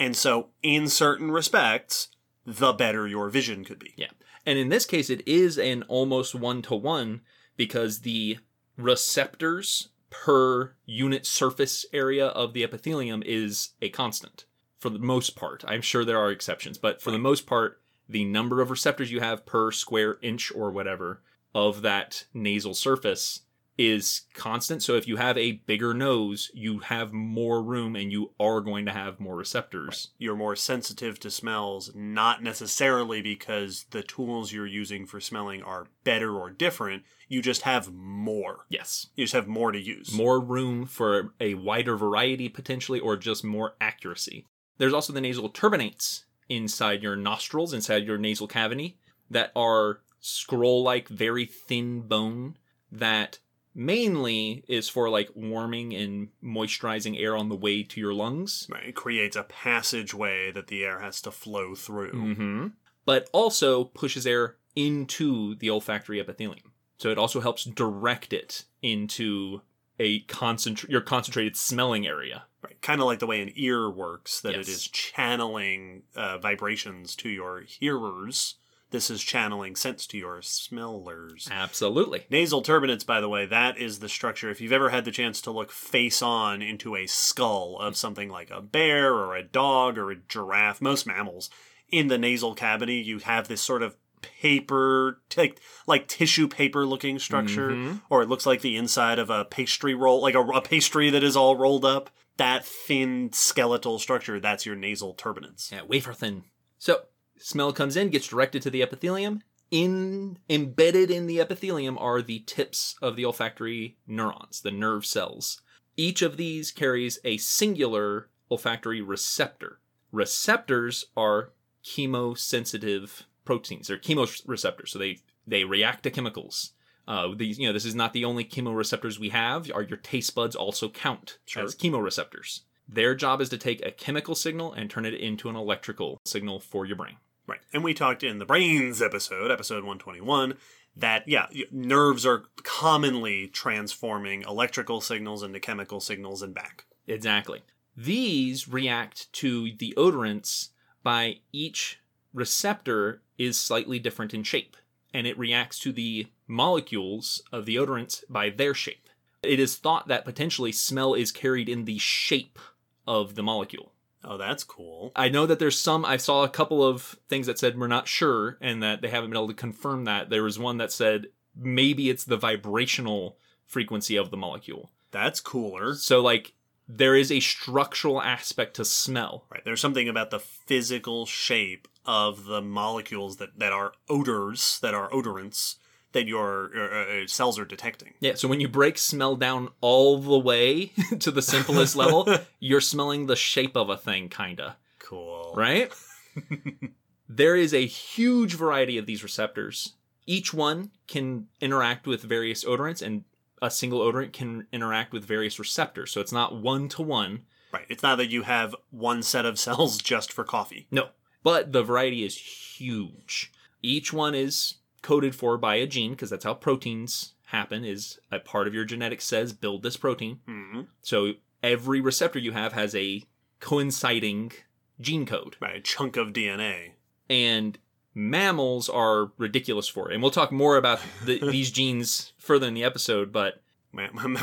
and 0.00 0.16
so 0.16 0.48
in 0.62 0.88
certain 0.88 1.30
respects, 1.30 2.08
the 2.44 2.72
better 2.72 3.06
your 3.06 3.28
vision 3.28 3.64
could 3.64 3.78
be. 3.78 3.92
Yeah. 3.96 4.08
And 4.46 4.58
in 4.58 4.70
this 4.70 4.86
case, 4.86 5.10
it 5.10 5.26
is 5.28 5.58
an 5.58 5.84
almost 5.84 6.34
one 6.34 6.62
to 6.62 6.74
one 6.74 7.20
because 7.56 8.00
the 8.00 8.38
receptors 8.76 9.90
per 10.08 10.74
unit 10.86 11.26
surface 11.26 11.84
area 11.92 12.28
of 12.28 12.54
the 12.54 12.64
epithelium 12.64 13.22
is 13.24 13.70
a 13.80 13.90
constant 13.90 14.46
for 14.78 14.88
the 14.88 14.98
most 14.98 15.36
part. 15.36 15.62
I'm 15.68 15.82
sure 15.82 16.04
there 16.04 16.18
are 16.18 16.30
exceptions, 16.30 16.78
but 16.78 17.02
for 17.02 17.10
the 17.10 17.18
most 17.18 17.46
part, 17.46 17.80
the 18.08 18.24
number 18.24 18.60
of 18.60 18.70
receptors 18.70 19.12
you 19.12 19.20
have 19.20 19.46
per 19.46 19.70
square 19.70 20.16
inch 20.22 20.50
or 20.52 20.70
whatever 20.70 21.22
of 21.54 21.82
that 21.82 22.24
nasal 22.32 22.74
surface 22.74 23.42
is 23.80 24.24
constant. 24.34 24.82
So 24.82 24.94
if 24.94 25.08
you 25.08 25.16
have 25.16 25.38
a 25.38 25.52
bigger 25.52 25.94
nose, 25.94 26.50
you 26.52 26.80
have 26.80 27.14
more 27.14 27.62
room 27.62 27.96
and 27.96 28.12
you 28.12 28.32
are 28.38 28.60
going 28.60 28.84
to 28.84 28.92
have 28.92 29.18
more 29.18 29.34
receptors. 29.34 30.10
You're 30.18 30.36
more 30.36 30.54
sensitive 30.54 31.18
to 31.20 31.30
smells, 31.30 31.90
not 31.94 32.42
necessarily 32.42 33.22
because 33.22 33.86
the 33.90 34.02
tools 34.02 34.52
you're 34.52 34.66
using 34.66 35.06
for 35.06 35.18
smelling 35.18 35.62
are 35.62 35.86
better 36.04 36.36
or 36.36 36.50
different. 36.50 37.04
You 37.26 37.40
just 37.40 37.62
have 37.62 37.90
more. 37.90 38.66
Yes. 38.68 39.06
You 39.16 39.24
just 39.24 39.32
have 39.32 39.48
more 39.48 39.72
to 39.72 39.80
use. 39.80 40.12
more 40.12 40.40
room 40.40 40.84
for 40.84 41.32
a 41.40 41.54
wider 41.54 41.96
variety 41.96 42.50
potentially 42.50 43.00
or 43.00 43.16
just 43.16 43.42
more 43.42 43.76
accuracy. 43.80 44.44
There's 44.76 44.92
also 44.92 45.14
the 45.14 45.22
nasal 45.22 45.48
turbinates 45.48 46.24
inside 46.50 47.02
your 47.02 47.16
nostrils, 47.16 47.72
inside 47.72 48.04
your 48.04 48.18
nasal 48.18 48.46
cavity, 48.46 48.98
that 49.30 49.52
are 49.56 50.00
scroll 50.20 50.82
like, 50.82 51.08
very 51.08 51.46
thin 51.46 52.02
bone 52.02 52.58
that 52.92 53.38
mainly 53.74 54.64
is 54.68 54.88
for 54.88 55.08
like 55.08 55.30
warming 55.34 55.94
and 55.94 56.28
moisturizing 56.42 57.20
air 57.20 57.36
on 57.36 57.48
the 57.48 57.56
way 57.56 57.82
to 57.82 58.00
your 58.00 58.14
lungs. 58.14 58.66
Right. 58.70 58.88
It 58.88 58.94
creates 58.94 59.36
a 59.36 59.44
passageway 59.44 60.52
that 60.52 60.66
the 60.68 60.84
air 60.84 61.00
has 61.00 61.20
to 61.22 61.30
flow 61.30 61.74
through. 61.74 62.12
Mm-hmm. 62.12 62.66
But 63.04 63.28
also 63.32 63.84
pushes 63.84 64.26
air 64.26 64.56
into 64.76 65.54
the 65.56 65.70
olfactory 65.70 66.20
epithelium. 66.20 66.72
So 66.98 67.10
it 67.10 67.18
also 67.18 67.40
helps 67.40 67.64
direct 67.64 68.32
it 68.32 68.64
into 68.82 69.62
a 69.98 70.20
concentrate 70.20 70.90
your 70.90 71.00
concentrated 71.00 71.56
smelling 71.56 72.06
area. 72.06 72.44
Right. 72.62 72.80
Kind 72.82 73.00
of 73.00 73.06
like 73.06 73.20
the 73.20 73.26
way 73.26 73.40
an 73.40 73.52
ear 73.54 73.88
works, 73.90 74.40
that 74.42 74.54
Yes. 74.54 74.68
it 74.68 74.70
is 74.70 74.88
channeling 74.88 76.02
uh, 76.14 76.38
vibrations 76.38 77.16
to 77.16 77.28
your 77.30 77.62
hearers. 77.62 78.56
This 78.90 79.08
is 79.10 79.22
channeling 79.22 79.76
sense 79.76 80.06
to 80.08 80.18
your 80.18 80.42
smellers. 80.42 81.46
Absolutely. 81.50 82.24
Nasal 82.28 82.62
turbinates, 82.62 83.06
by 83.06 83.20
the 83.20 83.28
way, 83.28 83.46
that 83.46 83.78
is 83.78 84.00
the 84.00 84.08
structure. 84.08 84.50
If 84.50 84.60
you've 84.60 84.72
ever 84.72 84.90
had 84.90 85.04
the 85.04 85.10
chance 85.12 85.40
to 85.42 85.50
look 85.50 85.70
face 85.70 86.20
on 86.22 86.60
into 86.60 86.96
a 86.96 87.06
skull 87.06 87.78
of 87.78 87.96
something 87.96 88.28
like 88.28 88.50
a 88.50 88.60
bear 88.60 89.14
or 89.14 89.36
a 89.36 89.42
dog 89.44 89.96
or 89.96 90.10
a 90.10 90.16
giraffe, 90.16 90.80
most 90.80 91.06
mammals, 91.06 91.50
in 91.88 92.08
the 92.08 92.18
nasal 92.18 92.54
cavity, 92.54 92.96
you 92.96 93.18
have 93.20 93.46
this 93.48 93.60
sort 93.60 93.82
of 93.82 93.96
paper, 94.22 95.20
t- 95.28 95.54
like 95.86 96.08
tissue 96.08 96.48
paper 96.48 96.84
looking 96.86 97.18
structure, 97.18 97.70
Mhm. 97.70 98.02
or 98.10 98.22
it 98.22 98.28
looks 98.28 98.46
like 98.46 98.60
the 98.60 98.76
inside 98.76 99.18
of 99.18 99.30
a 99.30 99.44
pastry 99.44 99.94
roll, 99.94 100.20
like 100.20 100.34
a, 100.34 100.40
a 100.40 100.60
pastry 100.60 101.10
that 101.10 101.22
is 101.22 101.36
all 101.36 101.56
rolled 101.56 101.84
up. 101.84 102.10
That 102.36 102.64
thin 102.64 103.30
skeletal 103.32 103.98
structure, 103.98 104.40
that's 104.40 104.64
your 104.66 104.76
nasal 104.76 105.14
turbinates. 105.14 105.70
Yeah, 105.70 105.82
wafer 105.82 106.12
thin. 106.14 106.44
So 106.78 107.02
smell 107.40 107.72
comes 107.72 107.96
in, 107.96 108.10
gets 108.10 108.28
directed 108.28 108.62
to 108.62 108.70
the 108.70 108.82
epithelium. 108.82 109.42
In 109.70 110.38
embedded 110.48 111.10
in 111.10 111.26
the 111.26 111.40
epithelium 111.40 111.96
are 111.98 112.22
the 112.22 112.40
tips 112.40 112.96
of 113.00 113.14
the 113.16 113.24
olfactory 113.24 113.96
neurons, 114.06 114.60
the 114.62 114.72
nerve 114.72 115.06
cells. 115.06 115.60
Each 115.96 116.22
of 116.22 116.36
these 116.36 116.70
carries 116.72 117.18
a 117.24 117.36
singular 117.36 118.28
olfactory 118.50 119.00
receptor. 119.00 119.78
Receptors 120.10 121.04
are 121.16 121.52
chemosensitive 121.84 123.22
proteins. 123.44 123.88
They're 123.88 123.98
chemoreceptors, 123.98 124.88
so 124.88 124.98
they 124.98 125.18
they 125.46 125.64
react 125.64 126.02
to 126.04 126.10
chemicals. 126.10 126.72
Uh, 127.08 127.28
these, 127.34 127.58
you 127.58 127.66
know, 127.66 127.72
this 127.72 127.84
is 127.84 127.94
not 127.94 128.12
the 128.12 128.24
only 128.24 128.44
chemoreceptors 128.44 129.18
we 129.18 129.30
have. 129.30 129.70
Are 129.74 129.82
your 129.82 129.96
taste 129.96 130.34
buds 130.34 130.54
also 130.54 130.88
count 130.88 131.38
Sure. 131.46 131.64
as 131.64 131.74
chemoreceptors? 131.74 132.60
Their 132.88 133.14
job 133.14 133.40
is 133.40 133.48
to 133.50 133.58
take 133.58 133.84
a 133.84 133.90
chemical 133.90 134.34
signal 134.34 134.72
and 134.72 134.88
turn 134.90 135.04
it 135.04 135.14
into 135.14 135.48
an 135.48 135.56
electrical 135.56 136.20
signal 136.24 136.60
for 136.60 136.86
your 136.86 136.96
brain. 136.96 137.16
Right. 137.50 137.60
And 137.72 137.82
we 137.82 137.94
talked 137.94 138.22
in 138.22 138.38
the 138.38 138.44
brains 138.44 139.02
episode, 139.02 139.50
episode 139.50 139.82
121, 139.82 140.54
that, 140.94 141.26
yeah, 141.26 141.46
nerves 141.72 142.24
are 142.24 142.44
commonly 142.62 143.48
transforming 143.48 144.42
electrical 144.42 145.00
signals 145.00 145.42
into 145.42 145.58
chemical 145.58 145.98
signals 145.98 146.42
and 146.42 146.54
back. 146.54 146.84
Exactly. 147.08 147.62
These 147.96 148.68
react 148.68 149.32
to 149.32 149.72
the 149.76 149.92
odorants 149.96 150.68
by 151.02 151.38
each 151.50 151.98
receptor 152.32 153.22
is 153.36 153.58
slightly 153.58 153.98
different 153.98 154.32
in 154.32 154.44
shape, 154.44 154.76
and 155.12 155.26
it 155.26 155.36
reacts 155.36 155.80
to 155.80 155.90
the 155.90 156.28
molecules 156.46 157.42
of 157.50 157.66
the 157.66 157.74
odorants 157.74 158.22
by 158.30 158.50
their 158.50 158.74
shape. 158.74 159.08
It 159.42 159.58
is 159.58 159.76
thought 159.76 160.06
that 160.06 160.24
potentially 160.24 160.70
smell 160.70 161.14
is 161.14 161.32
carried 161.32 161.68
in 161.68 161.84
the 161.84 161.98
shape 161.98 162.60
of 163.08 163.34
the 163.34 163.42
molecule. 163.42 163.92
Oh, 164.24 164.36
that's 164.36 164.64
cool. 164.64 165.12
I 165.16 165.28
know 165.28 165.46
that 165.46 165.58
there's 165.58 165.78
some. 165.78 166.04
I 166.04 166.16
saw 166.18 166.44
a 166.44 166.48
couple 166.48 166.84
of 166.84 167.16
things 167.28 167.46
that 167.46 167.58
said 167.58 167.78
we're 167.78 167.86
not 167.86 168.08
sure, 168.08 168.58
and 168.60 168.82
that 168.82 169.00
they 169.00 169.08
haven't 169.08 169.30
been 169.30 169.38
able 169.38 169.48
to 169.48 169.54
confirm 169.54 170.04
that. 170.04 170.28
There 170.28 170.42
was 170.42 170.58
one 170.58 170.76
that 170.76 170.92
said 170.92 171.28
maybe 171.56 172.10
it's 172.10 172.24
the 172.24 172.36
vibrational 172.36 173.38
frequency 173.66 174.16
of 174.16 174.30
the 174.30 174.36
molecule. 174.36 174.90
That's 175.10 175.40
cooler. 175.40 175.94
So, 175.94 176.20
like, 176.20 176.52
there 176.86 177.16
is 177.16 177.32
a 177.32 177.40
structural 177.40 178.20
aspect 178.20 178.74
to 178.76 178.84
smell. 178.84 179.46
Right. 179.50 179.64
There's 179.64 179.80
something 179.80 180.08
about 180.08 180.30
the 180.30 180.40
physical 180.40 181.24
shape 181.26 181.88
of 182.04 182.44
the 182.44 182.60
molecules 182.60 183.36
that, 183.38 183.58
that 183.58 183.72
are 183.72 183.92
odors, 184.08 184.78
that 184.80 184.94
are 184.94 185.10
odorants, 185.10 185.76
that 186.12 186.26
your 186.26 186.70
uh, 186.76 187.22
uh, 187.22 187.26
cells 187.26 187.58
are 187.58 187.64
detecting. 187.64 188.14
Yeah, 188.20 188.34
so 188.34 188.48
when 188.48 188.60
you 188.60 188.68
break 188.68 188.98
smell 188.98 189.36
down 189.36 189.68
all 189.80 190.18
the 190.18 190.38
way 190.38 190.86
to 191.20 191.30
the 191.30 191.42
simplest 191.42 191.96
level, 191.96 192.28
you're 192.60 192.80
smelling 192.80 193.26
the 193.26 193.36
shape 193.36 193.76
of 193.76 193.88
a 193.88 193.96
thing, 193.96 194.28
kinda. 194.28 194.76
Cool. 194.98 195.52
Right? 195.56 195.92
there 197.28 197.56
is 197.56 197.72
a 197.72 197.86
huge 197.86 198.54
variety 198.54 198.98
of 198.98 199.06
these 199.06 199.22
receptors. 199.22 199.94
Each 200.26 200.52
one 200.52 200.90
can 201.06 201.46
interact 201.60 202.06
with 202.06 202.22
various 202.22 202.64
odorants, 202.64 203.02
and 203.02 203.24
a 203.62 203.70
single 203.70 204.00
odorant 204.00 204.32
can 204.32 204.66
interact 204.72 205.12
with 205.12 205.24
various 205.24 205.58
receptors. 205.58 206.12
So 206.12 206.20
it's 206.20 206.32
not 206.32 206.60
one 206.60 206.88
to 206.90 207.02
one. 207.02 207.42
Right. 207.72 207.86
It's 207.88 208.02
not 208.02 208.16
that 208.18 208.30
you 208.30 208.42
have 208.42 208.74
one 208.90 209.22
set 209.22 209.46
of 209.46 209.58
cells 209.58 209.98
just 209.98 210.32
for 210.32 210.44
coffee. 210.44 210.86
No. 210.90 211.08
But 211.42 211.72
the 211.72 211.82
variety 211.82 212.24
is 212.24 212.36
huge. 212.36 213.52
Each 213.82 214.12
one 214.12 214.34
is 214.34 214.74
coded 215.02 215.34
for 215.34 215.56
by 215.56 215.76
a 215.76 215.86
gene, 215.86 216.12
because 216.12 216.30
that's 216.30 216.44
how 216.44 216.54
proteins 216.54 217.34
happen, 217.46 217.84
is 217.84 218.18
a 218.30 218.38
part 218.38 218.66
of 218.68 218.74
your 218.74 218.84
genetics 218.84 219.24
says 219.24 219.52
build 219.52 219.82
this 219.82 219.96
protein. 219.96 220.40
hmm 220.46 220.82
So 221.02 221.32
every 221.62 222.00
receptor 222.00 222.38
you 222.38 222.52
have 222.52 222.72
has 222.72 222.94
a 222.94 223.24
coinciding 223.60 224.52
gene 225.00 225.26
code. 225.26 225.56
By 225.60 225.70
A 225.70 225.80
chunk 225.80 226.16
of 226.16 226.28
DNA. 226.28 226.92
And 227.28 227.78
mammals 228.14 228.88
are 228.88 229.32
ridiculous 229.38 229.88
for 229.88 230.10
it. 230.10 230.14
And 230.14 230.22
we'll 230.22 230.32
talk 230.32 230.50
more 230.52 230.76
about 230.76 231.00
the, 231.24 231.38
these 231.50 231.70
genes 231.70 232.32
further 232.38 232.66
in 232.66 232.74
the 232.74 232.84
episode, 232.84 233.32
but 233.32 233.62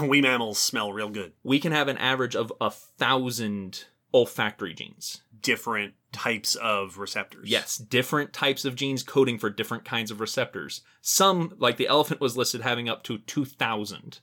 we 0.01 0.21
mammals 0.21 0.57
smell 0.59 0.91
real 0.91 1.09
good. 1.09 1.33
we 1.43 1.59
can 1.59 1.71
have 1.71 1.87
an 1.87 1.97
average 1.97 2.35
of 2.35 2.51
a 2.59 2.69
thousand 2.71 3.85
olfactory 4.13 4.73
genes. 4.73 5.21
Different 5.41 5.93
types 6.11 6.55
of 6.55 6.97
receptors. 6.97 7.49
Yes, 7.49 7.77
different 7.77 8.33
types 8.33 8.65
of 8.65 8.75
genes 8.75 9.03
coding 9.03 9.37
for 9.37 9.49
different 9.49 9.85
kinds 9.85 10.11
of 10.11 10.19
receptors. 10.19 10.81
Some, 11.01 11.53
like 11.57 11.77
the 11.77 11.87
elephant, 11.87 12.21
was 12.21 12.37
listed 12.37 12.61
having 12.61 12.89
up 12.89 13.03
to 13.03 13.17
2,000 13.19 14.19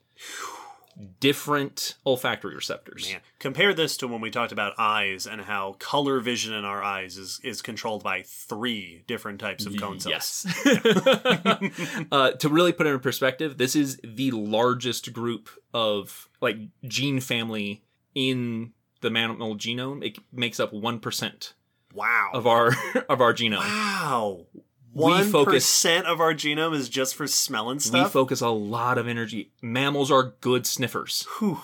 different 1.21 1.97
olfactory 2.07 2.55
receptors. 2.55 3.11
Man, 3.11 3.21
compare 3.39 3.75
this 3.75 3.97
to 3.99 4.09
when 4.09 4.21
we 4.21 4.31
talked 4.31 4.53
about 4.53 4.75
eyes 4.79 5.27
and 5.27 5.41
how 5.41 5.75
color 5.79 6.21
vision 6.21 6.55
in 6.55 6.65
our 6.65 6.83
eyes 6.83 7.17
is, 7.17 7.41
is 7.43 7.63
controlled 7.63 8.03
by 8.03 8.23
three 8.23 9.03
different 9.07 9.41
types 9.41 9.67
of 9.67 9.77
cone 9.77 9.99
cells. 10.01 10.47
Yes. 10.65 12.07
uh, 12.13 12.33
to 12.33 12.49
really 12.49 12.73
put 12.73 12.87
it 12.87 12.91
in 12.91 13.01
perspective, 13.01 13.59
this 13.59 13.75
is 13.75 13.99
the 14.05 14.31
largest 14.31 15.13
group 15.13 15.49
of 15.73 16.29
like 16.41 16.59
gene 16.87 17.21
family 17.21 17.83
in 18.15 18.73
the 19.05 19.11
mammal 19.11 19.55
genome. 19.57 20.05
It 20.05 20.19
makes 20.33 20.59
up 20.59 20.73
one 20.73 20.99
percent 20.99 21.55
Wow. 21.95 22.31
of 22.35 22.47
our 22.49 22.69
of 23.09 23.21
our 23.21 23.33
genome. 23.33 23.59
wow. 23.61 24.47
One 24.93 25.25
focus- 25.31 25.85
of 25.85 26.21
our 26.21 26.35
genome 26.35 26.75
is 26.75 26.89
just 26.89 27.15
for 27.17 27.27
smelling 27.27 27.81
stuff. 27.81 28.09
We 28.09 28.11
focus 28.13 28.41
a 28.41 28.49
lot 28.51 28.97
of 28.99 29.07
energy. 29.09 29.51
Mammals 29.61 30.11
are 30.11 30.35
good 30.41 30.67
sniffers. 30.67 31.27
Whew. 31.39 31.61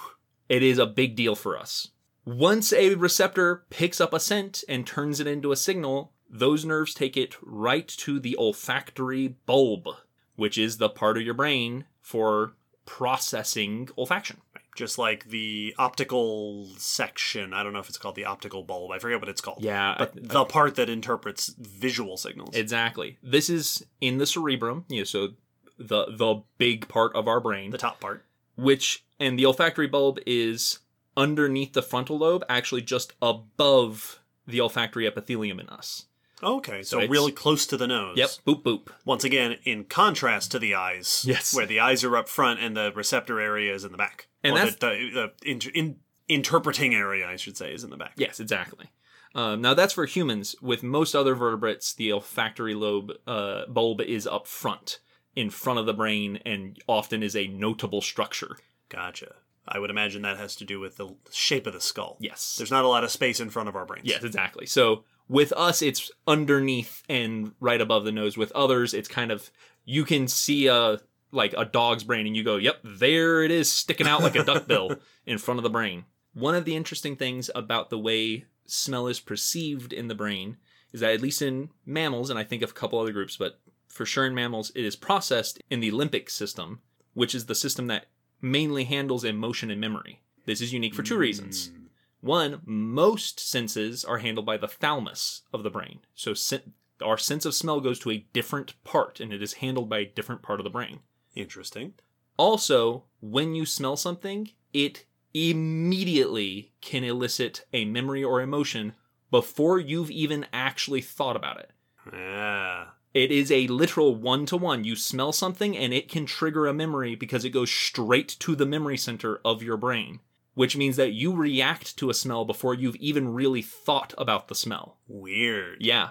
It 0.49 0.63
is 0.65 0.79
a 0.79 0.87
big 0.87 1.15
deal 1.15 1.37
for 1.37 1.57
us. 1.57 1.89
Once 2.25 2.73
a 2.73 2.95
receptor 2.97 3.65
picks 3.71 4.01
up 4.01 4.13
a 4.13 4.19
scent 4.21 4.65
and 4.69 4.85
turns 4.87 5.21
it 5.21 5.29
into 5.29 5.53
a 5.53 5.57
signal, 5.57 6.13
those 6.29 6.65
nerves 6.65 6.93
take 6.93 7.17
it 7.17 7.37
right 7.41 7.87
to 7.89 8.19
the 8.19 8.37
olfactory 8.37 9.29
bulb, 9.47 9.87
which 10.35 10.59
is 10.59 10.79
the 10.79 10.89
part 10.89 11.17
of 11.17 11.23
your 11.23 11.35
brain 11.35 11.85
for 12.01 12.55
processing 12.85 13.87
olfaction. 13.97 14.37
Just 14.81 14.97
like 14.97 15.27
the 15.29 15.75
optical 15.79 16.69
section. 16.79 17.53
I 17.53 17.63
don't 17.63 17.75
know 17.75 17.81
if 17.81 17.89
it's 17.91 17.99
called 17.99 18.15
the 18.15 18.25
optical 18.25 18.63
bulb. 18.63 18.93
I 18.93 18.99
forget 18.99 19.21
what 19.21 19.29
it's 19.29 19.43
called. 19.43 19.63
Yeah, 19.63 19.95
But 19.99 20.13
I- 20.17 20.21
the 20.23 20.45
part 20.47 20.75
that 20.77 20.89
interprets 20.89 21.55
visual 21.59 22.17
signals. 22.17 22.57
exactly. 22.57 23.19
This 23.23 23.51
is 23.51 23.85
in 24.01 24.17
the 24.17 24.25
cerebrum, 24.27 24.87
you 24.89 24.99
know, 25.01 25.05
so 25.05 25.35
the 25.79 26.07
the 26.07 26.43
big 26.57 26.89
part 26.89 27.15
of 27.15 27.29
our 27.29 27.41
brain, 27.41 27.71
the 27.73 27.77
top 27.79 28.01
part. 28.01 28.25
which 28.57 29.05
and 29.19 29.39
the 29.39 29.45
olfactory 29.45 29.87
bulb 29.87 30.19
is 30.27 30.79
underneath 31.15 31.75
the 31.75 31.83
frontal 31.83 32.17
lobe, 32.19 32.43
actually 32.49 32.81
just 32.81 33.13
above 33.21 34.21
the 34.47 34.63
olfactory 34.63 35.07
epithelium 35.07 35.61
in 35.61 35.69
us. 35.69 36.07
Okay, 36.43 36.83
so, 36.83 36.97
it's- 36.97 37.11
really 37.11 37.33
close 37.33 37.67
to 37.67 37.77
the 37.77 37.87
nose. 37.87 38.17
Yep, 38.17 38.31
boop 38.47 38.63
boop. 38.63 38.89
Once 39.05 39.25
again, 39.25 39.59
in 39.65 39.85
contrast 39.85 40.51
to 40.53 40.59
the 40.59 40.75
eyes. 40.75 41.23
Yes. 41.27 41.53
Where 41.53 41.67
the 41.67 41.81
eyes 41.81 42.03
are 42.03 42.17
up 42.17 42.31
front 42.31 42.61
and 42.61 42.75
the 42.75 42.91
receptor 42.95 43.39
area 43.41 43.75
is 43.75 43.85
in 43.85 43.93
the 43.93 43.99
back. 43.99 44.27
And 44.43 44.57
that's- 44.57 44.77
the, 44.77 45.11
the, 45.15 45.33
the 45.43 45.51
in, 45.51 45.61
in, 45.75 45.97
interpreting 46.29 46.95
area, 46.95 47.29
I 47.29 47.37
should 47.37 47.57
say, 47.57 47.73
is 47.73 47.85
in 47.85 47.91
the 47.91 47.97
back. 47.97 48.13
Yes, 48.17 48.41
exactly. 48.41 48.87
Um, 49.35 49.61
now 49.61 49.75
that's 49.75 49.93
for 49.93 50.07
humans. 50.07 50.57
With 50.61 50.83
most 50.83 51.15
other 51.15 51.35
vertebrates, 51.35 51.93
the 51.93 52.13
olfactory 52.13 52.75
lobe 52.75 53.13
uh, 53.27 53.67
bulb 53.67 54.01
is 54.01 54.27
up 54.27 54.47
front, 54.47 55.01
in 55.37 55.51
front 55.51 55.79
of 55.79 55.87
the 55.87 55.95
brain, 55.95 56.41
and 56.45 56.79
often 56.89 57.23
is 57.23 57.37
a 57.37 57.47
notable 57.47 58.01
structure. 58.01 58.57
Gotcha. 58.89 59.35
I 59.69 59.79
would 59.79 59.91
imagine 59.91 60.23
that 60.23 60.39
has 60.39 60.57
to 60.57 60.65
do 60.65 60.81
with 60.81 60.97
the 60.97 61.15
shape 61.31 61.67
of 61.67 61.75
the 61.75 61.81
skull. 61.81 62.17
Yes. 62.19 62.57
There's 62.57 62.73
not 62.73 62.85
a 62.85 62.89
lot 62.89 63.05
of 63.05 63.11
space 63.11 63.39
in 63.39 63.51
front 63.51 63.69
of 63.69 63.77
our 63.77 63.87
brains. 63.87 64.07
Yes, 64.07 64.25
exactly. 64.25 64.67
So 64.67 65.05
with 65.29 65.53
us, 65.53 65.81
it's 65.81 66.11
underneath 66.27 67.05
and 67.09 67.53
right 67.61 67.81
above 67.81 68.05
the 68.05 68.11
nose. 68.11 68.37
With 68.37 68.51
others, 68.53 68.95
it's 68.95 69.09
kind 69.09 69.31
of 69.31 69.51
you 69.85 70.05
can 70.05 70.27
see 70.27 70.67
a 70.67 70.99
like 71.33 71.55
a 71.57 71.65
dog's 71.65 72.05
brain, 72.05 72.27
and 72.27 72.37
you 72.37 72.45
go, 72.45 72.57
"Yep, 72.57 72.81
there 72.85 73.43
it 73.43 73.51
is, 73.51 73.71
sticking 73.71 74.07
out 74.07 74.23
like 74.23 74.37
a 74.37 74.45
duckbill 74.45 74.97
in 75.27 75.39
front 75.39 75.59
of 75.59 75.65
the 75.65 75.71
brain." 75.71 76.05
One 76.33 76.55
of 76.55 76.65
the 76.65 76.77
interesting 76.77 77.17
things 77.17 77.51
about 77.55 77.91
the 77.91 77.99
way 77.99 78.45
smell 78.67 79.07
is 79.09 79.21
perceived 79.21 79.93
in 79.93 80.09
the 80.09 80.15
brain 80.15 80.57
is 80.93 81.01
that 81.01 81.13
at 81.13 81.21
least 81.21 81.43
in 81.43 81.71
mammals, 81.85 82.31
and 82.31 82.39
I 82.39 82.45
think 82.45 82.63
of 82.63 82.71
a 82.71 82.75
couple 82.75 82.99
other 82.99 83.13
groups, 83.13 83.37
but 83.37 83.61
for 83.89 84.07
sure 84.07 84.27
in 84.27 84.35
mammals, 84.35 84.71
it 84.75 84.85
is 84.85 84.97
processed 84.97 85.61
in 85.71 85.81
the 85.81 85.91
limbic 85.91 86.31
system, 86.31 86.81
which 87.15 87.35
is 87.35 87.47
the 87.47 87.55
system 87.55 87.87
that 87.89 88.07
mainly 88.41 88.85
handles 88.85 89.25
emotion 89.25 89.71
and 89.71 89.81
memory. 89.81 90.21
This 90.47 90.61
is 90.61 90.73
unique 90.73 90.95
for 90.95 91.03
two 91.03 91.19
reasons. 91.19 91.69
Mm. 91.69 91.81
One, 92.21 92.61
most 92.65 93.41
senses 93.41 94.05
are 94.05 94.19
handled 94.19 94.47
by 94.47 94.57
the 94.57 94.69
thalamus 94.69 95.43
of 95.53 95.63
the 95.63 95.71
brain. 95.71 96.01
So 96.15 96.35
sen- 96.35 96.75
our 97.03 97.17
sense 97.17 97.45
of 97.45 97.55
smell 97.55 97.81
goes 97.81 97.99
to 98.01 98.11
a 98.11 98.27
different 98.33 98.83
part 98.85 99.21
and 99.21 99.33
it 99.33 99.43
is 99.43 99.55
handled 99.55 99.89
by 99.89 100.01
a 100.01 100.05
different 100.07 100.43
part 100.43 100.61
of 100.61 100.65
the 100.65 100.71
brain. 100.71 101.01
Interesting. 101.35 101.95
Also, 102.37 103.05
when 103.21 103.55
you 103.55 103.67
smell 103.67 103.97
something, 103.97 104.51
it 104.73 105.05
immediately 105.35 106.73
can 106.81 107.05
elicit 107.05 107.65
a 107.73 107.85
memory 107.85 108.25
or 108.25 108.41
emotion 108.41 108.95
before 109.31 109.79
you've 109.79 110.11
even 110.11 110.47
actually 110.53 111.01
thought 111.01 111.37
about 111.37 111.61
it. 111.61 111.71
Yeah. 112.13 112.87
It 113.13 113.31
is 113.31 113.51
a 113.51 113.67
literal 113.67 114.15
one 114.15 114.47
to 114.47 114.57
one. 114.57 114.85
You 114.85 114.97
smell 114.97 115.33
something 115.33 115.77
and 115.77 115.93
it 115.93 116.09
can 116.09 116.27
trigger 116.27 116.67
a 116.67 116.75
memory 116.75 117.15
because 117.15 117.45
it 117.45 117.51
goes 117.51 117.71
straight 117.71 118.37
to 118.41 118.55
the 118.55 118.67
memory 118.67 118.97
center 118.97 119.41
of 119.45 119.63
your 119.63 119.77
brain, 119.77 120.21
which 120.55 120.77
means 120.77 120.97
that 120.97 121.13
you 121.13 121.35
react 121.35 121.97
to 121.99 122.11
a 122.11 122.15
smell 122.15 122.45
before 122.45 122.75
you've 122.75 122.97
even 122.97 123.33
really 123.33 123.63
thought 123.63 124.15
about 124.17 124.49
the 124.49 124.55
smell. 124.55 124.99
Weird. 125.09 125.79
Yeah. 125.81 126.11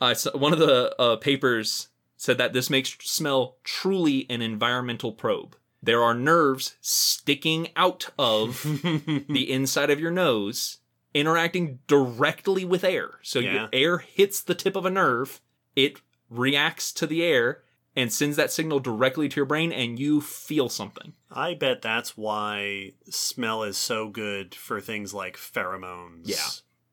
Uh, 0.00 0.14
so 0.14 0.30
one 0.36 0.52
of 0.52 0.58
the 0.58 0.94
uh, 1.00 1.16
papers 1.16 1.88
said 2.16 2.38
that 2.38 2.52
this 2.52 2.70
makes 2.70 2.96
smell 3.00 3.56
truly 3.64 4.26
an 4.30 4.42
environmental 4.42 5.12
probe. 5.12 5.56
There 5.82 6.02
are 6.02 6.14
nerves 6.14 6.76
sticking 6.80 7.68
out 7.76 8.08
of 8.18 8.62
the 9.28 9.46
inside 9.50 9.90
of 9.90 10.00
your 10.00 10.10
nose, 10.10 10.78
interacting 11.14 11.78
directly 11.86 12.64
with 12.64 12.84
air. 12.84 13.18
So 13.22 13.38
Yeah. 13.38 13.52
your 13.52 13.68
air 13.72 13.98
hits 13.98 14.40
the 14.42 14.54
tip 14.54 14.76
of 14.76 14.84
a 14.86 14.90
nerve, 14.90 15.40
it 15.74 16.00
reacts 16.30 16.92
to 16.94 17.06
the 17.06 17.22
air 17.22 17.62
and 17.94 18.12
sends 18.12 18.36
that 18.36 18.50
signal 18.52 18.78
directly 18.80 19.26
to 19.28 19.36
your 19.36 19.46
brain, 19.46 19.72
and 19.72 19.98
you 19.98 20.20
feel 20.20 20.68
something. 20.68 21.14
I 21.30 21.54
bet 21.54 21.80
that's 21.80 22.14
why 22.16 22.92
smell 23.08 23.62
is 23.62 23.78
so 23.78 24.08
good 24.10 24.54
for 24.54 24.80
things 24.82 25.14
like 25.14 25.36
pheromones. 25.38 26.22
Yeah. 26.28 26.48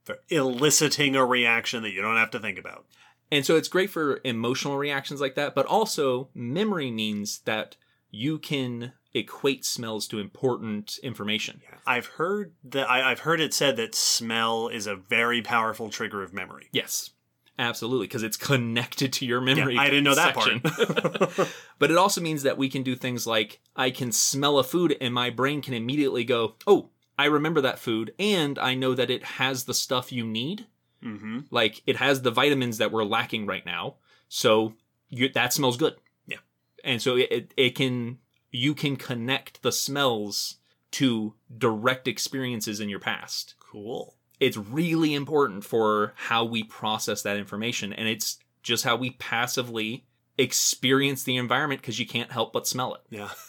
For 0.06 0.20
eliciting 0.30 1.16
a 1.18 1.26
reaction 1.26 1.84
that 1.84 1.92
you 1.92 2.02
don't 2.02 2.16
have 2.18 2.32
to 2.32 2.40
think 2.40 2.58
about. 2.58 2.86
And 3.34 3.44
so 3.44 3.56
it's 3.56 3.68
great 3.68 3.90
for 3.90 4.22
emotional 4.24 4.78
reactions 4.78 5.20
like 5.20 5.34
that, 5.34 5.56
but 5.56 5.66
also 5.66 6.30
memory 6.36 6.92
means 6.92 7.40
that 7.46 7.76
you 8.12 8.38
can 8.38 8.94
equate 9.16 9.66
smells 9.66 10.08
to 10.10 10.20
important 10.20 11.00
information. 11.02 11.62
Yeah. 11.64 11.80
I've 11.88 12.06
heard 12.06 12.54
that 12.66 12.88
I, 12.88 13.10
I've 13.10 13.22
heard 13.22 13.42
it 13.42 13.52
said 13.52 13.76
that 13.78 13.96
smell 13.96 14.68
is 14.68 14.86
a 14.86 14.96
very 14.96 15.42
powerful 15.42 15.90
trigger 15.90 16.22
of 16.22 16.32
memory. 16.32 16.68
Yes, 16.72 17.10
absolutely, 17.58 18.06
because 18.06 18.22
it's 18.22 18.38
connected 18.38 19.12
to 19.14 19.26
your 19.26 19.42
memory. 19.42 19.76
Yeah, 19.76 19.82
I 19.82 19.90
didn't 19.90 20.04
know 20.04 20.14
that 20.14 20.36
part. 20.36 21.50
but 21.80 21.90
it 21.90 21.98
also 21.98 22.22
means 22.22 22.44
that 22.44 22.60
we 22.60 22.70
can 22.70 22.84
do 22.84 22.96
things 22.96 23.26
like 23.26 23.62
I 23.76 23.90
can 23.90 24.12
smell 24.12 24.60
a 24.60 24.64
food 24.64 24.96
and 25.02 25.12
my 25.12 25.32
brain 25.32 25.64
can 25.64 25.74
immediately 25.74 26.24
go, 26.24 26.54
"Oh, 26.68 26.92
I 27.18 27.26
remember 27.26 27.62
that 27.62 27.80
food, 27.80 28.14
and 28.20 28.60
I 28.60 28.76
know 28.76 28.94
that 28.94 29.10
it 29.10 29.24
has 29.24 29.64
the 29.64 29.74
stuff 29.74 30.12
you 30.12 30.24
need. 30.24 30.68
Hmm 31.04 31.40
Like 31.52 31.82
it 31.86 31.98
has 31.98 32.22
the 32.22 32.32
vitamins 32.32 32.78
that 32.80 32.92
we're 32.92 33.04
lacking 33.04 33.46
right 33.46 33.66
now. 33.66 33.96
So 34.30 34.74
you, 35.10 35.30
that 35.30 35.54
smells 35.54 35.78
good. 35.78 35.96
Yeah. 36.26 36.38
and 36.84 37.02
so 37.02 37.16
it, 37.18 37.28
it 37.32 37.54
it 37.58 37.76
can 37.76 38.20
you 38.52 38.74
can 38.74 38.96
connect 38.96 39.62
the 39.62 39.72
smells 39.72 40.58
to 40.92 41.34
direct 41.58 42.08
experiences 42.08 42.80
in 42.80 42.88
your 42.90 43.00
past. 43.00 43.56
Cool. 43.60 44.16
It's 44.40 44.58
really 44.58 45.14
important 45.14 45.64
for 45.66 46.14
how 46.16 46.44
we 46.46 46.64
process 46.64 47.22
that 47.24 47.38
information, 47.38 47.94
and 47.94 48.08
it's 48.08 48.38
just 48.62 48.84
how 48.84 48.96
we 48.96 49.12
passively 49.12 50.06
experience 50.38 51.24
the 51.24 51.38
environment 51.38 51.82
because 51.82 52.00
you 52.00 52.08
can't 52.08 52.32
help 52.32 52.54
but 52.54 52.68
smell 52.68 52.96
it. 52.96 53.02
Yeah. 53.10 53.30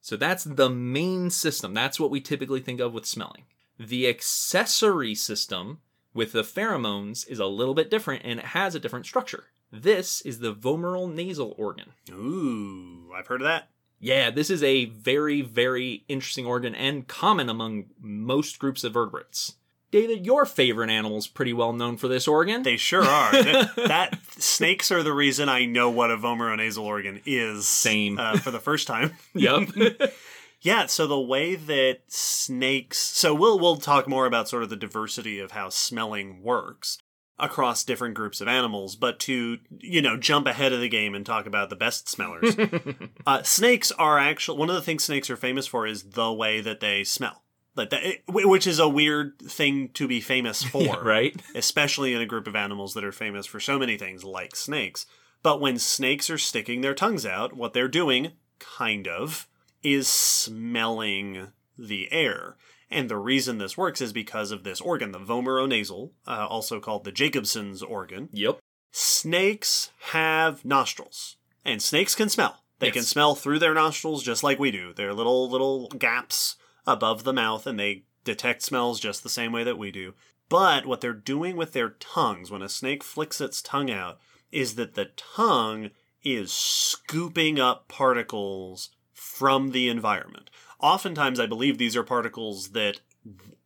So 0.00 0.16
that's 0.16 0.44
the 0.44 0.70
main 0.70 1.28
system. 1.28 1.74
That's 1.74 2.00
what 2.00 2.10
we 2.10 2.20
typically 2.22 2.60
think 2.60 2.80
of 2.80 2.94
with 2.94 3.04
smelling. 3.04 3.44
The 3.78 4.08
accessory 4.08 5.14
system 5.14 5.80
with 6.14 6.32
the 6.32 6.42
pheromones 6.42 7.28
is 7.28 7.38
a 7.38 7.46
little 7.46 7.74
bit 7.74 7.90
different 7.90 8.22
and 8.24 8.38
it 8.40 8.46
has 8.46 8.74
a 8.74 8.80
different 8.80 9.06
structure. 9.06 9.44
This 9.70 10.20
is 10.22 10.38
the 10.38 10.54
vomeronasal 10.54 11.54
organ. 11.58 11.92
Ooh, 12.10 13.10
I've 13.14 13.26
heard 13.26 13.42
of 13.42 13.46
that. 13.46 13.68
Yeah, 14.00 14.30
this 14.30 14.48
is 14.48 14.62
a 14.62 14.86
very, 14.86 15.42
very 15.42 16.04
interesting 16.08 16.46
organ 16.46 16.74
and 16.74 17.06
common 17.08 17.48
among 17.48 17.86
most 18.00 18.58
groups 18.58 18.84
of 18.84 18.92
vertebrates. 18.92 19.54
David, 19.90 20.24
your 20.26 20.44
favorite 20.44 20.90
animal's 20.90 21.26
pretty 21.26 21.52
well 21.54 21.72
known 21.72 21.96
for 21.96 22.08
this 22.08 22.28
organ. 22.28 22.62
They 22.62 22.76
sure 22.76 23.02
are. 23.02 23.32
that, 23.32 23.76
that- 23.76 24.18
snakes 24.32 24.92
are 24.92 25.02
the 25.02 25.12
reason 25.14 25.48
I 25.48 25.64
know 25.64 25.90
what 25.90 26.10
a 26.10 26.16
vomeronasal 26.16 26.82
organ 26.82 27.20
is. 27.26 27.66
Same. 27.66 28.18
Uh, 28.18 28.36
for 28.38 28.50
the 28.50 28.60
first 28.60 28.86
time. 28.86 29.16
yep. 29.34 29.68
Yeah, 30.60 30.86
so 30.86 31.06
the 31.06 31.20
way 31.20 31.54
that 31.54 32.00
snakes 32.08 32.98
so 32.98 33.34
we'll 33.34 33.58
we'll 33.58 33.76
talk 33.76 34.08
more 34.08 34.26
about 34.26 34.48
sort 34.48 34.62
of 34.62 34.70
the 34.70 34.76
diversity 34.76 35.38
of 35.38 35.52
how 35.52 35.68
smelling 35.68 36.42
works 36.42 36.98
across 37.38 37.84
different 37.84 38.14
groups 38.16 38.40
of 38.40 38.48
animals, 38.48 38.96
but 38.96 39.20
to 39.20 39.58
you 39.78 40.02
know, 40.02 40.16
jump 40.16 40.46
ahead 40.48 40.72
of 40.72 40.80
the 40.80 40.88
game 40.88 41.14
and 41.14 41.24
talk 41.24 41.46
about 41.46 41.70
the 41.70 41.76
best 41.76 42.08
smellers. 42.08 42.56
uh, 43.26 43.42
snakes 43.44 43.92
are 43.92 44.18
actually 44.18 44.58
one 44.58 44.68
of 44.68 44.74
the 44.74 44.82
things 44.82 45.04
snakes 45.04 45.30
are 45.30 45.36
famous 45.36 45.66
for 45.66 45.86
is 45.86 46.02
the 46.02 46.32
way 46.32 46.60
that 46.60 46.80
they 46.80 47.04
smell. 47.04 47.42
Like 47.76 47.90
that, 47.90 48.02
it- 48.04 48.22
which 48.26 48.66
is 48.66 48.80
a 48.80 48.88
weird 48.88 49.38
thing 49.38 49.90
to 49.90 50.08
be 50.08 50.20
famous 50.20 50.62
for, 50.64 50.82
Yeah, 50.82 50.96
right? 50.98 51.40
especially 51.54 52.12
in 52.12 52.20
a 52.20 52.26
group 52.26 52.48
of 52.48 52.56
animals 52.56 52.94
that 52.94 53.04
are 53.04 53.12
famous 53.12 53.46
for 53.46 53.60
so 53.60 53.78
many 53.78 53.96
things 53.96 54.24
like 54.24 54.56
snakes. 54.56 55.06
But 55.44 55.60
when 55.60 55.78
snakes 55.78 56.28
are 56.30 56.38
sticking 56.38 56.80
their 56.80 56.94
tongues 56.94 57.24
out, 57.24 57.52
what 57.54 57.72
they're 57.72 57.86
doing, 57.86 58.32
kind 58.58 59.06
of, 59.06 59.46
is 59.82 60.08
smelling 60.08 61.48
the 61.78 62.10
air. 62.12 62.56
And 62.90 63.08
the 63.08 63.18
reason 63.18 63.58
this 63.58 63.76
works 63.76 64.00
is 64.00 64.12
because 64.12 64.50
of 64.50 64.64
this 64.64 64.80
organ, 64.80 65.12
the 65.12 65.18
vomeronasal, 65.18 66.10
uh, 66.26 66.46
also 66.48 66.80
called 66.80 67.04
the 67.04 67.12
Jacobson's 67.12 67.82
organ. 67.82 68.28
Yep. 68.32 68.58
Snakes 68.92 69.90
have 70.12 70.64
nostrils, 70.64 71.36
and 71.64 71.82
snakes 71.82 72.14
can 72.14 72.28
smell. 72.28 72.64
They 72.78 72.86
Yes. 72.88 72.94
can 72.94 73.02
smell 73.04 73.34
through 73.34 73.58
their 73.58 73.74
nostrils 73.74 74.22
just 74.22 74.42
like 74.42 74.58
we 74.58 74.70
do. 74.70 74.94
They're 74.94 75.12
little 75.12 75.50
little 75.50 75.88
gaps 75.88 76.56
above 76.86 77.24
the 77.24 77.32
mouth, 77.32 77.66
and 77.66 77.78
they 77.78 78.04
detect 78.24 78.62
smells 78.62 79.00
just 79.00 79.22
the 79.22 79.28
same 79.28 79.52
way 79.52 79.64
that 79.64 79.78
we 79.78 79.90
do. 79.90 80.14
But 80.48 80.86
what 80.86 81.02
they're 81.02 81.12
doing 81.12 81.56
with 81.56 81.72
their 81.72 81.90
tongues 81.90 82.50
when 82.50 82.62
a 82.62 82.68
snake 82.68 83.04
flicks 83.04 83.40
its 83.40 83.60
tongue 83.60 83.90
out 83.90 84.18
is 84.50 84.76
that 84.76 84.94
the 84.94 85.10
tongue 85.16 85.90
is 86.22 86.52
scooping 86.52 87.60
up 87.60 87.88
particles 87.88 88.90
from 89.38 89.70
the 89.70 89.88
environment. 89.88 90.50
Oftentimes, 90.80 91.38
I 91.38 91.46
believe 91.46 91.78
these 91.78 91.96
are 91.96 92.02
particles 92.02 92.70
that 92.70 93.00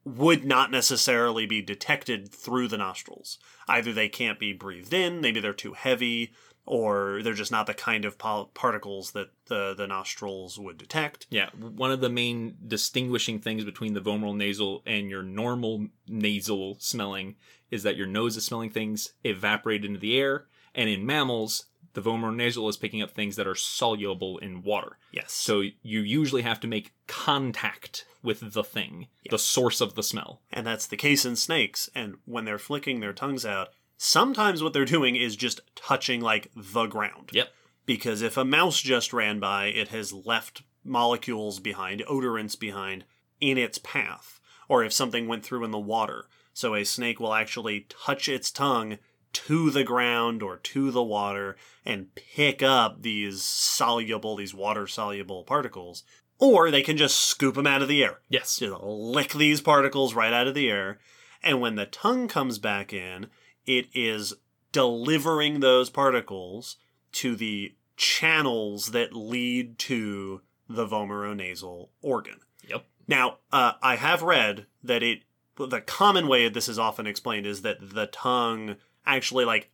would 0.05 0.45
not 0.45 0.71
necessarily 0.71 1.47
be 1.47 1.63
detected 1.63 2.31
through 2.31 2.69
the 2.69 2.79
nostrils. 2.79 3.39
Either 3.69 3.93
they 3.93 4.09
can't 4.09 4.39
be 4.39 4.53
breathed 4.53 4.93
in, 4.93 5.21
maybe 5.21 5.41
they're 5.41 5.53
too 5.53 5.73
heavy, 5.73 6.33
or 6.67 7.21
they're 7.23 7.33
just 7.33 7.53
not 7.53 7.67
the 7.67 7.75
kind 7.75 8.05
of 8.05 8.19
particles 8.19 9.13
that 9.13 9.29
the, 9.47 9.75
the 9.75 9.87
nostrils 9.87 10.59
would 10.59 10.79
detect. 10.79 11.27
Yeah, 11.31 11.51
one 11.59 11.93
of 11.93 12.01
the 12.01 12.11
main 12.11 12.57
distinguishing 12.67 13.39
things 13.39 13.65
between 13.65 13.95
the 13.95 14.01
vomeronasal 14.01 14.83
and 14.87 15.09
your 15.09 15.23
normal 15.23 15.87
nasal 16.09 16.77
smelling 16.81 17.37
is 17.71 17.83
that 17.85 17.97
your 17.97 18.07
nose 18.07 18.37
is 18.37 18.45
smelling 18.45 18.71
things 18.71 19.15
evaporate 19.25 19.85
into 19.85 19.99
the 19.99 20.19
air, 20.19 20.47
and 20.75 20.89
in 20.89 21.07
mammals, 21.07 21.67
the 21.95 22.03
vomeronasal 22.03 22.69
is 22.69 22.77
picking 22.77 23.03
up 23.03 23.11
things 23.11 23.37
that 23.37 23.47
are 23.47 23.55
soluble 23.55 24.39
in 24.39 24.63
water. 24.63 24.99
Yes. 25.11 25.33
So 25.33 25.61
you 25.83 26.01
usually 26.01 26.43
have 26.43 26.61
to 26.61 26.67
make 26.67 26.93
contact 27.07 28.07
with 28.23 28.53
the 28.53 28.65
thing, 28.65 29.09
the 29.31 29.39
source 29.39 29.81
of 29.81 29.95
the 29.95 30.03
smell. 30.03 30.43
And 30.53 30.67
that's 30.67 30.87
the 30.87 30.97
case 30.97 31.25
in 31.25 31.37
snakes. 31.37 31.91
And 31.95 32.17
when 32.25 32.45
they're 32.45 32.59
flicking 32.59 33.01
their 33.01 33.13
tongues 33.13 33.45
out, 33.45 33.69
sometimes 33.97 34.63
what 34.63 34.73
they're 34.73 34.85
doing 34.85 35.17
is 35.17 35.37
just 35.37 35.61
touching 35.75 36.21
like 36.21 36.51
the 36.57 36.87
ground. 36.87 37.31
Yep. 37.33 37.49
Because 37.85 38.23
if 38.23 38.37
a 38.37 38.45
mouse 38.45 38.81
just 38.81 39.13
ran 39.13 39.41
by, 39.41 39.67
it 39.67 39.89
has 39.89 40.13
left 40.13 40.63
molecules 40.85 41.61
behind, 41.61 42.03
odorants 42.09 42.59
behind 42.59 43.05
in 43.41 43.59
its 43.59 43.79
path. 43.79 44.41
Or 44.69 44.85
if 44.85 44.93
something 44.93 45.27
went 45.27 45.45
through 45.45 45.65
in 45.65 45.73
the 45.73 45.79
water. 45.79 46.27
So 46.55 46.75
a 46.75 46.85
snake 46.85 47.19
will 47.19 47.35
actually 47.35 47.87
touch 47.89 48.29
its 48.29 48.51
tongue 48.51 48.99
to 49.33 49.71
the 49.71 49.85
ground 49.85 50.43
or 50.43 50.57
to 50.59 50.91
the 50.91 51.03
water 51.03 51.57
and 51.85 52.15
pick 52.15 52.63
up 52.63 53.03
these 53.03 53.43
soluble, 53.43 54.37
these 54.37 54.55
water 54.55 54.87
soluble 54.87 55.45
particles. 55.45 56.05
Or 56.39 56.71
they 56.71 56.83
can 56.83 56.97
just 56.97 57.21
scoop 57.21 57.55
them 57.55 57.69
out 57.69 57.83
of 57.83 57.89
the 57.89 58.03
air 58.03 58.19
Yes. 58.29 58.59
just 58.59 58.83
lick 58.83 59.33
these 59.33 59.61
particles 59.61 60.15
right 60.15 60.33
out 60.33 60.49
of 60.49 60.55
the 60.55 60.69
air. 60.71 60.99
And 61.43 61.61
when 61.61 61.77
the 61.77 61.87
tongue 61.87 62.27
comes 62.29 62.59
back 62.59 62.93
in, 62.93 63.29
it 63.65 63.87
is 63.95 64.35
delivering 64.73 65.61
those 65.61 65.89
particles 65.91 66.77
to 67.13 67.37
the 67.37 67.75
channels 67.97 68.91
that 68.93 69.13
lead 69.15 69.79
to 69.79 70.41
the 70.69 70.87
vomeronasal 70.87 71.89
organ. 72.01 72.41
Yep. 72.67 72.87
Now, 73.07 73.39
uh, 73.53 73.73
I 73.83 73.97
have 73.97 74.23
read 74.23 74.67
that 74.83 75.03
it 75.03 75.23
the 75.57 75.81
common 75.81 76.29
way 76.29 76.49
this 76.49 76.69
is 76.69 76.79
often 76.79 77.07
explained 77.07 77.47
is 77.47 77.63
that 77.63 77.77
the 77.81 78.07
tongue 78.07 78.77
actually 79.07 79.45
like 79.45 79.71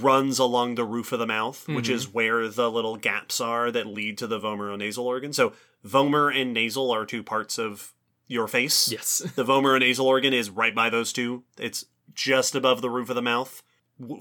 runs 0.00 0.38
along 0.38 0.74
the 0.74 0.84
roof 0.84 1.12
of 1.12 1.18
the 1.18 1.26
mouth, 1.26 1.66
which 1.68 1.88
Mhm. 1.88 1.94
is 1.94 2.08
where 2.08 2.46
the 2.48 2.70
little 2.70 2.96
gaps 2.96 3.40
are 3.40 3.70
that 3.70 3.86
lead 3.86 4.18
to 4.18 4.26
the 4.26 4.38
vomeronasal 4.38 5.02
organ. 5.04 5.32
So 5.32 5.54
vomer 5.84 6.30
and 6.34 6.52
nasal 6.52 6.90
are 6.90 7.06
two 7.06 7.22
parts 7.22 7.58
of 7.58 7.94
your 8.28 8.46
face. 8.48 8.90
Yes. 8.92 9.22
The 9.34 9.44
vomeronasal 9.44 10.04
organ 10.04 10.32
is 10.34 10.50
right 10.50 10.74
by 10.74 10.90
those 10.90 11.12
two. 11.12 11.44
It's 11.58 11.86
just 12.14 12.54
above 12.54 12.82
the 12.82 12.90
roof 12.90 13.08
of 13.08 13.16
the 13.16 13.22
mouth. 13.22 13.62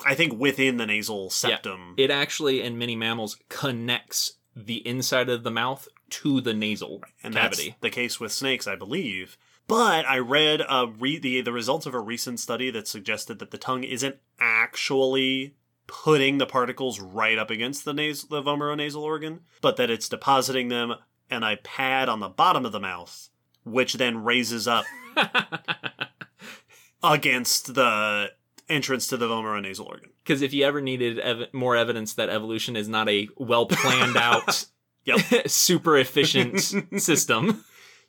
I 0.06 0.16
think 0.16 0.40
within 0.40 0.78
the 0.78 0.86
nasal 0.86 1.30
septum. 1.30 1.96
It 1.98 2.12
actually, 2.12 2.62
in 2.62 2.78
many 2.78 2.96
mammals, 2.96 3.38
connects 3.50 4.34
the 4.56 4.86
inside 4.88 5.30
of 5.30 5.44
the 5.44 5.52
mouth 5.52 5.88
to 6.10 6.42
the 6.42 6.54
nasal 6.54 7.02
and 7.24 7.34
cavity. 7.34 7.70
that's 7.70 7.80
the 7.82 7.90
case 7.90 8.20
with 8.20 8.32
snakes, 8.32 8.68
I 8.68 8.76
believe. 8.76 9.38
But 9.72 10.06
I 10.06 10.18
read 10.18 10.62
a 10.68 10.88
re- 11.00 11.18
the 11.18 11.40
the 11.40 11.54
results 11.54 11.86
of 11.86 11.94
a 11.94 12.00
recent 12.02 12.42
study 12.42 12.72
that 12.72 12.90
suggested 12.90 13.40
that 13.40 13.52
the 13.52 13.58
tongue 13.58 13.86
isn't 13.86 14.18
actually 14.38 15.56
putting 15.88 16.40
the 16.40 16.46
particles 16.46 17.00
right 17.00 17.38
up 17.38 17.50
against 17.50 17.86
the 17.86 17.94
nas- 17.94 18.26
the 18.26 18.44
vomeronasal 18.44 19.02
organ, 19.02 19.40
but 19.62 19.78
that 19.78 19.90
it's 19.90 20.10
depositing 20.10 20.68
them 20.68 20.96
in 21.30 21.44
a 21.44 21.56
pad 21.56 22.10
on 22.10 22.20
the 22.20 22.28
bottom 22.28 22.66
of 22.66 22.74
the 22.74 22.82
mouth, 22.82 23.30
which 23.64 23.94
then 23.94 24.26
raises 24.26 24.68
up 24.68 24.84
against 27.02 27.74
the 27.74 28.34
entrance 28.68 29.08
to 29.08 29.16
the 29.16 29.30
vomeronasal 29.30 29.86
organ. 29.86 30.10
Because 30.22 30.42
if 30.42 30.52
you 30.52 30.66
ever 30.66 30.82
needed 30.82 31.18
ev- 31.20 31.54
more 31.54 31.78
evidence 31.78 32.14
that 32.16 32.28
evolution 32.28 32.76
is 32.76 32.90
not 32.90 33.08
a 33.08 33.30
well 33.38 33.68
planned 33.68 34.18
out, 34.18 34.66
super 35.48 35.98
efficient 35.98 36.60
system, 37.00 37.64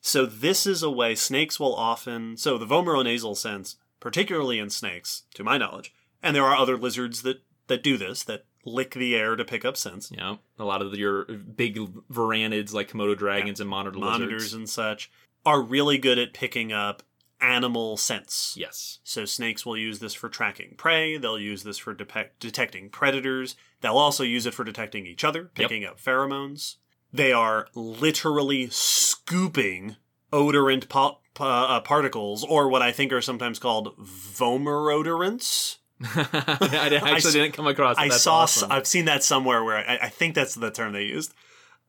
So 0.05 0.27
this 0.27 0.67
is 0.67 0.83
a 0.83 0.91
way 0.91 1.15
snakes 1.15 1.59
will 1.59 1.75
often 1.75 2.37
so 2.37 2.59
the 2.59 2.67
vomeronasal 2.67 3.37
sense, 3.37 3.77
particularly 4.01 4.59
in 4.59 4.69
snakes, 4.69 5.23
to 5.35 5.45
my 5.45 5.57
knowledge, 5.57 5.95
and 6.23 6.35
there 6.37 6.45
are 6.45 6.57
other 6.57 6.77
lizards 6.77 7.23
that 7.23 7.43
that 7.69 7.83
do 7.83 7.97
this 7.97 8.25
that 8.25 8.45
lick 8.65 8.91
the 8.95 9.15
air 9.17 9.37
to 9.37 9.45
pick 9.45 9.65
up 9.65 9.77
scents. 9.77 10.11
know, 10.17 10.41
a 10.59 10.65
lot 10.65 10.83
of 10.83 10.93
your 10.95 11.25
big 11.25 11.77
varanids 12.11 12.73
like 12.73 12.91
Komodo 12.91 13.17
dragons 13.17 13.61
and 13.61 13.71
monitor 13.71 13.99
Monitors 13.99 14.33
lizards. 14.33 14.55
and 14.55 14.69
such 14.69 15.11
are 15.47 15.63
really 15.63 15.99
good 15.99 16.19
at 16.19 16.35
picking 16.35 16.73
up 16.73 17.03
animal 17.41 17.97
scents. 17.97 18.55
Yes. 18.57 19.01
So 19.03 19.25
snakes 19.25 19.67
will 19.67 19.77
use 19.77 19.99
this 19.99 20.15
for 20.15 20.29
tracking 20.29 20.75
prey. 20.77 21.17
They'll 21.17 21.39
use 21.39 21.63
this 21.65 21.79
for 21.79 21.95
depec- 21.95 22.31
detecting 22.39 22.89
predators. 22.89 23.57
They'll 23.81 23.99
also 23.99 24.23
use 24.23 24.47
it 24.47 24.55
for 24.55 24.65
detecting 24.65 25.07
each 25.07 25.25
other, 25.25 25.51
picking 25.55 25.85
up 25.85 26.01
pheromones. 26.01 26.77
They 27.13 27.33
are 27.33 27.69
literally 27.75 28.69
scooping 28.71 29.97
odorant 30.33 30.89
po- 30.89 31.19
uh, 31.39 31.81
particles, 31.81 32.45
or 32.45 32.69
what 32.69 32.83
I 32.83 32.93
think 32.93 33.13
are 33.13 33.21
sometimes 33.21 33.59
called 33.59 33.97
vomerodorants. 33.99 35.79
I 36.03 36.89
did- 36.89 37.03
I 37.03 37.11
actually 37.11 37.29
s- 37.29 37.33
didn't 37.33 37.53
come 37.53 37.67
across. 37.67 37.97
It. 37.99 38.01
I 38.03 38.09
saw, 38.09 38.41
awesome. 38.41 38.71
have 38.71 38.87
seen 38.87 39.05
that 39.07 39.23
somewhere 39.23 39.63
where 39.63 39.77
I, 39.79 39.99
I 40.05 40.09
think 40.09 40.35
that's 40.35 40.55
the 40.55 40.71
term 40.71 40.93
they 40.93 41.05
used, 41.05 41.33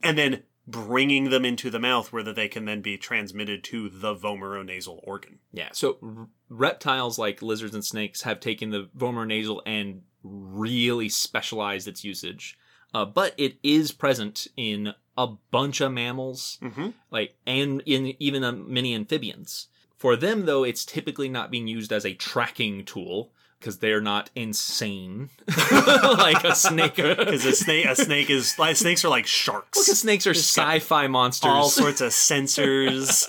and 0.02 0.18
then 0.18 0.44
bringing 0.66 1.30
them 1.30 1.44
into 1.44 1.70
the 1.70 1.80
mouth 1.80 2.14
where 2.14 2.24
that 2.24 2.36
they 2.38 2.48
can 2.48 2.64
then 2.66 2.82
be 2.82 2.98
transmitted 2.98 3.64
to 3.66 3.90
the 3.90 4.16
vomeronasal 4.16 4.98
organ. 5.04 5.40
Yeah, 5.52 5.70
so 5.74 5.98
r- 6.02 6.28
reptiles 6.50 7.20
like 7.20 7.42
lizards 7.42 7.74
and 7.76 7.84
snakes 7.84 8.22
have 8.22 8.40
taken 8.40 8.70
the 8.70 8.90
vomeronasal 8.98 9.60
and 9.66 10.04
really 10.24 11.10
specialized 11.10 11.88
its 11.88 12.06
usage. 12.06 12.58
Uh, 12.94 13.04
but 13.04 13.34
it 13.38 13.58
is 13.64 13.92
present 13.92 14.48
in 14.56 14.94
a 15.18 15.28
bunch 15.52 15.82
of 15.82 15.92
mammals, 15.92 16.58
Mm-hmm. 16.62 16.90
like 17.12 17.36
and 17.46 17.82
in 17.86 18.14
even 18.20 18.44
uh, 18.44 18.52
many 18.52 18.94
amphibians. 18.96 19.68
For 19.98 20.16
them, 20.16 20.46
though, 20.46 20.64
it's 20.64 20.84
typically 20.86 21.30
not 21.30 21.50
being 21.52 21.68
used 21.68 21.94
as 21.94 22.06
a 22.06 22.14
tracking 22.14 22.84
tool 22.84 23.32
because 23.60 23.78
they're 23.80 24.02
not 24.02 24.30
insane 24.36 25.30
like 26.02 26.44
a 26.44 26.54
snake. 26.54 26.96
Because 26.98 27.46
a 27.46 27.54
snake, 27.54 27.86
a 27.86 27.96
snake 27.96 28.30
is 28.30 28.60
like 28.60 28.76
snakes 28.76 29.06
are 29.06 29.10
like 29.10 29.26
sharks. 29.26 29.80
Because 29.86 30.00
snakes 30.02 30.28
are 30.28 30.32
It's 30.32 30.40
sci-fi 30.42 31.08
monsters. 31.08 31.50
all 31.50 31.70
sorts 31.70 32.02
of 32.02 32.12
sensors. 32.12 33.24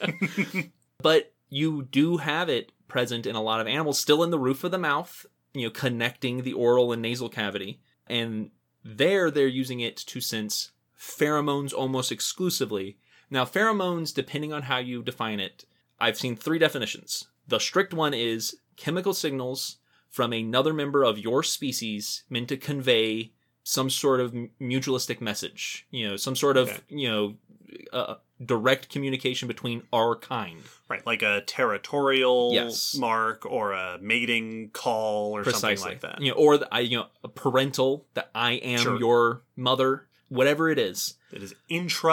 but 1.02 1.32
you 1.48 1.82
do 1.84 2.18
have 2.18 2.48
it 2.48 2.72
present 2.88 3.26
in 3.26 3.36
a 3.36 3.42
lot 3.42 3.60
of 3.60 3.66
animals 3.66 3.98
still 3.98 4.22
in 4.22 4.30
the 4.30 4.38
roof 4.38 4.64
of 4.64 4.70
the 4.70 4.78
mouth 4.78 5.24
you 5.54 5.64
know 5.66 5.70
connecting 5.70 6.42
the 6.42 6.52
oral 6.52 6.92
and 6.92 7.02
nasal 7.02 7.28
cavity 7.28 7.80
and 8.06 8.50
there 8.84 9.30
they're 9.30 9.46
using 9.46 9.80
it 9.80 9.96
to 9.96 10.20
sense 10.20 10.72
pheromones 10.98 11.72
almost 11.72 12.10
exclusively 12.12 12.98
now 13.30 13.44
pheromones 13.44 14.12
depending 14.14 14.52
on 14.52 14.62
how 14.62 14.78
you 14.78 15.02
define 15.02 15.38
it 15.40 15.64
i've 16.00 16.18
seen 16.18 16.34
three 16.36 16.58
definitions 16.58 17.28
the 17.46 17.58
strict 17.60 17.94
one 17.94 18.12
is 18.14 18.56
chemical 18.76 19.14
signals 19.14 19.76
from 20.10 20.32
another 20.32 20.72
member 20.72 21.04
of 21.04 21.18
your 21.18 21.42
species 21.42 22.24
meant 22.28 22.48
to 22.48 22.56
convey 22.56 23.32
some 23.62 23.90
sort 23.90 24.18
of 24.20 24.34
mutualistic 24.60 25.20
message 25.20 25.86
you 25.90 26.08
know 26.08 26.16
some 26.16 26.34
sort 26.34 26.56
of 26.56 26.68
Okay. 26.68 26.80
you 26.88 27.08
know 27.08 27.34
uh, 27.92 28.14
direct 28.44 28.88
communication 28.88 29.46
between 29.46 29.82
our 29.92 30.16
kind 30.16 30.62
right, 30.88 31.04
like 31.06 31.20
a 31.22 31.42
territorial 31.42 32.50
Yes. 32.52 32.96
mark 32.96 33.44
or 33.44 33.72
a 33.72 33.98
mating 34.00 34.70
call 34.72 35.36
or 35.36 35.42
precisely 35.42 35.76
something 35.76 35.92
like 35.92 36.00
that. 36.00 36.20
you 36.22 36.30
know 36.30 36.36
or 36.38 36.56
the, 36.58 36.68
I, 36.74 36.80
you 36.80 36.96
know 36.96 37.06
a 37.22 37.28
parental 37.28 38.06
that 38.14 38.30
i 38.34 38.52
am 38.52 38.78
Sure. 38.78 38.98
your 38.98 39.42
mother 39.54 40.07
whatever 40.28 40.70
it 40.70 40.78
is 40.78 41.14
It 41.32 41.42
is 41.42 41.54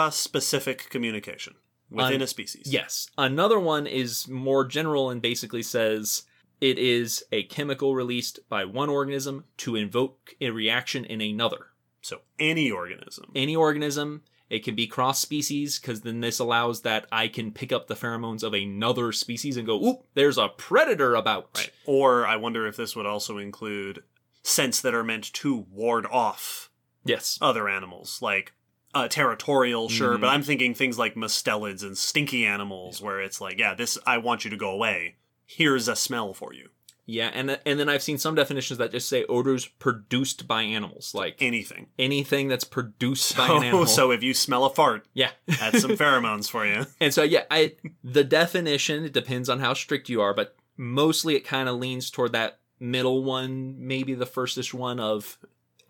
intra-specific 0.00 0.88
communication 0.90 1.54
within 1.90 2.14
Un- 2.16 2.22
a 2.22 2.26
species. 2.26 2.66
yes 2.72 3.08
another 3.16 3.58
one 3.60 3.86
is 3.86 4.28
more 4.28 4.64
general 4.64 5.10
and 5.10 5.22
basically 5.22 5.62
says 5.62 6.24
it 6.60 6.78
is 6.78 7.22
a 7.32 7.42
chemical 7.44 7.94
released 7.94 8.40
by 8.48 8.64
one 8.64 8.88
organism 8.88 9.44
to 9.58 9.76
invoke 9.76 10.34
a 10.40 10.50
reaction 10.50 11.04
in 11.04 11.20
another 11.20 11.66
So 12.02 12.20
any 12.38 12.70
organism. 12.70 13.30
any 13.34 13.54
organism 13.56 14.22
it 14.48 14.62
can 14.64 14.74
be 14.76 14.86
cross 14.86 15.18
species 15.20 15.78
because 15.78 16.00
then 16.02 16.20
this 16.20 16.38
allows 16.38 16.82
that 16.82 17.06
i 17.12 17.28
can 17.28 17.52
pick 17.52 17.72
up 17.72 17.86
the 17.86 17.94
pheromones 17.94 18.42
of 18.42 18.52
another 18.54 19.12
species 19.12 19.56
and 19.56 19.66
go 19.66 19.82
oop 19.84 20.02
there's 20.14 20.38
a 20.38 20.48
predator 20.48 21.14
about 21.14 21.48
Right. 21.56 21.70
Or 21.86 22.26
I 22.26 22.34
wonder 22.36 22.66
if 22.66 22.76
this 22.76 22.96
would 22.96 23.06
also 23.06 23.38
include 23.38 24.02
scents 24.42 24.80
that 24.80 24.94
are 24.94 25.04
meant 25.04 25.32
to 25.34 25.56
ward 25.70 26.06
off 26.06 26.65
yes 27.06 27.38
other 27.40 27.68
animals, 27.68 28.20
like 28.20 28.52
uh, 28.94 29.08
territorial, 29.08 29.88
sure, 29.90 30.16
Mhm. 30.16 30.20
but 30.22 30.28
I'm 30.28 30.42
thinking 30.42 30.72
things 30.74 30.98
like 30.98 31.14
mustelids 31.16 31.82
and 31.82 31.96
stinky 31.98 32.46
animals, 32.46 33.02
where 33.02 33.20
it's 33.20 33.40
like, 33.40 33.58
yeah, 33.58 33.74
this 33.74 33.98
I 34.06 34.18
want 34.18 34.44
you 34.44 34.50
to 34.50 34.56
go 34.56 34.70
away. 34.70 35.16
Here's 35.44 35.86
a 35.88 35.94
smell 35.96 36.32
for 36.34 36.52
you. 36.54 36.70
Yeah, 37.08 37.30
and 37.34 37.60
and 37.64 37.78
then 37.78 37.88
I've 37.88 38.02
seen 38.02 38.18
some 38.18 38.34
definitions 38.34 38.78
that 38.78 38.90
just 38.90 39.08
say 39.08 39.24
odors 39.28 39.66
produced 39.66 40.48
by 40.48 40.62
animals, 40.62 41.14
like 41.14 41.36
Anything. 41.40 41.86
anything 41.98 42.48
that's 42.48 42.64
produced 42.64 43.36
by 43.36 43.44
an 43.44 43.48
So, 43.50 43.56
animal. 43.62 43.86
so 43.86 44.10
if 44.10 44.22
you 44.24 44.34
smell 44.34 44.64
a 44.64 44.70
fart, 44.70 45.06
yeah, 45.14 45.30
that's 45.46 45.82
some 45.82 45.90
pheromones 45.96 46.50
for 46.50 46.66
you. 46.66 46.86
and 46.98 47.14
so 47.14 47.22
yeah, 47.22 47.44
I 47.50 47.74
the 48.02 48.24
definition 48.24 49.04
it 49.04 49.12
depends 49.12 49.48
on 49.48 49.60
how 49.60 49.72
strict 49.74 50.08
you 50.08 50.20
are, 50.20 50.34
but 50.34 50.56
mostly 50.76 51.36
it 51.36 51.44
kind 51.44 51.68
of 51.68 51.76
leans 51.76 52.10
toward 52.10 52.32
that 52.32 52.58
middle 52.80 53.22
one, 53.22 53.76
maybe 53.78 54.14
the 54.14 54.26
firstish 54.26 54.74
one 54.74 54.98
of 54.98 55.38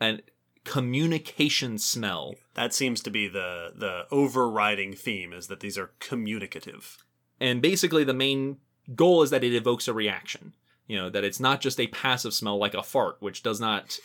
an 0.01 0.21
communication 0.67 1.79
smell. 1.79 2.35
That 2.55 2.75
seems 2.75 3.01
to 3.03 3.11
be 3.11 3.29
the 3.29 3.73
the 3.75 4.07
overriding 4.11 4.95
theme 4.95 5.33
is 5.33 5.47
that 5.47 5.61
these 5.61 5.79
are 5.79 5.93
communicative. 6.01 6.99
And 7.41 7.63
basically, 7.63 8.05
the 8.05 8.13
main 8.13 8.59
goal 8.95 9.23
is 9.23 9.31
that 9.31 9.45
it 9.45 9.55
evokes 9.55 9.89
a 9.89 9.95
reaction. 9.95 10.53
You 10.89 10.99
know, 10.99 11.11
that 11.11 11.25
it's 11.25 11.41
not 11.41 11.61
just 11.61 11.81
a 11.81 11.87
passive 11.87 12.35
smell 12.35 12.59
like 12.59 12.75
a 12.75 12.83
fart, 12.83 13.17
which 13.21 13.43
does 13.43 13.61
not 13.61 13.99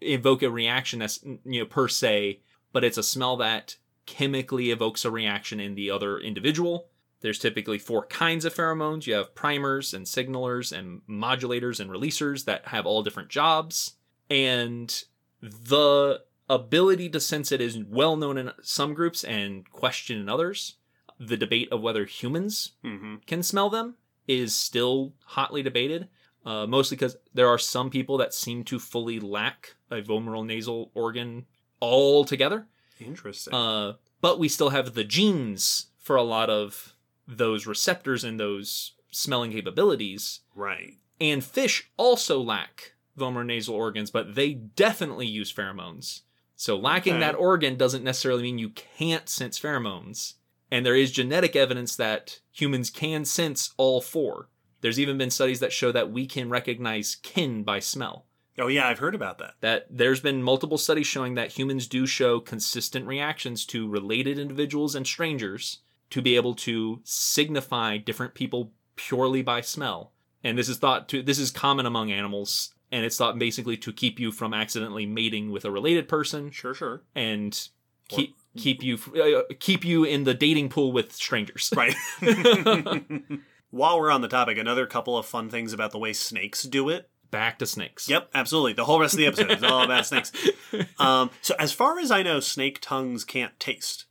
evoke 0.00 0.42
a 0.42 0.50
reaction 0.50 1.02
as 1.02 1.22
you 1.22 1.60
know 1.60 1.66
per 1.66 1.88
se, 1.88 2.40
but 2.72 2.82
it's 2.82 2.98
a 2.98 3.02
smell 3.02 3.36
that 3.36 3.76
chemically 4.06 4.70
evokes 4.70 5.04
a 5.04 5.10
reaction 5.10 5.60
in 5.60 5.74
the 5.74 5.90
other 5.90 6.18
individual. 6.18 6.88
There's 7.20 7.38
typically 7.38 7.78
four 7.78 8.06
kinds 8.06 8.44
of 8.44 8.54
pheromones. 8.54 9.06
You 9.06 9.14
have 9.14 9.34
primers 9.34 9.92
and 9.92 10.06
signalers 10.06 10.76
and 10.76 11.02
modulators 11.08 11.80
and 11.80 11.90
releasers 11.90 12.44
that 12.44 12.68
have 12.68 12.86
all 12.86 13.02
different 13.02 13.30
jobs. 13.30 13.94
And 14.30 15.02
the 15.40 16.22
ability 16.48 17.08
to 17.10 17.20
sense 17.20 17.50
it 17.52 17.60
is 17.60 17.78
well 17.78 18.16
known 18.16 18.38
in 18.38 18.52
some 18.62 18.94
groups 18.94 19.24
and 19.24 19.68
questioned 19.70 20.20
in 20.20 20.28
others. 20.28 20.76
The 21.18 21.36
debate 21.36 21.68
of 21.72 21.80
whether 21.80 22.04
humans 22.04 22.72
hmm 22.82 23.16
can 23.26 23.42
smell 23.42 23.70
them 23.70 23.96
is 24.28 24.54
still 24.54 25.14
hotly 25.24 25.62
debated. 25.62 26.08
Uh, 26.44 26.64
mostly 26.64 26.96
because 26.96 27.16
there 27.34 27.48
are 27.48 27.58
some 27.58 27.90
people 27.90 28.16
that 28.18 28.32
seem 28.32 28.62
to 28.62 28.78
fully 28.78 29.18
lack 29.18 29.74
a 29.90 30.00
vomeronasal 30.00 30.90
organ 30.94 31.44
altogether. 31.82 32.66
Interesting. 33.00 33.52
Uh, 33.52 33.94
but 34.20 34.38
we 34.38 34.48
still 34.48 34.70
have 34.70 34.94
the 34.94 35.02
genes 35.02 35.86
for 35.98 36.14
a 36.14 36.22
lot 36.22 36.48
of 36.48 36.94
those 37.26 37.66
receptors 37.66 38.22
and 38.22 38.38
those 38.38 38.92
smelling 39.10 39.50
capabilities. 39.52 40.40
right. 40.54 40.98
And 41.20 41.42
fish 41.42 41.90
also 41.96 42.40
lack 42.40 42.92
nasal 43.18 43.74
organs, 43.74 44.10
but 44.10 44.34
they 44.34 44.54
definitely 44.54 45.26
use 45.26 45.52
pheromones. 45.52 46.22
So 46.56 46.76
lacking 46.76 47.14
Okay. 47.14 47.20
that 47.20 47.34
organ 47.34 47.76
doesn't 47.76 48.04
necessarily 48.04 48.42
mean 48.42 48.58
you 48.58 48.70
can't 48.70 49.28
sense 49.28 49.58
pheromones. 49.58 50.34
And 50.70 50.84
there 50.84 50.96
is 50.96 51.12
genetic 51.12 51.54
evidence 51.54 51.94
that 51.96 52.40
humans 52.50 52.90
can 52.90 53.24
sense 53.24 53.72
all 53.76 54.00
four. 54.00 54.48
There's 54.80 54.98
even 54.98 55.18
been 55.18 55.30
studies 55.30 55.60
that 55.60 55.72
show 55.72 55.92
that 55.92 56.10
we 56.10 56.26
can 56.26 56.48
recognize 56.48 57.16
kin 57.16 57.62
by 57.62 57.78
smell. 57.78 58.26
Oh 58.58 58.68
yeah, 58.68 58.88
I've 58.88 58.98
heard 58.98 59.14
about 59.14 59.38
that. 59.38 59.54
That 59.60 59.86
there's 59.90 60.20
been 60.20 60.42
multiple 60.42 60.78
studies 60.78 61.06
showing 61.06 61.34
that 61.34 61.52
humans 61.52 61.86
do 61.86 62.06
show 62.06 62.40
consistent 62.40 63.06
reactions 63.06 63.66
to 63.66 63.88
related 63.88 64.38
individuals 64.38 64.94
and 64.94 65.06
strangers 65.06 65.80
to 66.10 66.22
be 66.22 66.36
able 66.36 66.54
to 66.54 67.00
signify 67.04 67.98
different 67.98 68.34
people 68.34 68.72
purely 68.96 69.42
by 69.42 69.60
smell. 69.60 70.12
And 70.42 70.56
this 70.56 70.68
is 70.68 70.78
thought 70.78 71.08
to 71.10 71.22
this 71.22 71.38
is 71.38 71.50
common 71.50 71.84
among 71.84 72.10
animals 72.10 72.72
and 72.92 73.04
it's 73.04 73.16
thought 73.16 73.38
basically 73.38 73.76
to 73.78 73.92
keep 73.92 74.18
you 74.20 74.30
from 74.32 74.54
accidentally 74.54 75.06
mating 75.06 75.50
with 75.50 75.64
a 75.64 75.70
related 75.70 76.08
person 76.08 76.50
Sure, 76.50 76.74
sure. 76.74 77.02
and 77.14 77.68
Or 78.12 78.16
keep 78.16 78.36
keep 78.56 78.82
you 78.82 78.98
uh, 79.20 79.52
keep 79.60 79.84
you 79.84 80.04
in 80.04 80.24
the 80.24 80.34
dating 80.34 80.68
pool 80.70 80.92
with 80.92 81.12
strangers. 81.12 81.72
Right. 81.76 81.94
While 83.70 83.98
we're 84.00 84.10
on 84.10 84.20
the 84.22 84.28
topic, 84.28 84.58
another 84.58 84.86
couple 84.86 85.18
of 85.18 85.26
fun 85.26 85.50
things 85.50 85.72
about 85.72 85.90
the 85.90 85.98
way 85.98 86.12
snakes 86.12 86.62
do 86.62 86.88
it. 86.88 87.10
Back 87.30 87.58
to 87.58 87.66
snakes. 87.66 88.08
Yep, 88.08 88.30
absolutely. 88.34 88.72
The 88.74 88.84
whole 88.84 89.00
rest 89.00 89.14
of 89.14 89.18
the 89.18 89.26
episode 89.26 89.50
is 89.50 89.62
all 89.64 89.82
about 89.82 90.06
snakes. 90.06 90.32
Um, 90.98 91.30
so, 91.42 91.54
as 91.58 91.72
far 91.72 91.98
as 91.98 92.10
I 92.10 92.22
know, 92.22 92.38
snake 92.40 92.78
tongues 92.80 93.24
can't 93.24 93.58
taste. 93.60 94.06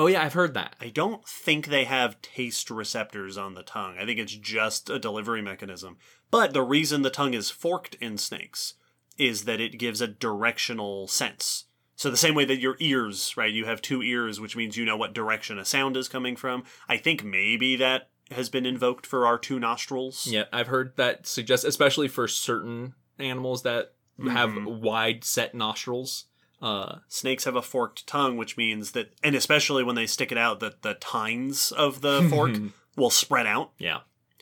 Oh 0.00 0.06
yeah, 0.06 0.24
I've 0.24 0.32
heard 0.32 0.54
that. 0.54 0.76
I 0.80 0.88
don't 0.88 1.28
think 1.28 1.66
they 1.66 1.84
have 1.84 2.22
taste 2.22 2.70
receptors 2.70 3.36
on 3.36 3.52
the 3.52 3.62
tongue. 3.62 3.96
I 4.00 4.06
think 4.06 4.18
it's 4.18 4.34
just 4.34 4.88
a 4.88 4.98
delivery 4.98 5.42
mechanism. 5.42 5.98
But 6.30 6.54
the 6.54 6.62
reason 6.62 7.02
the 7.02 7.10
tongue 7.10 7.34
is 7.34 7.50
forked 7.50 7.96
in 7.96 8.16
snakes 8.16 8.76
is 9.18 9.44
that 9.44 9.60
it 9.60 9.78
gives 9.78 10.00
a 10.00 10.06
directional 10.06 11.06
sense. 11.06 11.66
So 11.96 12.10
the 12.10 12.16
same 12.16 12.34
way 12.34 12.46
that 12.46 12.60
your 12.60 12.76
ears, 12.80 13.36
right? 13.36 13.52
You 13.52 13.66
have 13.66 13.82
two 13.82 14.00
ears, 14.02 14.40
which 14.40 14.56
means 14.56 14.78
you 14.78 14.86
know 14.86 14.96
what 14.96 15.12
direction 15.12 15.58
a 15.58 15.66
sound 15.66 15.98
is 15.98 16.08
coming 16.08 16.34
from. 16.34 16.64
I 16.88 16.96
think 16.96 17.22
maybe 17.22 17.76
that 17.76 18.08
has 18.30 18.48
been 18.48 18.64
invoked 18.64 19.04
for 19.06 19.26
our 19.26 19.36
two 19.36 19.60
nostrils. 19.60 20.26
Yeah, 20.26 20.44
I've 20.50 20.68
heard 20.68 20.96
that 20.96 21.26
suggest, 21.26 21.66
especially 21.66 22.08
for 22.08 22.26
certain 22.26 22.94
animals 23.18 23.64
that 23.64 23.92
have 24.18 24.48
Mhm. 24.48 24.80
wide 24.80 25.24
set 25.24 25.54
nostrils. 25.54 26.24
Uh, 26.60 26.96
Snakes 27.08 27.44
have 27.44 27.56
a 27.56 27.62
forked 27.62 28.06
tongue, 28.06 28.36
which 28.36 28.56
means 28.56 28.92
that, 28.92 29.12
and 29.22 29.34
especially 29.34 29.82
when 29.82 29.94
they 29.94 30.06
stick 30.06 30.30
it 30.30 30.38
out, 30.38 30.60
that 30.60 30.82
the 30.82 30.94
tines 30.94 31.72
of 31.72 32.00
the 32.02 32.22
fork 32.30 32.56
will 32.96 33.10
spread 33.10 33.46
out. 33.46 33.70
yeah. 33.78 34.00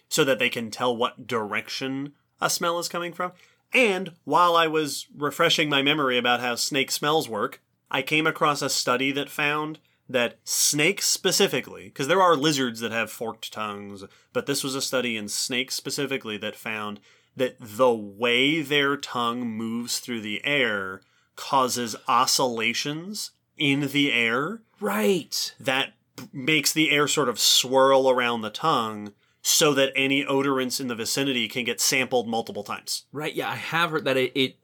so 0.08 0.24
that 0.24 0.38
they 0.38 0.48
can 0.48 0.70
tell 0.70 0.96
what 0.96 1.26
direction 1.26 2.12
a 2.40 2.50
smell 2.50 2.78
is 2.78 2.88
coming 2.88 3.12
from. 3.12 3.32
And 3.72 4.12
while 4.24 4.56
I 4.56 4.66
was 4.66 5.06
refreshing 5.16 5.68
my 5.68 5.82
memory 5.82 6.16
about 6.18 6.40
how 6.40 6.54
snake 6.54 6.90
smells 6.90 7.28
work, 7.28 7.60
I 7.90 8.02
came 8.02 8.26
across 8.26 8.62
a 8.62 8.70
study 8.70 9.12
that 9.12 9.28
found 9.30 9.78
that 10.08 10.38
snakes 10.42 11.06
specifically, 11.06 11.84
because 11.84 12.08
there 12.08 12.22
are 12.22 12.34
lizards 12.34 12.80
that 12.80 12.92
have 12.92 13.10
forked 13.10 13.52
tongues, 13.52 14.04
but 14.32 14.46
this 14.46 14.64
was 14.64 14.74
a 14.74 14.80
study 14.80 15.16
in 15.18 15.28
snakes 15.28 15.74
specifically 15.74 16.38
that 16.38 16.56
found 16.56 16.98
that 17.36 17.56
the 17.60 17.92
way 17.92 18.62
their 18.62 18.96
tongue 18.96 19.46
moves 19.46 20.00
through 20.00 20.22
the 20.22 20.42
air 20.44 21.02
causes 21.38 21.94
oscillations 22.08 23.30
in 23.56 23.88
the 23.92 24.12
air 24.12 24.60
Right. 24.80 25.54
that 25.60 25.94
makes 26.32 26.72
the 26.72 26.90
air 26.90 27.06
sort 27.08 27.28
of 27.28 27.38
swirl 27.40 28.10
around 28.10 28.42
the 28.42 28.50
tongue 28.50 29.12
so 29.40 29.72
that 29.74 29.92
any 29.96 30.24
odorants 30.24 30.80
in 30.80 30.88
the 30.88 30.94
vicinity 30.96 31.48
can 31.48 31.64
get 31.64 31.80
sampled 31.80 32.28
multiple 32.28 32.64
times. 32.64 33.04
Right. 33.12 33.32
Yeah, 33.34 33.50
I 33.50 33.54
have 33.54 33.90
heard 33.92 34.04
that 34.04 34.16
it, 34.16 34.32
it 34.34 34.56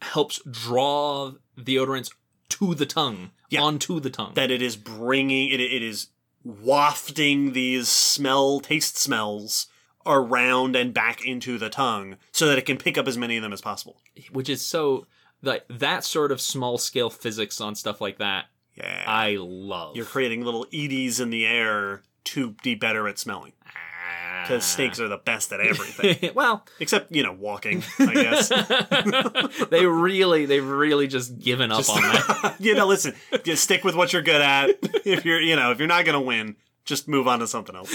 helps 0.00 0.40
draw 0.50 1.32
the 1.58 1.76
odorants 1.76 2.10
to 2.50 2.74
the 2.74 2.86
tongue, 2.86 3.32
Yeah. 3.50 3.60
onto 3.62 3.98
the 4.00 4.10
tongue. 4.10 4.32
That 4.34 4.50
it 4.50 4.62
is 4.62 4.76
bringing 4.76 5.50
it 5.50 5.60
it 5.60 5.82
is 5.82 6.08
wafting 6.44 7.52
these 7.52 7.88
smell 7.88 8.60
taste 8.60 8.96
smells 8.96 9.66
around 10.06 10.74
and 10.76 10.94
back 10.94 11.24
into 11.26 11.58
the 11.58 11.68
tongue 11.68 12.16
so 12.32 12.46
that 12.48 12.56
it 12.58 12.64
can 12.66 12.78
pick 12.78 12.96
up 12.96 13.06
as 13.06 13.18
many 13.18 13.36
of 13.36 13.42
them 13.42 13.52
as 13.52 13.60
possible. 13.60 14.00
which 14.32 14.48
is 14.48 14.64
so 14.64 15.06
like 15.42 15.64
that 15.68 16.04
sort 16.04 16.32
of 16.32 16.40
small 16.40 16.78
scale 16.78 17.10
physics 17.10 17.60
on 17.60 17.74
stuff 17.74 18.00
like 18.00 18.18
that. 18.18 18.46
Yeah. 18.74 19.04
I 19.06 19.36
love. 19.38 19.96
You're 19.96 20.04
creating 20.06 20.44
little 20.44 20.66
eddies 20.72 21.20
in 21.20 21.30
the 21.30 21.46
air 21.46 22.02
to 22.24 22.54
be 22.62 22.74
better 22.74 23.08
at 23.08 23.18
smelling. 23.18 23.52
Ah. 23.66 24.42
Because 24.42 24.64
snakes 24.64 24.98
are 25.00 25.08
the 25.08 25.18
best 25.18 25.52
at 25.52 25.60
everything. 25.60 26.30
well, 26.34 26.64
Except, 26.78 27.12
you 27.14 27.22
know, 27.22 27.32
walking, 27.32 27.82
I 27.98 28.14
guess. 28.14 28.48
they 29.70 29.84
really, 29.84 30.46
they've 30.46 30.66
really 30.66 31.08
just 31.08 31.38
given 31.38 31.70
up 31.70 31.78
Just- 31.78 31.90
on 31.90 32.02
that. 32.02 32.56
you 32.60 32.74
know, 32.74 32.86
listen, 32.86 33.14
just 33.44 33.64
stick 33.64 33.84
with 33.84 33.94
what 33.94 34.12
you're 34.12 34.22
good 34.22 34.40
at. 34.40 34.70
If 35.04 35.24
you're, 35.24 35.40
you 35.40 35.56
know, 35.56 35.72
if 35.72 35.78
you're 35.78 35.88
not 35.88 36.04
going 36.04 36.18
to 36.18 36.24
win, 36.24 36.56
just 36.84 37.06
move 37.06 37.28
on 37.28 37.40
to 37.40 37.46
something 37.46 37.76
else. 37.76 37.94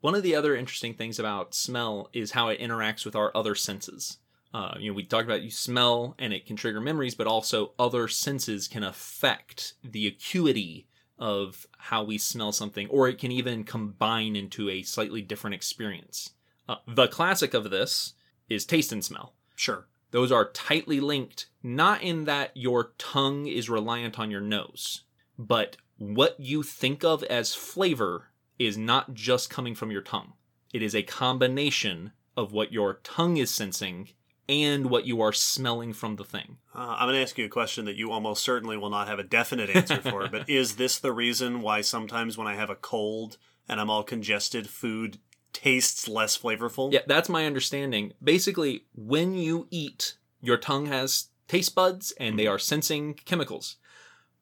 One 0.00 0.14
of 0.14 0.22
the 0.22 0.34
other 0.34 0.56
interesting 0.56 0.94
things 0.94 1.18
about 1.18 1.54
smell 1.54 2.08
is 2.12 2.32
how 2.32 2.48
it 2.48 2.60
interacts 2.60 3.04
with 3.04 3.16
our 3.16 3.30
other 3.36 3.54
senses. 3.54 4.18
Uh, 4.52 4.74
you 4.78 4.90
know, 4.90 4.94
we 4.94 5.04
talked 5.04 5.26
about 5.26 5.42
you 5.42 5.50
smell 5.50 6.14
and 6.18 6.32
it 6.32 6.46
can 6.46 6.56
trigger 6.56 6.80
memories, 6.80 7.14
but 7.14 7.26
also 7.26 7.72
other 7.78 8.08
senses 8.08 8.66
can 8.66 8.82
affect 8.82 9.74
the 9.84 10.06
acuity 10.06 10.86
of 11.18 11.66
how 11.76 12.04
we 12.04 12.16
smell 12.16 12.52
something, 12.52 12.88
or 12.88 13.08
it 13.08 13.18
can 13.18 13.32
even 13.32 13.64
combine 13.64 14.36
into 14.36 14.70
a 14.70 14.82
slightly 14.82 15.20
different 15.20 15.54
experience. 15.54 16.30
Uh, 16.68 16.76
the 16.86 17.08
classic 17.08 17.54
of 17.54 17.70
this 17.70 18.14
is 18.48 18.64
taste 18.64 18.92
and 18.92 19.04
smell. 19.04 19.34
Sure. 19.56 19.86
Those 20.10 20.32
are 20.32 20.50
tightly 20.50 21.00
linked, 21.00 21.46
not 21.62 22.02
in 22.02 22.24
that 22.24 22.52
your 22.54 22.92
tongue 22.96 23.46
is 23.46 23.68
reliant 23.68 24.18
on 24.18 24.30
your 24.30 24.40
nose, 24.40 25.02
but 25.38 25.76
what 25.98 26.38
you 26.38 26.62
think 26.62 27.04
of 27.04 27.22
as 27.24 27.54
flavor 27.54 28.28
is 28.58 28.78
not 28.78 29.12
just 29.12 29.50
coming 29.50 29.74
from 29.74 29.90
your 29.90 30.00
tongue. 30.00 30.32
It 30.72 30.82
is 30.82 30.94
a 30.94 31.02
combination 31.02 32.12
of 32.36 32.52
what 32.52 32.72
your 32.72 33.00
tongue 33.02 33.36
is 33.36 33.50
sensing 33.50 34.08
and 34.48 34.88
what 34.88 35.04
you 35.04 35.20
are 35.20 35.32
smelling 35.32 35.92
from 35.92 36.16
the 36.16 36.24
thing. 36.24 36.56
Uh, 36.74 36.96
I'm 36.98 37.08
going 37.08 37.16
to 37.16 37.22
ask 37.22 37.36
you 37.36 37.44
a 37.44 37.50
question 37.50 37.84
that 37.84 37.96
you 37.96 38.10
almost 38.10 38.42
certainly 38.42 38.76
will 38.76 38.90
not 38.90 39.08
have 39.08 39.18
a 39.18 39.24
definite 39.24 39.70
answer 39.70 40.00
for, 40.00 40.28
but 40.28 40.48
is 40.48 40.76
this 40.76 40.98
the 40.98 41.12
reason 41.12 41.60
why 41.60 41.82
sometimes 41.82 42.38
when 42.38 42.46
I 42.46 42.54
have 42.54 42.70
a 42.70 42.76
cold 42.76 43.36
and 43.68 43.80
I'm 43.80 43.90
all 43.90 44.02
congested, 44.02 44.68
food 44.68 45.18
tastes 45.52 46.08
less 46.08 46.38
flavorful? 46.38 46.92
Yeah, 46.92 47.00
that's 47.06 47.28
my 47.28 47.44
understanding. 47.44 48.14
Basically, 48.22 48.84
when 48.94 49.34
you 49.34 49.66
eat, 49.70 50.16
your 50.40 50.56
tongue 50.56 50.86
has 50.86 51.28
taste 51.46 51.74
buds 51.74 52.12
and 52.12 52.38
they 52.38 52.46
are 52.46 52.58
sensing 52.58 53.14
chemicals. 53.14 53.76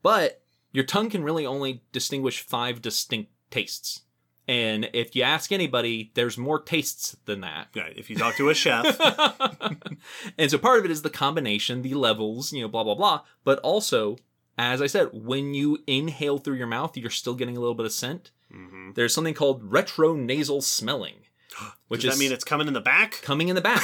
But 0.02 0.42
your 0.72 0.84
tongue 0.84 1.10
can 1.10 1.24
really 1.24 1.46
only 1.46 1.82
distinguish 1.90 2.40
five 2.40 2.80
distinct 2.82 3.32
tastes. 3.50 4.02
And 4.48 4.88
if 4.92 5.16
you 5.16 5.22
ask 5.24 5.50
anybody, 5.50 6.12
there's 6.14 6.38
more 6.38 6.60
tastes 6.60 7.16
than 7.24 7.40
that. 7.40 7.68
Yeah, 7.74 7.88
if 7.96 8.08
you 8.08 8.16
talk 8.16 8.36
to 8.36 8.48
a 8.48 8.54
chef, 8.54 8.96
and 10.38 10.50
so 10.50 10.58
part 10.58 10.78
of 10.78 10.84
it 10.84 10.90
is 10.90 11.02
the 11.02 11.10
combination, 11.10 11.82
the 11.82 11.94
levels, 11.94 12.52
you 12.52 12.62
know, 12.62 12.68
blah, 12.68 12.84
blah, 12.84 12.94
blah. 12.94 13.22
But 13.44 13.58
also, 13.60 14.18
as 14.56 14.80
I 14.80 14.86
said, 14.86 15.08
when 15.12 15.52
you 15.54 15.78
inhale 15.86 16.38
through 16.38 16.56
your 16.56 16.66
mouth, 16.68 16.96
you're 16.96 17.10
still 17.10 17.34
getting 17.34 17.56
a 17.56 17.60
little 17.60 17.74
bit 17.74 17.86
of 17.86 17.92
scent. 17.92 18.30
Mhm. 18.54 18.94
There's 18.94 19.12
something 19.12 19.34
called 19.34 19.68
retronasal 19.68 20.62
smelling, 20.62 21.26
which 21.88 22.02
does 22.02 22.12
is 22.12 22.18
that 22.18 22.22
mean 22.24 22.32
it's 22.32 22.44
coming 22.44 22.68
in 22.68 22.74
the 22.74 22.80
back? 22.80 23.20
coming 23.22 23.48
in 23.48 23.56
the 23.56 23.60
back. 23.60 23.82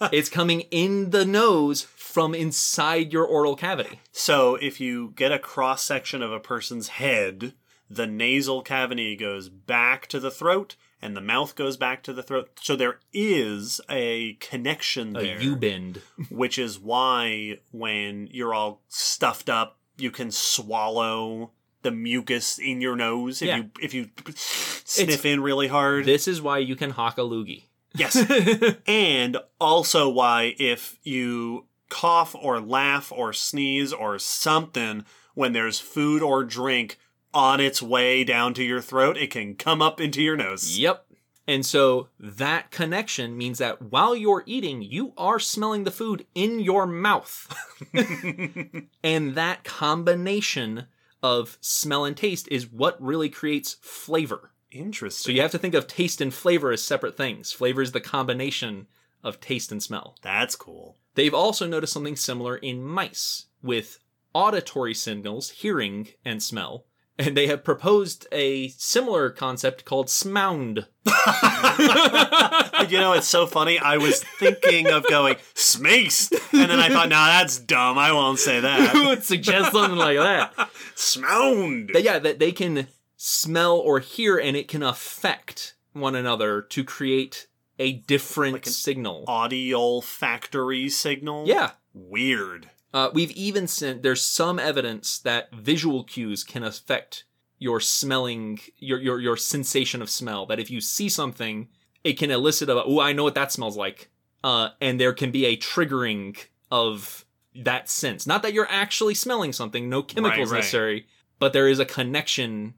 it's 0.12 0.28
coming 0.28 0.62
in 0.72 1.10
the 1.10 1.24
nose 1.24 1.82
from 1.82 2.34
inside 2.34 3.12
your 3.12 3.24
oral 3.24 3.54
cavity. 3.54 4.00
So 4.10 4.56
if 4.56 4.80
you 4.80 5.12
get 5.14 5.30
a 5.32 5.38
cross 5.38 5.84
section 5.84 6.22
of 6.22 6.32
a 6.32 6.40
person's 6.40 6.88
head, 6.88 7.52
the 7.88 8.06
nasal 8.06 8.62
cavity 8.62 9.16
goes 9.16 9.48
back 9.48 10.06
to 10.08 10.18
the 10.20 10.30
throat 10.30 10.76
and 11.02 11.16
the 11.16 11.20
mouth 11.20 11.54
goes 11.54 11.76
back 11.76 12.02
to 12.04 12.12
the 12.12 12.22
throat. 12.22 12.50
So 12.60 12.74
there 12.74 12.98
is 13.12 13.80
a 13.90 14.34
connection 14.34 15.16
A 15.16 15.20
there, 15.20 15.40
U 15.42 15.56
bend. 15.56 16.00
which 16.30 16.58
is 16.58 16.78
why 16.78 17.58
when 17.70 18.28
you're 18.32 18.54
all 18.54 18.82
stuffed 18.88 19.48
up, 19.48 19.78
you 19.98 20.10
can 20.10 20.30
swallow 20.30 21.52
the 21.82 21.90
mucus 21.90 22.58
in 22.58 22.80
your 22.80 22.96
nose 22.96 23.40
if 23.42 23.48
Yeah. 23.48 23.56
you 23.58 23.70
if 23.80 23.94
you 23.94 24.08
sniff 24.34 25.24
in 25.24 25.40
really 25.40 25.68
hard. 25.68 26.04
This 26.04 26.26
is 26.26 26.42
why 26.42 26.58
you 26.58 26.74
can 26.76 26.90
hock 26.90 27.18
a 27.18 27.22
loogie. 27.22 27.64
yes. 27.94 28.16
and 28.86 29.36
also 29.60 30.08
why 30.08 30.54
if 30.58 30.98
you 31.04 31.66
cough 31.88 32.34
or 32.34 32.60
laugh 32.60 33.12
or 33.12 33.32
sneeze 33.32 33.92
or 33.92 34.18
something 34.18 35.04
when 35.34 35.52
there's 35.52 35.78
food 35.78 36.22
or 36.22 36.42
drink 36.42 36.98
on 37.36 37.60
its 37.60 37.82
way 37.82 38.24
down 38.24 38.54
to 38.54 38.64
your 38.64 38.80
throat, 38.80 39.18
it 39.18 39.30
can 39.30 39.54
come 39.54 39.82
up 39.82 40.00
into 40.00 40.22
your 40.22 40.38
nose. 40.38 40.78
Yep. 40.78 41.04
And 41.46 41.66
so 41.66 42.08
that 42.18 42.70
connection 42.70 43.36
means 43.36 43.58
that 43.58 43.82
while 43.82 44.16
you're 44.16 44.42
eating, 44.46 44.80
you 44.80 45.12
are 45.18 45.38
smelling 45.38 45.84
the 45.84 45.90
food 45.90 46.26
in 46.34 46.60
your 46.60 46.86
mouth. 46.86 47.54
and 49.04 49.34
that 49.34 49.64
combination 49.64 50.86
of 51.22 51.58
smell 51.60 52.06
and 52.06 52.16
taste 52.16 52.48
is 52.50 52.72
what 52.72 53.00
really 53.02 53.28
creates 53.28 53.76
flavor. 53.82 54.52
Interesting. 54.72 55.30
So 55.32 55.36
you 55.36 55.42
have 55.42 55.52
to 55.52 55.58
think 55.58 55.74
of 55.74 55.86
taste 55.86 56.22
and 56.22 56.32
flavor 56.32 56.72
as 56.72 56.82
separate 56.82 57.18
things. 57.18 57.52
Flavor 57.52 57.82
is 57.82 57.92
the 57.92 58.00
combination 58.00 58.86
of 59.22 59.40
taste 59.40 59.70
and 59.70 59.82
smell. 59.82 60.16
That's 60.22 60.56
cool. 60.56 60.96
They've 61.16 61.34
also 61.34 61.66
noticed 61.66 61.92
something 61.92 62.16
similar 62.16 62.56
in 62.56 62.82
mice 62.82 63.46
with 63.62 63.98
auditory 64.32 64.94
signals, 64.94 65.50
hearing 65.50 66.08
and 66.24 66.42
smell. 66.42 66.86
And 67.18 67.36
they 67.36 67.46
have 67.46 67.64
proposed 67.64 68.26
a 68.30 68.68
similar 68.68 69.30
concept 69.30 69.84
called 69.86 70.10
smound. 70.10 70.86
you 71.06 72.98
know, 72.98 73.14
it's 73.14 73.26
so 73.26 73.46
funny. 73.46 73.78
I 73.78 73.96
was 73.96 74.22
thinking 74.38 74.88
of 74.88 75.06
going 75.08 75.36
smaced, 75.54 76.32
and 76.52 76.70
then 76.70 76.78
I 76.78 76.88
thought, 76.90 77.08
nah, 77.08 77.26
that's 77.28 77.58
dumb. 77.58 77.96
I 77.96 78.12
won't 78.12 78.38
say 78.38 78.60
that. 78.60 78.90
Who 78.92 79.06
would 79.08 79.22
suggest 79.24 79.72
something 79.72 79.96
like 79.96 80.18
that? 80.18 80.68
Smound. 80.94 81.90
But 81.92 82.02
yeah, 82.02 82.18
that 82.18 82.38
they 82.38 82.52
can 82.52 82.88
smell 83.16 83.76
or 83.76 84.00
hear 84.00 84.36
and 84.36 84.56
it 84.56 84.68
can 84.68 84.82
affect 84.82 85.74
one 85.92 86.14
another 86.14 86.60
to 86.60 86.84
create 86.84 87.46
a 87.78 87.92
different 87.92 88.54
Like 88.54 88.66
signal. 88.66 89.24
Audio 89.26 90.00
factory 90.00 90.88
signal. 90.88 91.46
Yeah. 91.46 91.72
Weird. 91.94 92.70
Uh, 92.96 93.10
we've 93.12 93.32
even 93.32 93.66
sent 93.66 94.02
there's 94.02 94.24
some 94.24 94.58
evidence 94.58 95.18
that 95.18 95.52
visual 95.52 96.02
cues 96.02 96.42
can 96.42 96.64
affect 96.64 97.24
your 97.58 97.78
smelling, 97.78 98.58
your 98.78 98.98
your 98.98 99.20
your 99.20 99.36
sensation 99.36 100.00
of 100.00 100.08
smell. 100.08 100.46
That 100.46 100.58
if 100.58 100.70
you 100.70 100.80
see 100.80 101.10
something, 101.10 101.68
it 102.04 102.14
can 102.14 102.30
elicit 102.30 102.70
a 102.70 102.82
oh 102.82 102.98
I 102.98 103.12
know 103.12 103.24
what 103.24 103.34
that 103.34 103.52
smells 103.52 103.76
like, 103.76 104.08
uh, 104.42 104.70
and 104.80 104.98
there 104.98 105.12
can 105.12 105.30
be 105.30 105.44
a 105.44 105.58
triggering 105.58 106.38
of 106.70 107.26
that 107.54 107.90
sense. 107.90 108.26
Not 108.26 108.42
that 108.42 108.54
you're 108.54 108.70
actually 108.70 109.14
smelling 109.14 109.52
something, 109.52 109.90
no 109.90 110.02
chemicals 110.02 110.50
right. 110.50 110.60
necessary, 110.60 111.06
but 111.38 111.52
there 111.52 111.68
is 111.68 111.78
a 111.78 111.84
connection. 111.84 112.72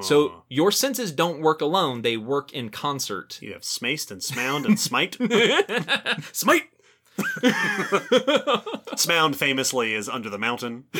So 0.00 0.44
your 0.48 0.70
senses 0.70 1.10
don't 1.10 1.40
work 1.40 1.60
alone; 1.60 2.02
they 2.02 2.16
work 2.16 2.52
in 2.52 2.68
concert. 2.68 3.42
you 3.42 3.52
have 3.52 3.64
smaced 3.64 4.12
and 4.12 4.22
smound 4.22 4.64
and 4.64 4.78
smite. 4.78 5.16
Smite. 6.32 6.68
Smound 8.96 9.36
famously 9.36 9.94
is 9.94 10.08
under 10.08 10.30
the 10.30 10.38
mountain. 10.38 10.84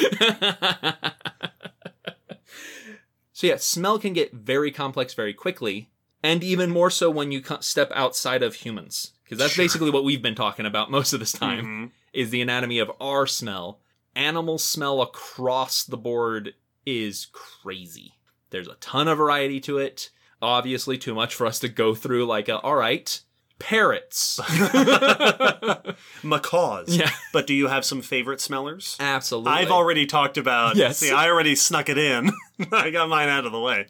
So 3.37 3.49
yeah, 3.49 3.57
smell 3.57 3.99
can 3.99 4.13
get 4.13 4.33
very 4.33 4.71
complex 4.71 5.13
very 5.13 5.35
quickly, 5.35 5.91
and 6.23 6.45
even 6.45 6.71
more 6.71 6.89
so 6.89 7.11
when 7.11 7.33
you 7.33 7.43
step 7.61 7.91
outside 7.93 8.45
of 8.45 8.55
humans, 8.55 9.11
because 9.25 9.39
that's 9.39 9.55
Sure. 9.55 9.65
basically 9.65 9.91
what 9.91 10.05
we've 10.05 10.23
been 10.23 10.37
talking 10.37 10.67
about 10.67 10.89
most 10.89 11.13
of 11.13 11.19
this 11.19 11.33
time 11.33 11.65
Mhm. 11.67 11.91
is 12.13 12.31
the 12.31 12.41
anatomy 12.41 12.79
of 12.79 12.93
our 13.01 13.27
smell. 13.27 13.81
Animal 14.15 14.57
smell 14.59 15.03
across 15.03 15.83
the 15.83 15.97
board 15.97 16.55
is 16.87 17.27
crazy. 17.33 18.15
There's 18.51 18.69
a 18.69 18.75
ton 18.77 19.09
of 19.09 19.19
variety 19.19 19.59
to 19.63 19.79
it. 19.79 20.11
Obviously, 20.41 20.97
too 20.97 21.13
much 21.15 21.35
for 21.35 21.45
us 21.45 21.59
to 21.59 21.69
go 21.69 21.93
through. 21.97 22.27
Like, 22.27 22.49
a, 22.49 22.59
all 22.61 22.77
right, 22.77 23.21
parrots. 23.59 24.41
Macaws. 26.23 26.97
yeah, 26.97 27.11
But 27.33 27.47
do 27.47 27.55
you 27.55 27.69
have 27.69 27.85
some 27.85 28.03
favorite 28.03 28.41
smellers? 28.41 28.97
absolutely. 29.01 29.53
I've 29.53 29.71
already 29.71 30.07
talked 30.07 30.37
about. 30.39 30.77
Yes. 30.77 30.99
See, 30.99 31.11
I 31.13 31.29
already 31.29 31.55
snuck 31.55 31.89
it 31.89 31.99
in. 31.99 32.31
I 32.73 32.91
got 32.91 33.09
mine 33.09 33.29
out 33.29 33.47
of 33.47 33.53
the 33.53 33.61
way. 33.61 33.87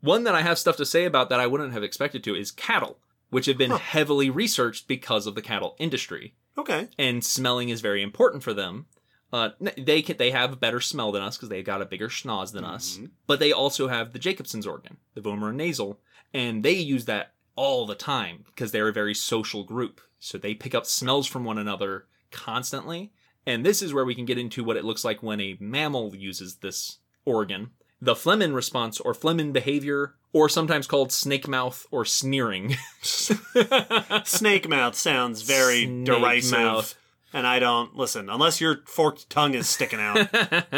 One 0.00 0.24
that 0.24 0.34
I 0.34 0.42
have 0.42 0.58
stuff 0.58 0.76
to 0.78 0.86
say 0.86 1.04
about 1.04 1.28
that 1.30 1.40
I 1.40 1.46
wouldn't 1.46 1.72
have 1.72 1.82
expected 1.84 2.24
to 2.24 2.34
is 2.34 2.50
cattle, 2.50 2.98
which 3.30 3.46
have 3.46 3.58
been 3.58 3.70
Huh. 3.70 3.78
heavily 3.78 4.30
researched 4.30 4.88
because 4.88 5.26
of 5.26 5.34
the 5.34 5.42
cattle 5.42 5.76
industry. 5.78 6.34
Okay. 6.58 6.88
and 6.98 7.24
smelling 7.24 7.70
is 7.70 7.80
very 7.80 8.02
important 8.02 8.42
for 8.42 8.52
them. 8.52 8.84
Uh, 9.32 9.50
they 9.78 10.02
can, 10.02 10.18
they 10.18 10.30
have 10.32 10.52
a 10.52 10.56
better 10.56 10.80
smell 10.82 11.10
than 11.10 11.22
us 11.22 11.38
because 11.38 11.48
they've 11.48 11.64
got 11.64 11.80
a 11.80 11.86
bigger 11.86 12.10
schnoz 12.10 12.52
than 12.52 12.62
us, 12.62 12.98
Mhm. 13.00 13.12
but 13.26 13.40
they 13.40 13.52
also 13.52 13.88
have 13.88 14.12
the 14.12 14.18
Jacobson's 14.18 14.66
organ, 14.66 14.98
the 15.14 15.22
vomeronasal, 15.22 15.96
and 16.34 16.62
they 16.62 16.74
use 16.74 17.06
that 17.06 17.32
all 17.56 17.86
the 17.86 17.94
time 17.94 18.44
because 18.46 18.72
they're 18.72 18.88
a 18.88 18.92
very 18.92 19.14
social 19.14 19.64
group. 19.64 20.00
So 20.18 20.38
they 20.38 20.54
pick 20.54 20.74
up 20.74 20.86
smells 20.86 21.26
from 21.26 21.44
one 21.44 21.58
another 21.58 22.06
constantly. 22.30 23.12
And 23.46 23.66
this 23.66 23.82
is 23.82 23.92
where 23.92 24.04
we 24.04 24.14
can 24.14 24.24
get 24.24 24.38
into 24.38 24.62
what 24.64 24.76
it 24.76 24.84
looks 24.84 25.04
like 25.04 25.22
when 25.22 25.40
a 25.40 25.56
mammal 25.60 26.14
uses 26.14 26.56
this 26.56 26.98
organ. 27.24 27.70
The 28.00 28.16
Flehmen 28.16 28.52
response 28.52 28.98
or 29.00 29.14
Flehmen 29.14 29.52
behavior, 29.52 30.14
or 30.32 30.48
sometimes 30.48 30.86
called 30.86 31.12
snake 31.12 31.46
mouth 31.46 31.86
or 31.90 32.04
sneering. 32.04 32.76
Snake 34.24 34.68
mouth 34.68 34.94
sounds 34.94 35.42
very 35.42 35.84
Snake 35.84 36.04
derisive. 36.04 36.58
mouth. 36.58 36.94
And 37.34 37.46
I 37.46 37.58
don't 37.60 37.96
listen, 37.96 38.28
unless 38.28 38.60
your 38.60 38.80
forked 38.86 39.30
tongue 39.30 39.54
is 39.54 39.68
sticking 39.68 40.00
out, 40.00 40.28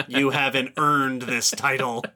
you 0.09 0.31
haven't 0.31 0.73
earned 0.77 1.23
this 1.23 1.51
title. 1.51 2.05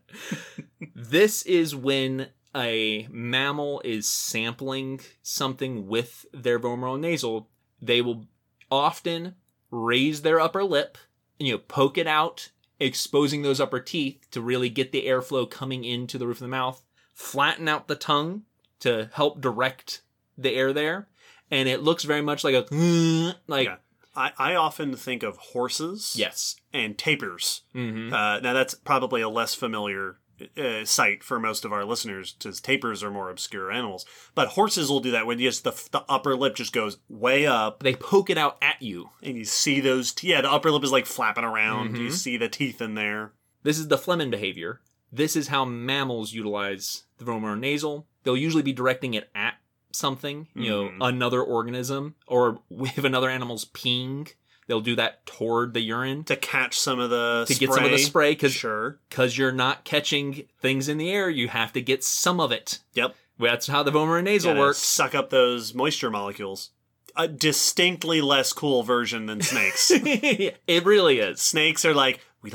This 0.94 1.42
is 1.42 1.74
when 1.74 2.28
a 2.58 3.06
mammal 3.10 3.80
is 3.84 4.08
sampling 4.08 5.00
something 5.22 5.86
with 5.86 6.26
their 6.32 6.58
vomeronasal. 6.58 7.46
They 7.80 8.02
will 8.02 8.26
often 8.70 9.36
raise 9.70 10.22
their 10.22 10.40
upper 10.40 10.64
lip 10.64 10.98
and 11.38 11.46
you 11.46 11.54
know, 11.54 11.58
poke 11.58 11.96
it 11.96 12.06
out, 12.06 12.50
exposing 12.80 13.42
those 13.42 13.60
upper 13.60 13.80
teeth 13.80 14.26
to 14.32 14.40
really 14.42 14.68
get 14.68 14.92
the 14.92 15.06
airflow 15.06 15.48
coming 15.48 15.84
into 15.84 16.18
the 16.18 16.26
roof 16.26 16.38
of 16.38 16.42
the 16.42 16.48
mouth, 16.48 16.82
flatten 17.14 17.68
out 17.68 17.88
the 17.88 17.94
tongue 17.96 18.42
to 18.80 19.08
help 19.14 19.40
direct 19.40 20.02
the 20.36 20.54
air 20.54 20.72
there. 20.72 21.08
And 21.50 21.68
it 21.68 21.82
looks 21.82 22.04
very 22.04 22.22
much 22.22 22.44
like 22.44 22.54
a 22.54 22.66
like 23.46 23.66
Yeah. 23.66 23.76
I, 24.16 24.32
I 24.36 24.54
often 24.56 24.96
think 24.96 25.22
of 25.22 25.36
horses 25.36 26.16
yes. 26.18 26.56
and 26.72 26.98
tapirs. 26.98 27.60
hmm 27.72 28.12
Uh, 28.12 28.40
now, 28.40 28.52
that's 28.52 28.74
probably 28.74 29.20
a 29.20 29.28
less 29.28 29.54
familiar 29.54 30.18
uh, 30.56 30.84
sight 30.84 31.22
for 31.24 31.38
most 31.38 31.64
of 31.64 31.72
our 31.72 31.84
listeners, 31.84 32.32
because 32.32 32.60
tapirs 32.60 33.02
are 33.02 33.10
more 33.10 33.30
obscure 33.30 33.70
animals. 33.72 34.04
But 34.34 34.48
horses 34.48 34.88
will 34.90 35.00
do 35.00 35.10
that 35.12 35.26
when 35.26 35.38
just 35.38 35.64
the, 35.64 35.72
the 35.90 36.04
upper 36.08 36.34
lip 36.36 36.54
just 36.56 36.72
goes 36.72 36.98
way 37.08 37.46
up, 37.46 37.82
They 37.82 37.94
poke 37.94 38.30
it 38.30 38.38
out 38.38 38.56
at 38.62 38.80
you. 38.82 39.10
and 39.22 39.36
you 39.36 39.44
see 39.44 39.80
those. 39.80 40.12
T- 40.12 40.28
yeah, 40.30 40.40
the 40.40 40.50
upper 40.52 40.70
lip 40.70 40.84
is 40.84 40.92
like 40.92 41.06
flapping 41.06 41.44
around. 41.44 41.96
You 41.96 42.08
Mhm. 42.08 42.12
see 42.12 42.36
the 42.36 42.48
teeth 42.48 42.80
in 42.80 42.94
there. 42.94 43.32
This 43.62 43.78
is 43.78 43.88
the 43.88 43.98
Flehmen 43.98 44.30
behavior. 44.30 44.80
This 45.12 45.34
is 45.36 45.48
how 45.48 45.64
mammals 45.64 46.32
utilize 46.32 47.04
the 47.18 47.24
vomeronasal. 47.24 48.04
They'll 48.22 48.36
usually 48.36 48.62
be 48.62 48.72
directing 48.72 49.14
it 49.14 49.30
at 49.34 49.54
something, 49.92 50.48
you 50.54 50.68
know, 50.70 50.84
Mhm. 50.90 50.96
another 51.00 51.42
organism, 51.42 52.14
or 52.26 52.60
if 52.70 53.02
another 53.04 53.30
animal's 53.30 53.64
peeing, 53.64 54.32
they'll 54.68 54.80
do 54.80 54.94
that 54.94 55.26
toward 55.26 55.74
the 55.74 55.80
urine 55.80 56.22
To 56.24 56.36
catch 56.36 56.78
some 56.78 57.00
of 57.00 57.10
the 57.10 57.44
to 57.48 57.54
get 57.54 57.72
some 57.72 57.84
of 57.84 57.90
the 57.90 57.98
spray 57.98 58.30
because 58.32 58.52
Sure. 58.54 59.00
you're 59.16 59.50
not 59.50 59.84
catching 59.84 60.44
things 60.60 60.88
in 60.88 60.98
the 60.98 61.10
air. 61.10 61.28
You 61.28 61.48
have 61.48 61.72
to 61.72 61.80
get 61.82 62.04
some 62.04 62.38
of 62.38 62.52
it. 62.52 62.78
Yep. 62.94 63.16
That's 63.40 63.66
how 63.66 63.82
the 63.82 63.90
vomeronasal 63.90 64.56
works. 64.58 64.78
Suck 64.78 65.14
up 65.14 65.30
those 65.30 65.74
moisture 65.74 66.10
molecules. 66.10 66.70
A 67.16 67.26
distinctly 67.26 68.20
less 68.20 68.52
cool 68.52 68.82
version 68.84 69.26
than 69.26 69.40
snakes. 69.40 69.90
it 69.94 70.84
really 70.84 71.18
is. 71.18 71.40
snakes 71.42 71.84
are 71.84 71.94
like 71.94 72.20
with 72.42 72.52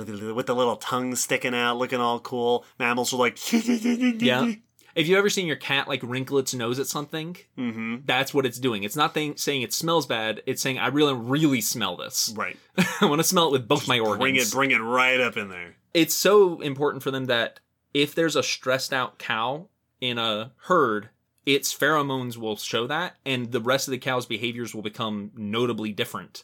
the 0.47 0.55
little 0.55 0.78
tongue 0.78 1.16
sticking 1.16 1.53
out, 1.53 1.78
looking 1.78 1.99
all 1.99 2.20
cool. 2.20 2.64
Mammals 2.80 3.14
are 3.14 3.18
like, 3.18 3.38
Yeah. 3.53 4.53
If 4.95 5.07
you've 5.07 5.17
ever 5.17 5.29
seen 5.29 5.47
your 5.47 5.55
cat 5.55 5.87
like 5.87 6.01
wrinkle 6.03 6.37
its 6.37 6.53
nose 6.53 6.79
at 6.79 6.87
something, 6.87 7.37
hmm 7.55 7.97
that's 8.05 8.33
what 8.33 8.45
it's 8.45 8.59
doing. 8.59 8.83
It's 8.83 8.95
not 8.95 9.13
th- 9.13 9.39
saying 9.39 9.61
it 9.63 9.73
smells 9.73 10.05
bad. 10.05 10.41
It's 10.45 10.61
saying 10.61 10.77
I 10.77 10.87
really, 10.87 11.13
really 11.13 11.61
smell 11.61 11.95
this. 11.97 12.33
Right. 12.35 12.57
I 13.01 13.05
want 13.05 13.19
to 13.19 13.27
smell 13.27 13.47
it 13.47 13.51
with 13.51 13.67
both 13.67 13.87
my 13.87 13.99
organs. 13.99 14.19
Bring 14.19 14.35
it, 14.35 14.51
bring 14.51 14.71
it 14.71 14.83
right 14.83 15.19
up 15.19 15.37
in 15.37 15.49
there. 15.49 15.75
it's 15.93 16.13
so 16.15 16.59
important 16.61 17.01
for 17.03 17.11
them 17.11 17.25
that 17.25 17.59
if 17.93 18.13
there's 18.15 18.35
a 18.35 18.43
stressed 18.43 18.91
out 18.93 19.17
cow 19.19 19.67
in 20.01 20.17
a 20.17 20.51
herd, 20.63 21.09
its 21.45 21.73
pheromones 21.73 22.37
will 22.37 22.55
show 22.57 22.87
that, 22.87 23.15
and 23.25 23.51
the 23.51 23.59
rest 23.61 23.87
of 23.87 23.91
the 23.91 23.97
cow's 23.97 24.25
behaviors 24.25 24.73
will 24.73 24.81
become 24.81 25.31
notably 25.35 25.91
different. 25.91 26.43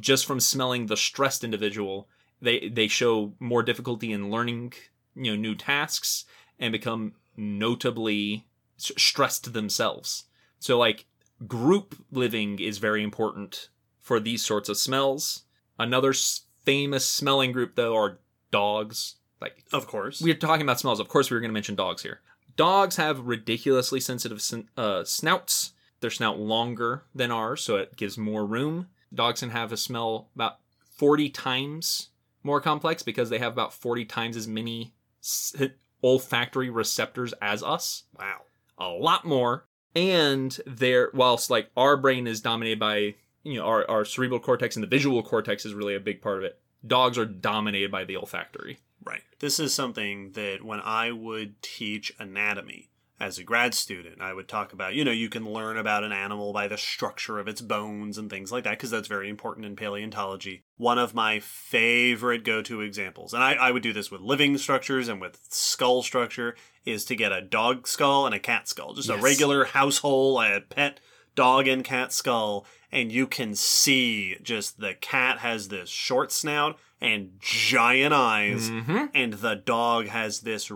Just 0.00 0.24
from 0.26 0.38
smelling 0.40 0.86
the 0.86 0.96
stressed 0.96 1.42
individual, 1.42 2.06
they 2.40 2.68
they 2.68 2.86
show 2.86 3.32
more 3.40 3.62
difficulty 3.64 4.12
in 4.12 4.30
learning, 4.30 4.72
you 5.16 5.32
know, 5.32 5.36
new 5.36 5.54
tasks 5.56 6.24
and 6.60 6.70
become 6.70 7.14
notably 7.36 8.46
s- 8.78 8.92
stressed 8.96 9.52
themselves. 9.52 10.24
So 10.58 10.78
like 10.78 11.06
group 11.46 11.96
living 12.10 12.58
is 12.58 12.78
very 12.78 13.02
important 13.02 13.68
for 14.00 14.20
these 14.20 14.44
sorts 14.44 14.68
of 14.68 14.76
smells. 14.76 15.44
Another 15.78 16.10
s- 16.10 16.42
famous 16.64 17.08
smelling 17.08 17.52
group 17.52 17.74
though 17.74 17.96
are 17.96 18.18
dogs. 18.50 19.16
Like 19.40 19.64
Of 19.72 19.86
course. 19.86 20.20
we're 20.20 20.34
talking 20.34 20.62
about 20.62 20.80
smells. 20.80 21.00
Of 21.00 21.08
course, 21.08 21.30
we 21.30 21.34
were 21.36 21.40
going 21.40 21.50
to 21.50 21.54
mention 21.54 21.74
dogs 21.74 22.02
here. 22.02 22.20
Dogs 22.56 22.96
have 22.96 23.26
ridiculously 23.26 24.00
sensitive 24.00 24.40
uh, 24.76 25.04
snouts. 25.04 25.72
Their 26.00 26.10
snout 26.10 26.38
longer 26.38 27.04
than 27.14 27.30
ours, 27.30 27.62
so 27.62 27.76
it 27.76 27.96
gives 27.96 28.18
more 28.18 28.44
room. 28.44 28.88
Dogs 29.14 29.40
can 29.40 29.50
have 29.50 29.72
a 29.72 29.76
smell 29.76 30.28
about 30.34 30.58
40 30.98 31.30
times 31.30 32.10
more 32.42 32.60
complex 32.60 33.02
because 33.02 33.30
they 33.30 33.38
have 33.38 33.52
about 33.54 33.72
40 33.72 34.04
times 34.04 34.36
as 34.36 34.46
many 34.46 34.92
olfactory 36.04 36.70
receptors 36.70 37.32
as 37.40 37.62
us. 37.62 38.04
wow. 38.18 38.42
A 38.78 38.88
lot 38.88 39.24
more. 39.24 39.66
And 39.96 40.56
they're, 40.66 41.10
whilst 41.14 41.48
like 41.50 41.70
our 41.76 41.96
brain 41.96 42.26
is 42.26 42.40
dominated 42.40 42.78
by, 42.78 43.14
you 43.42 43.54
know, 43.54 43.64
our, 43.64 43.88
our 43.88 44.04
cerebral 44.04 44.40
cortex 44.40 44.76
and 44.76 44.82
the 44.82 44.88
visual 44.88 45.22
cortex 45.22 45.64
is 45.64 45.74
really 45.74 45.94
a 45.94 46.00
big 46.00 46.20
part 46.20 46.38
of 46.38 46.44
it. 46.44 46.58
Dogs 46.86 47.16
are 47.16 47.24
dominated 47.24 47.90
by 47.90 48.04
the 48.04 48.16
olfactory. 48.16 48.78
Right. 49.04 49.22
This 49.38 49.60
is 49.60 49.72
something 49.72 50.32
that 50.32 50.64
when 50.64 50.80
I 50.80 51.12
would 51.12 51.62
teach 51.62 52.12
anatomy 52.18 52.90
as 53.20 53.38
a 53.38 53.44
grad 53.44 53.74
student, 53.74 54.20
I 54.20 54.32
would 54.34 54.48
talk 54.48 54.72
about, 54.72 54.94
you 54.94 55.04
know, 55.04 55.12
you 55.12 55.28
can 55.28 55.48
learn 55.48 55.76
about 55.76 56.02
an 56.02 56.10
animal 56.12 56.52
by 56.52 56.66
the 56.66 56.76
structure 56.76 57.38
of 57.38 57.46
its 57.46 57.60
bones 57.60 58.18
and 58.18 58.28
things 58.28 58.50
like 58.50 58.64
that, 58.64 58.72
because 58.72 58.90
that's 58.90 59.06
very 59.08 59.28
important 59.28 59.66
in 59.66 59.76
paleontology. 59.76 60.64
One 60.76 60.98
of 60.98 61.14
my 61.14 61.38
favorite 61.40 62.44
go 62.44 62.60
to 62.62 62.80
examples, 62.80 63.32
and 63.32 63.42
I, 63.42 63.52
I 63.54 63.70
would 63.70 63.82
do 63.84 63.92
this 63.92 64.10
with 64.10 64.20
living 64.20 64.58
structures 64.58 65.08
and 65.08 65.20
with 65.20 65.38
skull 65.48 66.02
structure, 66.02 66.56
is 66.84 67.04
to 67.06 67.16
get 67.16 67.32
a 67.32 67.40
dog 67.40 67.86
skull 67.86 68.26
and 68.26 68.34
a 68.34 68.40
cat 68.40 68.68
skull. 68.68 68.94
Just 68.94 69.08
a 69.08 69.16
regular 69.16 69.64
household, 69.64 70.42
a 70.42 70.60
pet 70.60 70.98
dog 71.36 71.66
and 71.68 71.84
cat 71.84 72.12
skull, 72.12 72.66
and 72.92 73.10
you 73.10 73.26
can 73.26 73.54
see 73.54 74.36
just 74.42 74.80
the 74.80 74.94
cat 74.94 75.38
has 75.38 75.68
this 75.68 75.88
short 75.88 76.30
snout 76.30 76.78
and 77.00 77.32
giant 77.40 78.14
eyes 78.14 78.70
Mm-hmm. 78.70 79.06
and 79.14 79.34
the 79.34 79.54
dog 79.54 80.06
has 80.08 80.40
this 80.40 80.70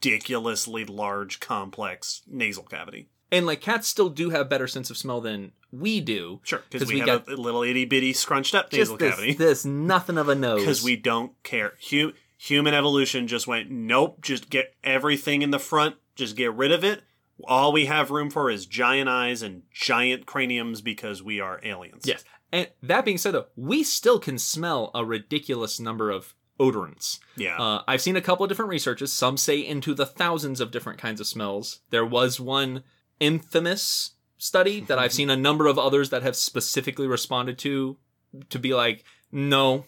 ridiculously 0.00 0.84
large 0.84 1.40
complex 1.40 2.22
nasal 2.26 2.64
cavity 2.64 3.08
And 3.32 3.46
like 3.46 3.60
cats 3.60 3.88
still 3.88 4.08
do 4.08 4.30
have 4.30 4.48
better 4.48 4.66
sense 4.68 4.90
of 4.90 4.96
smell 4.96 5.20
than 5.20 5.52
we 5.72 6.00
do. 6.00 6.40
Sure, 6.44 6.62
because 6.70 6.88
we, 6.88 6.94
we 6.94 7.00
have 7.00 7.26
got- 7.26 7.28
a 7.28 7.36
little 7.40 7.62
itty 7.62 7.84
bitty 7.84 8.12
scrunched 8.12 8.54
up 8.54 8.72
nasal 8.72 8.96
this, 8.96 9.14
cavity. 9.14 9.34
this 9.34 9.64
nothing 9.64 10.16
of 10.16 10.28
a 10.28 10.34
nose. 10.34 10.60
Because 10.60 10.82
we 10.84 10.96
don't 10.96 11.32
care. 11.42 11.74
Hu- 11.90 12.12
human 12.38 12.72
evolution 12.72 13.26
just 13.26 13.46
went, 13.46 13.70
nope, 13.70 14.20
just 14.22 14.48
get 14.48 14.74
everything 14.84 15.42
in 15.42 15.50
the 15.50 15.58
front, 15.58 15.96
just 16.14 16.36
get 16.36 16.54
rid 16.54 16.70
of 16.72 16.84
it. 16.84 17.02
All 17.44 17.72
we 17.72 17.86
have 17.86 18.10
room 18.10 18.30
for 18.30 18.48
is 18.50 18.64
giant 18.64 19.08
eyes 19.10 19.42
and 19.42 19.62
giant 19.72 20.24
craniums 20.24 20.80
because 20.80 21.22
we 21.22 21.40
are 21.40 21.60
aliens. 21.62 22.04
Yes. 22.06 22.24
And 22.52 22.68
that 22.82 23.04
being 23.04 23.18
said, 23.18 23.34
though, 23.34 23.46
we 23.56 23.82
still 23.82 24.18
can 24.20 24.38
smell 24.38 24.90
a 24.94 25.04
ridiculous 25.04 25.78
number 25.80 26.10
of 26.10 26.32
odorants. 26.58 27.18
Yeah. 27.36 27.56
Uh, 27.58 27.82
I've 27.86 28.00
seen 28.00 28.16
a 28.16 28.20
couple 28.20 28.44
of 28.44 28.48
different 28.48 28.70
researches. 28.70 29.12
Some 29.12 29.36
say 29.36 29.58
into 29.60 29.94
the 29.94 30.06
thousands 30.06 30.60
of 30.60 30.70
different 30.70 30.98
kinds 30.98 31.20
of 31.20 31.26
smells. 31.26 31.80
There 31.90 32.04
was 32.06 32.40
one 32.40 32.82
infamous 33.20 34.12
study 34.38 34.80
that 34.80 34.98
I've 34.98 35.12
seen 35.18 35.30
a 35.30 35.36
number 35.36 35.66
of 35.66 35.78
others 35.78 36.10
that 36.10 36.22
have 36.22 36.36
specifically 36.36 37.06
responded 37.06 37.58
to 37.58 37.96
to 38.50 38.58
be 38.58 38.74
like, 38.74 39.04
no, 39.32 39.84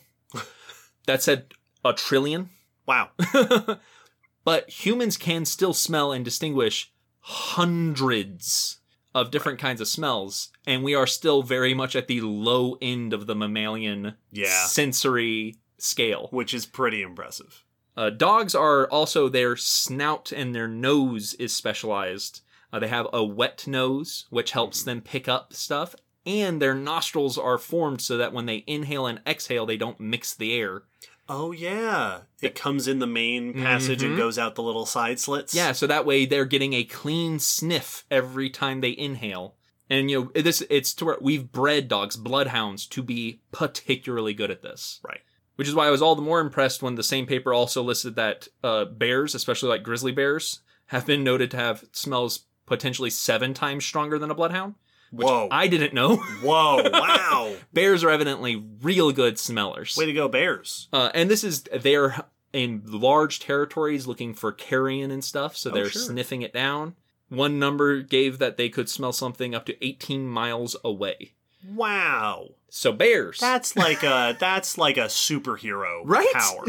that 1.07 1.23
said 1.23 1.53
a 1.85 1.93
trillion. 1.93 2.51
wow. 2.86 3.11
but 4.45 4.69
humans 4.70 5.16
can 5.16 5.45
still 5.45 5.74
smell 5.74 6.12
and 6.12 6.24
distinguish 6.24 6.90
hundreds 7.20 8.78
of 9.15 9.31
different 9.31 9.59
kinds 9.59 9.81
of 9.81 9.89
smells, 9.89 10.51
and 10.66 10.82
we 10.85 10.95
are 10.95 11.07
still 11.07 11.43
very 11.43 11.74
much 11.74 11.97
at 11.97 12.07
the 12.09 12.20
low 12.20 12.77
end 12.81 13.12
of 13.12 13.27
the 13.27 13.35
mammalian 13.35 14.15
Yeah. 14.31 14.66
sensory 14.66 15.57
scale. 15.79 16.29
Which 16.31 16.53
is 16.55 16.67
pretty 16.67 17.03
impressive. 17.03 17.65
Uh, 17.97 18.11
dogs 18.11 18.55
are 18.55 18.89
also 18.91 19.29
their 19.29 19.57
snout 19.57 20.31
and 20.33 20.55
their 20.55 20.69
nose 20.69 21.35
is 21.35 21.55
specialized. 21.55 22.43
Uh, 22.73 22.79
they 22.79 22.89
have 22.89 23.09
a 23.13 23.25
wet 23.25 23.67
nose, 23.67 24.27
which 24.31 24.53
helps 24.53 24.83
them 24.83 25.01
pick 25.01 25.27
up 25.27 25.53
stuff, 25.53 25.95
and 26.27 26.61
their 26.63 26.75
nostrils 26.75 27.39
are 27.39 27.59
formed 27.59 28.01
so 28.01 28.17
that 28.19 28.33
when 28.33 28.47
they 28.47 28.63
inhale 28.67 29.07
and 29.07 29.21
exhale, 29.27 29.65
they 29.67 29.77
don't 29.77 29.99
mix 29.99 30.35
the 30.35 30.55
air. 30.55 30.83
Oh, 31.31 31.53
yeah. 31.53 32.21
It 32.41 32.55
comes 32.55 32.87
in 32.89 33.01
the 33.01 33.07
main 33.07 33.53
passage 33.53 34.03
and 34.03 34.15
Mhm. 34.15 34.19
goes 34.19 34.39
out 34.39 34.55
the 34.55 34.63
little 34.63 34.87
side 34.87 35.19
slits. 35.21 35.55
Yeah, 35.55 35.73
so 35.73 35.87
that 35.87 36.07
way 36.07 36.25
they're 36.25 36.45
getting 36.45 36.73
a 36.75 36.85
clean 36.85 37.39
sniff 37.39 38.05
every 38.11 38.49
time 38.49 38.81
they 38.81 38.97
inhale. 38.97 39.57
And 39.91 40.11
you 40.11 40.31
know, 40.35 40.41
this 40.43 40.63
it's 40.71 40.93
to 40.95 41.05
where 41.07 41.19
we've 41.21 41.51
bred 41.51 41.89
dogs, 41.89 42.17
bloodhounds, 42.17 42.87
to 42.89 43.03
be 43.03 43.41
particularly 43.53 44.35
good 44.35 44.51
at 44.51 44.63
this. 44.63 45.01
Right. 45.03 45.21
Which 45.59 45.67
is 45.69 45.75
why 45.75 45.89
I 45.89 45.91
was 45.91 46.01
all 46.01 46.15
the 46.15 46.23
more 46.23 46.39
impressed 46.41 46.83
when 46.85 46.95
the 46.95 47.03
same 47.03 47.27
paper 47.27 47.53
also 47.53 47.83
listed 47.83 48.15
that 48.15 48.47
uh, 48.63 48.85
bears, 48.85 49.35
especially 49.35 49.69
like 49.71 49.83
grizzly 49.83 50.13
bears, 50.13 50.61
have 50.87 51.05
been 51.05 51.25
noted 51.25 51.51
to 51.51 51.57
have 51.57 51.85
smells 51.91 52.45
potentially 52.65 53.11
seven 53.11 53.55
times 53.55 53.85
stronger 53.85 54.19
than 54.21 54.31
a 54.31 54.35
bloodhound. 54.37 54.77
Whoa. 55.11 55.49
I 55.51 55.67
didn't 55.67 55.95
know. 55.95 56.17
Whoa. 56.43 56.89
Wow. 56.93 57.55
bears 57.73 58.05
are 58.05 58.11
evidently 58.11 58.55
real 58.83 59.11
good 59.11 59.37
smellers. 59.39 59.97
Way 59.97 60.07
to 60.07 60.13
go, 60.13 60.29
Bears. 60.29 60.87
Uh, 60.93 61.11
and 61.13 61.29
this 61.31 61.43
is 61.43 61.63
they're 61.63 62.25
in 62.53 62.83
large 62.87 63.41
territories 63.41 64.07
looking 64.07 64.35
for 64.35 64.53
carrion 64.53 65.11
and 65.11 65.25
stuff, 65.25 65.57
so 65.57 65.71
Oh, 65.71 65.75
they're 65.75 65.89
sure. 65.91 66.03
sniffing 66.03 66.43
it 66.43 66.53
down. 66.53 66.95
One 67.31 67.59
number 67.59 68.01
gave 68.03 68.39
that 68.39 68.57
they 68.59 68.69
could 68.69 68.89
smell 68.89 69.13
something 69.13 69.55
up 69.55 69.67
to 69.67 69.85
18 69.85 70.29
miles 70.29 70.77
away. 70.85 71.33
Wow. 71.67 72.51
So 72.70 72.93
bears. 72.93 73.39
That's 73.39 73.77
like 73.77 74.03
a 74.03 74.36
that's 74.39 74.77
like 74.78 74.97
a 74.97 75.07
superhero 75.07 76.03
Right? 76.05 76.32
power. 76.32 76.65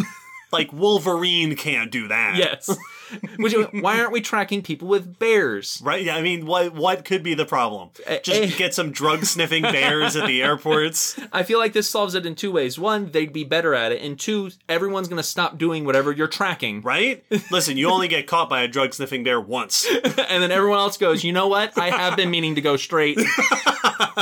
like 0.51 0.71
Wolverine 0.73 1.55
can't 1.55 1.91
do 1.91 2.07
that. 2.07 2.35
yes. 2.37 2.69
Which, 3.37 3.53
why 3.71 3.99
aren't 3.99 4.11
we 4.11 4.21
tracking 4.21 4.61
people 4.61 4.87
with 4.87 5.17
bears? 5.19 5.81
Right? 5.83 6.03
Yeah, 6.03 6.15
I 6.15 6.21
mean, 6.21 6.45
what 6.45 6.73
what 6.73 7.05
could 7.05 7.23
be 7.23 7.33
the 7.33 7.45
problem? 7.45 7.89
Eh, 8.05 8.19
Just 8.19 8.41
eh. 8.41 8.57
get 8.57 8.73
some 8.73 8.91
drug 8.91 9.25
sniffing 9.25 9.63
bears 9.63 10.15
at 10.15 10.27
the 10.27 10.41
airports. 10.43 11.19
I 11.31 11.43
feel 11.43 11.59
like 11.59 11.73
this 11.73 11.89
solves 11.89 12.15
it 12.15 12.25
in 12.25 12.35
two 12.35 12.51
ways. 12.51 12.77
One, 12.77 13.11
they'd 13.11 13.33
be 13.33 13.43
better 13.43 13.73
at 13.73 13.91
it, 13.91 14.01
and 14.01 14.19
two, 14.19 14.51
everyone's 14.67 15.07
going 15.07 15.17
to 15.17 15.23
stop 15.23 15.57
doing 15.57 15.85
whatever 15.85 16.11
you're 16.11 16.27
tracking. 16.27 16.81
Right? 16.81 17.23
Listen, 17.51 17.77
you 17.77 17.89
only 17.89 18.07
get 18.07 18.27
caught 18.27 18.49
by 18.49 18.61
a 18.61 18.67
drug 18.67 18.93
sniffing 18.93 19.23
bear 19.23 19.39
once. 19.41 19.85
and 19.89 20.43
then 20.43 20.51
everyone 20.51 20.79
else 20.79 20.97
goes, 20.97 21.23
you 21.23 21.33
know 21.33 21.47
what? 21.47 21.77
I 21.77 21.89
have 21.89 22.15
been 22.15 22.29
meaning 22.29 22.55
to 22.55 22.61
go 22.61 22.77
straight. 22.77 23.19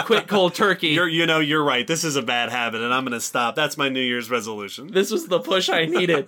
Quit 0.05 0.27
cold 0.27 0.53
turkey. 0.55 0.89
You're 0.89 1.07
you 1.07 1.26
know, 1.26 1.39
you're 1.39 1.64
right. 1.64 1.85
This 1.85 2.03
is 2.03 2.15
a 2.15 2.22
bad 2.22 2.49
habit 2.49 2.81
and 2.81 2.93
I'm 2.93 3.03
gonna 3.03 3.19
stop. 3.19 3.55
That's 3.55 3.77
my 3.77 3.89
New 3.89 4.01
Year's 4.01 4.30
resolution. 4.30 4.91
This 4.91 5.11
was 5.11 5.27
the 5.27 5.39
push 5.39 5.69
I 5.69 5.85
needed. 5.85 6.27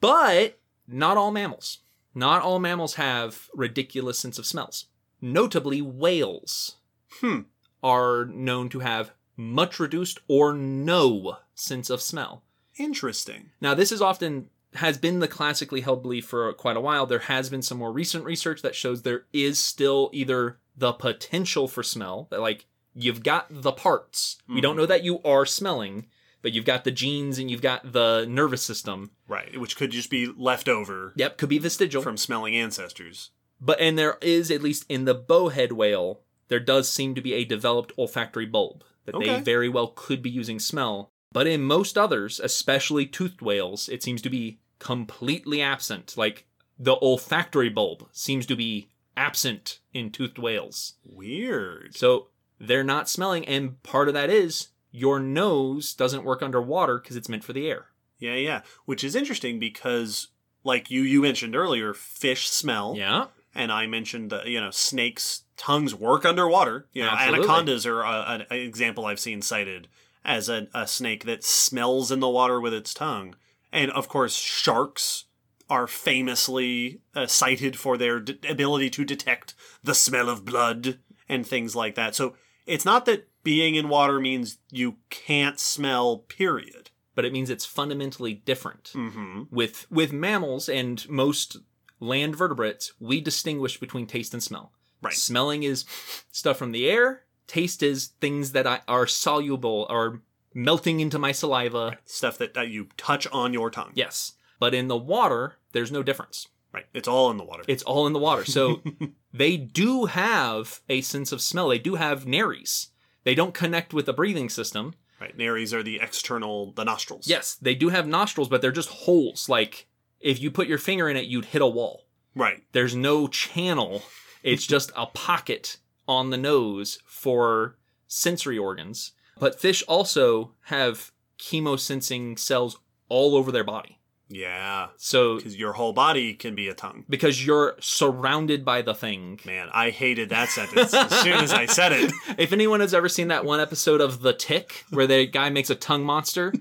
but 0.00 0.58
not 0.92 1.16
all 1.16 1.30
mammals. 1.30 1.78
Not 2.14 2.42
all 2.42 2.58
mammals 2.58 2.94
have 2.94 3.48
ridiculous 3.54 4.18
sense 4.18 4.38
of 4.38 4.46
smells. 4.46 4.86
Notably, 5.20 5.80
whales 5.80 6.76
Hmm. 7.20 7.40
are 7.82 8.24
known 8.26 8.68
to 8.70 8.80
have 8.80 9.12
much 9.36 9.80
reduced 9.80 10.20
or 10.28 10.52
no 10.52 11.38
sense 11.54 11.90
of 11.90 12.00
smell. 12.02 12.42
Interesting. 12.78 13.50
Now, 13.60 13.74
this 13.74 13.92
is 13.92 14.00
often 14.02 14.50
has 14.74 14.96
been 14.96 15.18
the 15.20 15.28
classically 15.28 15.82
held 15.82 16.02
belief 16.02 16.24
for 16.26 16.50
quite 16.54 16.76
a 16.76 16.80
while. 16.80 17.04
There 17.06 17.18
has 17.20 17.50
been 17.50 17.60
some 17.62 17.76
more 17.78 17.92
recent 17.92 18.24
research 18.24 18.62
that 18.62 18.74
shows 18.74 19.02
there 19.02 19.24
is 19.32 19.58
still 19.58 20.08
either 20.12 20.58
the 20.76 20.92
potential 20.92 21.68
for 21.68 21.82
smell, 21.82 22.26
that 22.30 22.40
like 22.40 22.64
you've 22.94 23.22
got 23.22 23.46
the 23.50 23.72
parts. 23.72 24.38
We 24.48 24.60
don't 24.62 24.76
know 24.76 24.86
that 24.86 25.04
you 25.04 25.20
are 25.22 25.44
smelling, 25.44 26.06
but 26.42 26.52
you've 26.52 26.64
got 26.64 26.84
the 26.84 26.90
genes 26.90 27.38
and 27.38 27.50
you've 27.50 27.62
got 27.62 27.92
the 27.92 28.26
nervous 28.28 28.62
system. 28.62 29.12
Right. 29.26 29.58
Which 29.58 29.76
could 29.76 29.90
just 29.90 30.10
be 30.10 30.26
left 30.26 30.68
over 30.68 31.12
Yep, 31.16 31.38
could 31.38 31.48
be 31.48 31.58
vestigial. 31.58 32.02
from 32.02 32.16
smelling 32.16 32.54
ancestors. 32.56 33.30
But 33.60 33.80
and 33.80 33.96
there 33.96 34.18
is 34.20 34.50
at 34.50 34.62
least 34.62 34.84
in 34.88 35.04
the 35.04 35.14
bowhead 35.14 35.72
whale, 35.72 36.20
there 36.48 36.60
does 36.60 36.88
seem 36.88 37.14
to 37.14 37.20
be 37.22 37.32
a 37.34 37.44
developed 37.44 37.92
olfactory 37.96 38.46
bulb 38.46 38.84
that 39.04 39.18
they 39.18 39.40
very 39.40 39.68
well 39.68 39.88
could 39.88 40.22
be 40.22 40.30
using 40.30 40.58
smell. 40.58 41.10
But 41.32 41.46
in 41.46 41.62
most 41.62 41.96
others, 41.96 42.38
especially 42.40 43.06
toothed 43.06 43.40
whales, 43.40 43.88
it 43.88 44.02
seems 44.02 44.20
to 44.22 44.30
be 44.30 44.60
completely 44.78 45.62
absent. 45.62 46.16
Like 46.16 46.46
the 46.78 46.96
olfactory 46.96 47.68
bulb 47.70 48.08
seems 48.12 48.46
to 48.46 48.56
be 48.56 48.90
absent 49.16 49.78
in 49.94 50.10
toothed 50.10 50.38
whales. 50.38 50.94
Weird. 51.04 51.96
So 51.96 52.28
they're 52.60 52.84
not 52.84 53.08
smelling, 53.08 53.46
and 53.46 53.82
part 53.82 54.08
of 54.08 54.14
that 54.14 54.28
is 54.28 54.68
your 54.92 55.18
nose 55.18 55.94
doesn't 55.94 56.24
work 56.24 56.42
underwater 56.42 56.98
because 56.98 57.16
it's 57.16 57.28
meant 57.28 57.42
for 57.42 57.54
the 57.54 57.68
air. 57.68 57.86
Yeah, 58.18 58.34
yeah. 58.34 58.60
Which 58.84 59.02
is 59.02 59.16
interesting 59.16 59.58
because 59.58 60.28
like 60.62 60.90
you 60.90 61.02
you 61.02 61.22
mentioned 61.22 61.56
earlier, 61.56 61.92
fish 61.94 62.48
smell. 62.48 62.94
Yeah. 62.96 63.26
and 63.54 63.72
I 63.72 63.86
mentioned 63.86 64.30
that 64.30 64.46
you 64.46 64.60
know 64.60 64.70
snakes' 64.70 65.42
tongues 65.56 65.94
work 65.94 66.24
underwater. 66.24 66.86
You 66.92 67.04
know, 67.04 67.10
Absolutely. 67.10 67.38
anacondas 67.40 67.86
are 67.86 68.02
a, 68.02 68.46
an, 68.50 68.56
example 68.56 69.06
I've 69.06 69.18
seen 69.18 69.42
cited 69.42 69.88
as 70.24 70.48
a, 70.48 70.68
a 70.72 70.86
snake 70.86 71.24
that 71.24 71.42
smells 71.42 72.12
in 72.12 72.20
the 72.20 72.28
water 72.28 72.60
with 72.60 72.74
its 72.74 72.94
tongue, 72.94 73.34
and 73.72 73.90
of 73.90 74.08
course 74.08 74.36
sharks 74.36 75.24
are 75.68 75.86
famously 75.86 77.00
uh, 77.14 77.26
cited 77.26 77.78
for 77.78 77.96
their 77.96 78.20
d- 78.20 78.38
ability 78.46 78.90
to 78.90 79.04
detect 79.04 79.54
the 79.82 79.94
smell 79.94 80.28
of 80.28 80.44
blood 80.44 80.98
and 81.28 81.46
things 81.46 81.74
like 81.74 81.94
that. 81.94 82.14
So 82.14 82.34
it's 82.66 82.84
not 82.84 83.06
that 83.06 83.26
being 83.42 83.74
in 83.74 83.88
water 83.88 84.20
means 84.20 84.58
you 84.70 84.96
can't 85.10 85.58
smell. 85.58 86.18
Period. 86.18 86.90
But 87.14 87.24
it 87.24 87.32
means 87.32 87.50
it's 87.50 87.66
fundamentally 87.66 88.34
different. 88.34 88.92
Mm-hmm. 88.94 89.42
with 89.50 89.86
with 89.90 90.12
mammals 90.12 90.68
and 90.68 91.06
most 91.08 91.58
land 92.00 92.36
vertebrates, 92.36 92.92
we 92.98 93.20
distinguish 93.20 93.78
between 93.78 94.06
taste 94.06 94.32
and 94.32 94.42
smell. 94.42 94.72
Right. 95.02 95.14
Smelling 95.14 95.62
is 95.62 95.84
stuff 96.30 96.56
from 96.56 96.72
the 96.72 96.88
air. 96.88 97.22
Taste 97.46 97.82
is 97.82 98.08
things 98.20 98.52
that 98.52 98.66
I, 98.66 98.80
are 98.88 99.06
soluble, 99.06 99.86
are 99.90 100.22
melting 100.54 101.00
into 101.00 101.18
my 101.18 101.32
saliva. 101.32 101.98
Stuff 102.04 102.38
that, 102.38 102.54
that 102.54 102.68
you 102.68 102.88
touch 102.96 103.26
on 103.28 103.52
your 103.52 103.70
tongue. 103.70 103.92
Yes. 103.94 104.34
But 104.58 104.74
in 104.74 104.88
the 104.88 104.96
water, 104.96 105.56
there's 105.72 105.92
no 105.92 106.02
difference. 106.02 106.46
Right. 106.72 106.86
It's 106.94 107.08
all 107.08 107.30
in 107.30 107.36
the 107.36 107.44
water. 107.44 107.64
It's 107.68 107.82
all 107.82 108.06
in 108.06 108.12
the 108.12 108.18
water. 108.18 108.44
So 108.44 108.80
they 109.34 109.56
do 109.56 110.06
have 110.06 110.80
a 110.88 111.02
sense 111.02 111.32
of 111.32 111.42
smell. 111.42 111.68
They 111.68 111.78
do 111.78 111.96
have 111.96 112.26
nares. 112.26 112.88
They 113.24 113.34
don't 113.34 113.54
connect 113.54 113.94
with 113.94 114.06
the 114.06 114.12
breathing 114.12 114.48
system. 114.48 114.94
Right. 115.20 115.36
Nares 115.36 115.72
are 115.72 115.82
the 115.82 116.00
external, 116.00 116.72
the 116.72 116.84
nostrils. 116.84 117.28
Yes, 117.28 117.54
they 117.54 117.74
do 117.74 117.90
have 117.90 118.06
nostrils, 118.08 118.48
but 118.48 118.60
they're 118.60 118.72
just 118.72 118.88
holes. 118.88 119.48
Like 119.48 119.86
if 120.20 120.40
you 120.40 120.50
put 120.50 120.68
your 120.68 120.78
finger 120.78 121.08
in 121.08 121.16
it, 121.16 121.26
you'd 121.26 121.46
hit 121.46 121.62
a 121.62 121.66
wall. 121.66 122.06
Right. 122.34 122.64
There's 122.72 122.96
no 122.96 123.28
channel. 123.28 124.02
It's 124.42 124.66
just 124.66 124.90
a 124.96 125.06
pocket 125.06 125.78
on 126.08 126.30
the 126.30 126.36
nose 126.36 126.98
for 127.06 127.76
sensory 128.08 128.58
organs. 128.58 129.12
But 129.38 129.60
fish 129.60 129.82
also 129.86 130.52
have 130.64 131.12
chemosensing 131.38 132.38
cells 132.38 132.78
all 133.08 133.36
over 133.36 133.52
their 133.52 133.64
body. 133.64 133.98
Yeah. 134.34 134.88
So 134.96 135.36
Because 135.36 135.56
your 135.58 135.72
whole 135.74 135.92
body 135.92 136.32
can 136.34 136.54
be 136.54 136.68
a 136.68 136.74
tongue. 136.74 137.04
because 137.08 137.44
you're 137.44 137.74
surrounded 137.80 138.64
by 138.64 138.80
the 138.82 138.94
thing. 138.94 139.40
Man, 139.44 139.68
I 139.72 139.90
hated 139.90 140.30
that 140.30 140.48
sentence 140.48 140.94
as 140.94 141.10
soon 141.20 141.34
as 141.34 141.52
I 141.52 141.66
said 141.66 141.92
it. 141.92 142.12
If 142.38 142.52
anyone 142.52 142.80
has 142.80 142.94
ever 142.94 143.08
seen 143.08 143.28
that 143.28 143.44
one 143.44 143.60
episode 143.60 144.00
of 144.00 144.22
The 144.22 144.32
Tick 144.32 144.84
where 144.90 145.06
the 145.06 145.26
guy 145.26 145.50
makes 145.50 145.68
a 145.70 145.74
tongue 145.74 146.04
monster 146.04 146.52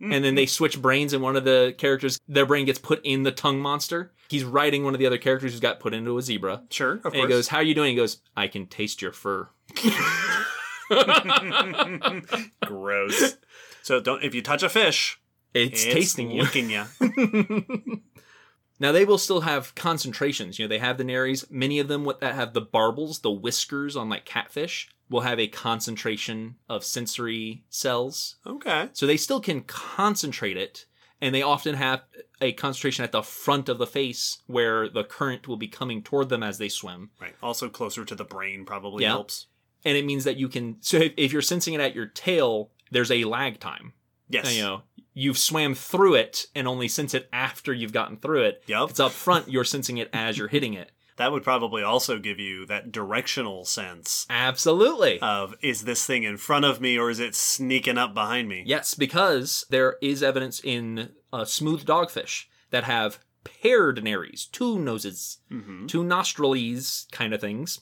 and 0.00 0.24
then 0.24 0.34
they 0.34 0.46
switch 0.46 0.80
brains 0.82 1.12
and 1.12 1.22
one 1.22 1.36
of 1.36 1.44
the 1.44 1.74
characters 1.78 2.18
their 2.26 2.46
brain 2.46 2.66
gets 2.66 2.78
put 2.80 3.00
in 3.04 3.22
the 3.22 3.30
tongue 3.32 3.60
monster, 3.60 4.12
he's 4.28 4.44
writing 4.44 4.82
one 4.84 4.94
of 4.94 4.98
the 4.98 5.06
other 5.06 5.18
characters 5.18 5.52
who's 5.52 5.60
got 5.60 5.78
put 5.80 5.94
into 5.94 6.18
a 6.18 6.22
zebra. 6.22 6.62
Sure, 6.70 6.94
of 7.04 7.12
And 7.14 7.22
he 7.22 7.26
goes, 7.28 7.48
"How 7.48 7.58
are 7.58 7.62
you 7.62 7.74
doing?" 7.74 7.90
He 7.90 7.96
goes, 7.96 8.18
"I 8.36 8.48
can 8.48 8.66
taste 8.66 9.00
your 9.00 9.12
fur." 9.12 9.48
Gross. 12.66 13.36
So 13.82 14.00
don't 14.00 14.22
if 14.22 14.34
you 14.34 14.42
touch 14.42 14.62
a 14.62 14.68
fish, 14.68 15.20
It's, 15.54 15.84
it's, 15.84 15.94
tasting 15.94 16.30
you. 16.30 16.42
licking 16.42 16.70
you. 16.70 16.84
Now 18.82 18.90
they 18.90 19.04
will 19.04 19.16
still 19.18 19.42
have 19.42 19.76
concentrations. 19.76 20.58
You 20.58 20.64
know, 20.64 20.68
they 20.68 20.80
have 20.80 20.98
the 20.98 21.04
nares. 21.04 21.48
Many 21.48 21.78
of 21.78 21.86
them 21.86 22.04
that 22.20 22.34
have 22.34 22.52
the 22.52 22.60
barbels, 22.62 23.20
the 23.22 23.30
whiskers 23.30 23.94
on 23.94 24.08
like 24.08 24.24
catfish, 24.24 24.88
will 25.08 25.20
have 25.20 25.38
a 25.38 25.46
concentration 25.46 26.56
of 26.68 26.84
sensory 26.84 27.62
cells. 27.70 28.36
Okay. 28.44 28.88
So 28.92 29.06
they 29.06 29.16
still 29.16 29.40
can 29.40 29.60
concentrate 29.62 30.56
it, 30.56 30.86
and 31.20 31.32
they 31.32 31.42
often 31.42 31.76
have 31.76 32.02
a 32.40 32.50
concentration 32.54 33.04
at 33.04 33.12
the 33.12 33.22
front 33.22 33.68
of 33.68 33.78
the 33.78 33.86
face 33.86 34.38
where 34.48 34.88
the 34.88 35.04
current 35.04 35.46
will 35.46 35.56
be 35.56 35.68
coming 35.68 36.02
toward 36.02 36.28
them 36.28 36.42
as 36.42 36.58
they 36.58 36.68
swim. 36.68 37.10
Right. 37.20 37.36
Also 37.40 37.68
closer 37.68 38.04
to 38.04 38.16
the 38.16 38.24
brain 38.24 38.64
probably 38.64 39.04
Yeah. 39.04 39.10
helps. 39.10 39.46
And 39.84 39.96
it 39.96 40.04
means 40.04 40.24
that 40.24 40.38
you 40.38 40.48
can. 40.48 40.78
So 40.80 40.96
if, 40.96 41.12
if 41.16 41.32
you're 41.32 41.40
sensing 41.40 41.74
it 41.74 41.80
at 41.80 41.94
your 41.94 42.06
tail, 42.06 42.72
there's 42.90 43.12
a 43.12 43.22
lag 43.24 43.60
time. 43.60 43.92
Yes. 44.28 44.56
You 44.56 44.62
know, 44.62 44.82
you've 45.14 45.38
swam 45.38 45.74
through 45.74 46.14
it 46.14 46.46
and 46.54 46.66
only 46.66 46.88
sense 46.88 47.14
it 47.14 47.28
after 47.32 47.72
you've 47.72 47.92
gotten 47.92 48.16
through 48.16 48.42
it. 48.44 48.62
Yep. 48.66 48.82
If 48.84 48.90
it's 48.90 49.00
up 49.00 49.12
front, 49.12 49.48
you're 49.50 49.64
sensing 49.64 49.98
it 49.98 50.08
as 50.12 50.38
you're 50.38 50.48
hitting 50.48 50.74
it. 50.74 50.90
That 51.16 51.30
would 51.30 51.44
probably 51.44 51.82
also 51.82 52.18
give 52.18 52.40
you 52.40 52.64
that 52.66 52.90
directional 52.90 53.66
sense 53.66 54.26
Absolutely. 54.30 55.20
of 55.20 55.54
is 55.60 55.82
this 55.84 56.06
thing 56.06 56.22
in 56.22 56.38
front 56.38 56.64
of 56.64 56.80
me 56.80 56.98
or 56.98 57.10
is 57.10 57.20
it 57.20 57.34
sneaking 57.34 57.98
up 57.98 58.14
behind 58.14 58.48
me? 58.48 58.64
yes, 58.66 58.94
because 58.94 59.66
there 59.68 59.96
is 60.00 60.22
evidence 60.22 60.58
in 60.64 61.10
uh, 61.32 61.44
smooth 61.44 61.84
dogfish 61.84 62.46
that 62.70 62.84
have 62.84 63.18
paired 63.44 64.02
nares, 64.02 64.46
two 64.46 64.78
noses, 64.78 65.38
hmm 65.50 65.86
two 65.86 66.02
nostrils 66.02 67.06
kind 67.12 67.34
of 67.34 67.40
things 67.42 67.80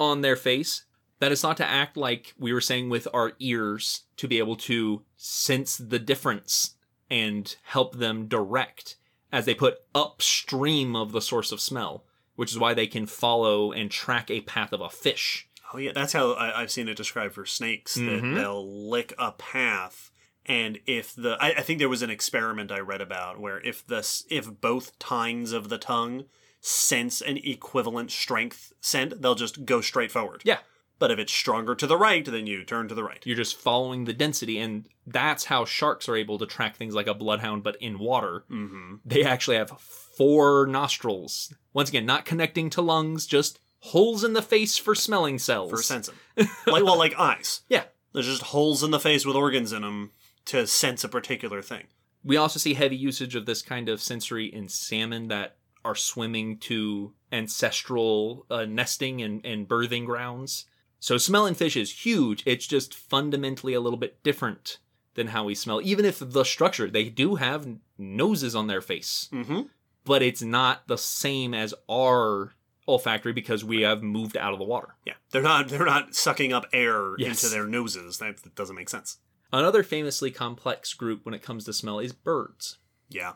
on 0.00 0.20
their 0.22 0.36
face. 0.36 0.84
That 1.24 1.32
is 1.32 1.42
not 1.42 1.56
to 1.56 1.66
act 1.66 1.96
like 1.96 2.34
we 2.38 2.52
were 2.52 2.60
saying 2.60 2.90
with 2.90 3.08
our 3.14 3.32
ears 3.38 4.02
to 4.18 4.28
be 4.28 4.36
able 4.36 4.56
to 4.56 5.04
sense 5.16 5.78
the 5.78 5.98
difference 5.98 6.74
and 7.08 7.56
help 7.62 7.96
them 7.96 8.26
direct 8.26 8.96
as 9.32 9.46
they 9.46 9.54
put 9.54 9.78
upstream 9.94 10.94
of 10.94 11.12
the 11.12 11.22
source 11.22 11.50
of 11.50 11.62
smell, 11.62 12.04
which 12.36 12.50
is 12.52 12.58
why 12.58 12.74
they 12.74 12.86
can 12.86 13.06
follow 13.06 13.72
and 13.72 13.90
track 13.90 14.30
a 14.30 14.42
path 14.42 14.74
of 14.74 14.82
a 14.82 14.90
fish. 14.90 15.48
Oh 15.72 15.78
yeah, 15.78 15.92
that's 15.94 16.12
how 16.12 16.32
I, 16.34 16.60
I've 16.60 16.70
seen 16.70 16.90
it 16.90 16.96
described 16.98 17.32
for 17.32 17.46
snakes. 17.46 17.94
That 17.94 18.22
Mhm. 18.22 18.34
they'll 18.34 18.90
lick 18.90 19.14
a 19.18 19.32
path, 19.32 20.10
and 20.44 20.78
if 20.86 21.14
the 21.14 21.38
I, 21.40 21.52
I 21.52 21.62
think 21.62 21.78
there 21.78 21.88
was 21.88 22.02
an 22.02 22.10
experiment 22.10 22.70
I 22.70 22.80
read 22.80 23.00
about 23.00 23.40
where 23.40 23.62
if 23.62 23.86
the 23.86 24.06
if 24.28 24.60
both 24.60 24.98
tines 24.98 25.52
of 25.52 25.70
the 25.70 25.78
tongue 25.78 26.26
sense 26.60 27.22
an 27.22 27.38
equivalent 27.38 28.10
strength 28.10 28.74
scent, 28.82 29.22
they'll 29.22 29.34
just 29.34 29.64
go 29.64 29.80
straight 29.80 30.12
forward. 30.12 30.42
Yeah. 30.44 30.58
But 31.04 31.10
if 31.10 31.18
it's 31.18 31.34
stronger 31.34 31.74
to 31.74 31.86
the 31.86 31.98
right, 31.98 32.24
then 32.24 32.46
you 32.46 32.64
turn 32.64 32.88
to 32.88 32.94
the 32.94 33.04
right. 33.04 33.20
You're 33.26 33.36
just 33.36 33.58
following 33.58 34.06
the 34.06 34.14
density, 34.14 34.58
and 34.58 34.88
that's 35.06 35.44
how 35.44 35.66
sharks 35.66 36.08
are 36.08 36.16
able 36.16 36.38
to 36.38 36.46
track 36.46 36.76
things 36.76 36.94
like 36.94 37.06
a 37.06 37.12
bloodhound, 37.12 37.62
but 37.62 37.76
in 37.76 37.98
water. 37.98 38.46
Mm-hmm. 38.50 38.94
They 39.04 39.22
actually 39.22 39.58
have 39.58 39.78
four 39.78 40.66
nostrils. 40.66 41.52
Once 41.74 41.90
again, 41.90 42.06
not 42.06 42.24
connecting 42.24 42.70
to 42.70 42.80
lungs, 42.80 43.26
just 43.26 43.58
holes 43.80 44.24
in 44.24 44.32
the 44.32 44.40
face 44.40 44.78
for 44.78 44.94
smelling 44.94 45.38
cells. 45.38 45.68
For 45.68 45.82
sensing, 45.82 46.14
like 46.38 46.82
well, 46.82 46.96
like 46.96 47.20
eyes. 47.20 47.60
Yeah. 47.68 47.82
There's 48.14 48.24
just 48.24 48.40
holes 48.44 48.82
in 48.82 48.90
the 48.90 48.98
face 48.98 49.26
with 49.26 49.36
organs 49.36 49.74
in 49.74 49.82
them 49.82 50.10
to 50.46 50.66
sense 50.66 51.04
a 51.04 51.08
particular 51.10 51.60
thing. 51.60 51.84
We 52.24 52.38
also 52.38 52.58
see 52.58 52.72
heavy 52.72 52.96
usage 52.96 53.34
of 53.34 53.44
this 53.44 53.60
kind 53.60 53.90
of 53.90 54.00
sensory 54.00 54.46
in 54.46 54.70
salmon 54.70 55.28
that 55.28 55.56
are 55.84 55.94
swimming 55.94 56.56
to 56.60 57.12
ancestral 57.30 58.46
uh, 58.50 58.64
nesting 58.64 59.20
and, 59.20 59.44
and 59.44 59.68
birthing 59.68 60.06
grounds. 60.06 60.64
So 61.04 61.18
smelling 61.18 61.52
fish 61.54 61.76
is 61.76 62.06
huge. 62.06 62.42
It's 62.46 62.66
just 62.66 62.94
fundamentally 62.94 63.74
a 63.74 63.80
little 63.80 63.98
bit 63.98 64.22
different 64.22 64.78
than 65.16 65.26
how 65.26 65.44
we 65.44 65.54
smell. 65.54 65.82
Even 65.84 66.06
if 66.06 66.18
the 66.18 66.44
structure, 66.44 66.88
they 66.88 67.10
do 67.10 67.34
have 67.34 67.68
noses 67.98 68.54
on 68.56 68.68
their 68.68 68.80
face, 68.80 69.28
Mm-hmm. 69.30 69.60
but 70.06 70.22
it's 70.22 70.40
not 70.40 70.88
the 70.88 70.96
same 70.96 71.52
as 71.52 71.74
our 71.90 72.52
olfactory 72.88 73.34
because 73.34 73.62
we 73.62 73.82
have 73.82 74.02
moved 74.02 74.34
out 74.34 74.54
of 74.54 74.58
the 74.58 74.64
water. 74.64 74.94
Yeah, 75.04 75.12
they're 75.30 75.42
not 75.42 75.68
they're 75.68 75.84
not 75.84 76.14
sucking 76.14 76.54
up 76.54 76.64
air 76.72 77.16
Yes. 77.18 77.44
into 77.44 77.54
their 77.54 77.66
noses. 77.66 78.16
That, 78.16 78.38
that 78.38 78.54
doesn't 78.54 78.74
make 78.74 78.88
sense. 78.88 79.18
Another 79.52 79.82
famously 79.82 80.30
complex 80.30 80.94
group 80.94 81.26
when 81.26 81.34
it 81.34 81.42
comes 81.42 81.66
to 81.66 81.74
smell 81.74 81.98
is 81.98 82.14
birds. 82.14 82.78
Yeah. 83.10 83.34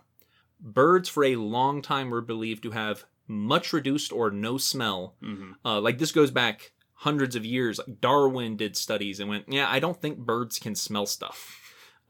Birds, 0.58 1.10
for 1.10 1.22
a 1.22 1.36
long 1.36 1.82
time, 1.82 2.08
were 2.08 2.22
believed 2.22 2.62
to 2.62 2.70
have 2.70 3.04
much 3.26 3.74
reduced 3.74 4.10
or 4.10 4.30
no 4.30 4.56
smell. 4.56 5.16
Mm-hmm. 5.22 5.52
Uh, 5.66 5.82
like 5.82 5.98
this 5.98 6.12
goes 6.12 6.30
back 6.30 6.72
hundreds 7.02 7.36
of 7.36 7.44
years. 7.44 7.78
Darwin 8.00 8.56
did 8.56 8.76
studies 8.76 9.20
and 9.20 9.28
went, 9.28 9.44
"Yeah, 9.48 9.68
I 9.70 9.78
don't 9.78 10.00
think 10.00 10.18
birds 10.18 10.58
can 10.58 10.74
smell 10.74 11.06
stuff." 11.06 11.54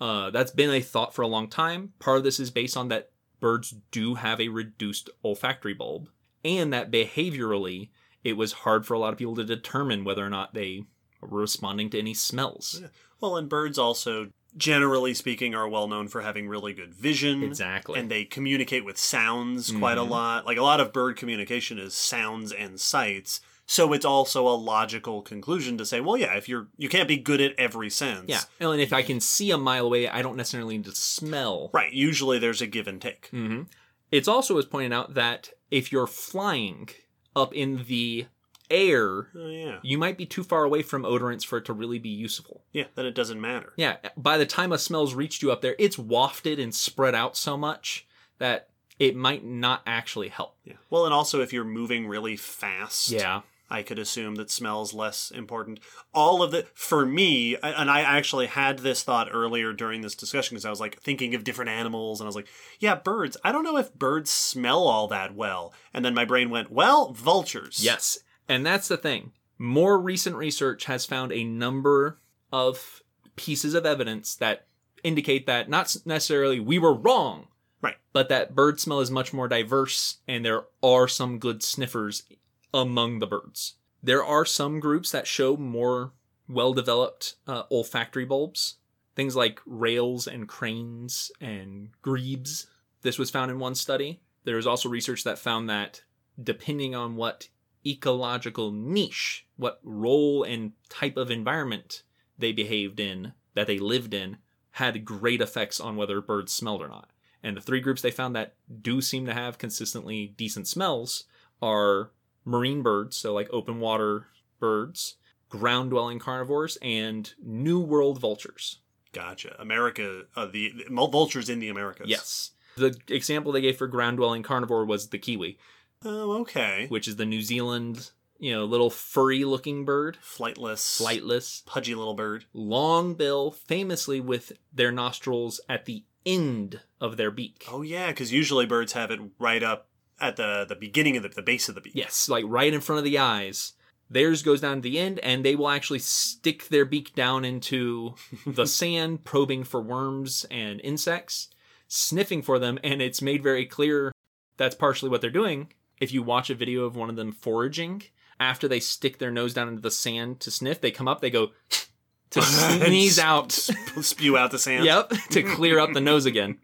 Uh, 0.00 0.30
that's 0.30 0.52
been 0.52 0.70
a 0.70 0.80
thought 0.80 1.14
for 1.14 1.22
a 1.22 1.26
long 1.28 1.48
time. 1.48 1.92
Part 1.98 2.18
of 2.18 2.24
this 2.24 2.38
is 2.38 2.50
based 2.50 2.76
on 2.76 2.88
that 2.88 3.10
birds 3.40 3.74
do 3.90 4.14
have 4.14 4.40
a 4.40 4.48
reduced 4.48 5.10
olfactory 5.24 5.74
bulb, 5.74 6.08
and 6.44 6.72
that 6.72 6.90
behaviorally, 6.90 7.90
it 8.24 8.34
was 8.34 8.52
hard 8.52 8.86
for 8.86 8.94
a 8.94 8.98
lot 8.98 9.12
of 9.12 9.18
people 9.18 9.36
to 9.36 9.44
determine 9.44 10.04
whether 10.04 10.24
or 10.24 10.30
not 10.30 10.54
they 10.54 10.84
were 11.20 11.40
responding 11.40 11.90
to 11.90 11.98
any 11.98 12.14
smells. 12.14 12.78
Yeah. 12.80 12.88
Well, 13.20 13.36
and 13.36 13.48
birds 13.48 13.76
also, 13.78 14.30
generally 14.56 15.14
speaking, 15.14 15.54
are 15.54 15.68
well 15.68 15.88
known 15.88 16.06
for 16.08 16.20
having 16.22 16.48
really 16.48 16.72
good 16.72 16.94
vision. 16.94 17.42
Exactly. 17.42 17.98
And 17.98 18.08
they 18.10 18.24
communicate 18.24 18.84
with 18.84 18.96
sounds 18.98 19.70
quite 19.72 19.98
a 19.98 20.02
Mhm. 20.02 20.10
lot. 20.10 20.46
Like 20.46 20.58
a 20.58 20.62
lot 20.62 20.80
of 20.80 20.92
bird 20.92 21.16
communication 21.16 21.78
is 21.78 21.94
sounds 21.94 22.52
and 22.52 22.80
sights. 22.80 23.40
So 23.70 23.92
it's 23.92 24.06
also 24.06 24.48
a 24.48 24.56
logical 24.56 25.20
conclusion 25.20 25.76
to 25.76 25.84
say, 25.84 26.00
well, 26.00 26.16
yeah, 26.16 26.34
if 26.38 26.48
you're 26.48 26.68
you 26.78 26.88
can't 26.88 27.06
be 27.06 27.18
good 27.18 27.40
at 27.42 27.52
every 27.58 27.90
sense. 27.90 28.24
yeah, 28.28 28.40
and 28.60 28.80
if 28.80 28.94
I 28.94 29.02
can 29.02 29.20
see 29.20 29.50
a 29.50 29.58
mile 29.58 29.84
away, 29.86 30.08
I 30.08 30.22
don't 30.22 30.36
necessarily 30.38 30.78
need 30.78 30.86
to 30.86 30.94
smell. 30.94 31.68
Right. 31.74 31.92
Usually 31.92 32.38
there's 32.38 32.62
a 32.62 32.66
give 32.66 32.88
and 32.88 33.00
take. 33.00 33.28
hmm 33.30 33.62
It's 34.10 34.26
also 34.26 34.54
was 34.54 34.64
pointed 34.64 34.94
out 34.94 35.12
that 35.14 35.50
if 35.70 35.92
you're 35.92 36.06
flying 36.06 36.88
up 37.36 37.52
in 37.54 37.84
the 37.86 38.24
air, 38.70 39.28
Oh 39.36 39.48
yeah. 39.48 39.78
you 39.82 39.98
might 39.98 40.16
be 40.16 40.24
too 40.26 40.42
far 40.44 40.64
away 40.64 40.82
from 40.82 41.02
odorants 41.02 41.44
for 41.44 41.58
it 41.58 41.64
to 41.66 41.72
really 41.74 41.98
be 41.98 42.08
useful. 42.08 42.62
Yeah. 42.72 42.84
Then 42.94 43.04
it 43.04 43.14
doesn't 43.14 43.40
matter. 43.40 43.74
Yeah, 43.76 43.96
by 44.16 44.38
the 44.38 44.46
time 44.46 44.72
a 44.72 44.78
smell's 44.78 45.14
reached 45.14 45.42
you 45.42 45.52
up 45.52 45.60
there, 45.60 45.76
it's 45.78 45.98
wafted 45.98 46.58
and 46.58 46.74
spread 46.74 47.14
out 47.14 47.36
so 47.36 47.56
much 47.58 48.06
that 48.38 48.68
it 48.98 49.14
might 49.14 49.44
not 49.44 49.82
actually 49.86 50.28
help. 50.28 50.56
Yeah. 50.64 50.74
Well, 50.90 51.04
and 51.04 51.12
also 51.14 51.42
if 51.42 51.52
you're 51.52 51.64
moving 51.64 52.06
really 52.08 52.36
fast. 52.36 53.10
Yeah. 53.10 53.42
I 53.70 53.82
could 53.82 53.98
assume 53.98 54.36
that 54.36 54.50
smells 54.50 54.94
less 54.94 55.30
important. 55.30 55.80
All 56.14 56.42
of 56.42 56.50
the 56.52 56.66
for 56.74 57.04
me, 57.04 57.56
and 57.56 57.90
I 57.90 58.00
actually 58.00 58.46
had 58.46 58.78
this 58.78 59.02
thought 59.02 59.28
earlier 59.30 59.72
during 59.72 60.00
this 60.00 60.14
discussion 60.14 60.54
because 60.54 60.64
I 60.64 60.70
was 60.70 60.80
like 60.80 61.00
thinking 61.00 61.34
of 61.34 61.44
different 61.44 61.70
animals, 61.70 62.20
and 62.20 62.26
I 62.26 62.28
was 62.28 62.36
like, 62.36 62.48
yeah, 62.80 62.94
birds. 62.94 63.36
I 63.44 63.52
don't 63.52 63.64
know 63.64 63.76
if 63.76 63.94
birds 63.94 64.30
smell 64.30 64.84
all 64.84 65.08
that 65.08 65.34
well. 65.34 65.74
And 65.92 66.04
then 66.04 66.14
my 66.14 66.24
brain 66.24 66.48
went, 66.50 66.70
well, 66.70 67.12
vultures. 67.12 67.84
Yes. 67.84 68.18
And 68.48 68.64
that's 68.64 68.88
the 68.88 68.96
thing. 68.96 69.32
More 69.58 69.98
recent 69.98 70.36
research 70.36 70.86
has 70.86 71.04
found 71.04 71.32
a 71.32 71.44
number 71.44 72.18
of 72.52 73.02
pieces 73.36 73.74
of 73.74 73.84
evidence 73.84 74.34
that 74.36 74.66
indicate 75.04 75.46
that 75.46 75.68
not 75.68 75.94
necessarily 76.04 76.58
we 76.58 76.78
were 76.78 76.94
wrong, 76.94 77.48
Right. 77.80 77.96
but 78.12 78.28
that 78.30 78.54
bird 78.54 78.80
smell 78.80 79.00
is 79.00 79.10
much 79.10 79.32
more 79.32 79.46
diverse 79.46 80.18
and 80.26 80.44
there 80.44 80.64
are 80.82 81.06
some 81.06 81.38
good 81.38 81.62
sniffers 81.62 82.24
among 82.72 83.18
the 83.18 83.26
birds. 83.26 83.74
There 84.02 84.24
are 84.24 84.44
some 84.44 84.80
groups 84.80 85.10
that 85.10 85.26
show 85.26 85.56
more 85.56 86.12
well 86.48 86.72
developed 86.72 87.34
uh, 87.46 87.64
olfactory 87.70 88.24
bulbs, 88.24 88.76
things 89.16 89.36
like 89.36 89.60
rails 89.66 90.26
and 90.26 90.48
cranes 90.48 91.30
and 91.40 91.90
grebes. 92.02 92.68
This 93.02 93.18
was 93.18 93.30
found 93.30 93.50
in 93.50 93.58
one 93.58 93.74
study. 93.74 94.20
There 94.44 94.56
was 94.56 94.66
also 94.66 94.88
research 94.88 95.24
that 95.24 95.38
found 95.38 95.68
that 95.68 96.02
depending 96.42 96.94
on 96.94 97.16
what 97.16 97.48
ecological 97.86 98.70
niche, 98.70 99.46
what 99.56 99.80
role 99.82 100.42
and 100.42 100.72
type 100.88 101.16
of 101.16 101.30
environment 101.30 102.02
they 102.38 102.52
behaved 102.52 103.00
in, 103.00 103.32
that 103.54 103.66
they 103.66 103.78
lived 103.78 104.14
in, 104.14 104.38
had 104.72 105.04
great 105.04 105.40
effects 105.40 105.80
on 105.80 105.96
whether 105.96 106.20
birds 106.20 106.52
smelled 106.52 106.82
or 106.82 106.88
not. 106.88 107.10
And 107.42 107.56
the 107.56 107.60
three 107.60 107.80
groups 107.80 108.02
they 108.02 108.10
found 108.10 108.34
that 108.36 108.54
do 108.82 109.00
seem 109.00 109.26
to 109.26 109.34
have 109.34 109.58
consistently 109.58 110.34
decent 110.36 110.66
smells 110.68 111.24
are 111.60 112.10
marine 112.44 112.82
birds, 112.82 113.16
so 113.16 113.32
like 113.34 113.48
open 113.52 113.80
water 113.80 114.26
birds, 114.60 115.16
ground 115.48 115.90
dwelling 115.90 116.18
carnivores, 116.18 116.76
and 116.82 117.32
New 117.42 117.80
World 117.80 118.18
vultures. 118.20 118.80
Gotcha. 119.12 119.56
America, 119.60 120.22
uh, 120.36 120.46
the, 120.46 120.72
the 120.88 121.06
vultures 121.08 121.48
in 121.48 121.58
the 121.60 121.68
Americas. 121.68 122.08
Yes. 122.08 122.50
The 122.76 122.96
example 123.08 123.52
they 123.52 123.60
gave 123.62 123.76
for 123.76 123.86
ground 123.86 124.18
dwelling 124.18 124.42
carnivore 124.42 124.84
was 124.84 125.08
the 125.08 125.18
kiwi, 125.18 125.58
Oh, 126.04 126.40
okay. 126.42 126.86
which 126.88 127.08
is 127.08 127.16
the 127.16 127.26
New 127.26 127.42
Zealand, 127.42 128.10
you 128.38 128.52
know, 128.52 128.64
little 128.64 128.90
furry 128.90 129.44
looking 129.44 129.84
bird, 129.84 130.18
Flightless, 130.22 131.00
flightless, 131.02 131.64
pudgy 131.66 131.94
little 131.94 132.14
bird. 132.14 132.44
long 132.52 133.14
bill, 133.14 133.50
famously 133.50 134.20
with 134.20 134.52
their 134.72 134.92
nostrils 134.92 135.60
at 135.68 135.86
the 135.86 136.04
end 136.24 136.80
of 137.00 137.16
their 137.16 137.30
beak. 137.32 137.64
Oh 137.72 137.82
yeah, 137.82 138.08
because 138.08 138.32
usually 138.32 138.66
birds 138.66 138.92
have 138.92 139.10
it 139.10 139.18
right 139.40 139.62
up 139.62 139.87
at 140.20 140.36
the 140.36 140.64
the 140.68 140.76
beginning 140.76 141.16
of 141.16 141.22
the, 141.22 141.28
the 141.28 141.42
base 141.42 141.68
of 141.68 141.74
the 141.74 141.80
beak. 141.80 141.94
Yes, 141.94 142.28
like 142.28 142.44
right 142.46 142.72
in 142.72 142.80
front 142.80 142.98
of 142.98 143.04
the 143.04 143.18
eyes. 143.18 143.72
Theirs 144.10 144.42
goes 144.42 144.62
down 144.62 144.76
to 144.76 144.80
the 144.80 144.98
end, 144.98 145.18
and 145.18 145.44
they 145.44 145.54
will 145.54 145.68
actually 145.68 145.98
stick 145.98 146.68
their 146.68 146.86
beak 146.86 147.14
down 147.14 147.44
into 147.44 148.14
the 148.46 148.66
sand, 148.66 149.24
probing 149.24 149.64
for 149.64 149.82
worms 149.82 150.46
and 150.50 150.80
insects, 150.80 151.48
sniffing 151.88 152.40
for 152.40 152.58
them, 152.58 152.78
and 152.82 153.02
it's 153.02 153.20
made 153.20 153.42
very 153.42 153.66
clear 153.66 154.12
that's 154.56 154.74
partially 154.74 155.10
what 155.10 155.20
they're 155.20 155.30
doing. 155.30 155.72
If 156.00 156.12
you 156.12 156.22
watch 156.22 156.48
a 156.48 156.54
video 156.54 156.84
of 156.84 156.96
one 156.96 157.10
of 157.10 157.16
them 157.16 157.32
foraging, 157.32 158.02
after 158.40 158.68
they 158.68 158.80
stick 158.80 159.18
their 159.18 159.30
nose 159.30 159.52
down 159.52 159.68
into 159.68 159.82
the 159.82 159.90
sand 159.90 160.40
to 160.40 160.50
sniff, 160.50 160.80
they 160.80 160.90
come 160.90 161.08
up, 161.08 161.20
they 161.20 161.30
go 161.30 161.50
to 162.30 162.42
sneeze 162.42 163.18
out. 163.18 163.52
spew 163.52 164.36
out 164.36 164.50
the 164.50 164.58
sand. 164.58 164.84
Yep, 164.84 165.12
to 165.30 165.42
clear 165.42 165.78
up 165.78 165.92
the 165.92 166.00
nose 166.00 166.26
again. 166.26 166.58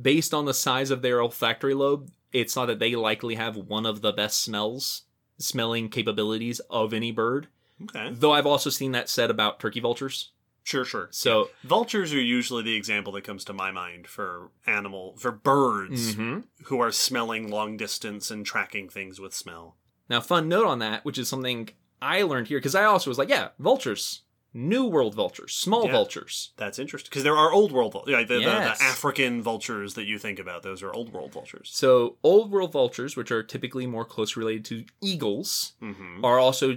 Based 0.00 0.34
on 0.34 0.44
the 0.44 0.54
size 0.54 0.90
of 0.90 1.02
their 1.02 1.20
olfactory 1.20 1.74
lobe, 1.74 2.10
it's 2.34 2.52
thought 2.52 2.66
that 2.66 2.78
they 2.80 2.94
likely 2.94 3.36
have 3.36 3.56
one 3.56 3.86
of 3.86 4.02
the 4.02 4.12
best 4.12 4.42
smells, 4.42 5.04
smelling 5.38 5.88
capabilities 5.88 6.60
of 6.68 6.92
any 6.92 7.12
bird. 7.12 7.48
Okay. 7.84 8.10
Though 8.12 8.32
I've 8.32 8.46
also 8.46 8.68
seen 8.70 8.92
that 8.92 9.08
said 9.08 9.30
about 9.30 9.58
turkey 9.60 9.80
vultures. 9.80 10.30
Sure, 10.62 10.84
sure. 10.84 11.08
So, 11.10 11.50
Vultures 11.62 12.12
are 12.14 12.20
usually 12.20 12.62
the 12.62 12.74
example 12.74 13.12
that 13.12 13.22
comes 13.24 13.44
to 13.44 13.52
my 13.52 13.70
mind 13.70 14.06
for 14.06 14.50
animal 14.66 15.14
for 15.18 15.30
birds 15.30 16.14
Mhm. 16.16 16.44
who 16.64 16.80
are 16.80 16.90
smelling 16.90 17.50
long 17.50 17.76
distance 17.76 18.30
and 18.30 18.44
tracking 18.46 18.88
things 18.88 19.20
with 19.20 19.34
smell. 19.34 19.76
now, 20.08 20.20
fun 20.20 20.48
note 20.48 20.66
on 20.66 20.80
that, 20.80 21.02
which 21.04 21.16
is 21.18 21.28
something 21.28 21.70
I 22.02 22.22
learned 22.22 22.48
here, 22.48 22.58
because 22.58 22.74
I 22.74 22.84
also 22.84 23.10
was 23.10 23.16
like, 23.18 23.28
yeah, 23.30 23.50
vultures, 23.58 24.22
New 24.56 24.84
World 24.86 25.14
vultures, 25.16 25.52
small 25.54 25.86
Yeah. 25.86 25.92
vultures. 25.92 26.52
That's 26.56 26.78
interesting 26.78 27.10
because 27.10 27.24
there 27.24 27.36
are 27.36 27.52
old 27.52 27.72
world 27.72 27.92
vultures. 27.92 28.12
Yeah, 28.12 28.22
the, 28.22 28.34
the- 28.36 28.40
Yes. 28.40 28.78
the 28.78 28.84
African 28.84 29.42
vultures 29.42 29.94
that 29.94 30.04
you 30.04 30.16
think 30.18 30.38
about, 30.38 30.62
those 30.62 30.80
are 30.82 30.92
old 30.92 31.12
world 31.12 31.32
vultures. 31.32 31.70
So, 31.74 32.16
old 32.22 32.52
world 32.52 32.70
vultures, 32.72 33.16
which 33.16 33.32
are 33.32 33.42
typically 33.42 33.86
more 33.86 34.04
closely 34.04 34.40
related 34.40 34.64
to 34.66 34.84
eagles, 35.02 35.72
hmm 35.80 36.24
are 36.24 36.38
also 36.38 36.76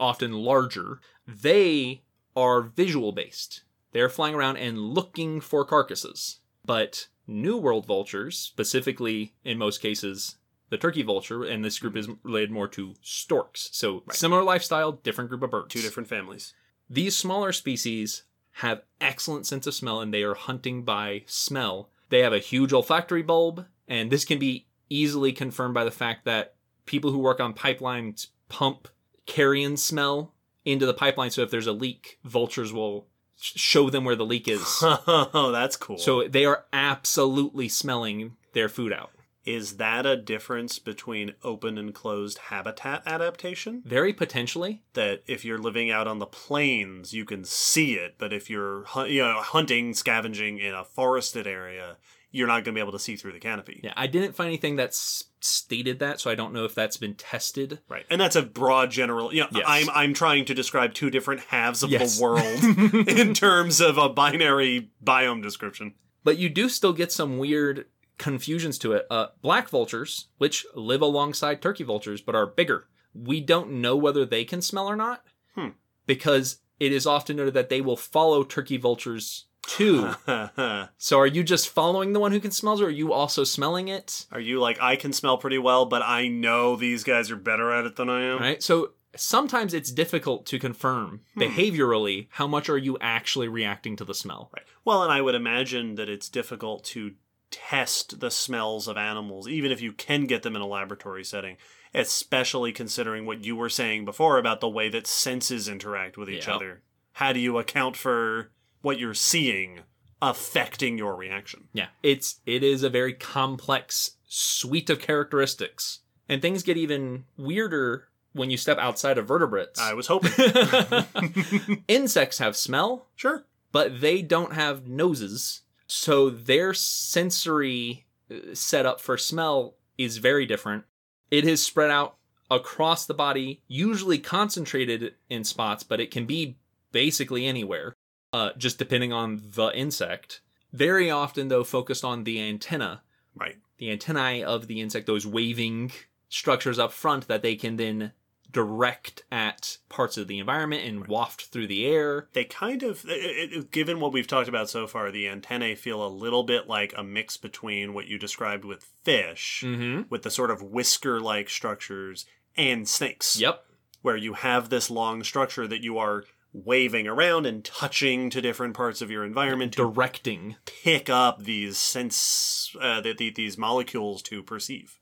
often 0.00 0.32
larger. 0.32 1.00
They 1.26 2.02
are 2.34 2.62
visual 2.62 3.12
based. 3.12 3.62
They're 3.92 4.08
flying 4.08 4.34
around 4.34 4.56
and 4.56 4.78
looking 4.78 5.40
for 5.40 5.64
carcasses. 5.64 6.40
But 6.64 7.08
New 7.26 7.56
World 7.58 7.84
vultures, 7.86 8.38
specifically 8.38 9.34
in 9.44 9.58
most 9.58 9.80
cases, 9.82 10.36
the 10.70 10.76
turkey 10.78 11.02
vulture, 11.02 11.44
and 11.44 11.64
this 11.64 11.78
group 11.78 11.96
is 11.96 12.08
related 12.22 12.50
more 12.50 12.68
to 12.68 12.94
storks. 13.02 13.68
So 13.72 14.02
Right. 14.06 14.14
similar 14.16 14.42
lifestyle, 14.42 14.92
different 14.92 15.30
group 15.30 15.42
of 15.42 15.50
birds. 15.50 15.72
Two 15.72 15.80
different 15.82 16.08
families. 16.08 16.54
These 16.90 17.16
smaller 17.16 17.52
species 17.52 18.24
have 18.52 18.82
excellent 19.00 19.46
sense 19.46 19.66
of 19.66 19.74
smell 19.74 20.00
and 20.00 20.12
they 20.12 20.22
are 20.22 20.34
hunting 20.34 20.82
by 20.84 21.22
smell. 21.26 21.90
They 22.08 22.20
have 22.20 22.32
a 22.32 22.38
huge 22.38 22.72
olfactory 22.72 23.22
bulb, 23.22 23.66
and 23.86 24.10
this 24.10 24.24
can 24.24 24.38
be 24.38 24.66
easily 24.88 25.32
confirmed 25.32 25.74
by 25.74 25.84
the 25.84 25.90
fact 25.90 26.24
that 26.24 26.54
people 26.86 27.12
who 27.12 27.18
work 27.18 27.38
on 27.38 27.52
pipelines 27.52 28.28
pump 28.48 28.88
carrion 29.26 29.76
smell 29.76 30.34
into 30.64 30.86
the 30.86 30.94
pipeline. 30.94 31.30
So 31.30 31.42
if 31.42 31.50
there's 31.50 31.66
a 31.66 31.72
leak, 31.72 32.18
vultures 32.24 32.72
will 32.72 33.06
show 33.36 33.90
them 33.90 34.04
where 34.04 34.16
the 34.16 34.26
leak 34.26 34.48
is. 34.48 34.62
oh, 34.82 35.50
that's 35.52 35.76
cool. 35.76 35.98
so 35.98 36.26
they 36.26 36.44
are 36.44 36.64
absolutely 36.72 37.68
smelling 37.68 38.36
their 38.54 38.68
food 38.68 38.92
out. 38.92 39.10
Is 39.48 39.76
that 39.78 40.04
a 40.06 40.16
difference 40.16 40.78
between 40.78 41.34
open 41.42 41.78
and 41.78 41.94
closed 41.94 42.38
habitat 42.50 43.02
adaptation? 43.06 43.82
Very 43.84 44.12
potentially. 44.12 44.82
That 44.92 45.22
if 45.26 45.44
you're 45.44 45.58
living 45.58 45.90
out 45.90 46.06
on 46.06 46.18
the 46.18 46.26
plains, 46.26 47.12
you 47.14 47.24
can 47.24 47.44
see 47.44 47.94
it, 47.94 48.16
but 48.18 48.32
if 48.32 48.50
you're 48.50 48.84
you 49.06 49.22
know 49.22 49.40
hunting, 49.40 49.94
scavenging 49.94 50.58
in 50.58 50.74
a 50.74 50.84
forested 50.84 51.46
area, 51.46 51.96
you're 52.30 52.46
not 52.46 52.62
going 52.64 52.74
to 52.74 52.78
be 52.78 52.80
able 52.80 52.92
to 52.92 52.98
see 52.98 53.16
through 53.16 53.32
the 53.32 53.38
canopy. 53.38 53.80
Yeah, 53.82 53.94
I 53.96 54.06
didn't 54.06 54.34
find 54.34 54.48
anything 54.48 54.76
that 54.76 54.90
s- 54.90 55.24
stated 55.40 55.98
that, 56.00 56.20
so 56.20 56.30
I 56.30 56.34
don't 56.34 56.52
know 56.52 56.64
if 56.66 56.74
that's 56.74 56.98
been 56.98 57.14
tested. 57.14 57.78
Right, 57.88 58.04
and 58.10 58.20
that's 58.20 58.36
a 58.36 58.42
broad 58.42 58.90
general. 58.90 59.32
You 59.32 59.42
know, 59.42 59.48
Yes. 59.52 59.64
I'm 59.66 59.88
I'm 59.90 60.12
trying 60.14 60.44
to 60.44 60.54
describe 60.54 60.92
two 60.92 61.08
different 61.10 61.40
halves 61.44 61.82
of 61.82 61.90
Yes. 61.90 62.18
the 62.18 62.22
world 62.22 63.08
in 63.08 63.32
terms 63.32 63.80
of 63.80 63.96
a 63.96 64.08
binary 64.10 64.90
biome 65.02 65.42
description. 65.42 65.94
but 66.22 66.36
you 66.36 66.50
do 66.50 66.68
still 66.68 66.92
get 66.92 67.10
some 67.10 67.38
weird 67.38 67.86
confusions 68.18 68.78
to 68.78 68.92
it. 68.92 69.06
Uh, 69.10 69.28
black 69.42 69.68
vultures, 69.68 70.26
which 70.38 70.66
live 70.74 71.00
alongside 71.02 71.62
turkey 71.62 71.84
vultures 71.84 72.20
but 72.20 72.34
are 72.34 72.46
bigger, 72.46 72.86
we 73.14 73.40
don't 73.40 73.70
know 73.70 73.96
whether 73.96 74.24
they 74.26 74.44
can 74.44 74.60
smell 74.62 74.86
or 74.88 74.96
not 74.96 75.24
Hmm. 75.54 75.68
because 76.06 76.58
it 76.78 76.92
is 76.92 77.06
often 77.06 77.36
noted 77.36 77.54
that 77.54 77.68
they 77.68 77.80
will 77.80 77.96
follow 77.96 78.44
turkey 78.44 78.76
vultures 78.76 79.46
too. 79.62 80.10
so 80.98 81.18
are 81.18 81.26
you 81.26 81.42
just 81.42 81.68
following 81.68 82.12
the 82.12 82.20
one 82.20 82.32
who 82.32 82.40
can 82.40 82.50
smell, 82.52 82.80
or 82.80 82.86
are 82.86 82.90
you 82.90 83.12
also 83.12 83.44
smelling 83.44 83.88
it? 83.88 84.26
Are 84.32 84.40
you 84.40 84.60
like 84.60 84.80
I 84.80 84.96
can 84.96 85.12
smell 85.12 85.38
pretty 85.38 85.58
well, 85.58 85.86
but 85.86 86.02
I 86.02 86.28
know 86.28 86.76
these 86.76 87.04
guys 87.04 87.30
are 87.30 87.36
better 87.36 87.72
at 87.72 87.84
it 87.84 87.96
than 87.96 88.08
I 88.08 88.22
am? 88.22 88.38
Right. 88.38 88.62
So 88.62 88.92
sometimes 89.16 89.74
it's 89.74 89.90
difficult 89.90 90.46
to 90.46 90.58
confirm 90.58 91.22
Hmm. 91.34 91.42
behaviorally 91.42 92.28
how 92.30 92.46
much 92.46 92.68
are 92.68 92.78
you 92.78 92.96
actually 93.00 93.48
reacting 93.48 93.96
to 93.96 94.04
the 94.04 94.14
smell. 94.14 94.50
Right. 94.54 94.64
Well, 94.84 95.02
and 95.02 95.12
I 95.12 95.20
would 95.20 95.34
imagine 95.34 95.96
that 95.96 96.08
it's 96.08 96.28
difficult 96.28 96.84
to 96.86 97.12
test 97.50 98.20
the 98.20 98.30
smells 98.30 98.88
of 98.88 98.96
animals, 98.96 99.48
even 99.48 99.72
if 99.72 99.80
you 99.80 99.92
can 99.92 100.26
get 100.26 100.42
them 100.42 100.56
in 100.56 100.62
a 100.62 100.66
laboratory 100.66 101.24
setting, 101.24 101.56
especially 101.94 102.72
considering 102.72 103.26
what 103.26 103.44
you 103.44 103.56
were 103.56 103.68
saying 103.68 104.04
before 104.04 104.38
about 104.38 104.60
the 104.60 104.68
way 104.68 104.88
that 104.88 105.06
senses 105.06 105.68
interact 105.68 106.16
with 106.16 106.28
each 106.28 106.48
other. 106.48 106.82
How 107.12 107.32
do 107.32 107.40
you 107.40 107.58
account 107.58 107.96
for 107.96 108.50
what 108.82 108.98
you're 108.98 109.14
seeing 109.14 109.80
affecting 110.20 110.98
your 110.98 111.16
reaction? 111.16 111.68
Yeah, 111.72 111.88
it's 112.02 112.40
it 112.46 112.62
is 112.62 112.82
a 112.82 112.90
very 112.90 113.12
complex 113.14 114.12
suite 114.26 114.90
of 114.90 115.00
characteristics. 115.00 116.00
And 116.28 116.42
things 116.42 116.62
get 116.62 116.76
even 116.76 117.24
weirder 117.38 118.08
when 118.32 118.50
you 118.50 118.56
step 118.56 118.78
outside 118.78 119.18
of 119.18 119.26
vertebrates. 119.26 119.80
I 119.80 119.94
was 119.94 120.08
hoping. 120.08 120.30
Insects 121.88 122.38
have 122.38 122.56
smell, 122.56 123.06
sure. 123.16 123.46
but 123.72 124.00
they 124.00 124.22
don't 124.22 124.52
have 124.52 124.86
noses. 124.86 125.62
So 125.88 126.30
their 126.30 126.74
sensory 126.74 128.06
uh, 128.30 128.54
setup 128.54 129.00
for 129.00 129.16
smell 129.18 129.74
is 129.96 130.18
very 130.18 130.46
different. 130.46 130.84
It 131.30 131.44
is 131.44 131.64
spread 131.64 131.90
out 131.90 132.16
across 132.50 133.04
the 133.06 133.14
body, 133.14 133.62
usually 133.66 134.18
concentrated 134.18 135.14
in 135.28 135.44
spots, 135.44 135.82
but 135.82 136.00
it 136.00 136.10
can 136.10 136.24
be 136.24 136.56
basically 136.92 137.46
anywhere, 137.46 137.94
uh, 138.32 138.50
just 138.56 138.78
depending 138.78 139.12
on 139.12 139.42
the 139.54 139.68
insect. 139.74 140.40
Very 140.72 141.10
often, 141.10 141.48
though, 141.48 141.64
focused 141.64 142.04
on 142.04 142.24
the 142.24 142.40
antenna, 142.40 143.02
Right. 143.34 143.56
the 143.78 143.90
antennae 143.90 144.42
of 144.42 144.66
the 144.66 144.80
insect, 144.80 145.06
those 145.06 145.26
waving 145.26 145.92
structures 146.28 146.78
up 146.78 146.92
front 146.92 147.26
that 147.28 147.42
they 147.42 147.56
can 147.56 147.76
then 147.76 148.12
direct 148.50 149.22
at 149.30 149.78
parts 149.88 150.16
of 150.16 150.26
the 150.26 150.38
environment 150.38 150.84
and 150.84 151.06
waft 151.06 151.46
through 151.46 151.66
the 151.66 151.86
air. 151.86 152.28
They 152.32 152.44
kind 152.44 152.82
of, 152.82 153.04
it, 153.06 153.52
it, 153.52 153.70
given 153.70 154.00
what 154.00 154.12
we've 154.12 154.26
talked 154.26 154.48
about 154.48 154.70
so 154.70 154.86
far, 154.86 155.10
the 155.10 155.28
antennae 155.28 155.74
feel 155.74 156.04
a 156.04 156.08
little 156.08 156.44
bit 156.44 156.66
like 156.66 156.94
a 156.96 157.04
mix 157.04 157.36
between 157.36 157.92
what 157.92 158.06
you 158.06 158.18
described 158.18 158.64
with 158.64 158.84
fish, 159.04 159.62
Mm-hmm. 159.66 160.02
with 160.08 160.22
the 160.22 160.30
sort 160.30 160.50
of 160.50 160.62
whisker 160.62 161.20
like 161.20 161.50
structures, 161.50 162.24
and 162.56 162.88
snakes. 162.88 163.38
Yep. 163.38 163.64
Where 164.02 164.16
you 164.16 164.32
have 164.34 164.68
this 164.68 164.90
long 164.90 165.22
structure 165.24 165.66
that 165.68 165.82
you 165.82 165.98
are 165.98 166.24
waving 166.54 167.06
around 167.06 167.44
and 167.44 167.62
touching 167.62 168.30
to 168.30 168.40
different 168.40 168.74
parts 168.74 169.02
of 169.02 169.10
your 169.10 169.24
environment 169.24 169.72
to 169.74 169.82
Directing. 169.82 170.56
pick 170.64 171.10
up 171.10 171.44
these 171.44 171.76
sense, 171.76 172.74
uh, 172.80 173.00
the, 173.02 173.12
the, 173.12 173.30
these 173.30 173.58
molecules 173.58 174.22
to 174.22 174.42
perceive. 174.42 174.97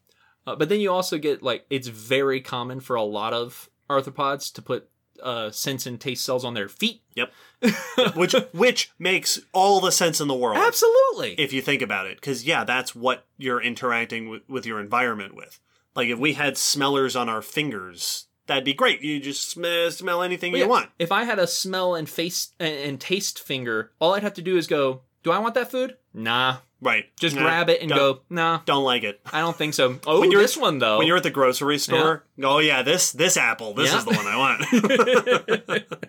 Uh, 0.46 0.54
but 0.56 0.68
then 0.68 0.80
you 0.80 0.90
also 0.92 1.18
get 1.18 1.42
like 1.42 1.66
it's 1.70 1.88
very 1.88 2.40
common 2.40 2.80
for 2.80 2.96
a 2.96 3.02
lot 3.02 3.32
of 3.32 3.68
arthropods 3.90 4.52
to 4.54 4.62
put 4.62 4.88
uh, 5.22 5.50
sense 5.50 5.86
and 5.86 5.98
taste 6.00 6.24
cells 6.24 6.44
on 6.44 6.54
their 6.54 6.68
feet. 6.68 7.02
Yep. 7.14 7.32
which 8.14 8.34
which 8.52 8.92
makes 8.98 9.40
all 9.52 9.80
the 9.80 9.90
sense 9.90 10.20
in 10.20 10.28
the 10.28 10.34
world. 10.34 10.58
Absolutely. 10.58 11.32
if 11.40 11.52
you 11.52 11.62
think 11.62 11.80
about 11.82 12.06
it 12.06 12.16
because 12.16 12.44
yeah 12.44 12.64
that's 12.64 12.94
what 12.94 13.24
you're 13.38 13.60
interacting 13.62 14.28
with, 14.28 14.42
with 14.48 14.66
your 14.66 14.78
environment 14.78 15.34
with 15.34 15.58
like 15.94 16.08
if 16.08 16.18
we 16.18 16.34
had 16.34 16.58
smellers 16.58 17.16
on 17.16 17.30
our 17.30 17.40
fingers 17.40 18.26
that'd 18.46 18.62
be 18.64 18.74
great 18.74 19.00
you 19.00 19.18
just 19.18 19.48
sm- 19.48 19.88
smell 19.88 20.22
anything 20.22 20.52
Well, 20.52 20.58
you 20.58 20.64
yeah, 20.66 20.70
want 20.70 20.90
If 20.98 21.10
I 21.10 21.24
had 21.24 21.38
a 21.38 21.46
smell 21.46 21.94
and 21.94 22.06
face 22.08 22.50
and, 22.60 22.74
and 22.74 23.00
taste 23.00 23.40
finger, 23.40 23.92
all 23.98 24.14
I'd 24.14 24.22
have 24.22 24.34
to 24.34 24.42
do 24.42 24.58
is 24.58 24.66
go, 24.66 25.00
"Do 25.22 25.30
I 25.32 25.38
want 25.38 25.54
that 25.54 25.70
food?" 25.70 25.96
Nah. 26.12 26.58
Right 26.80 27.04
Just 27.18 27.34
Nah, 27.36 27.42
grab 27.42 27.68
it 27.70 27.80
and 27.80 27.90
go, 27.90 28.20
"Nah, 28.28 28.60
don't 28.66 28.84
like 28.84 29.02
it 29.02 29.20
I 29.32 29.40
don't 29.40 29.56
think 29.56 29.74
so." 29.74 29.98
Oh, 30.06 30.20
When 30.20 30.30
you're- 30.30 30.42
this 30.44 30.56
one 30.56 30.78
though. 30.78 30.98
when 30.98 31.06
you're 31.06 31.16
at 31.16 31.22
the 31.22 31.30
grocery 31.30 31.78
store 31.78 32.24
oh 32.42 32.58
yeah 32.58 32.82
this 32.82 33.12
this 33.12 33.36
apple 33.36 33.72
this 33.74 33.90
Yeah. 33.92 33.98
is 33.98 34.04
the 34.04 34.12
one 34.14 34.26
i 34.26 34.36
want 34.36 35.98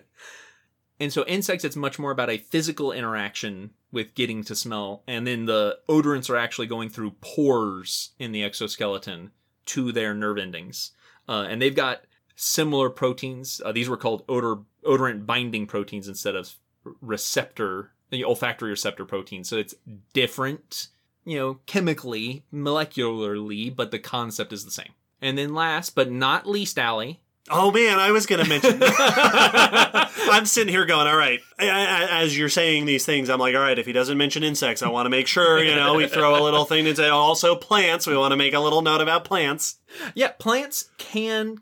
And 1.00 1.12
so 1.12 1.24
insects, 1.26 1.64
it's 1.64 1.76
much 1.76 1.96
more 2.00 2.10
about 2.10 2.28
a 2.28 2.38
physical 2.38 2.90
interaction 2.90 3.70
with 3.92 4.16
getting 4.16 4.42
to 4.42 4.56
smell, 4.56 5.04
and 5.06 5.24
then 5.28 5.44
the 5.46 5.78
odorants 5.88 6.28
are 6.28 6.36
actually 6.36 6.66
going 6.66 6.88
through 6.88 7.12
pores 7.20 8.10
in 8.18 8.32
the 8.32 8.42
exoskeleton 8.42 9.30
to 9.66 9.92
their 9.92 10.12
nerve 10.12 10.38
endings, 10.38 10.90
uh, 11.28 11.46
and 11.48 11.62
they've 11.62 11.76
got 11.76 12.02
similar 12.34 12.90
proteins. 12.90 13.60
Uh, 13.64 13.70
these 13.70 13.88
were 13.88 13.96
called 13.96 14.24
odor 14.28 14.56
odorant 14.84 15.24
binding 15.24 15.68
proteins 15.68 16.08
instead 16.08 16.34
of 16.34 16.56
receptor 17.00 17.92
the 18.10 18.24
olfactory 18.24 18.70
receptor 18.70 19.04
protein. 19.04 19.44
So 19.44 19.56
it's 19.56 19.74
different, 20.12 20.88
you 21.24 21.38
know, 21.38 21.58
chemically, 21.66 22.44
molecularly, 22.52 23.74
but 23.74 23.90
the 23.90 23.98
concept 23.98 24.52
is 24.52 24.64
the 24.64 24.70
same. 24.70 24.92
And 25.20 25.36
then 25.36 25.54
last 25.54 25.94
but 25.94 26.10
not 26.10 26.46
least, 26.48 26.78
Allie, 26.78 27.20
Oh 27.50 27.70
man, 27.70 27.98
I 27.98 28.10
was 28.10 28.26
going 28.26 28.42
to 28.42 28.48
mention. 28.48 28.82
I'm 30.30 30.46
sitting 30.46 30.72
here 30.72 30.84
going, 30.84 31.06
all 31.06 31.16
right. 31.16 31.40
As 31.58 32.36
you're 32.36 32.48
saying 32.48 32.84
these 32.84 33.06
things, 33.06 33.30
I'm 33.30 33.40
like, 33.40 33.54
all 33.54 33.60
right. 33.60 33.78
If 33.78 33.86
he 33.86 33.92
doesn't 33.92 34.18
mention 34.18 34.42
insects, 34.42 34.82
I 34.82 34.88
want 34.88 35.06
to 35.06 35.10
make 35.10 35.26
sure 35.26 35.62
you 35.62 35.74
know 35.74 35.94
we 35.94 36.06
throw 36.08 36.40
a 36.40 36.42
little 36.42 36.64
thing 36.64 36.86
and 36.86 36.96
say 36.96 37.08
also 37.08 37.54
plants. 37.54 38.06
We 38.06 38.16
want 38.16 38.32
to 38.32 38.36
make 38.36 38.54
a 38.54 38.60
little 38.60 38.82
note 38.82 39.00
about 39.00 39.24
plants. 39.24 39.78
yeah, 40.14 40.32
plants 40.38 40.90
can 40.98 41.58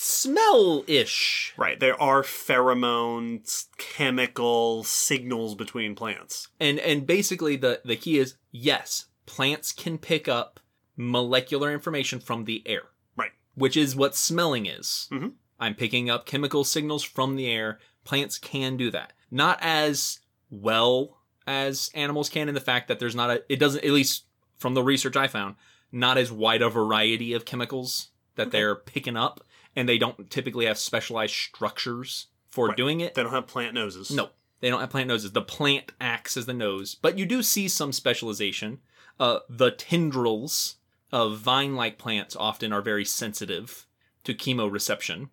smell 0.00 0.84
ish. 0.86 1.52
Right. 1.56 1.78
There 1.80 2.00
are 2.00 2.22
pheromones, 2.22 3.66
chemical 3.78 4.84
signals 4.84 5.54
between 5.56 5.94
plants. 5.96 6.48
And 6.60 6.78
and 6.78 7.06
basically 7.06 7.56
the 7.56 7.80
the 7.84 7.96
key 7.96 8.18
is 8.18 8.36
yes, 8.52 9.06
plants 9.26 9.72
can 9.72 9.98
pick 9.98 10.28
up 10.28 10.60
molecular 10.96 11.72
information 11.72 12.20
from 12.20 12.44
the 12.44 12.62
air. 12.66 12.82
Right. 13.16 13.32
Which 13.54 13.76
is 13.76 13.96
what 13.96 14.14
smelling 14.14 14.66
is. 14.66 15.08
Mhm. 15.10 15.32
I'm 15.58 15.74
picking 15.74 16.08
up 16.08 16.26
chemical 16.26 16.62
signals 16.62 17.02
from 17.02 17.34
the 17.34 17.48
air. 17.48 17.80
Plants 18.04 18.38
can 18.38 18.76
do 18.76 18.90
that. 18.92 19.12
Not 19.30 19.58
as 19.60 20.20
well 20.50 21.18
as 21.46 21.90
animals 21.94 22.28
can 22.28 22.48
in 22.48 22.54
the 22.54 22.60
fact 22.60 22.86
that 22.88 23.00
there's 23.00 23.16
not 23.16 23.30
a 23.30 23.42
it 23.48 23.58
doesn't 23.58 23.84
at 23.84 23.90
least 23.90 24.24
from 24.58 24.74
the 24.74 24.82
research 24.82 25.16
I 25.16 25.26
found, 25.26 25.56
not 25.90 26.18
as 26.18 26.30
wide 26.30 26.62
a 26.62 26.68
variety 26.68 27.32
of 27.32 27.44
chemicals 27.44 28.10
that 28.36 28.48
Okay. 28.48 28.58
they're 28.58 28.76
picking 28.76 29.16
up 29.16 29.44
and 29.78 29.88
they 29.88 29.96
don't 29.96 30.28
typically 30.28 30.66
have 30.66 30.76
specialized 30.76 31.34
structures 31.34 32.26
for 32.48 32.66
Right. 32.68 32.76
doing 32.76 33.00
it. 33.00 33.14
They 33.14 33.22
don't 33.22 33.30
have 33.32 33.46
plant 33.46 33.74
noses. 33.74 34.10
No, 34.10 34.30
they 34.58 34.70
don't 34.70 34.80
have 34.80 34.90
plant 34.90 35.06
noses. 35.06 35.30
The 35.32 35.40
plant 35.42 35.92
acts 36.00 36.36
as 36.36 36.46
the 36.46 36.52
nose, 36.52 36.96
but 36.96 37.16
you 37.16 37.24
do 37.26 37.44
see 37.44 37.68
some 37.68 37.92
specialization. 37.92 38.80
Uh, 39.20 39.38
the 39.48 39.70
tendrils 39.70 40.76
of 41.12 41.38
vine-like 41.38 41.96
plants 41.96 42.34
often 42.34 42.72
are 42.72 42.82
very 42.82 43.04
sensitive 43.04 43.86
to 44.24 44.34
chemoreception. 44.34 45.28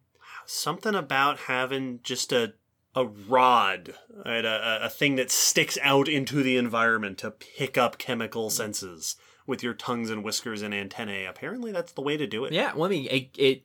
Something 0.46 0.94
about 0.94 1.40
having 1.40 2.00
just 2.04 2.32
a 2.32 2.54
a 2.98 3.06
rod, 3.06 3.94
right? 4.26 4.46
a, 4.46 4.84
a, 4.84 4.86
a 4.86 4.90
thing 4.90 5.18
that 5.18 5.30
sticks 5.30 5.78
out 5.82 6.08
into 6.08 6.42
the 6.42 6.56
environment 6.56 7.18
to 7.18 7.30
pick 7.30 7.78
up 7.78 7.98
chemical 7.98 8.50
senses 8.50 9.18
with 9.46 9.62
your 9.62 9.74
tongues 9.74 10.10
and 10.10 10.24
whiskers 10.24 10.62
and 10.62 10.74
antennae. 10.74 11.26
Apparently, 11.26 11.74
that's 11.74 11.92
the 11.92 12.02
way 12.02 12.16
to 12.16 12.26
do 12.26 12.46
it. 12.46 12.54
Yeah, 12.54 12.74
well, 12.74 12.86
I 12.86 12.90
mean, 12.90 13.08
it, 13.12 13.30
it 13.38 13.64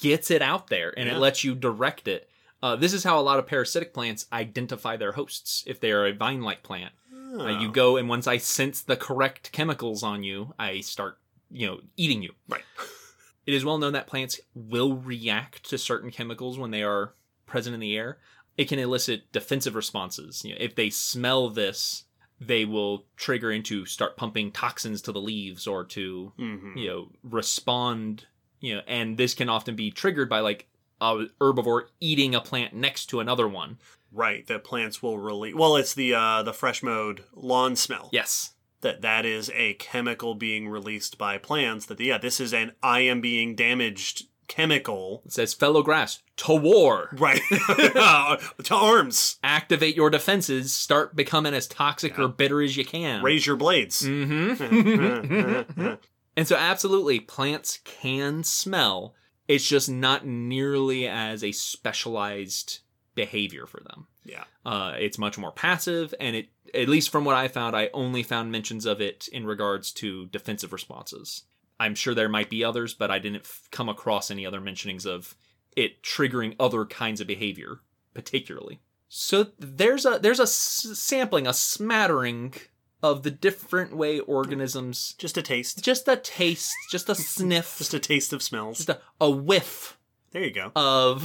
gets 0.00 0.30
it 0.30 0.42
out 0.42 0.68
there 0.68 0.92
and 0.98 1.08
Yeah. 1.08 1.16
it 1.16 1.18
lets 1.18 1.44
you 1.44 1.54
direct 1.54 2.08
it. 2.08 2.28
Uh, 2.62 2.76
this 2.76 2.92
is 2.92 3.04
how 3.04 3.18
a 3.18 3.22
lot 3.22 3.38
of 3.38 3.46
parasitic 3.46 3.92
plants 3.92 4.26
identify 4.32 4.96
their 4.96 5.12
hosts. 5.12 5.64
If 5.66 5.80
they 5.80 5.90
are 5.92 6.06
a 6.06 6.12
vine-like 6.12 6.62
plant, 6.62 6.92
Oh. 7.34 7.40
uh, 7.46 7.60
you 7.60 7.70
go 7.72 7.96
and 7.96 8.08
once 8.08 8.26
I 8.26 8.36
sense 8.36 8.82
the 8.82 8.96
correct 8.96 9.52
chemicals 9.52 10.02
on 10.02 10.22
you, 10.22 10.54
I 10.58 10.80
start, 10.80 11.18
you 11.50 11.66
know, 11.66 11.80
eating 11.96 12.22
you. 12.22 12.34
Right. 12.48 12.64
It 13.44 13.54
is 13.54 13.64
well 13.64 13.76
known 13.78 13.94
that 13.94 14.06
plants 14.06 14.38
will 14.54 14.94
react 14.94 15.68
to 15.70 15.76
certain 15.76 16.12
chemicals 16.12 16.60
when 16.60 16.70
they 16.70 16.84
are 16.84 17.14
present 17.44 17.74
in 17.74 17.80
the 17.80 17.96
air. 17.96 18.20
It 18.56 18.68
can 18.68 18.78
elicit 18.78 19.32
defensive 19.32 19.74
responses. 19.74 20.44
You 20.44 20.50
know, 20.52 20.58
if 20.60 20.76
they 20.76 20.90
smell 20.90 21.50
this, 21.50 22.04
they 22.40 22.64
will 22.64 23.04
trigger 23.16 23.50
into 23.50 23.84
start 23.84 24.16
pumping 24.16 24.52
toxins 24.52 25.02
to 25.02 25.10
the 25.12 25.20
leaves 25.20 25.66
or 25.66 25.82
to 25.86 26.32
Mhm. 26.38 26.76
you 26.78 26.86
know 26.86 27.08
respond. 27.24 28.26
You 28.62 28.76
know, 28.76 28.82
and 28.86 29.18
this 29.18 29.34
can 29.34 29.50
often 29.50 29.76
be 29.76 29.90
triggered 29.90 30.30
by 30.30 30.40
like 30.40 30.66
a 31.00 31.26
herbivore 31.40 31.88
eating 32.00 32.34
a 32.34 32.40
plant 32.40 32.72
next 32.72 33.06
to 33.06 33.20
another 33.20 33.46
one. 33.46 33.76
Right, 34.12 34.46
that 34.46 34.62
plants 34.64 35.02
will 35.02 35.18
release. 35.18 35.54
Well, 35.54 35.76
it's 35.76 35.92
the 35.94 36.14
uh, 36.14 36.42
the 36.42 36.52
fresh 36.54 36.82
mowed 36.82 37.24
lawn 37.34 37.76
smell. 37.76 38.08
Yes, 38.12 38.52
That 38.82 39.02
that 39.02 39.26
is 39.26 39.50
a 39.54 39.74
chemical 39.74 40.34
being 40.34 40.68
released 40.68 41.18
by 41.18 41.38
plants. 41.38 41.86
That 41.86 41.98
yeah, 42.00 42.18
this 42.18 42.38
is 42.40 42.54
an 42.54 42.72
I 42.82 43.00
am 43.00 43.20
being 43.20 43.54
damaged 43.56 44.26
chemical. 44.48 45.22
it 45.24 45.32
says 45.32 45.54
fellow 45.54 45.82
grass 45.82 46.20
to 46.36 46.54
war. 46.54 47.08
Right, 47.18 47.40
to 47.50 48.74
arms. 48.74 49.38
Activate 49.42 49.96
your 49.96 50.10
defenses. 50.10 50.74
Start 50.74 51.16
becoming 51.16 51.54
as 51.54 51.66
toxic 51.66 52.18
Yeah. 52.18 52.24
or 52.24 52.28
bitter 52.28 52.60
as 52.60 52.76
you 52.76 52.84
can. 52.84 53.22
Raise 53.22 53.46
your 53.46 53.56
blades. 53.56 54.04
hmm 54.06 54.52
and 56.36 56.46
so, 56.48 56.56
absolutely, 56.56 57.20
plants 57.20 57.78
can 57.84 58.42
smell. 58.44 59.14
It's 59.48 59.66
just 59.68 59.90
not 59.90 60.24
nearly 60.26 61.06
as 61.06 61.42
a 61.44 61.52
specialized 61.52 62.80
behavior 63.14 63.66
for 63.66 63.80
them. 63.80 64.06
yeah, 64.24 64.44
Uh, 64.64 64.94
it's 64.98 65.18
much 65.18 65.36
more 65.36 65.52
passive, 65.52 66.14
and 66.18 66.34
it, 66.36 66.48
at 66.72 66.88
least 66.88 67.10
from 67.10 67.24
what 67.24 67.34
I 67.36 67.48
found, 67.48 67.76
I 67.76 67.90
only 67.92 68.22
found 68.22 68.50
mentions 68.50 68.86
of 68.86 69.00
it 69.00 69.28
in 69.32 69.44
regards 69.46 69.92
to 69.94 70.26
defensive 70.26 70.72
responses. 70.72 71.42
I'm 71.78 71.94
sure 71.94 72.14
there 72.14 72.28
might 72.28 72.48
be 72.48 72.64
others, 72.64 72.94
but 72.94 73.10
I 73.10 73.18
didn't 73.18 73.42
f- 73.42 73.68
come 73.70 73.88
across 73.88 74.30
any 74.30 74.46
other 74.46 74.60
mentionings 74.60 75.04
of 75.04 75.34
it 75.76 76.02
triggering 76.02 76.54
other 76.60 76.84
kinds 76.84 77.20
of 77.20 77.26
behavior, 77.26 77.80
particularly. 78.14 78.80
So 79.08 79.48
there's 79.58 80.06
a 80.06 80.18
there's 80.22 80.38
a 80.40 80.44
s- 80.44 80.86
sampling, 80.94 81.46
a 81.46 81.52
smattering 81.52 82.54
of 83.02 83.22
the 83.22 83.30
different 83.30 83.96
way 83.96 84.20
organisms, 84.20 85.14
just 85.18 85.36
a 85.36 85.42
taste. 85.42 85.82
just 85.82 86.06
a 86.08 86.16
taste, 86.16 86.72
just 86.90 87.08
a 87.08 87.14
sniff, 87.14 87.74
Just 87.78 87.94
a 87.94 87.98
taste 87.98 88.32
of 88.32 88.42
smells. 88.42 88.78
just 88.78 88.88
a, 88.90 89.00
a 89.20 89.30
whiff 89.30 89.98
There 90.30 90.44
you 90.44 90.52
go. 90.52 90.70
of 90.76 91.22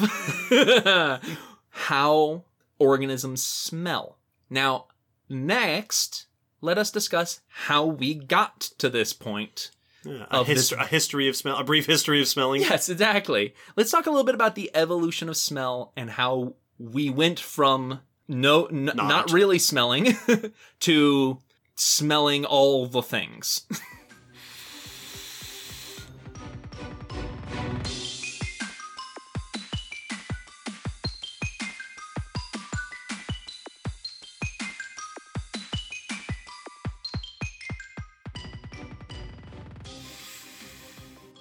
how 1.69 2.43
organisms 2.79 3.43
smell. 3.43 4.17
Now, 4.49 4.87
next, 5.29 6.27
let 6.61 6.77
us 6.77 6.91
discuss 6.91 7.41
how 7.47 7.85
we 7.85 8.13
got 8.15 8.61
to 8.79 8.89
this 8.89 9.13
point. 9.13 9.71
Yeah, 10.03 10.25
a, 10.31 10.37
of 10.39 10.47
hist- 10.47 10.71
this- 10.71 10.79
a 10.79 10.85
history 10.85 11.27
of 11.27 11.35
smell. 11.35 11.57
A 11.57 11.63
brief 11.63 11.85
history 11.85 12.21
of 12.21 12.27
smelling. 12.27 12.61
Yes, 12.61 12.89
exactly. 12.89 13.53
Let's 13.75 13.91
talk 13.91 14.05
a 14.05 14.09
little 14.09 14.23
bit 14.25 14.35
about 14.35 14.55
the 14.55 14.71
evolution 14.73 15.27
of 15.29 15.37
smell 15.37 15.91
and 15.97 16.09
how 16.09 16.53
we 16.79 17.09
went 17.09 17.39
from 17.39 18.01
no 18.27 18.65
n- 18.65 18.85
not. 18.85 18.95
Not. 18.95 19.31
really 19.31 19.59
smelling 19.59 20.15
to 20.81 21.39
smelling 21.79 22.45
all 22.45 22.85
the 22.87 23.01
things. 23.01 23.65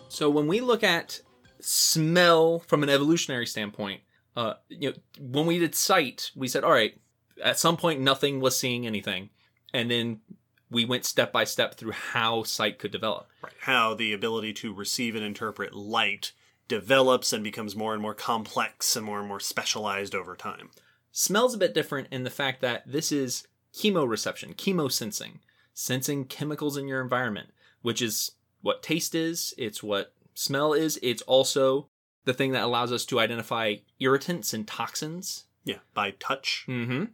So 0.08 0.30
when 0.30 0.46
we 0.46 0.62
look 0.62 0.82
at 0.82 1.20
smell 1.60 2.60
from 2.60 2.82
an 2.82 2.88
evolutionary 2.88 3.46
standpoint, 3.46 4.00
uh, 4.34 4.54
you 4.70 4.90
know, 4.90 4.96
when 5.20 5.44
we 5.44 5.58
did 5.58 5.74
sight, 5.74 6.30
we 6.34 6.48
said, 6.48 6.64
all 6.64 6.70
right, 6.70 6.98
at 7.44 7.58
some 7.58 7.76
point 7.76 8.00
nothing 8.00 8.40
was 8.40 8.58
seeing 8.58 8.86
anything, 8.86 9.28
and 9.72 9.90
then 9.90 10.20
we 10.70 10.84
went 10.84 11.04
step 11.04 11.32
by 11.32 11.44
step 11.44 11.74
through 11.74 11.92
how 11.92 12.42
sight 12.42 12.78
could 12.78 12.90
develop. 12.90 13.28
Right. 13.42 13.52
How 13.60 13.94
the 13.94 14.12
ability 14.12 14.52
to 14.54 14.74
receive 14.74 15.14
and 15.14 15.24
interpret 15.24 15.74
light 15.74 16.32
develops 16.68 17.32
and 17.32 17.44
becomes 17.44 17.76
more 17.76 17.92
and 17.92 18.02
more 18.02 18.14
complex 18.14 18.96
and 18.96 19.06
more 19.06 19.20
and 19.20 19.28
more 19.28 19.40
specialized 19.40 20.14
over 20.14 20.34
time. 20.34 20.70
Smells 21.12 21.54
a 21.54 21.58
bit 21.58 21.74
different 21.74 22.08
in 22.10 22.24
the 22.24 22.30
fact 22.30 22.60
that 22.60 22.82
this 22.90 23.12
is 23.12 23.46
chemoreception, 23.72 24.56
chemosensing, 24.56 25.38
sensing 25.72 26.24
chemicals 26.24 26.76
in 26.76 26.88
your 26.88 27.00
environment, 27.00 27.50
which 27.82 28.02
is 28.02 28.32
what 28.62 28.82
taste 28.82 29.14
is, 29.14 29.54
it's 29.56 29.82
what 29.82 30.12
smell 30.34 30.72
is, 30.72 30.98
it's 31.02 31.22
also 31.22 31.88
the 32.24 32.34
thing 32.34 32.52
that 32.52 32.64
allows 32.64 32.90
us 32.90 33.04
to 33.06 33.20
identify 33.20 33.76
irritants 34.00 34.52
and 34.52 34.66
toxins. 34.66 35.44
Yeah. 35.64 35.78
By 35.94 36.12
touch. 36.12 36.64
Mm-hmm. 36.68 37.04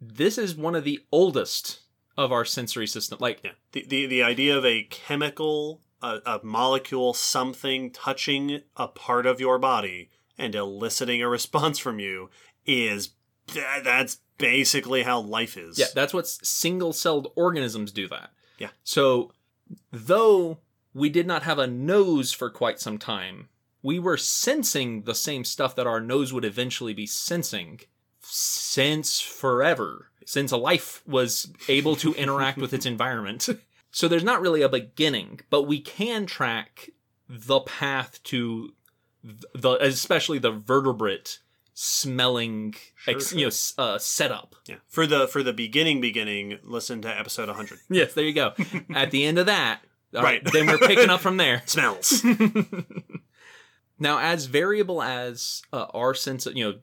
This 0.00 0.38
is 0.38 0.54
one 0.54 0.74
of 0.74 0.84
the 0.84 1.00
oldest 1.10 1.80
of 2.18 2.32
our 2.32 2.44
sensory 2.44 2.86
system. 2.86 3.16
Like, 3.20 3.40
Yeah. 3.42 3.52
The, 3.72 3.86
the, 3.86 4.06
the 4.06 4.22
idea 4.24 4.58
of 4.58 4.66
a 4.66 4.82
chemical, 4.90 5.80
a, 6.02 6.18
a 6.26 6.40
molecule, 6.42 7.14
something 7.14 7.92
touching 7.92 8.62
a 8.76 8.88
part 8.88 9.24
of 9.24 9.40
your 9.40 9.58
body 9.58 10.10
and 10.36 10.54
eliciting 10.54 11.22
a 11.22 11.28
response 11.28 11.78
from 11.78 12.00
you 12.00 12.28
is 12.66 13.10
that, 13.54 13.84
that's 13.84 14.18
basically 14.36 15.04
how 15.04 15.20
life 15.20 15.56
is. 15.56 15.78
yeah, 15.78 15.86
that's 15.94 16.12
what 16.12 16.26
single-celled 16.26 17.32
organisms 17.36 17.92
do 17.92 18.08
that. 18.08 18.30
Yeah. 18.58 18.70
So, 18.82 19.32
though 19.92 20.58
we 20.92 21.08
did 21.08 21.26
not 21.26 21.44
have 21.44 21.58
a 21.58 21.66
nose 21.66 22.32
for 22.32 22.50
quite 22.50 22.80
some 22.80 22.98
time, 22.98 23.48
we 23.82 24.00
were 24.00 24.16
sensing 24.16 25.02
the 25.02 25.14
same 25.14 25.44
stuff 25.44 25.76
that 25.76 25.86
our 25.86 26.00
nose 26.00 26.32
would 26.32 26.44
eventually 26.44 26.94
be 26.94 27.06
sensing 27.06 27.80
since 28.20 29.20
forever, 29.20 30.10
since 30.28 30.52
a 30.52 30.58
life 30.58 31.02
was 31.06 31.50
able 31.68 31.96
to 31.96 32.12
interact 32.12 32.58
with 32.58 32.74
its 32.74 32.84
environment. 32.94 33.48
So 33.90 34.08
there's 34.08 34.22
not 34.22 34.42
really 34.42 34.60
a 34.60 34.68
beginning, 34.68 35.40
but 35.48 35.62
we 35.62 35.80
can 35.80 36.26
track 36.26 36.90
the 37.30 37.60
path 37.60 38.22
to 38.24 38.74
the, 39.54 39.78
especially 39.80 40.38
the 40.38 40.50
vertebrate 40.50 41.38
smelling, 41.72 42.74
ex, 43.06 43.30
Sure, 43.30 43.38
you 43.38 43.46
know, 43.46 43.82
uh, 43.82 43.98
setup. 43.98 44.54
Yeah. 44.66 44.76
For 44.86 45.06
the 45.06 45.26
for 45.28 45.42
the 45.42 45.54
beginning 45.54 46.02
beginning, 46.02 46.58
listen 46.62 47.00
to 47.02 47.08
episode 47.08 47.48
100. 47.48 47.78
Yes, 47.88 48.12
there 48.12 48.24
you 48.24 48.34
go. 48.34 48.52
At 48.94 49.10
the 49.10 49.24
end 49.24 49.38
of 49.38 49.46
that, 49.46 49.80
all 50.14 50.22
right, 50.22 50.42
Right. 50.44 50.52
then 50.52 50.66
we're 50.66 50.76
picking 50.76 51.08
up 51.08 51.20
from 51.20 51.38
there. 51.38 51.62
Smells. 51.66 52.22
now, 53.98 54.18
as 54.18 54.44
variable 54.44 55.02
as 55.02 55.62
uh, 55.72 55.86
our 55.94 56.12
sense 56.14 56.44
of, 56.44 56.54
you 56.54 56.64
know, 56.64 56.78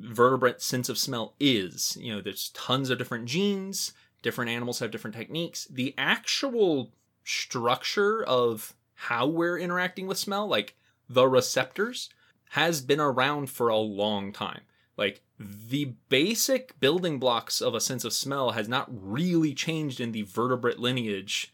vertebrate 0.00 0.62
sense 0.62 0.88
of 0.88 0.98
smell 0.98 1.34
is, 1.38 1.96
you 2.00 2.14
know, 2.14 2.20
there's 2.20 2.50
tons 2.50 2.90
of 2.90 2.98
different 2.98 3.26
genes, 3.26 3.92
different 4.22 4.50
animals 4.50 4.78
have 4.78 4.90
different 4.90 5.16
techniques. 5.16 5.66
The 5.70 5.94
actual 5.96 6.90
structure 7.24 8.22
of 8.24 8.74
how 8.94 9.26
we're 9.26 9.58
interacting 9.58 10.06
with 10.06 10.18
smell, 10.18 10.46
like 10.46 10.74
the 11.08 11.26
receptors, 11.26 12.10
has 12.50 12.80
been 12.80 13.00
around 13.00 13.50
for 13.50 13.68
a 13.68 13.76
long 13.76 14.32
time. 14.32 14.62
Like 14.96 15.22
the 15.38 15.94
basic 16.08 16.78
building 16.80 17.18
blocks 17.18 17.62
of 17.62 17.74
a 17.74 17.80
sense 17.80 18.04
of 18.04 18.12
smell 18.12 18.50
has 18.50 18.68
not 18.68 18.88
really 18.90 19.54
changed 19.54 20.00
in 20.00 20.12
the 20.12 20.22
vertebrate 20.22 20.78
lineage, 20.78 21.52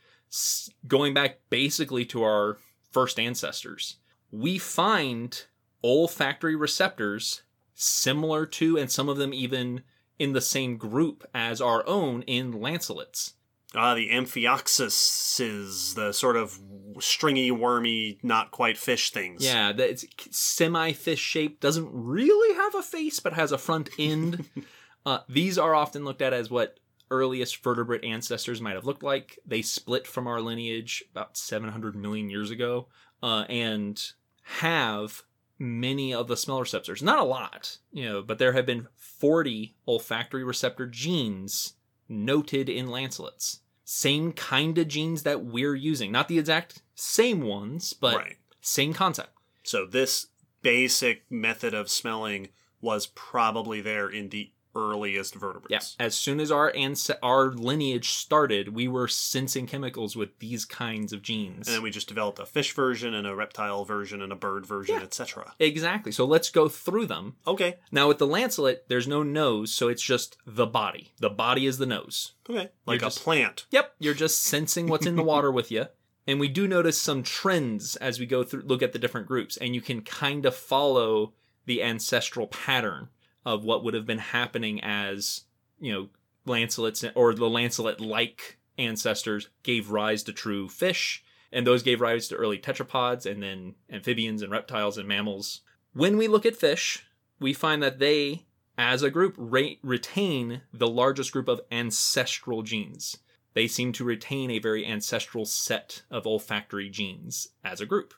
going 0.89 1.15
back 1.15 1.39
basically 1.51 2.05
to 2.07 2.23
our 2.23 2.59
first 2.91 3.21
ancestors. 3.21 3.97
We 4.33 4.59
find 4.59 5.45
olfactory 5.85 6.57
receptors 6.57 7.43
similar 7.77 8.47
to, 8.47 8.77
and 8.77 8.91
some 8.91 9.09
of 9.09 9.19
them 9.19 9.33
even 9.33 9.83
in 10.19 10.33
the 10.33 10.41
same 10.41 10.77
group 10.77 11.29
as 11.35 11.61
our 11.61 11.87
own 11.87 12.23
in 12.23 12.61
lancelets. 12.61 13.35
Ah, 13.75 13.95
the 13.95 14.09
amphioxuses, 14.09 15.95
the 15.95 16.13
sort 16.13 16.37
of 16.37 16.59
stringy, 16.99 17.51
wormy, 17.51 18.19
not 18.23 18.51
quite 18.51 18.79
fish 18.79 19.13
things. 19.13 19.45
Yeah, 19.45 19.73
that 19.73 19.91
it's 19.91 20.07
semi 20.31 20.93
fish 20.93 21.21
shaped, 21.21 21.61
doesn't 21.61 21.91
really 21.93 22.57
have 22.57 22.75
a 22.75 22.83
face, 22.83 23.21
but 23.21 23.35
has 23.35 23.53
a 23.53 23.59
front 23.59 23.91
end. 23.99 24.47
uh, 25.07 25.19
these 25.29 25.59
are 25.59 25.75
often 25.75 26.05
looked 26.05 26.23
at 26.23 26.33
as 26.33 26.51
what 26.51 26.81
earliest 27.11 27.63
vertebrate 27.63 28.05
ancestors 28.05 28.61
might 28.61 28.75
have 28.75 28.87
looked 28.87 29.03
like. 29.03 29.39
They 29.45 29.63
split 29.63 30.07
from 30.07 30.27
our 30.27 30.41
lineage 30.41 31.05
about 31.13 31.37
700 31.37 31.95
million 31.95 32.31
years 32.31 32.51
ago 32.51 32.89
uh, 33.23 33.45
and 33.49 34.03
have 34.43 35.23
many 35.59 36.13
of 36.13 36.29
the 36.29 36.37
smell 36.37 36.61
receptors. 36.61 37.03
Not 37.03 37.19
a 37.19 37.25
lot, 37.25 37.79
you 37.93 38.05
know, 38.05 38.23
but 38.23 38.39
there 38.39 38.53
have 38.53 38.67
been 38.67 38.89
40 38.97 39.77
olfactory 39.87 40.45
receptor 40.45 40.87
genes 40.87 41.75
noted 42.09 42.69
in 42.69 42.89
lancelets. 42.89 43.61
Same 43.85 44.33
kind 44.33 44.77
of 44.79 44.89
genes 44.89 45.23
that 45.23 45.45
we're 45.45 45.75
using. 45.75 46.11
Not 46.11 46.29
the 46.29 46.39
exact 46.39 46.83
same 46.95 47.43
ones, 47.43 47.93
but 47.93 48.17
right. 48.17 48.37
same 48.61 48.93
concept. 48.93 49.31
So 49.63 49.87
this 49.87 50.27
basic 50.63 51.23
method 51.31 51.75
of 51.75 51.89
smelling 51.89 52.49
was 52.81 53.07
probably 53.07 53.81
there 53.81 54.09
in 54.09 54.29
the 54.29 54.51
earliest 54.77 55.35
vertebrates. 55.35 55.97
Yeah. 55.99 56.05
As 56.07 56.15
soon 56.15 56.39
as 56.39 56.51
our 56.53 56.73
ans- 56.77 57.11
our 57.23 57.51
lineage 57.53 58.11
started, 58.11 58.69
we 58.75 58.87
were 58.87 59.09
sensing 59.09 59.67
chemicals 59.67 60.15
with 60.15 60.39
these 60.39 60.65
kinds 60.65 61.13
of 61.13 61.23
genes. 61.23 61.67
And 61.67 61.75
then 61.77 61.83
we 61.83 61.91
just 61.91 62.09
developed 62.09 62.39
a 62.39 62.47
fish 62.47 62.73
version 62.75 63.15
and 63.15 63.27
a 63.27 63.35
reptile 63.35 63.85
version 63.85 64.21
and 64.23 64.31
a 64.33 64.37
bird 64.37 64.67
version, 64.67 64.97
Yeah. 64.97 65.03
etc. 65.03 65.55
exactly. 65.59 66.13
So 66.13 66.25
let's 66.25 66.51
go 66.51 66.69
through 66.69 67.07
them. 67.07 67.37
Okay. 67.47 67.77
Now 67.91 68.09
with 68.09 68.19
the 68.19 68.27
lancelet, 68.27 68.81
there's 68.89 69.09
no 69.09 69.23
nose, 69.23 69.73
so 69.73 69.89
it's 69.89 70.03
just 70.03 70.37
the 70.47 70.67
body. 70.67 71.13
The 71.19 71.31
body 71.31 71.67
is 71.67 71.79
the 71.79 71.87
nose. 71.87 72.33
Okay. 72.49 72.69
Like 72.85 73.01
just- 73.01 73.19
a 73.19 73.23
plant. 73.23 73.67
Yep, 73.71 73.95
you're 73.99 74.15
just 74.15 74.43
sensing 74.43 74.87
what's 74.89 75.07
in 75.07 75.17
the 75.17 75.23
water 75.23 75.51
with 75.51 75.71
you. 75.71 75.87
And 76.29 76.41
we 76.41 76.49
do 76.49 76.67
notice 76.67 77.01
some 77.01 77.23
trends 77.23 77.95
as 77.95 78.19
we 78.19 78.27
go 78.27 78.43
through 78.43 78.63
look 78.63 78.83
at 78.83 78.93
the 78.93 78.99
different 78.99 79.29
groups 79.29 79.57
and 79.57 79.77
you 79.77 79.81
can 79.81 80.03
kind 80.03 80.45
of 80.45 80.57
follow 80.57 81.35
the 81.67 81.85
ancestral 81.85 82.49
pattern 82.49 83.11
of 83.47 83.65
what 83.65 83.83
would 83.83 83.95
have 83.95 84.05
been 84.05 84.19
happening 84.19 84.79
as, 84.83 85.45
you 85.81 85.91
know, 85.91 86.09
lancelets 86.45 87.03
or 87.15 87.33
the 87.33 87.49
lancelet 87.49 87.99
like 87.99 88.59
ancestors 88.77 89.49
gave 89.63 89.91
rise 89.91 90.23
to 90.23 90.33
true 90.35 90.69
fish 90.69 91.25
and 91.51 91.67
those 91.67 91.83
gave 91.83 92.03
rise 92.03 92.29
to 92.29 92.37
early 92.37 92.59
tetrapods 92.59 93.25
and 93.25 93.43
then 93.43 93.75
amphibians 93.91 94.43
and 94.43 94.53
reptiles 94.53 94.99
and 94.99 95.09
mammals. 95.09 95.63
When 95.95 96.19
we 96.19 96.29
look 96.29 96.45
at 96.45 96.57
fish, 96.57 97.07
we 97.41 97.55
find 97.55 97.83
that 97.83 97.99
they 97.99 98.45
as 98.77 99.03
a 99.03 99.11
group 99.11 99.35
re- 99.39 99.79
retain 99.83 100.61
the 100.75 100.89
largest 100.89 101.33
group 101.33 101.49
of 101.49 101.63
ancestral 101.71 102.61
genes 102.63 103.17
they 103.57 103.67
seem 103.67 103.91
to 103.91 104.05
retain 104.05 104.51
a 104.51 104.59
very 104.59 104.87
ancestral 104.87 105.47
set 105.47 106.03
of 106.11 106.27
olfactory 106.27 106.91
genes 106.91 107.49
as 107.65 107.81
a 107.81 107.87
group, 107.87 108.13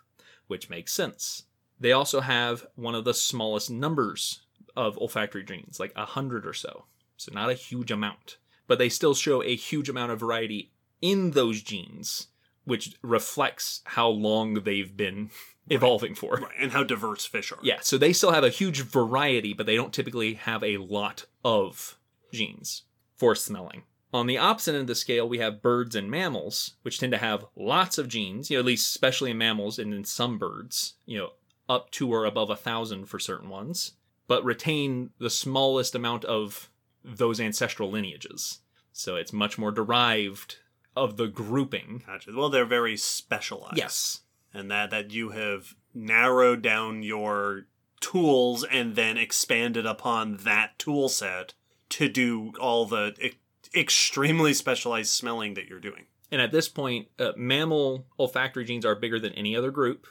which 0.49 0.69
makes 0.69 0.93
sense. 0.93 1.45
They 1.79 1.93
also 1.93 2.23
have 2.23 2.67
one 2.75 2.97
of 2.97 3.05
the 3.05 3.15
smallest 3.15 3.71
numbers 3.71 4.41
of 4.79 4.97
olfactory 4.99 5.43
genes, 5.43 5.81
like 5.81 5.93
a 5.97 6.07
hundred 6.07 6.47
or 6.47 6.55
so. 6.55 6.85
So 7.17 7.33
not 7.35 7.51
a 7.51 7.55
huge 7.55 7.91
amount. 7.91 8.39
But 8.69 8.79
they 8.79 8.89
still 8.89 9.15
show 9.15 9.43
a 9.43 9.57
huge 9.57 9.89
amount 9.89 10.13
of 10.13 10.21
variety 10.21 10.71
in 11.03 11.33
those 11.33 11.63
genes, 11.63 12.29
which 12.65 12.95
reflects 13.03 13.83
how 13.85 14.09
long 14.09 14.55
they've 14.55 14.97
been 14.97 15.31
evolving 15.71 16.15
for. 16.15 16.37
Right. 16.37 16.53
And 16.61 16.73
how 16.73 16.85
diverse 16.85 17.27
fish 17.27 17.51
are. 17.51 17.59
Yeah, 17.63 17.79
so 17.81 17.99
they 17.99 18.13
still 18.13 18.31
have 18.31 18.45
a 18.45 18.51
huge 18.51 18.83
variety, 18.83 19.53
but 19.53 19.67
they 19.67 19.75
don't 19.75 19.93
typically 19.93 20.35
have 20.35 20.63
a 20.63 20.77
lot 20.77 21.27
of 21.45 21.99
genes 22.33 22.85
for 23.17 23.35
smelling. 23.35 23.83
On 24.15 24.27
the 24.27 24.39
opposite 24.39 24.73
end 24.73 24.83
of 24.83 24.87
the 24.87 24.95
scale, 24.95 25.29
we 25.29 25.39
have 25.39 25.61
birds 25.61 25.95
and 25.95 26.11
mammals, 26.11 26.75
which 26.83 26.99
tend 26.99 27.13
to 27.13 27.19
have 27.19 27.45
lots 27.57 27.99
of 27.99 28.09
genes, 28.09 28.49
you 28.49 28.57
know, 28.57 28.61
at 28.61 28.67
least 28.67 28.95
especially 28.95 29.33
in 29.33 29.39
mammals 29.39 29.79
and 29.79 29.93
in 29.93 30.05
some 30.05 30.39
birds, 30.39 30.95
you 31.05 31.19
know, 31.19 31.31
up 31.69 31.91
to 31.91 32.11
or 32.11 32.25
above 32.25 32.49
a 32.49 32.57
thousand 32.57 33.07
for 33.07 33.19
certain 33.19 33.51
ones, 33.51 33.93
but 34.29 34.45
retain 34.45 35.11
the 35.19 35.31
smallest 35.31 35.97
amount 35.97 36.25
of 36.25 36.71
those 37.05 37.41
ancestral 37.41 37.91
lineages. 37.91 38.61
So 38.93 39.17
it's 39.17 39.33
much 39.33 39.59
more 39.59 39.73
derived 39.73 40.59
of 40.95 41.17
the 41.17 41.27
grouping. 41.27 42.03
Gotcha. 42.07 42.33
Well, 42.35 42.51
they're 42.51 42.65
very 42.65 42.97
specialized. 42.97 43.77
Yes. 43.77 44.21
And 44.55 44.71
that 44.71 44.91
that 44.91 45.11
you 45.11 45.31
have 45.31 45.75
narrowed 45.95 46.63
down 46.63 47.03
your 47.03 47.67
tools 48.01 48.65
and 48.65 48.95
then 48.95 49.17
expanded 49.17 49.87
upon 49.87 50.39
that 50.39 50.79
tool 50.79 51.09
set 51.09 51.55
to 51.91 52.09
do 52.09 52.53
all 52.61 52.87
the 52.87 53.15
e- 53.21 53.39
extremely 53.79 54.55
specialized 54.55 55.11
smelling 55.11 55.55
that 55.55 55.67
you're 55.67 55.81
doing. 55.81 56.07
And 56.31 56.41
at 56.41 56.53
this 56.53 56.69
point, 56.69 57.09
uh, 57.19 57.33
mammal 57.37 58.07
olfactory 58.19 58.65
genes 58.65 58.85
are 58.85 58.95
bigger 58.95 59.19
than 59.19 59.33
any 59.33 59.57
other 59.57 59.71
group 59.71 60.07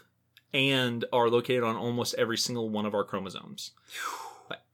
and 0.53 1.05
are 1.11 1.29
located 1.29 1.63
on 1.63 1.75
almost 1.75 2.15
every 2.15 2.37
single 2.37 2.69
one 2.69 2.85
of 2.85 2.93
our 2.93 3.03
chromosomes. 3.03 3.71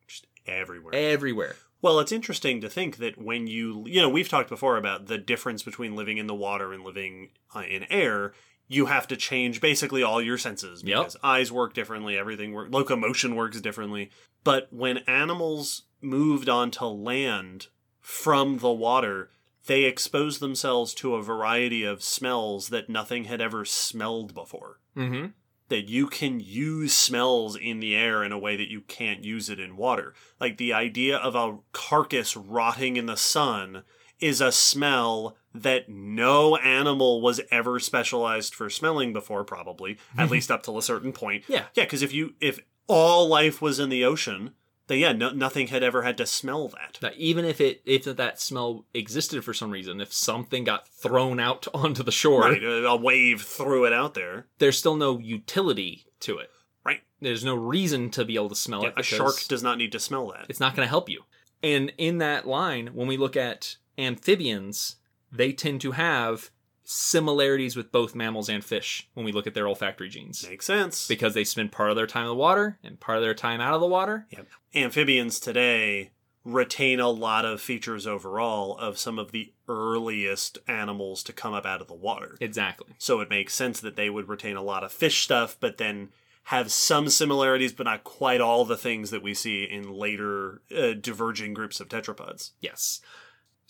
Just 0.08 0.28
everywhere. 0.46 0.94
Everywhere. 0.94 1.56
Well, 1.82 2.00
it's 2.00 2.12
interesting 2.12 2.62
to 2.62 2.70
think 2.70 2.98
that 2.98 3.22
when 3.22 3.48
you, 3.48 3.84
you 3.88 4.02
know, 4.02 4.10
we've 4.10 4.30
talked 4.30 4.50
before 4.50 4.78
about 4.78 5.08
the 5.08 5.18
difference 5.18 5.64
between 5.64 5.96
living 5.96 6.18
in 6.18 6.28
the 6.28 6.36
water 6.36 6.72
and 6.74 6.84
living 6.84 7.30
uh, 7.56 7.64
in 7.70 7.84
air. 7.92 8.34
You 8.70 8.86
have 8.86 9.08
to 9.10 9.18
change 9.18 9.60
basically 9.60 10.02
all 10.02 10.22
your 10.22 10.38
senses 10.38 10.82
Yep. 10.84 10.98
because 10.98 11.18
eyes 11.22 11.52
work 11.52 11.74
differently, 11.74 12.18
everything 12.18 12.54
work, 12.54 12.70
locomotion 12.72 13.36
works 13.36 13.60
differently. 13.60 14.10
But 14.46 14.70
when 14.72 15.00
animals 15.00 15.84
moved 16.02 16.48
onto 16.48 16.86
land 16.86 17.68
from 18.00 18.60
the 18.60 18.72
water, 18.72 19.30
they 19.68 19.84
exposed 19.84 20.40
themselves 20.40 20.94
to 20.96 21.14
a 21.16 21.22
variety 21.22 21.84
of 21.84 22.02
smells 22.02 22.70
that 22.70 22.90
nothing 22.90 23.26
had 23.26 23.42
ever 23.42 23.66
smelled 23.66 24.34
before 24.34 24.80
Mm-hmm. 24.96 25.28
That 25.74 25.90
you 25.90 26.06
can 26.06 26.40
use 26.40 26.94
smells 26.94 27.56
in 27.56 27.80
the 27.80 27.96
air 27.96 28.24
in 28.24 28.32
a 28.32 28.38
way 28.38 28.56
that 28.56 28.70
you 28.70 28.82
can't 28.82 29.24
use 29.24 29.50
it 29.50 29.60
in 29.60 29.76
water. 29.76 30.14
Like 30.40 30.58
the 30.58 30.72
idea 30.72 31.18
of 31.18 31.34
a 31.34 31.58
carcass 31.72 32.38
rotting 32.38 32.96
in 32.96 33.08
the 33.08 33.18
sun 33.18 33.82
is 34.20 34.40
a 34.40 34.52
smell 34.52 35.36
that 35.52 35.90
no 35.90 36.58
animal 36.58 37.22
was 37.22 37.42
ever 37.50 37.80
specialized 37.80 38.54
for 38.54 38.70
smelling 38.70 39.14
before 39.14 39.44
probably 39.44 39.94
at 40.16 40.26
mm-hmm. 40.26 40.34
least 40.34 40.52
up 40.52 40.62
till 40.62 40.78
a 40.78 40.84
certain 40.84 41.12
point 41.12 41.44
Yeah. 41.48 41.66
yeah 41.74 41.86
because 41.86 42.04
if 42.04 42.14
you 42.14 42.36
if 42.40 42.60
all 42.88 43.28
life 43.28 43.60
was 43.60 43.80
in 43.80 43.90
the 43.90 44.06
ocean 44.06 44.52
then 44.94 45.00
yeah 45.00 45.12
no, 45.12 45.30
nothing 45.32 45.68
had 45.68 45.84
ever 45.84 46.04
had 46.04 46.18
to 46.18 46.26
smell 46.26 46.68
that 46.70 47.00
Now, 47.02 47.10
even 47.18 47.46
if 47.46 47.60
it 47.62 47.82
if 47.86 48.04
that 48.06 48.40
smell 48.40 48.86
existed 48.94 49.44
for 49.44 49.54
some 49.54 49.72
reason, 49.72 50.00
if 50.02 50.14
something 50.14 50.64
got 50.64 50.88
thrown 50.88 51.40
out 51.40 51.68
onto 51.74 52.04
the 52.04 52.12
shore, 52.12 52.42
right 52.42 52.64
a 52.64 52.86
a 52.88 52.96
wave 52.96 53.42
threw 53.42 53.86
it 53.86 53.94
out 53.94 54.14
there 54.14 54.48
there's 54.60 54.78
still 54.78 54.96
no 54.96 55.20
utility 55.20 56.06
to 56.22 56.38
it. 56.38 56.50
right 56.86 57.02
There's 57.20 57.44
no 57.46 57.56
reason 57.56 58.10
to 58.12 58.24
be 58.26 58.36
able 58.36 58.50
to 58.50 58.56
smell 58.56 58.84
Yeah, 58.84 58.90
it. 58.90 58.94
a 59.00 59.04
shark 59.04 59.36
does 59.48 59.64
not 59.64 59.78
need 59.78 59.92
to 59.94 60.00
smell 60.00 60.28
that 60.32 60.46
It's 60.50 60.60
not 60.60 60.76
going 60.76 60.86
to 60.86 60.90
help 60.90 61.10
you. 61.10 61.24
And 61.62 61.94
in 61.98 62.18
that 62.18 62.46
line, 62.48 62.88
when 62.94 63.08
we 63.08 63.16
look 63.18 63.38
at 63.38 63.78
amphibians, 63.98 64.98
they 65.32 65.52
tend 65.54 65.82
to 65.82 65.92
have 65.92 66.52
similarities 66.84 67.76
with 67.76 67.92
both 67.92 68.16
mammals 68.16 68.50
and 68.50 68.64
fish 68.64 69.08
when 69.14 69.26
we 69.26 69.32
look 69.32 69.48
at 69.48 69.54
their 69.54 69.68
olfactory 69.68 70.10
genes. 70.10 70.46
makes 70.48 70.66
sense 70.66 71.08
Because 71.08 71.34
they 71.34 71.44
spend 71.44 71.72
part 71.72 71.90
of 71.90 71.96
their 71.96 72.08
time 72.08 72.24
in 72.24 72.30
the 72.30 72.36
water 72.36 72.78
and 72.84 73.00
part 73.00 73.18
of 73.18 73.24
their 73.24 73.34
time 73.34 73.62
out 73.62 73.74
of 73.74 73.82
the 73.82 73.88
water. 73.88 74.28
Yep. 74.32 74.48
Amphibians 74.76 75.40
today 75.40 76.12
retain 76.46 77.00
a 77.00 77.10
lot 77.10 77.46
of 77.46 77.62
features 77.62 78.06
overall 78.06 78.78
of 78.78 78.98
some 78.98 79.18
of 79.18 79.32
the 79.32 79.54
earliest 79.70 80.58
animals 80.68 81.24
to 81.24 81.32
come 81.32 81.54
up 81.54 81.66
out 81.66 81.80
of 81.82 81.88
the 81.88 81.94
water. 81.94 82.36
Exactly. 82.42 82.94
So 82.98 83.22
it 83.22 83.30
makes 83.30 83.54
sense 83.54 83.80
that 83.80 83.96
they 83.96 84.10
would 84.10 84.28
retain 84.28 84.58
a 84.58 84.62
lot 84.62 84.84
of 84.84 84.92
fish 84.92 85.24
stuff, 85.24 85.56
but 85.60 85.78
then 85.78 86.10
have 86.48 86.70
some 86.72 87.08
similarities, 87.08 87.72
but 87.72 87.86
not 87.86 88.04
quite 88.04 88.42
all 88.42 88.66
the 88.66 88.76
things 88.76 89.12
that 89.12 89.24
we 89.24 89.34
see 89.34 89.64
in 89.64 89.94
later 89.94 90.62
uh, 90.78 90.92
diverging 91.00 91.54
groups 91.54 91.80
of 91.80 91.88
tetrapods. 91.88 92.52
Yes. 92.60 93.00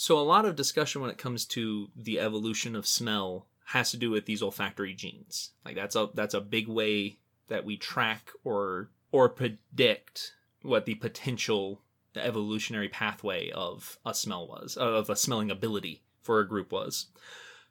So 0.04 0.20
a 0.20 0.32
lot 0.36 0.44
of 0.44 0.58
discussion 0.58 1.00
when 1.00 1.12
it 1.12 1.18
comes 1.18 1.46
to 1.46 1.90
the 1.96 2.20
evolution 2.20 2.76
of 2.76 2.86
smell 2.86 3.48
has 3.68 3.90
to 3.92 3.98
do 3.98 4.12
with 4.12 4.26
these 4.26 4.44
olfactory 4.44 4.94
genes. 4.94 5.52
Like 5.64 5.78
that's 5.78 5.96
a 5.96 6.10
that's 6.14 6.34
a 6.34 6.42
big 6.42 6.68
way 6.68 7.20
that 7.48 7.64
we 7.64 7.78
track 7.78 8.30
or 8.44 8.90
or 9.14 9.30
predict 9.30 10.34
what 10.62 10.86
the 10.86 10.96
potential 10.96 11.84
evolutionary 12.18 12.90
pathway 12.90 13.50
of 13.52 13.98
a 14.06 14.14
smell 14.14 14.46
was, 14.46 14.76
of 14.76 15.10
a 15.10 15.16
smelling 15.16 15.50
ability 15.50 16.04
for 16.22 16.42
a 16.42 16.48
group 16.50 16.74
was. 16.74 17.06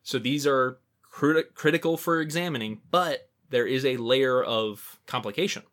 So 0.03 0.19
these 0.19 0.47
are 0.47 0.79
crit- 1.03 1.55
critical 1.55 1.99
for 1.99 2.19
examining, 2.19 2.81
but 2.91 3.29
there 3.51 3.67
is 3.67 3.85
a 3.85 3.99
layer 3.99 4.43
of 4.43 4.99
complication. 5.07 5.65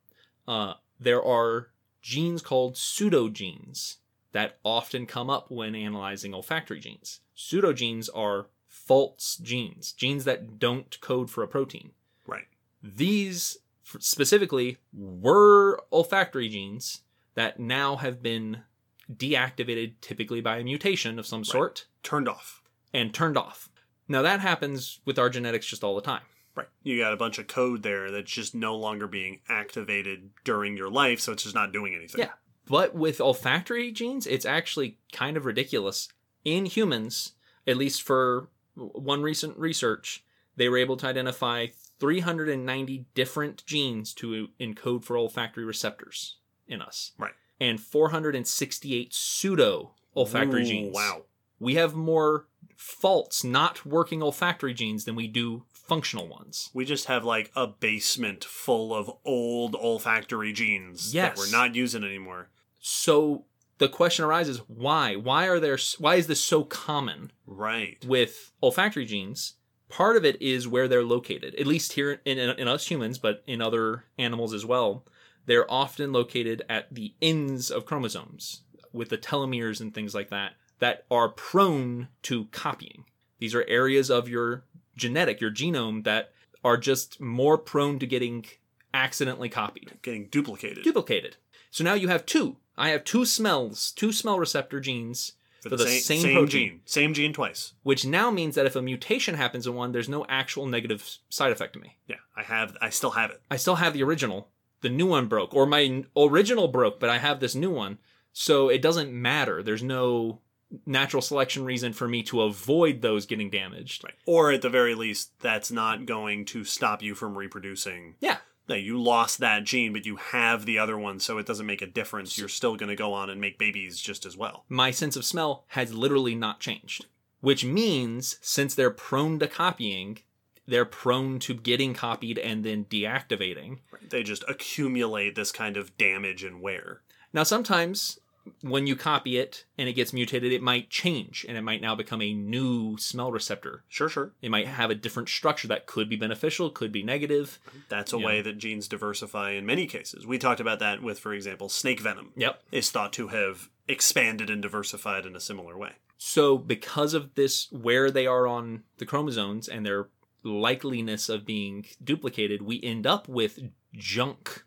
Uh, 0.46 0.74
there 1.00 1.24
are 1.24 1.70
genes 2.02 2.42
called 2.42 2.76
pseudogenes 2.76 4.00
that 4.32 4.60
often 4.64 5.06
come 5.06 5.30
up 5.30 5.50
when 5.50 5.76
analyzing 5.76 6.34
olfactory 6.34 6.80
genes. 6.80 7.22
Pseudogenes 7.36 8.10
are 8.14 8.48
false 8.68 9.38
genes, 9.42 9.92
genes 9.94 10.26
that 10.26 10.60
don't 10.60 11.00
code 11.02 11.30
for 11.32 11.44
a 11.44 11.48
protein. 11.48 11.92
Right. 12.28 12.46
These 12.84 13.58
specifically 14.00 14.78
were 14.94 15.82
olfactory 15.92 16.50
genes 16.50 17.02
that 17.36 17.60
now 17.60 17.96
have 17.98 18.22
been 18.22 18.64
deactivated, 19.12 19.94
typically 20.02 20.42
by 20.42 20.58
a 20.58 20.64
mutation 20.64 21.18
of 21.18 21.26
some 21.26 21.44
sort, 21.44 21.88
Turned 22.04 22.30
off. 22.30 22.62
and 22.94 23.14
turned 23.14 23.38
off. 23.38 23.70
Now, 24.08 24.22
that 24.22 24.40
happens 24.40 25.00
with 25.06 25.18
our 25.20 25.30
genetics 25.30 25.66
just 25.68 25.84
all 25.84 25.96
the 25.96 26.02
time. 26.02 26.22
Right. 26.56 26.68
You 26.84 26.98
got 27.00 27.14
a 27.14 27.18
bunch 27.18 27.38
of 27.40 27.48
code 27.48 27.84
there 27.84 28.12
that's 28.12 28.32
just 28.32 28.54
no 28.54 28.76
longer 28.76 29.08
being 29.08 29.40
activated 29.48 30.32
during 30.44 30.76
your 30.78 30.90
life, 30.90 31.20
so 31.20 31.32
it's 31.32 31.44
just 31.44 31.56
not 31.56 31.72
doing 31.72 31.96
anything. 31.96 32.22
Yeah. 32.22 32.32
But 32.70 32.94
with 32.94 33.20
olfactory 33.20 33.92
genes, 33.92 34.28
it's 34.28 34.46
actually 34.46 35.00
kind 35.12 35.36
of 35.38 35.46
ridiculous. 35.46 36.10
In 36.46 36.66
humans, 36.66 37.34
at 37.66 37.78
least 37.78 38.02
for 38.04 38.50
one 38.76 39.22
recent 39.22 39.58
research, 39.58 40.24
they 40.56 40.70
were 40.70 40.78
able 40.78 40.98
to 40.98 41.08
identify 41.08 41.68
390 42.00 43.06
different 43.16 43.66
genes 43.66 44.14
to 44.16 44.50
encode 44.60 45.04
for 45.04 45.18
olfactory 45.18 45.66
receptors 45.66 46.38
in 46.68 46.82
us. 46.82 47.12
Right. 47.18 47.34
And 47.60 47.80
468 47.80 49.14
pseudo 49.14 49.96
olfactory 50.16 50.62
Ooh, 50.62 50.66
genes. 50.66 50.96
Wow. 50.96 51.24
We 51.60 51.76
have 51.76 51.94
more 51.94 52.48
false, 52.78 53.44
not 53.44 53.86
working 53.86 54.24
olfactory 54.24 54.74
genes 54.74 55.04
than 55.04 55.16
we 55.16 55.28
do 55.28 55.64
functional 55.74 56.28
ones. 56.28 56.70
We 56.74 56.86
just 56.86 57.06
have 57.06 57.26
like 57.26 57.52
a 57.56 57.68
basement 57.68 58.46
full 58.46 58.94
of 58.94 59.12
old 59.26 59.76
olfactory 59.76 60.54
genes 60.54 61.14
Yes. 61.14 61.36
that 61.36 61.38
we're 61.38 61.52
not 61.52 61.76
using 61.76 62.04
anymore. 62.04 62.50
So 62.80 63.46
the 63.78 63.90
question 63.90 64.26
arises 64.26 64.60
why? 64.68 65.16
Why 65.16 65.48
are 65.48 65.60
there 65.60 65.78
why 65.98 66.16
is 66.16 66.28
this 66.28 66.42
so 66.42 66.64
common? 66.64 67.32
Right. 67.46 68.04
with 68.06 68.52
olfactory 68.62 69.06
genes, 69.06 69.56
part 69.90 70.16
of 70.16 70.24
it 70.24 70.42
is 70.42 70.68
where 70.68 70.88
they're 70.88 71.04
located. 71.04 71.56
At 71.56 71.68
least 71.68 71.94
here 71.94 72.22
in, 72.26 72.38
in, 72.38 72.50
in 72.58 72.68
us 72.68 72.90
humans, 72.90 73.18
but 73.18 73.44
in 73.48 73.62
other 73.62 74.06
animals 74.18 74.54
as 74.54 74.66
well, 74.66 75.06
they're 75.46 75.70
often 75.72 76.12
located 76.12 76.64
at 76.70 76.94
the 76.94 77.14
ends 77.22 77.72
of 77.72 77.86
chromosomes 77.86 78.62
with 78.94 79.10
the 79.10 79.18
telomeres 79.18 79.82
and 79.82 79.94
things 79.94 80.14
like 80.14 80.30
that 80.30 80.54
that 80.80 81.06
are 81.10 81.30
prone 81.30 82.08
to 82.24 82.46
copying. 82.46 83.06
These 83.40 83.56
are 83.56 83.66
areas 83.68 84.10
of 84.10 84.30
your 84.30 84.64
genetic, 84.96 85.42
your 85.42 85.52
genome 85.52 86.04
that 86.04 86.32
are 86.64 86.78
just 86.78 87.20
more 87.20 87.58
prone 87.58 88.00
to 88.00 88.08
getting 88.08 88.46
accidentally 88.94 89.50
copied, 89.50 89.98
Getting 90.02 90.28
duplicated 90.28 90.84
duplicated. 90.84 91.38
So 91.72 91.84
now 91.84 91.94
you 91.94 92.08
have 92.08 92.26
two. 92.26 92.58
I 92.80 92.90
have 92.90 93.04
two 93.04 93.26
smells, 93.26 93.92
two 93.92 94.12
smell 94.12 94.40
receptor 94.40 94.80
genes 94.80 95.34
for 95.62 95.70
for 95.70 95.76
the, 95.78 95.84
the 95.84 95.90
same, 95.90 96.02
same 96.02 96.22
same 96.22 96.34
protein. 96.36 96.50
gene. 96.70 96.82
Same 96.86 97.14
gene 97.14 97.34
twice. 97.34 97.74
which 97.84 98.06
now 98.06 98.32
means 98.32 98.56
that 98.56 98.66
if 98.66 98.76
a 98.76 98.82
mutation 98.82 99.36
happens 99.36 99.68
in 99.68 99.76
one, 99.76 99.92
there's 99.92 100.08
no 100.10 100.26
actual 100.30 100.66
negative 100.66 101.18
side 101.30 101.52
effect 101.52 101.74
to 101.74 101.80
me. 101.80 101.98
Yeah. 102.08 102.16
I 102.36 102.44
have 102.44 102.78
I 102.82 102.90
still 102.90 103.12
have 103.12 103.30
it. 103.32 103.42
I 103.52 103.58
still 103.58 103.76
have 103.76 103.94
the 103.94 104.04
original. 104.04 104.48
The 104.82 104.90
new 104.90 105.08
one 105.08 105.28
broke, 105.28 105.54
or 105.54 105.66
my 105.66 106.06
original 106.16 106.70
broke, 106.70 107.02
but 107.02 107.10
I 107.10 107.18
have 107.18 107.42
this 107.42 107.54
new 107.54 107.70
one. 107.70 107.98
So 108.32 108.70
it 108.70 108.82
doesn't 108.82 109.12
matter. 109.12 109.62
There's 109.62 109.84
no 109.84 110.40
natural 110.86 111.22
selection 111.22 111.66
reason 111.66 111.92
for 111.92 112.08
me 112.08 112.24
to 112.24 112.44
avoid 112.44 113.02
those 113.02 113.26
getting 113.26 113.50
damaged. 113.50 114.04
Right. 114.06 114.14
Or 114.26 114.52
at 114.54 114.62
the 114.62 114.70
very 114.70 114.96
least, 114.96 115.32
that's 115.42 115.72
not 115.72 116.06
going 116.06 116.46
to 116.46 116.64
stop 116.64 117.02
you 117.02 117.14
from 117.16 117.38
reproducing. 117.38 118.16
Yeah. 118.22 118.38
That 118.70 118.82
you 118.82 119.02
lost 119.02 119.40
that 119.40 119.66
gene, 119.66 119.94
but 119.94 120.06
you 120.06 120.16
have 120.16 120.66
the 120.66 120.80
other 120.80 120.98
one, 120.98 121.20
so 121.20 121.38
it 121.40 121.46
doesn't 121.46 121.66
make 121.66 121.82
a 121.82 121.88
difference. 121.88 122.38
You're 122.38 122.48
still 122.48 122.76
going 122.76 122.90
to 122.90 122.96
go 122.96 123.14
on 123.14 123.30
and 123.30 123.42
make 123.42 123.58
babies 123.60 124.00
just 124.00 124.26
as 124.26 124.38
well. 124.38 124.64
My 124.70 124.92
sense 124.92 125.16
of 125.16 125.26
smell 125.26 125.66
has 125.70 125.94
literally 125.94 126.36
not 126.36 126.60
changed, 126.60 127.08
which 127.42 127.66
means 127.66 128.38
since 128.42 128.76
they're 128.76 128.92
prone 128.92 129.40
to 129.40 129.48
copying, 129.48 130.20
they're 130.68 130.86
prone 130.86 131.40
to 131.40 131.56
getting 131.56 131.96
copied 131.96 132.38
and 132.38 132.64
then 132.64 132.86
deactivating. 132.86 133.80
They 134.08 134.22
just 134.22 134.44
accumulate 134.48 135.34
this 135.34 135.52
kind 135.52 135.76
of 135.76 135.98
damage 135.98 136.44
and 136.44 136.62
wear. 136.62 137.02
Now, 137.34 137.44
sometimes 137.44 138.20
when 138.62 138.88
you 138.88 138.96
copy 138.96 139.38
it 139.38 139.66
and 139.78 139.88
it 139.90 139.94
gets 139.94 140.14
mutated, 140.14 140.52
it 140.52 140.62
might 140.62 140.90
change 140.90 141.46
and 141.48 141.58
it 141.58 141.62
might 141.62 141.82
now 141.82 141.96
become 141.96 142.22
a 142.22 142.34
new 142.34 142.98
smell 142.98 143.32
receptor. 143.32 143.84
Sure, 143.88 144.10
sure. 144.10 144.34
It 144.42 144.50
might 144.52 144.68
have 144.68 144.90
a 144.90 144.96
different 144.96 145.30
structure 145.30 145.68
that 145.70 145.86
could 145.86 146.10
be 146.10 146.16
beneficial, 146.16 146.70
could 146.70 146.92
be 146.92 147.04
negative. 147.04 147.60
That's 147.90 148.14
a 148.14 148.18
Yeah. 148.20 148.26
way 148.26 148.42
that 148.42 148.58
genes 148.58 148.88
diversify 148.88 149.52
in 149.52 149.66
many 149.66 149.86
cases. 149.88 150.26
We 150.26 150.38
talked 150.38 150.60
about 150.60 150.80
that 150.80 151.02
with, 151.04 151.20
for 151.20 151.34
example, 151.34 151.70
snake 151.70 152.00
venom 152.00 152.34
Yep. 152.36 152.64
is 152.72 152.92
thought 152.92 153.14
to 153.14 153.28
have 153.30 153.70
expanded 153.88 154.50
and 154.50 154.62
diversified 154.62 155.26
in 155.26 155.36
a 155.36 155.40
similar 155.40 155.78
way. 155.78 155.94
So, 156.18 156.58
because 156.58 157.14
of 157.14 157.36
this, 157.36 157.72
where 157.72 158.12
they 158.12 158.28
are 158.28 158.46
on 158.46 158.84
the 158.98 159.06
chromosomes 159.06 159.70
and 159.70 159.86
their 159.86 160.10
likeliness 160.44 161.30
of 161.30 161.46
being 161.46 161.86
duplicated, 162.04 162.62
we 162.62 162.82
end 162.84 163.08
up 163.08 163.28
with 163.28 163.60
junk 163.94 164.64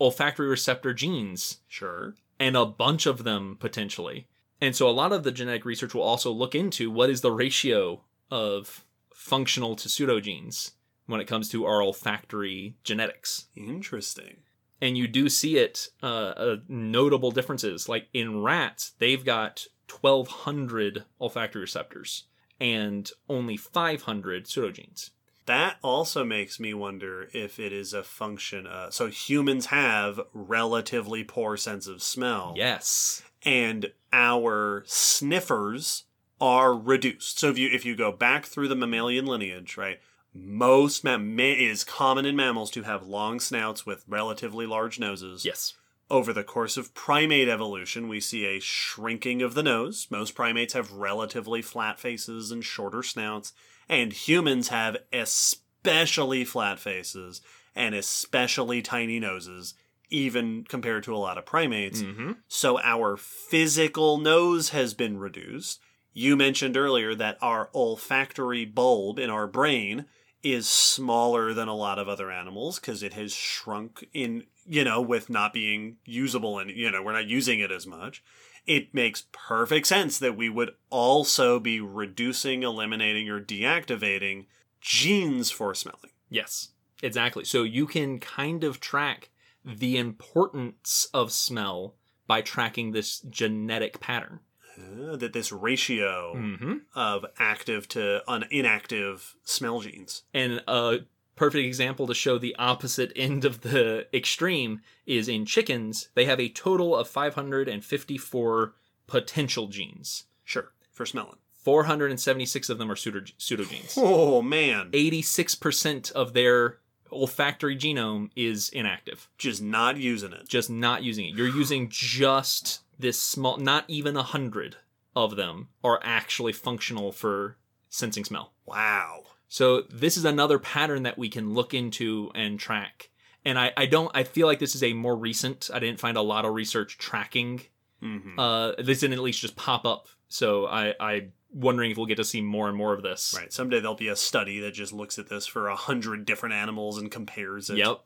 olfactory 0.00 0.48
receptor 0.48 0.92
genes 0.92 1.60
Sure. 1.68 2.16
And 2.38 2.56
a 2.56 2.66
bunch 2.66 3.06
of 3.06 3.24
them 3.24 3.56
potentially. 3.58 4.28
And 4.60 4.74
so 4.74 4.88
a 4.88 4.90
lot 4.90 5.12
of 5.12 5.22
the 5.22 5.32
genetic 5.32 5.64
research 5.64 5.94
will 5.94 6.02
also 6.02 6.32
look 6.32 6.54
into 6.54 6.90
what 6.90 7.10
is 7.10 7.20
the 7.20 7.32
ratio 7.32 8.02
of 8.30 8.84
functional 9.14 9.76
to 9.76 9.88
pseudogenes 9.88 10.72
when 11.06 11.20
it 11.20 11.26
comes 11.26 11.48
to 11.48 11.64
our 11.64 11.82
olfactory 11.82 12.76
genetics. 12.84 13.46
Interesting. 13.56 14.38
And 14.80 14.96
you 14.96 15.08
do 15.08 15.28
see 15.28 15.56
it 15.56 15.88
uh, 16.02 16.06
uh, 16.36 16.56
notable 16.68 17.30
differences. 17.30 17.88
Like 17.88 18.08
in 18.12 18.42
rats, 18.42 18.92
they've 18.98 19.24
got 19.24 19.66
1,200 20.00 21.04
olfactory 21.20 21.62
receptors 21.62 22.24
and 22.60 23.10
only 23.28 23.56
500 23.56 24.44
pseudogenes. 24.44 25.10
That 25.48 25.76
also 25.82 26.24
makes 26.24 26.60
me 26.60 26.72
wonder 26.74 27.28
if 27.32 27.58
it 27.58 27.72
is 27.72 27.92
a 27.92 28.02
function. 28.04 28.66
Of, 28.66 28.94
so 28.94 29.08
humans 29.08 29.66
have 29.66 30.20
relatively 30.32 31.24
poor 31.24 31.56
sense 31.56 31.86
of 31.88 32.02
smell. 32.02 32.54
Yes. 32.56 33.22
and 33.44 33.92
our 34.12 34.84
sniffers 34.86 36.04
are 36.40 36.72
reduced. 36.74 37.38
So 37.38 37.48
if 37.50 37.58
you 37.58 37.68
if 37.72 37.84
you 37.84 37.96
go 37.96 38.12
back 38.12 38.46
through 38.46 38.68
the 38.68 38.76
mammalian 38.76 39.26
lineage, 39.26 39.76
right, 39.76 39.98
most 40.32 41.02
ma- 41.04 41.18
ma- 41.18 41.42
it 41.42 41.60
is 41.60 41.82
common 41.84 42.24
in 42.24 42.36
mammals 42.36 42.70
to 42.72 42.82
have 42.84 43.06
long 43.06 43.40
snouts 43.40 43.84
with 43.84 44.04
relatively 44.08 44.66
large 44.66 44.98
noses. 45.00 45.44
Yes. 45.44 45.74
Over 46.10 46.32
the 46.32 46.44
course 46.44 46.76
of 46.78 46.94
primate 46.94 47.48
evolution, 47.48 48.08
we 48.08 48.20
see 48.20 48.46
a 48.46 48.60
shrinking 48.60 49.42
of 49.42 49.54
the 49.54 49.62
nose. 49.62 50.06
Most 50.10 50.34
primates 50.34 50.72
have 50.74 50.90
relatively 50.92 51.60
flat 51.60 51.98
faces 52.00 52.50
and 52.50 52.64
shorter 52.64 53.02
snouts, 53.02 53.52
and 53.88 54.12
humans 54.12 54.68
have 54.68 54.96
especially 55.12 56.44
flat 56.44 56.78
faces 56.78 57.40
and 57.74 57.94
especially 57.94 58.82
tiny 58.82 59.20
noses, 59.20 59.74
even 60.10 60.64
compared 60.64 61.04
to 61.04 61.14
a 61.14 61.18
lot 61.18 61.38
of 61.38 61.46
primates. 61.46 62.02
Mm-hmm. 62.02 62.32
So 62.48 62.80
our 62.80 63.16
physical 63.16 64.18
nose 64.18 64.70
has 64.70 64.94
been 64.94 65.18
reduced. 65.18 65.80
You 66.12 66.36
mentioned 66.36 66.76
earlier 66.76 67.14
that 67.14 67.38
our 67.40 67.70
olfactory 67.74 68.64
bulb 68.64 69.18
in 69.18 69.30
our 69.30 69.46
brain 69.46 70.06
is 70.42 70.68
smaller 70.68 71.52
than 71.52 71.68
a 71.68 71.74
lot 71.74 71.98
of 71.98 72.08
other 72.08 72.30
animals 72.30 72.78
because 72.78 73.02
it 73.02 73.12
has 73.12 73.32
shrunk 73.32 74.06
in, 74.12 74.44
you 74.66 74.84
know, 74.84 75.00
with 75.00 75.28
not 75.30 75.52
being 75.52 75.96
usable 76.04 76.58
and, 76.58 76.70
you 76.70 76.90
know, 76.90 77.02
we're 77.02 77.12
not 77.12 77.28
using 77.28 77.60
it 77.60 77.70
as 77.70 77.86
much. 77.86 78.22
It 78.66 78.92
makes 78.94 79.24
perfect 79.32 79.86
sense 79.86 80.18
that 80.18 80.36
we 80.36 80.48
would 80.48 80.70
also 80.90 81.58
be 81.58 81.80
reducing, 81.80 82.62
eliminating, 82.62 83.28
or 83.28 83.40
deactivating 83.40 84.46
genes 84.80 85.50
for 85.50 85.74
smelling. 85.74 86.12
Yes, 86.28 86.68
exactly. 87.02 87.44
So 87.44 87.62
you 87.62 87.86
can 87.86 88.20
kind 88.20 88.64
of 88.64 88.80
track 88.80 89.30
the 89.64 89.96
importance 89.96 91.08
of 91.12 91.32
smell 91.32 91.94
by 92.26 92.42
tracking 92.42 92.92
this 92.92 93.20
genetic 93.20 94.00
pattern. 94.00 94.40
Uh, 94.78 95.16
that 95.16 95.32
this 95.32 95.50
ratio 95.50 96.34
Mm-hmm. 96.36 96.74
of 96.94 97.26
active 97.38 97.88
to 97.88 98.22
un- 98.30 98.44
inactive 98.50 99.34
smell 99.42 99.80
genes. 99.80 100.22
And 100.32 100.62
a 100.68 100.98
perfect 101.38 101.64
example 101.64 102.06
to 102.06 102.14
show 102.14 102.36
the 102.38 102.56
opposite 102.58 103.12
end 103.16 103.44
of 103.44 103.60
the 103.62 104.06
extreme 104.12 104.80
is 105.06 105.28
in 105.28 105.46
chickens, 105.46 106.08
they 106.14 106.24
have 106.24 106.40
a 106.40 106.48
total 106.48 106.94
of 106.96 107.08
554 107.08 108.74
potential 109.06 109.68
genes. 109.68 110.24
Sure, 110.44 110.72
for 110.90 111.06
smelling. 111.06 111.36
476 111.52 112.68
of 112.68 112.78
them 112.78 112.90
are 112.90 112.96
pseudo- 112.96 113.20
pseudogenes. 113.38 113.94
Oh 113.96 114.42
man, 114.42 114.90
86% 114.92 116.12
of 116.12 116.32
their 116.32 116.78
olfactory 117.12 117.76
genome 117.76 118.30
is 118.36 118.68
inactive, 118.70 119.28
just 119.38 119.62
not 119.62 119.96
using 119.96 120.32
it. 120.32 120.48
just 120.48 120.70
not 120.70 121.02
using 121.02 121.26
it. 121.26 121.34
You're 121.34 121.48
using 121.48 121.88
just 121.90 122.80
this 122.98 123.20
small, 123.20 123.56
not 123.58 123.84
even 123.88 124.16
a 124.16 124.22
hundred 124.22 124.76
of 125.14 125.36
them 125.36 125.68
are 125.82 126.00
actually 126.02 126.52
functional 126.52 127.12
for 127.12 127.56
sensing 127.88 128.24
smell. 128.24 128.52
Wow. 128.66 129.24
So 129.48 129.82
this 129.90 130.16
is 130.16 130.24
another 130.24 130.58
pattern 130.58 131.04
that 131.04 131.18
we 131.18 131.28
can 131.28 131.54
look 131.54 131.74
into 131.74 132.30
and 132.34 132.58
track. 132.58 133.10
And 133.44 133.58
I, 133.58 133.72
I 133.76 133.86
don't 133.86 134.10
I 134.14 134.24
feel 134.24 134.46
like 134.46 134.58
this 134.58 134.74
is 134.74 134.82
a 134.82 134.92
more 134.92 135.16
recent. 135.16 135.70
I 135.72 135.78
didn't 135.78 136.00
find 136.00 136.16
a 136.16 136.22
lot 136.22 136.44
of 136.44 136.54
research 136.54 136.98
tracking. 136.98 137.62
hmm 138.00 138.38
Uh, 138.38 138.72
this 138.78 139.00
didn't 139.00 139.14
at 139.14 139.20
least 139.22 139.40
just 139.40 139.56
pop 139.56 139.84
up. 139.84 140.08
So 140.28 140.66
I 140.66 140.94
I 141.00 141.28
wondering 141.50 141.90
if 141.90 141.96
we'll 141.96 142.06
get 142.06 142.16
to 142.16 142.24
see 142.24 142.42
more 142.42 142.68
and 142.68 142.76
more 142.76 142.92
of 142.92 143.02
this. 143.02 143.34
Right. 143.36 143.52
Someday 143.52 143.80
there'll 143.80 143.94
be 143.94 144.08
a 144.08 144.16
study 144.16 144.60
that 144.60 144.72
just 144.72 144.92
looks 144.92 145.18
at 145.18 145.28
this 145.28 145.46
for 145.46 145.68
a 145.68 145.76
hundred 145.76 146.26
different 146.26 146.54
animals 146.54 146.98
and 146.98 147.10
compares 147.10 147.70
it. 147.70 147.78
Yep. 147.78 148.00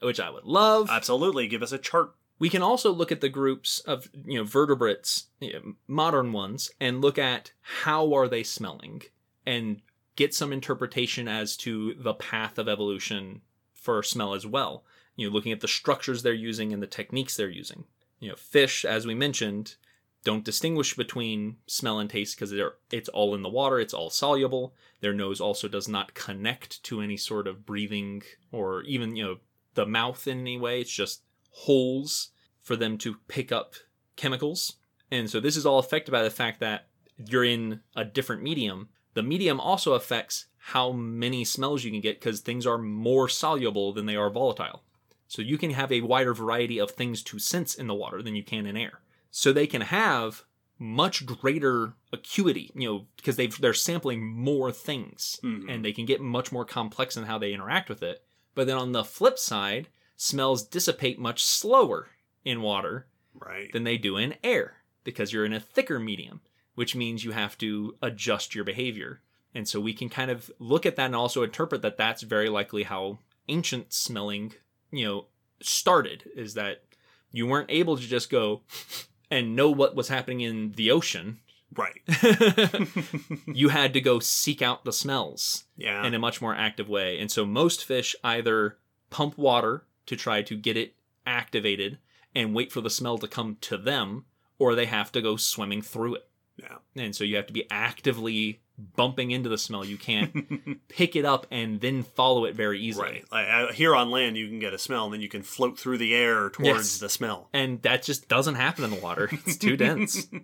Which 0.00 0.20
I 0.20 0.30
would 0.30 0.44
love. 0.44 0.88
Absolutely. 0.90 1.46
Give 1.48 1.62
us 1.62 1.72
a 1.72 1.78
chart. 1.78 2.14
We 2.40 2.48
can 2.48 2.62
also 2.62 2.92
look 2.92 3.10
at 3.10 3.20
the 3.20 3.28
groups 3.28 3.80
of 3.80 4.08
you 4.24 4.38
know 4.38 4.44
vertebrates, 4.44 5.26
you 5.40 5.52
know, 5.52 5.72
modern 5.86 6.32
ones, 6.32 6.70
and 6.80 7.00
look 7.00 7.18
at 7.18 7.52
how 7.60 8.14
are 8.14 8.28
they 8.28 8.42
smelling, 8.44 9.02
and 9.44 9.82
get 10.18 10.34
some 10.34 10.52
interpretation 10.52 11.28
as 11.28 11.56
to 11.56 11.94
the 11.94 12.12
path 12.12 12.58
of 12.58 12.68
evolution 12.68 13.40
for 13.72 14.02
smell 14.02 14.34
as 14.34 14.44
well. 14.44 14.84
You 15.14 15.28
know, 15.28 15.32
looking 15.32 15.52
at 15.52 15.60
the 15.60 15.68
structures 15.68 16.24
they're 16.24 16.32
using 16.32 16.72
and 16.72 16.82
the 16.82 16.88
techniques 16.88 17.36
they're 17.36 17.48
using. 17.48 17.84
You 18.18 18.30
know, 18.30 18.34
fish, 18.34 18.84
as 18.84 19.06
we 19.06 19.14
mentioned, 19.14 19.76
don't 20.24 20.44
distinguish 20.44 20.96
between 20.96 21.58
smell 21.68 22.00
and 22.00 22.10
taste 22.10 22.36
because 22.36 22.52
it's 22.90 23.08
all 23.10 23.32
in 23.36 23.42
the 23.42 23.48
water, 23.48 23.78
it's 23.78 23.94
all 23.94 24.10
soluble. 24.10 24.74
Their 25.00 25.14
nose 25.14 25.40
also 25.40 25.68
does 25.68 25.86
not 25.86 26.14
connect 26.14 26.82
to 26.82 27.00
any 27.00 27.16
sort 27.16 27.46
of 27.46 27.64
breathing 27.64 28.24
or 28.50 28.82
even 28.82 29.14
you 29.14 29.24
know 29.24 29.36
the 29.74 29.86
mouth 29.86 30.26
in 30.26 30.40
any 30.40 30.58
way. 30.58 30.80
It's 30.80 30.90
just 30.90 31.22
holes 31.50 32.30
for 32.60 32.74
them 32.74 32.98
to 32.98 33.18
pick 33.28 33.52
up 33.52 33.74
chemicals. 34.16 34.78
And 35.12 35.30
so 35.30 35.38
this 35.38 35.56
is 35.56 35.64
all 35.64 35.78
affected 35.78 36.10
by 36.10 36.24
the 36.24 36.30
fact 36.30 36.58
that 36.58 36.88
you're 37.16 37.44
in 37.44 37.82
a 37.94 38.04
different 38.04 38.42
medium. 38.42 38.88
The 39.18 39.22
medium 39.24 39.58
also 39.58 39.94
affects 39.94 40.46
how 40.58 40.92
many 40.92 41.44
smells 41.44 41.82
you 41.82 41.90
can 41.90 42.00
get 42.00 42.20
because 42.20 42.38
things 42.38 42.64
are 42.64 42.78
more 42.78 43.28
soluble 43.28 43.92
than 43.92 44.06
they 44.06 44.14
are 44.14 44.30
volatile. 44.30 44.84
So 45.26 45.42
you 45.42 45.58
can 45.58 45.72
have 45.72 45.90
a 45.90 46.02
wider 46.02 46.32
variety 46.32 46.78
of 46.78 46.92
things 46.92 47.24
to 47.24 47.40
sense 47.40 47.74
in 47.74 47.88
the 47.88 47.96
water 47.96 48.22
than 48.22 48.36
you 48.36 48.44
can 48.44 48.64
in 48.64 48.76
air. 48.76 49.00
So 49.32 49.52
they 49.52 49.66
can 49.66 49.80
have 49.80 50.44
much 50.78 51.26
greater 51.26 51.94
acuity, 52.12 52.70
you 52.76 52.88
know, 52.88 53.06
because 53.16 53.34
they 53.34 53.48
they're 53.48 53.74
sampling 53.74 54.24
more 54.24 54.70
things 54.70 55.40
Mhm. 55.42 55.68
and 55.68 55.84
they 55.84 55.92
can 55.92 56.06
get 56.06 56.20
much 56.20 56.52
more 56.52 56.64
complex 56.64 57.16
in 57.16 57.24
how 57.24 57.38
they 57.38 57.52
interact 57.52 57.88
with 57.88 58.04
it. 58.04 58.24
But 58.54 58.68
then 58.68 58.78
on 58.78 58.92
the 58.92 59.02
flip 59.02 59.36
side, 59.36 59.88
smells 60.16 60.62
dissipate 60.62 61.18
much 61.18 61.42
slower 61.42 62.08
in 62.44 62.62
water 62.62 63.08
Right. 63.34 63.72
than 63.72 63.82
they 63.82 63.98
do 63.98 64.16
in 64.16 64.36
air 64.44 64.76
because 65.02 65.32
you're 65.32 65.44
in 65.44 65.52
a 65.52 65.58
thicker 65.58 65.98
medium, 65.98 66.40
which 66.78 66.94
means 66.94 67.24
you 67.24 67.32
have 67.32 67.58
to 67.58 67.96
adjust 68.00 68.54
your 68.54 68.64
behavior. 68.64 69.20
And 69.54 69.66
so 69.68 69.80
we 69.80 69.92
can 69.92 70.08
kind 70.08 70.30
of 70.30 70.50
look 70.60 70.86
at 70.86 70.94
that 70.96 71.06
and 71.06 71.16
also 71.16 71.42
interpret 71.42 71.82
that 71.82 71.96
that's 71.96 72.22
very 72.22 72.48
likely 72.48 72.84
how 72.84 73.18
ancient 73.48 73.92
smelling, 73.92 74.52
you 74.92 75.04
know, 75.06 75.26
started 75.60 76.30
is 76.36 76.54
that 76.54 76.84
you 77.32 77.46
weren't 77.48 77.70
able 77.70 77.96
to 77.96 78.02
just 78.02 78.30
go 78.30 78.62
and 79.30 79.56
know 79.56 79.70
what 79.70 79.96
was 79.96 80.08
happening 80.08 80.40
in 80.42 80.72
the 80.72 80.90
ocean. 80.92 81.40
Right. 81.74 82.00
you 83.46 83.68
had 83.70 83.92
to 83.94 84.00
go 84.00 84.20
seek 84.20 84.62
out 84.62 84.84
the 84.84 84.92
smells 84.92 85.64
Yeah. 85.76 86.06
in 86.06 86.14
a 86.14 86.18
much 86.18 86.40
more 86.40 86.54
active 86.54 86.88
way. 86.88 87.18
And 87.18 87.30
so 87.30 87.44
most 87.44 87.84
fish 87.84 88.14
either 88.22 88.78
pump 89.10 89.36
water 89.36 89.84
to 90.06 90.16
try 90.16 90.42
to 90.42 90.56
get 90.56 90.76
it 90.76 90.94
activated 91.26 91.98
and 92.34 92.54
wait 92.54 92.72
for 92.72 92.80
the 92.80 92.90
smell 92.90 93.18
to 93.18 93.26
come 93.28 93.56
to 93.62 93.76
them, 93.76 94.24
or 94.58 94.74
they 94.74 94.86
have 94.86 95.10
to 95.12 95.20
go 95.20 95.36
swimming 95.36 95.82
through 95.82 96.14
it. 96.16 96.28
Yeah. 96.58 96.76
And 97.02 97.14
so 97.14 97.24
you 97.24 97.36
have 97.36 97.46
to 97.46 97.52
be 97.52 97.66
actively 97.70 98.60
bumping 98.96 99.30
into 99.32 99.48
the 99.48 99.58
smell. 99.58 99.84
You 99.84 99.96
can't 99.96 100.80
pick 100.88 101.16
it 101.16 101.24
up 101.24 101.46
and 101.50 101.80
then 101.80 102.02
follow 102.02 102.44
it 102.44 102.54
very 102.54 102.80
easily. 102.80 103.24
Right. 103.30 103.32
Like, 103.32 103.48
uh, 103.48 103.72
here 103.72 103.94
on 103.94 104.10
land, 104.10 104.36
you 104.36 104.46
can 104.48 104.58
get 104.60 104.72
a 104.72 104.78
smell, 104.78 105.04
and 105.06 105.14
then 105.14 105.20
you 105.20 105.28
can 105.28 105.42
float 105.42 105.78
through 105.78 105.98
the 105.98 106.14
air 106.14 106.50
towards 106.50 106.64
Yes. 106.94 106.98
the 106.98 107.08
smell. 107.08 107.48
And 107.52 107.82
that 107.82 108.02
just 108.04 108.28
doesn't 108.28 108.54
happen 108.56 108.84
in 108.84 108.90
the 108.90 109.00
water. 109.00 109.28
It's 109.32 109.56
too 109.56 109.76
dense. 109.76 110.26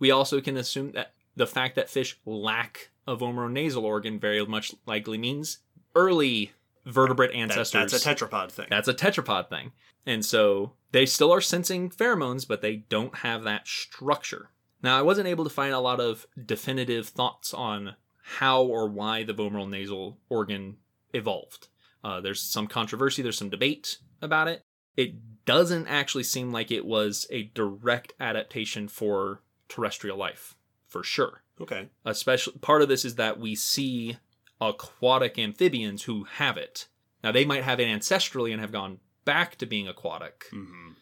We 0.00 0.12
also 0.12 0.40
can 0.40 0.56
assume 0.56 0.92
that 0.92 1.12
the 1.34 1.46
fact 1.46 1.74
that 1.74 1.90
fish 1.90 2.18
lack 2.24 2.90
a 3.08 3.16
vomeronasal 3.16 3.82
organ 3.82 4.20
very 4.20 4.44
much 4.46 4.72
likely 4.86 5.18
means 5.18 5.58
early 5.96 6.52
vertebrate 6.86 7.32
That- 7.32 7.36
ancestors. 7.38 7.90
that's 7.90 8.06
a 8.06 8.14
tetrapod 8.14 8.52
thing. 8.52 8.66
That's 8.70 8.86
a 8.86 8.94
tetrapod 8.94 9.48
thing. 9.48 9.72
And 10.06 10.24
so 10.24 10.74
they 10.92 11.04
still 11.04 11.32
are 11.34 11.40
sensing 11.40 11.90
pheromones, 11.90 12.46
but 12.46 12.62
they 12.62 12.76
don't 12.76 13.16
have 13.16 13.42
that 13.42 13.66
structure. 13.66 14.50
Now, 14.82 14.98
I 14.98 15.02
wasn't 15.02 15.28
able 15.28 15.44
to 15.44 15.50
find 15.50 15.74
a 15.74 15.80
lot 15.80 16.00
of 16.00 16.26
definitive 16.44 17.08
thoughts 17.08 17.52
on 17.52 17.96
how 18.22 18.62
or 18.62 18.88
why 18.88 19.24
the 19.24 19.34
vomeronasal 19.34 20.16
organ 20.28 20.76
evolved. 21.12 21.68
Uh, 22.04 22.20
there's 22.20 22.40
some 22.40 22.66
controversy, 22.66 23.22
there's 23.22 23.38
some 23.38 23.50
debate 23.50 23.98
about 24.22 24.48
it. 24.48 24.62
It 24.96 25.44
doesn't 25.44 25.86
actually 25.86 26.24
seem 26.24 26.52
like 26.52 26.70
it 26.70 26.84
was 26.84 27.26
a 27.30 27.44
direct 27.54 28.12
adaptation 28.20 28.88
for 28.88 29.42
terrestrial 29.68 30.16
life, 30.16 30.56
for 30.86 31.02
sure 31.02 31.42
okay. 31.60 31.88
especially 32.04 32.58
part 32.58 32.82
of 32.82 32.88
this 32.88 33.04
is 33.04 33.16
that 33.16 33.38
we 33.38 33.54
see 33.54 34.18
aquatic 34.60 35.38
amphibians 35.38 36.04
who 36.04 36.24
have 36.24 36.56
it. 36.56 36.88
Now 37.22 37.32
they 37.32 37.44
might 37.44 37.64
have 37.64 37.80
it 37.80 37.88
ancestrally 37.88 38.52
and 38.52 38.60
have 38.60 38.72
gone 38.72 38.98
back 39.24 39.56
to 39.56 39.66
being 39.66 39.88
aquatic, 39.88 40.46
hmm 40.50 40.92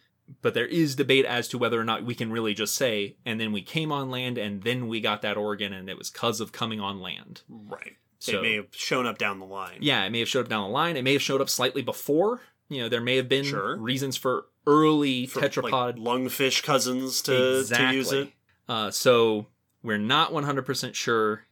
but 0.43 0.55
there 0.55 0.66
is 0.66 0.97
debate 0.97 1.24
as 1.24 1.48
to 1.48 1.59
whether 1.59 1.81
or 1.81 1.85
not 1.85 2.05
we 2.05 2.15
can 2.15 2.32
really 2.32 2.55
just 2.55 2.74
say, 2.74 3.16
and 3.24 3.40
then 3.40 3.53
we 3.53 3.62
came 3.62 3.93
on 3.93 4.11
land 4.11 4.39
and 4.39 4.62
then 4.62 4.89
we 4.89 5.01
got 5.01 5.23
that 5.23 5.36
organ 5.36 5.73
and 5.73 5.89
it 5.89 5.97
was 5.98 6.11
because 6.11 6.40
of 6.40 6.53
coming 6.53 6.81
on 6.81 7.01
land. 7.01 7.43
Right. 7.48 7.97
So 8.19 8.39
it 8.39 8.43
may 8.43 8.55
have 8.55 8.66
shown 8.73 9.07
up 9.07 9.19
down 9.19 9.39
the 9.39 9.44
line. 9.47 9.78
yeah, 9.81 10.05
it 10.05 10.11
may 10.11 10.20
have 10.20 10.28
showed 10.28 10.40
up 10.47 10.48
down 10.48 10.65
the 10.65 10.73
line. 10.73 10.97
It 10.97 11.03
may 11.05 11.12
have 11.12 11.23
showed 11.23 11.40
up 11.40 11.48
slightly 11.51 11.82
before. 11.82 12.40
You 12.69 12.82
know, 12.82 12.89
there 12.89 13.01
may 13.01 13.16
have 13.16 13.28
been 13.28 13.44
Sure. 13.44 13.77
reasons 13.77 14.16
for 14.16 14.47
early 14.66 15.27
For, 15.27 15.40
tetrapod 15.43 15.70
like, 15.70 15.97
lungfish 15.97 16.62
cousins 16.65 17.23
to, 17.23 17.62
to 17.65 17.93
use 17.93 18.11
it. 18.12 18.32
Uh, 18.69 18.90
so 18.90 19.47
we're 19.82 19.98
not 19.98 20.32
100% 20.32 20.94
sure 20.94 21.44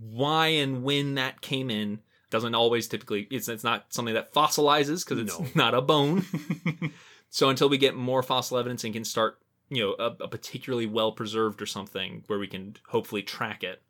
why 0.00 0.48
and 0.48 0.82
when 0.82 1.14
that 1.14 1.40
came 1.42 1.70
in. 1.70 2.00
Doesn't 2.30 2.56
always 2.56 2.88
typically, 2.88 3.28
it's, 3.30 3.46
it's 3.48 3.62
not 3.62 3.86
something 3.90 4.14
that 4.14 4.34
fossilizes 4.34 5.04
because 5.04 5.20
it's 5.20 5.38
No. 5.38 5.46
not 5.54 5.74
a 5.74 5.80
bone. 5.80 6.24
so 7.36 7.50
until 7.50 7.68
we 7.68 7.76
get 7.76 7.94
more 7.94 8.22
fossil 8.22 8.56
evidence 8.56 8.82
and 8.82 8.94
can 8.94 9.04
start, 9.04 9.38
you 9.68 9.82
know, 9.82 9.94
a, 10.02 10.24
a 10.24 10.26
particularly 10.26 10.86
well 10.86 11.12
preserved 11.12 11.60
or 11.60 11.66
something 11.66 12.24
where 12.28 12.38
we 12.38 12.46
can 12.46 12.76
hopefully 12.88 13.20
track 13.20 13.62
it, 13.62 13.82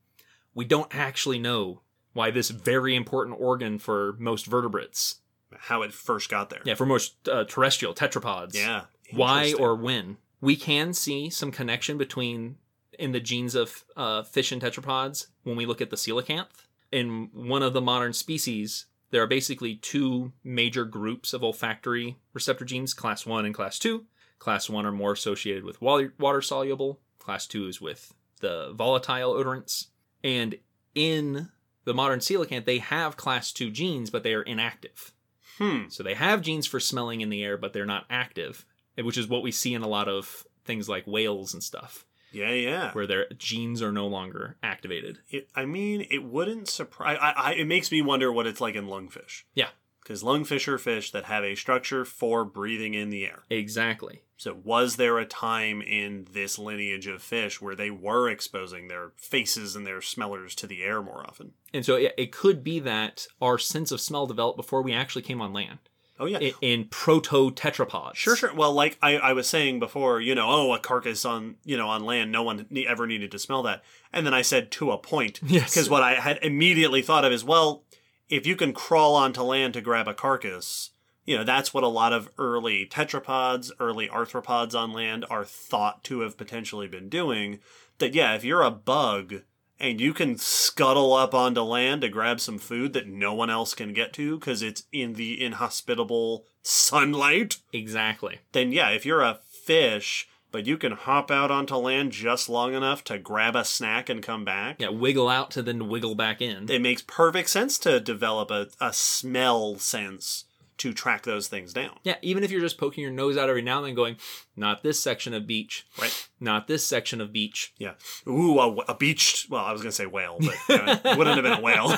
we 0.52 0.64
don't 0.64 0.92
actually 0.92 1.38
know 1.38 1.82
why 2.12 2.32
this 2.32 2.50
very 2.50 2.96
important 2.96 3.36
organ 3.38 3.78
for 3.78 4.16
most 4.18 4.46
vertebrates, 4.46 5.20
How 5.56 5.82
it 5.82 5.92
first 5.92 6.28
got 6.28 6.50
there. 6.50 6.58
yeah, 6.64 6.74
for 6.74 6.86
most 6.86 7.28
uh, 7.28 7.44
terrestrial 7.44 7.94
tetrapods, 7.94 8.54
Yeah. 8.54 8.86
why 9.12 9.52
or 9.56 9.76
when. 9.76 10.16
We 10.40 10.56
can 10.56 10.92
see 10.92 11.30
some 11.30 11.52
connection 11.52 11.96
between 11.96 12.56
in 12.98 13.12
the 13.12 13.20
genes 13.20 13.54
of 13.54 13.84
uh, 13.96 14.24
fish 14.24 14.50
and 14.50 14.60
tetrapods 14.60 15.28
when 15.44 15.54
we 15.54 15.66
look 15.66 15.80
at 15.80 15.90
the 15.90 15.96
coelacanth. 15.96 16.48
In 16.90 17.30
one 17.32 17.62
of 17.62 17.74
the 17.74 17.80
modern 17.80 18.12
species, 18.12 18.86
there 19.10 19.22
are 19.22 19.26
basically 19.26 19.76
two 19.76 20.32
major 20.42 20.84
groups 20.84 21.32
of 21.32 21.42
olfactory 21.42 22.16
receptor 22.32 22.64
genes, 22.64 22.94
class 22.94 23.24
1 23.26 23.44
and 23.44 23.54
class 23.54 23.78
2. 23.78 24.04
Class 24.38 24.68
1 24.68 24.84
are 24.84 24.92
more 24.92 25.12
associated 25.12 25.64
with 25.64 25.80
water 25.80 26.42
soluble, 26.42 27.00
class 27.18 27.46
2 27.46 27.68
is 27.68 27.80
with 27.80 28.12
the 28.40 28.72
volatile 28.74 29.34
odorants. 29.34 29.86
And 30.22 30.56
in 30.94 31.50
the 31.84 31.94
modern 31.94 32.18
coelacanth, 32.18 32.64
they 32.64 32.78
have 32.78 33.16
class 33.16 33.52
2 33.52 33.70
genes, 33.70 34.10
but 34.10 34.22
they 34.22 34.34
are 34.34 34.42
inactive. 34.42 35.12
Hmm. 35.58 35.88
So 35.88 36.02
they 36.02 36.14
have 36.14 36.42
genes 36.42 36.66
for 36.66 36.80
smelling 36.80 37.22
in 37.22 37.30
the 37.30 37.42
air, 37.42 37.56
but 37.56 37.72
they're 37.72 37.86
not 37.86 38.06
active, 38.10 38.66
which 38.96 39.16
is 39.16 39.28
what 39.28 39.42
we 39.42 39.52
see 39.52 39.72
in 39.72 39.82
a 39.82 39.88
lot 39.88 40.08
of 40.08 40.46
things 40.64 40.88
like 40.88 41.06
whales 41.06 41.54
and 41.54 41.62
stuff, 41.62 42.04
Yeah, 42.32 42.50
yeah. 42.50 42.92
where 42.92 43.06
their 43.06 43.26
genes 43.38 43.80
are 43.82 43.92
no 43.92 44.06
longer 44.06 44.56
activated. 44.62 45.18
It, 45.30 45.48
I 45.54 45.64
mean, 45.64 46.06
it 46.10 46.24
wouldn't 46.24 46.68
surprise. 46.68 47.18
I, 47.20 47.30
I, 47.30 47.52
it 47.54 47.66
makes 47.66 47.90
me 47.90 48.02
wonder 48.02 48.30
what 48.32 48.46
it's 48.46 48.60
like 48.60 48.74
in 48.74 48.86
lungfish. 48.86 49.44
Yeah. 49.54 49.68
because 50.02 50.22
lungfish 50.22 50.68
are 50.68 50.78
fish 50.78 51.10
that 51.12 51.24
have 51.24 51.44
a 51.44 51.54
structure 51.54 52.04
for 52.04 52.44
breathing 52.44 52.94
in 52.94 53.10
the 53.10 53.24
air. 53.24 53.42
Exactly. 53.50 54.22
So, 54.38 54.54
was 54.62 54.96
there 54.96 55.16
a 55.18 55.24
time 55.24 55.80
in 55.80 56.26
this 56.30 56.58
lineage 56.58 57.06
of 57.06 57.22
fish 57.22 57.62
where 57.62 57.74
they 57.74 57.90
were 57.90 58.28
exposing 58.28 58.88
their 58.88 59.12
faces 59.16 59.74
and 59.74 59.86
their 59.86 60.02
smellers 60.02 60.54
to 60.56 60.66
the 60.66 60.82
air 60.82 61.00
more 61.00 61.24
often? 61.26 61.52
And 61.72 61.86
so 61.86 61.96
yeah, 61.96 62.10
it 62.18 62.32
could 62.32 62.62
be 62.62 62.78
that 62.80 63.26
our 63.40 63.56
sense 63.58 63.90
of 63.90 64.00
smell 64.00 64.26
developed 64.26 64.58
before 64.58 64.82
we 64.82 64.92
actually 64.92 65.22
came 65.22 65.40
on 65.40 65.54
land 65.54 65.78
Oh, 66.18 66.26
yeah. 66.26 66.38
in, 66.38 66.52
in 66.62 66.84
proto 66.88 67.50
tetrapods. 67.50 68.14
Sure, 68.16 68.36
sure. 68.36 68.54
Well, 68.54 68.72
like 68.72 68.98
I, 69.02 69.16
I 69.16 69.32
was 69.32 69.46
saying 69.46 69.80
before, 69.80 70.20
you 70.20 70.34
know, 70.34 70.46
oh, 70.48 70.72
a 70.74 70.78
carcass 70.78 71.24
on, 71.24 71.56
you 71.64 71.76
know, 71.76 71.88
on 71.88 72.04
land, 72.04 72.32
no 72.32 72.42
one 72.42 72.66
ne- 72.70 72.86
ever 72.86 73.06
needed 73.06 73.30
to 73.32 73.38
smell 73.38 73.62
that. 73.64 73.82
And 74.12 74.26
then 74.26 74.32
I 74.34 74.42
said 74.42 74.70
to 74.72 74.90
a 74.92 74.98
point, 74.98 75.40
Yes. 75.46 75.70
because 75.74 75.90
what 75.90 76.02
I 76.02 76.14
had 76.14 76.38
immediately 76.42 77.02
thought 77.02 77.24
of 77.24 77.32
is, 77.32 77.44
well, 77.44 77.84
if 78.28 78.46
you 78.46 78.56
can 78.56 78.72
crawl 78.72 79.14
onto 79.14 79.42
land 79.42 79.74
to 79.74 79.80
grab 79.80 80.08
a 80.08 80.14
carcass, 80.14 80.90
you 81.24 81.36
know, 81.36 81.44
that's 81.44 81.74
what 81.74 81.84
a 81.84 81.88
lot 81.88 82.12
of 82.12 82.30
early 82.38 82.86
tetrapods, 82.86 83.70
early 83.80 84.08
arthropods 84.08 84.74
on 84.78 84.92
land 84.92 85.26
are 85.28 85.44
thought 85.44 86.02
to 86.04 86.20
have 86.20 86.36
potentially 86.38 86.86
been 86.88 87.08
doing. 87.08 87.58
That, 87.98 88.14
yeah, 88.14 88.34
if 88.34 88.44
you're 88.44 88.62
a 88.62 88.70
bug 88.70 89.42
and 89.78 90.00
you 90.00 90.12
can 90.14 90.38
scuttle 90.38 91.12
up 91.12 91.34
onto 91.34 91.60
land 91.60 92.00
to 92.00 92.08
grab 92.08 92.40
some 92.40 92.58
food 92.58 92.92
that 92.94 93.06
no 93.06 93.34
one 93.34 93.50
else 93.50 93.74
can 93.74 93.92
get 93.92 94.12
to 94.14 94.38
because 94.38 94.62
it's 94.62 94.84
in 94.92 95.14
the 95.14 95.42
inhospitable 95.44 96.44
sunlight, 96.62 97.58
Exactly. 97.72 98.40
then 98.52 98.72
yeah, 98.72 98.90
if 98.90 99.04
you're 99.06 99.22
a 99.22 99.38
fish, 99.64 100.28
but 100.50 100.66
you 100.66 100.76
can 100.78 100.92
hop 100.92 101.30
out 101.30 101.50
onto 101.50 101.74
land 101.76 102.12
just 102.12 102.48
long 102.48 102.72
enough 102.74 103.04
to 103.04 103.18
grab 103.18 103.54
a 103.54 103.64
snack 103.64 104.08
and 104.08 104.22
come 104.22 104.44
back, 104.44 104.80
Yeah, 104.80 104.88
wiggle 104.88 105.28
out 105.28 105.50
to 105.52 105.62
then 105.62 105.88
wiggle 105.88 106.14
back 106.14 106.40
in. 106.40 106.70
it 106.70 106.80
makes 106.80 107.02
perfect 107.02 107.50
sense 107.50 107.78
to 107.80 108.00
develop 108.00 108.50
a, 108.50 108.68
a 108.80 108.92
smell 108.92 109.76
sense 109.76 110.45
to 110.78 110.92
track 110.92 111.22
those 111.22 111.48
things 111.48 111.72
down. 111.72 111.98
Yeah, 112.02 112.16
even 112.22 112.44
if 112.44 112.50
you're 112.50 112.60
just 112.60 112.76
poking 112.78 113.02
your 113.02 113.12
nose 113.12 113.36
out 113.38 113.48
every 113.48 113.62
now 113.62 113.78
and 113.78 113.86
then 113.86 113.94
going, 113.94 114.16
not 114.56 114.82
this 114.82 115.00
section 115.00 115.32
of 115.32 115.46
beach, 115.46 115.86
Right. 115.98 116.28
not 116.38 116.66
this 116.66 116.86
section 116.86 117.20
of 117.20 117.32
beach. 117.32 117.72
Yeah. 117.78 117.94
Ooh, 118.28 118.58
a, 118.58 118.74
a 118.88 118.94
beached, 118.94 119.48
well, 119.50 119.64
I 119.64 119.72
was 119.72 119.80
going 119.80 119.90
to 119.90 119.96
say 119.96 120.06
whale, 120.06 120.36
but 120.38 120.54
you 120.68 120.76
know, 120.86 121.00
it 121.04 121.18
wouldn't 121.18 121.36
have 121.36 121.44
been 121.44 121.58
a 121.58 121.62
whale. 121.62 121.90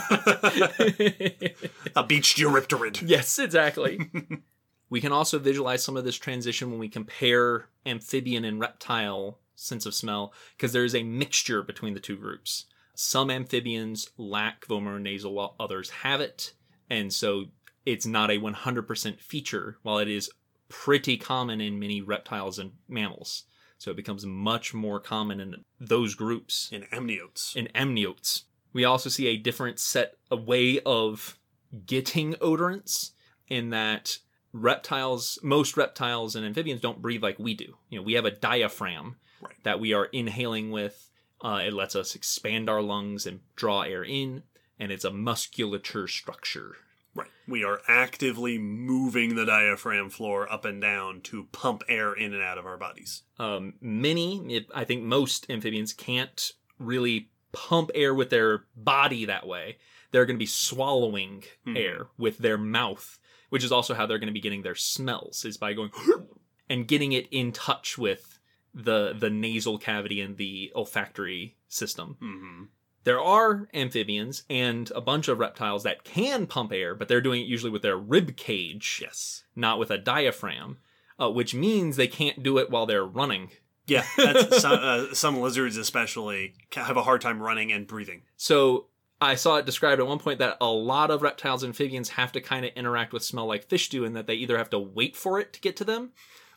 a 1.97 2.05
beached 2.05 2.39
Eurypterid. 2.39 3.03
yes, 3.09 3.39
exactly. 3.39 4.11
we 4.91 5.01
can 5.01 5.13
also 5.13 5.39
visualize 5.39 5.83
some 5.83 5.97
of 5.97 6.05
this 6.05 6.17
transition 6.17 6.71
when 6.71 6.79
we 6.79 6.89
compare 6.89 7.67
amphibian 7.85 8.45
and 8.45 8.61
reptile 8.61 9.39
sense 9.55 9.87
of 9.87 9.95
smell 9.95 10.33
because 10.57 10.73
there 10.73 10.85
is 10.85 10.95
a 10.95 11.03
mixture 11.03 11.63
between 11.63 11.95
the 11.95 12.01
two 12.01 12.17
groups. 12.17 12.67
Some 12.95 13.31
amphibians 13.31 14.11
lack 14.17 14.67
vomeronasal 14.67 15.33
while 15.33 15.55
others 15.61 15.91
have 15.91 16.21
it, 16.21 16.53
and 16.91 17.13
so 17.13 17.47
it's 17.89 18.07
not 18.07 18.31
a 18.31 18.39
100% 18.39 19.21
feature 19.21 19.79
while 19.83 19.99
it 19.99 20.09
is 20.09 20.31
pretty 20.69 21.17
common 21.17 21.61
in 21.61 21.79
many 21.79 22.01
reptiles 22.03 22.59
and 22.59 22.73
mammals. 22.89 23.45
So 23.79 23.91
it 23.91 23.97
becomes 23.97 24.27
much 24.27 24.75
more 24.75 25.01
common 25.01 25.41
in 25.41 25.65
those 25.81 26.15
groups 26.15 26.69
In 26.73 26.83
amniotes. 26.93 27.57
in 27.57 27.69
amniotes. 27.75 28.43
We 28.73 28.85
also 28.85 29.09
see 29.09 29.29
a 29.29 29.37
different 29.37 29.79
set, 29.79 30.17
a 30.31 30.37
way 30.37 30.81
of 30.85 31.39
getting 31.87 32.35
odorants 32.35 33.13
in 33.49 33.71
that 33.71 34.19
reptiles, 34.53 35.39
most 35.43 35.77
reptiles 35.77 36.37
and 36.37 36.45
amphibians 36.45 36.81
don't 36.81 37.01
breathe 37.03 37.23
like 37.23 37.39
we 37.39 37.55
do. 37.55 37.77
You 37.89 37.99
know, 37.99 38.03
we 38.03 38.15
have 38.15 38.25
a 38.27 38.31
diaphragm 38.31 39.17
Right. 39.41 39.55
that 39.63 39.79
we 39.81 39.93
are 39.93 40.07
inhaling 40.07 40.71
with. 40.73 41.11
Uh, 41.41 41.63
it 41.65 41.73
lets 41.73 41.95
us 41.95 42.15
expand 42.17 42.69
our 42.69 42.83
lungs 42.83 43.25
and 43.27 43.41
draw 43.55 43.83
air 43.83 44.03
in, 44.03 44.43
and 44.81 44.91
it's 44.91 45.05
a 45.05 45.13
musculature 45.13 46.09
structure. 46.09 46.77
We 47.49 47.65
are 47.65 47.81
actively 47.89 48.59
moving 48.59 49.35
the 49.35 49.47
diaphragm 49.47 50.11
floor 50.11 50.51
up 50.53 50.65
and 50.65 50.81
down 50.81 51.23
to 51.23 51.45
pump 51.51 51.83
air 51.89 52.13
in 52.13 52.35
and 52.35 52.43
out 52.43 52.59
of 52.59 52.67
our 52.67 52.77
bodies. 52.77 53.23
Um, 53.39 53.75
many, 53.81 54.67
I 54.75 54.85
think 54.85 55.03
most 55.03 55.51
amphibians 55.51 55.93
can't 55.95 56.53
really 56.79 57.31
pump 57.53 57.91
air 57.95 58.15
with 58.15 58.29
their 58.31 58.67
body 58.77 59.25
that 59.25 59.47
way. 59.47 59.79
They're 60.11 60.27
going 60.27 60.37
to 60.37 60.43
be 60.43 60.47
swallowing 60.47 61.45
Mhm. 61.67 61.77
air 61.79 62.07
with 62.19 62.39
their 62.39 62.59
mouth, 62.59 63.19
which 63.49 63.65
is 63.65 63.73
also 63.73 63.95
how 63.95 64.05
they're 64.07 64.19
going 64.19 64.29
to 64.29 64.33
be 64.33 64.41
getting 64.41 64.63
their 64.63 64.75
smells 64.75 65.45
is 65.45 65.57
by 65.57 65.73
going 65.73 65.91
and 66.69 66.87
getting 66.87 67.13
it 67.13 67.27
in 67.31 67.53
touch 67.53 67.97
with 67.97 68.39
the 68.75 69.15
the 69.19 69.31
nasal 69.31 69.79
cavity 69.79 70.21
and 70.21 70.37
the 70.37 70.71
olfactory 70.77 71.57
system. 71.69 72.17
Mm-hmm. 72.21 72.65
There 73.09 73.21
are 73.23 73.69
amphibians 73.73 74.43
and 74.51 74.93
a 74.95 75.01
bunch 75.01 75.29
of 75.29 75.39
reptiles 75.39 75.83
that 75.85 76.05
can 76.05 76.47
pump 76.47 76.73
air, 76.73 76.95
but 76.95 77.09
they're 77.09 77.23
doing 77.23 77.41
it 77.41 77.47
usually 77.47 77.73
with 77.73 77.81
their 77.81 77.97
rib 77.97 78.37
cage, 78.37 78.99
Yes. 79.03 79.45
not 79.57 79.79
with 79.79 79.91
a 79.91 79.97
diaphragm, 79.97 80.77
uh, 81.19 81.31
which 81.31 81.55
means 81.55 81.97
they 81.97 82.07
can't 82.07 82.43
do 82.43 82.59
it 82.59 82.69
while 82.71 82.85
they're 82.85 83.07
running. 83.07 83.49
Yeah, 83.87 84.05
that's 84.19 84.61
some, 84.61 84.79
uh, 84.79 85.15
some 85.15 85.41
lizards 85.41 85.79
especially 85.79 86.53
ca- 86.71 86.85
have 86.85 86.99
a 86.99 87.03
hard 87.03 87.23
time 87.23 87.41
running 87.43 87.73
and 87.73 87.87
breathing. 87.87 88.25
So 88.37 88.89
I 89.23 89.35
saw 89.37 89.57
it 89.57 89.65
described 89.65 90.01
at 90.03 90.07
one 90.07 90.19
point 90.19 90.39
that 90.41 90.59
a 90.61 90.67
lot 90.71 91.11
of 91.11 91.23
reptiles 91.23 91.63
and 91.63 91.71
amphibians 91.71 92.11
have 92.11 92.33
to 92.33 92.43
kind 92.43 92.67
of 92.67 92.73
interact 92.77 93.15
with 93.15 93.25
smell 93.25 93.47
like 93.47 93.65
fish 93.71 93.89
do, 93.89 94.05
in 94.05 94.13
that 94.13 94.27
they 94.27 94.35
either 94.35 94.59
have 94.59 94.69
to 94.71 94.79
wait 94.79 95.17
for 95.17 95.41
it 95.41 95.55
to 95.55 95.61
get 95.63 95.77
to 95.77 95.85
them, 95.85 96.11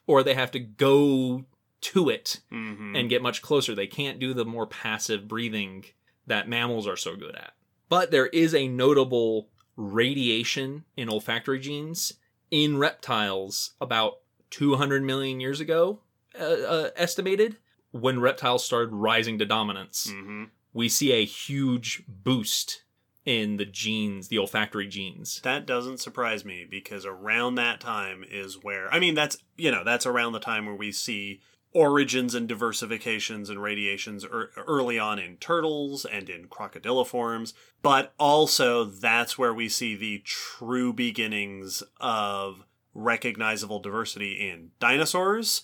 or 0.05 0.21
they 0.21 0.33
have 0.33 0.51
to 0.51 0.59
go 0.59 1.45
to 1.79 2.09
it 2.09 2.41
Mm-hmm. 2.51 2.95
and 2.97 3.09
get 3.09 3.21
much 3.23 3.41
closer. 3.41 3.73
They 3.73 3.87
can't 3.87 4.19
do 4.19 4.33
the 4.33 4.45
more 4.45 4.67
passive 4.67 5.27
breathing 5.29 5.85
that 6.27 6.48
mammals 6.48 6.88
are 6.88 6.98
so 6.98 7.15
good 7.15 7.35
at. 7.35 7.53
But 7.89 8.11
there 8.11 8.27
is 8.27 8.56
a 8.56 8.68
notable 8.68 9.49
radiation 9.76 10.85
in 10.95 11.10
olfactory 11.10 11.60
genes 11.60 12.14
in 12.49 12.77
reptiles 12.77 13.72
about 13.81 14.19
200 14.49 15.03
million 15.03 15.39
years 15.39 15.60
ago, 15.60 15.99
uh, 16.39 16.43
uh, 16.43 16.89
estimated, 16.95 17.57
when 17.91 18.19
reptiles 18.19 18.64
started 18.64 18.93
rising 18.93 19.39
to 19.39 19.45
dominance 19.45 20.11
hmm 20.11 20.45
we 20.73 20.89
see 20.89 21.11
a 21.11 21.26
huge 21.26 22.03
boost 22.07 22.84
in 23.26 23.57
the 23.57 23.65
genes, 23.65 24.30
the 24.30 24.39
olfactory 24.39 24.88
genes. 24.88 25.39
That 25.43 25.65
doesn't 25.65 25.99
surprise 25.99 26.43
me 26.43 26.65
because 26.69 27.06
around 27.06 27.56
that 27.56 27.80
time 27.80 28.23
is 28.27 28.64
where 28.64 28.91
I 28.93 28.99
mean 28.99 29.14
that's 29.14 29.38
you 29.57 29.72
know 29.72 29.84
that's 29.84 30.06
around 30.06 30.34
the 30.34 30.39
time 30.39 30.65
where 30.65 30.76
we 30.76 30.91
see 30.91 31.41
origins 31.73 32.35
and 32.35 32.49
diversifications 32.49 33.49
and 33.49 33.61
radiations 33.61 34.26
er- 34.26 34.52
early 34.68 34.99
on 34.99 35.19
in 35.19 35.38
turtles 35.38 36.06
and 36.06 36.30
in 36.30 36.48
crocodiliforms, 36.48 37.53
but 37.81 38.14
also 38.19 38.84
that's 38.84 39.38
where 39.38 39.53
we 39.53 39.69
see 39.69 39.95
the 39.95 40.19
true 40.26 40.91
beginnings 40.91 41.81
of 41.99 42.64
recognizable 42.93 43.80
diversity 43.80 44.34
in 44.49 44.72
dinosaurs 44.80 45.61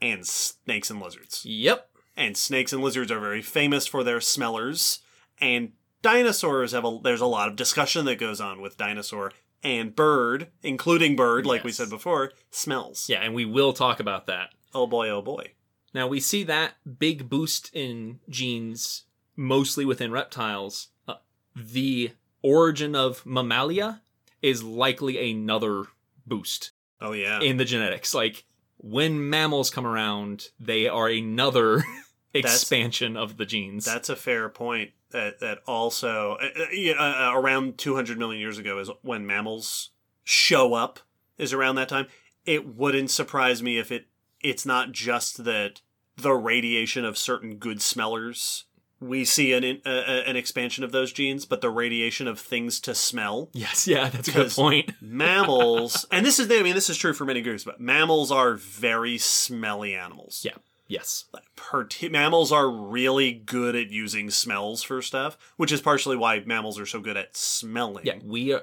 and 0.00 0.26
snakes 0.26 0.90
and 0.90 1.00
lizards. 1.00 1.44
Yep. 1.44 1.88
and 2.16 2.36
snakes 2.36 2.72
and 2.72 2.82
lizards 2.82 3.12
are 3.12 3.20
very 3.20 3.42
famous 3.42 3.86
for 3.86 4.02
their 4.02 4.20
smellers 4.20 5.00
and 5.40 5.72
dinosaurs 6.02 6.72
have 6.72 6.84
a 6.84 6.98
there's 7.04 7.20
a 7.20 7.26
lot 7.26 7.48
of 7.48 7.56
discussion 7.56 8.04
that 8.06 8.18
goes 8.18 8.40
on 8.40 8.60
with 8.62 8.76
dinosaur 8.78 9.30
and 9.62 9.94
bird 9.94 10.48
including 10.62 11.14
bird 11.16 11.44
like 11.46 11.62
we 11.64 11.70
said 11.72 11.90
before 11.90 12.32
smells 12.50 13.08
Yeah, 13.10 13.20
and 13.20 13.34
we 13.34 13.44
will 13.44 13.72
talk 13.74 14.00
about 14.00 14.26
that. 14.26 14.50
Oh 14.74 14.86
boy 14.86 15.08
oh 15.08 15.22
boy 15.22 15.52
Now 15.94 16.06
we 16.06 16.20
see 16.20 16.44
that 16.44 16.74
big 16.98 17.28
boost 17.28 17.70
in 17.74 18.20
genes 18.28 19.04
mostly 19.36 19.84
within 19.84 20.12
reptiles. 20.12 20.88
Uh, 21.08 21.14
the 21.56 22.12
origin 22.42 22.94
of 22.94 23.24
mammalia 23.26 24.02
is 24.42 24.62
likely 24.62 25.30
another 25.30 25.84
boost 26.26 26.72
oh 27.00 27.12
yeah 27.12 27.40
in 27.40 27.56
the 27.56 27.64
genetics. 27.64 28.14
Like 28.14 28.44
when 28.78 29.28
mammals 29.28 29.70
come 29.70 29.86
around, 29.86 30.48
they 30.58 30.88
are 30.88 31.08
another 31.08 31.84
expansion 32.34 33.16
of 33.16 33.36
the 33.36 33.44
genes. 33.46 33.84
that's 33.84 34.08
a 34.08 34.16
fair 34.16 34.48
point 34.48 34.92
that 35.10 35.40
that 35.40 35.58
also 35.66 36.36
uh, 36.40 36.48
uh, 36.56 36.92
uh, 36.96 37.02
uh, 37.02 37.32
around 37.34 37.76
200 37.76 38.16
million 38.18 38.40
years 38.40 38.58
ago 38.58 38.78
is 38.78 38.88
when 39.02 39.26
mammals 39.26 39.90
show 40.22 40.74
up 40.74 41.00
is 41.36 41.52
around 41.52 41.74
that 41.74 41.88
time 41.88 42.06
it 42.44 42.76
wouldn't 42.76 43.10
surprise 43.10 43.62
me 43.62 43.78
if 43.78 43.90
it 43.90 44.06
it's 44.42 44.64
not 44.66 44.92
just 44.92 45.44
that 45.44 45.80
the 46.16 46.32
radiation 46.32 47.04
of 47.04 47.16
certain 47.18 47.56
good 47.56 47.80
smellers 47.82 48.64
we 49.00 49.24
see 49.24 49.54
an 49.54 49.80
uh, 49.86 49.88
an 49.88 50.36
expansion 50.36 50.84
of 50.84 50.92
those 50.92 51.12
genes 51.12 51.46
but 51.46 51.60
the 51.62 51.70
radiation 51.70 52.26
of 52.28 52.38
things 52.38 52.78
to 52.80 52.94
smell 52.94 53.48
yes, 53.54 53.88
yeah, 53.88 54.10
that's 54.10 54.28
a 54.28 54.32
good 54.32 54.50
point. 54.50 54.92
mammals 55.00 56.04
and 56.10 56.26
this 56.26 56.38
is 56.38 56.50
i 56.50 56.62
mean 56.62 56.74
this 56.74 56.90
is 56.90 56.96
true 56.98 57.14
for 57.14 57.24
many 57.24 57.40
groups 57.40 57.64
but 57.64 57.80
mammals 57.80 58.30
are 58.30 58.54
very 58.54 59.16
smelly 59.16 59.94
animals 59.94 60.42
Yeah. 60.44 60.56
Yes. 60.88 61.26
Parti- 61.54 62.08
mammals 62.08 62.50
are 62.50 62.68
really 62.68 63.32
good 63.32 63.76
at 63.76 63.90
using 63.90 64.28
smells 64.28 64.82
for 64.82 65.00
stuff, 65.00 65.38
which 65.56 65.70
is 65.70 65.80
partially 65.80 66.16
why 66.16 66.40
mammals 66.44 66.80
are 66.80 66.84
so 66.86 66.98
good 66.98 67.16
at 67.16 67.36
smelling. 67.36 68.04
Yeah, 68.04 68.18
we 68.24 68.52
are 68.52 68.62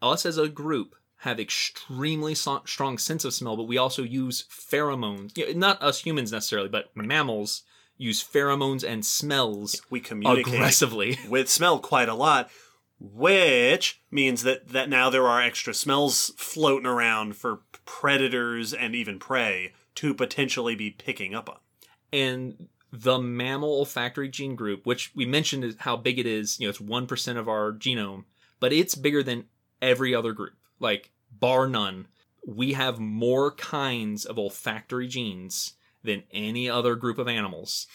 us 0.00 0.24
as 0.24 0.38
a 0.38 0.48
group 0.48 0.94
have 1.22 1.40
extremely 1.40 2.34
strong 2.34 2.98
sense 2.98 3.24
of 3.24 3.34
smell, 3.34 3.56
but 3.56 3.64
we 3.64 3.76
also 3.76 4.02
use 4.02 4.44
pheromones. 4.50 5.56
Not 5.56 5.82
us 5.82 6.00
humans 6.00 6.30
necessarily, 6.30 6.68
but 6.68 6.96
mammals 6.96 7.64
use 7.96 8.22
pheromones 8.22 8.88
and 8.88 9.04
smells 9.04 9.82
We 9.90 10.00
communicate 10.00 10.54
aggressively. 10.54 11.18
with 11.28 11.48
smell 11.48 11.80
quite 11.80 12.08
a 12.08 12.14
lot. 12.14 12.50
which 13.00 14.00
means 14.10 14.44
that 14.44 14.68
that 14.68 14.88
now 14.88 15.10
there 15.10 15.26
are 15.26 15.42
extra 15.42 15.74
smells 15.74 16.32
floating 16.36 16.86
around 16.86 17.36
for 17.36 17.60
predators 17.84 18.72
and 18.72 18.94
even 18.94 19.18
prey 19.18 19.72
to 19.96 20.14
potentially 20.14 20.76
be 20.76 20.90
picking 20.90 21.34
up 21.34 21.48
on. 21.48 21.58
and 22.12 22.68
the 22.90 23.18
mammal 23.18 23.68
olfactory 23.68 24.28
gene 24.28 24.56
group, 24.56 24.86
which 24.86 25.12
we 25.14 25.26
mentioned 25.26 25.62
is 25.62 25.76
how 25.80 25.96
big 25.96 26.18
it 26.18 26.26
is, 26.26 26.58
you 26.58 26.66
know, 26.66 26.70
it's 26.70 26.78
1% 26.78 27.36
of 27.36 27.48
our 27.48 27.72
genome, 27.72 28.24
but 28.60 28.72
it's 28.72 28.94
bigger 28.94 29.22
than 29.22 29.44
every 29.82 30.14
other 30.14 30.32
group. 30.32 30.54
Like, 30.80 31.10
bar 31.30 31.66
none, 31.66 32.06
we 32.46 32.72
have 32.74 32.98
more 32.98 33.50
kinds 33.52 34.24
of 34.24 34.38
olfactory 34.38 35.08
genes 35.08 35.74
than 36.02 36.22
any 36.32 36.68
other 36.70 36.94
group 36.94 37.18
of 37.18 37.28
animals. 37.28 37.86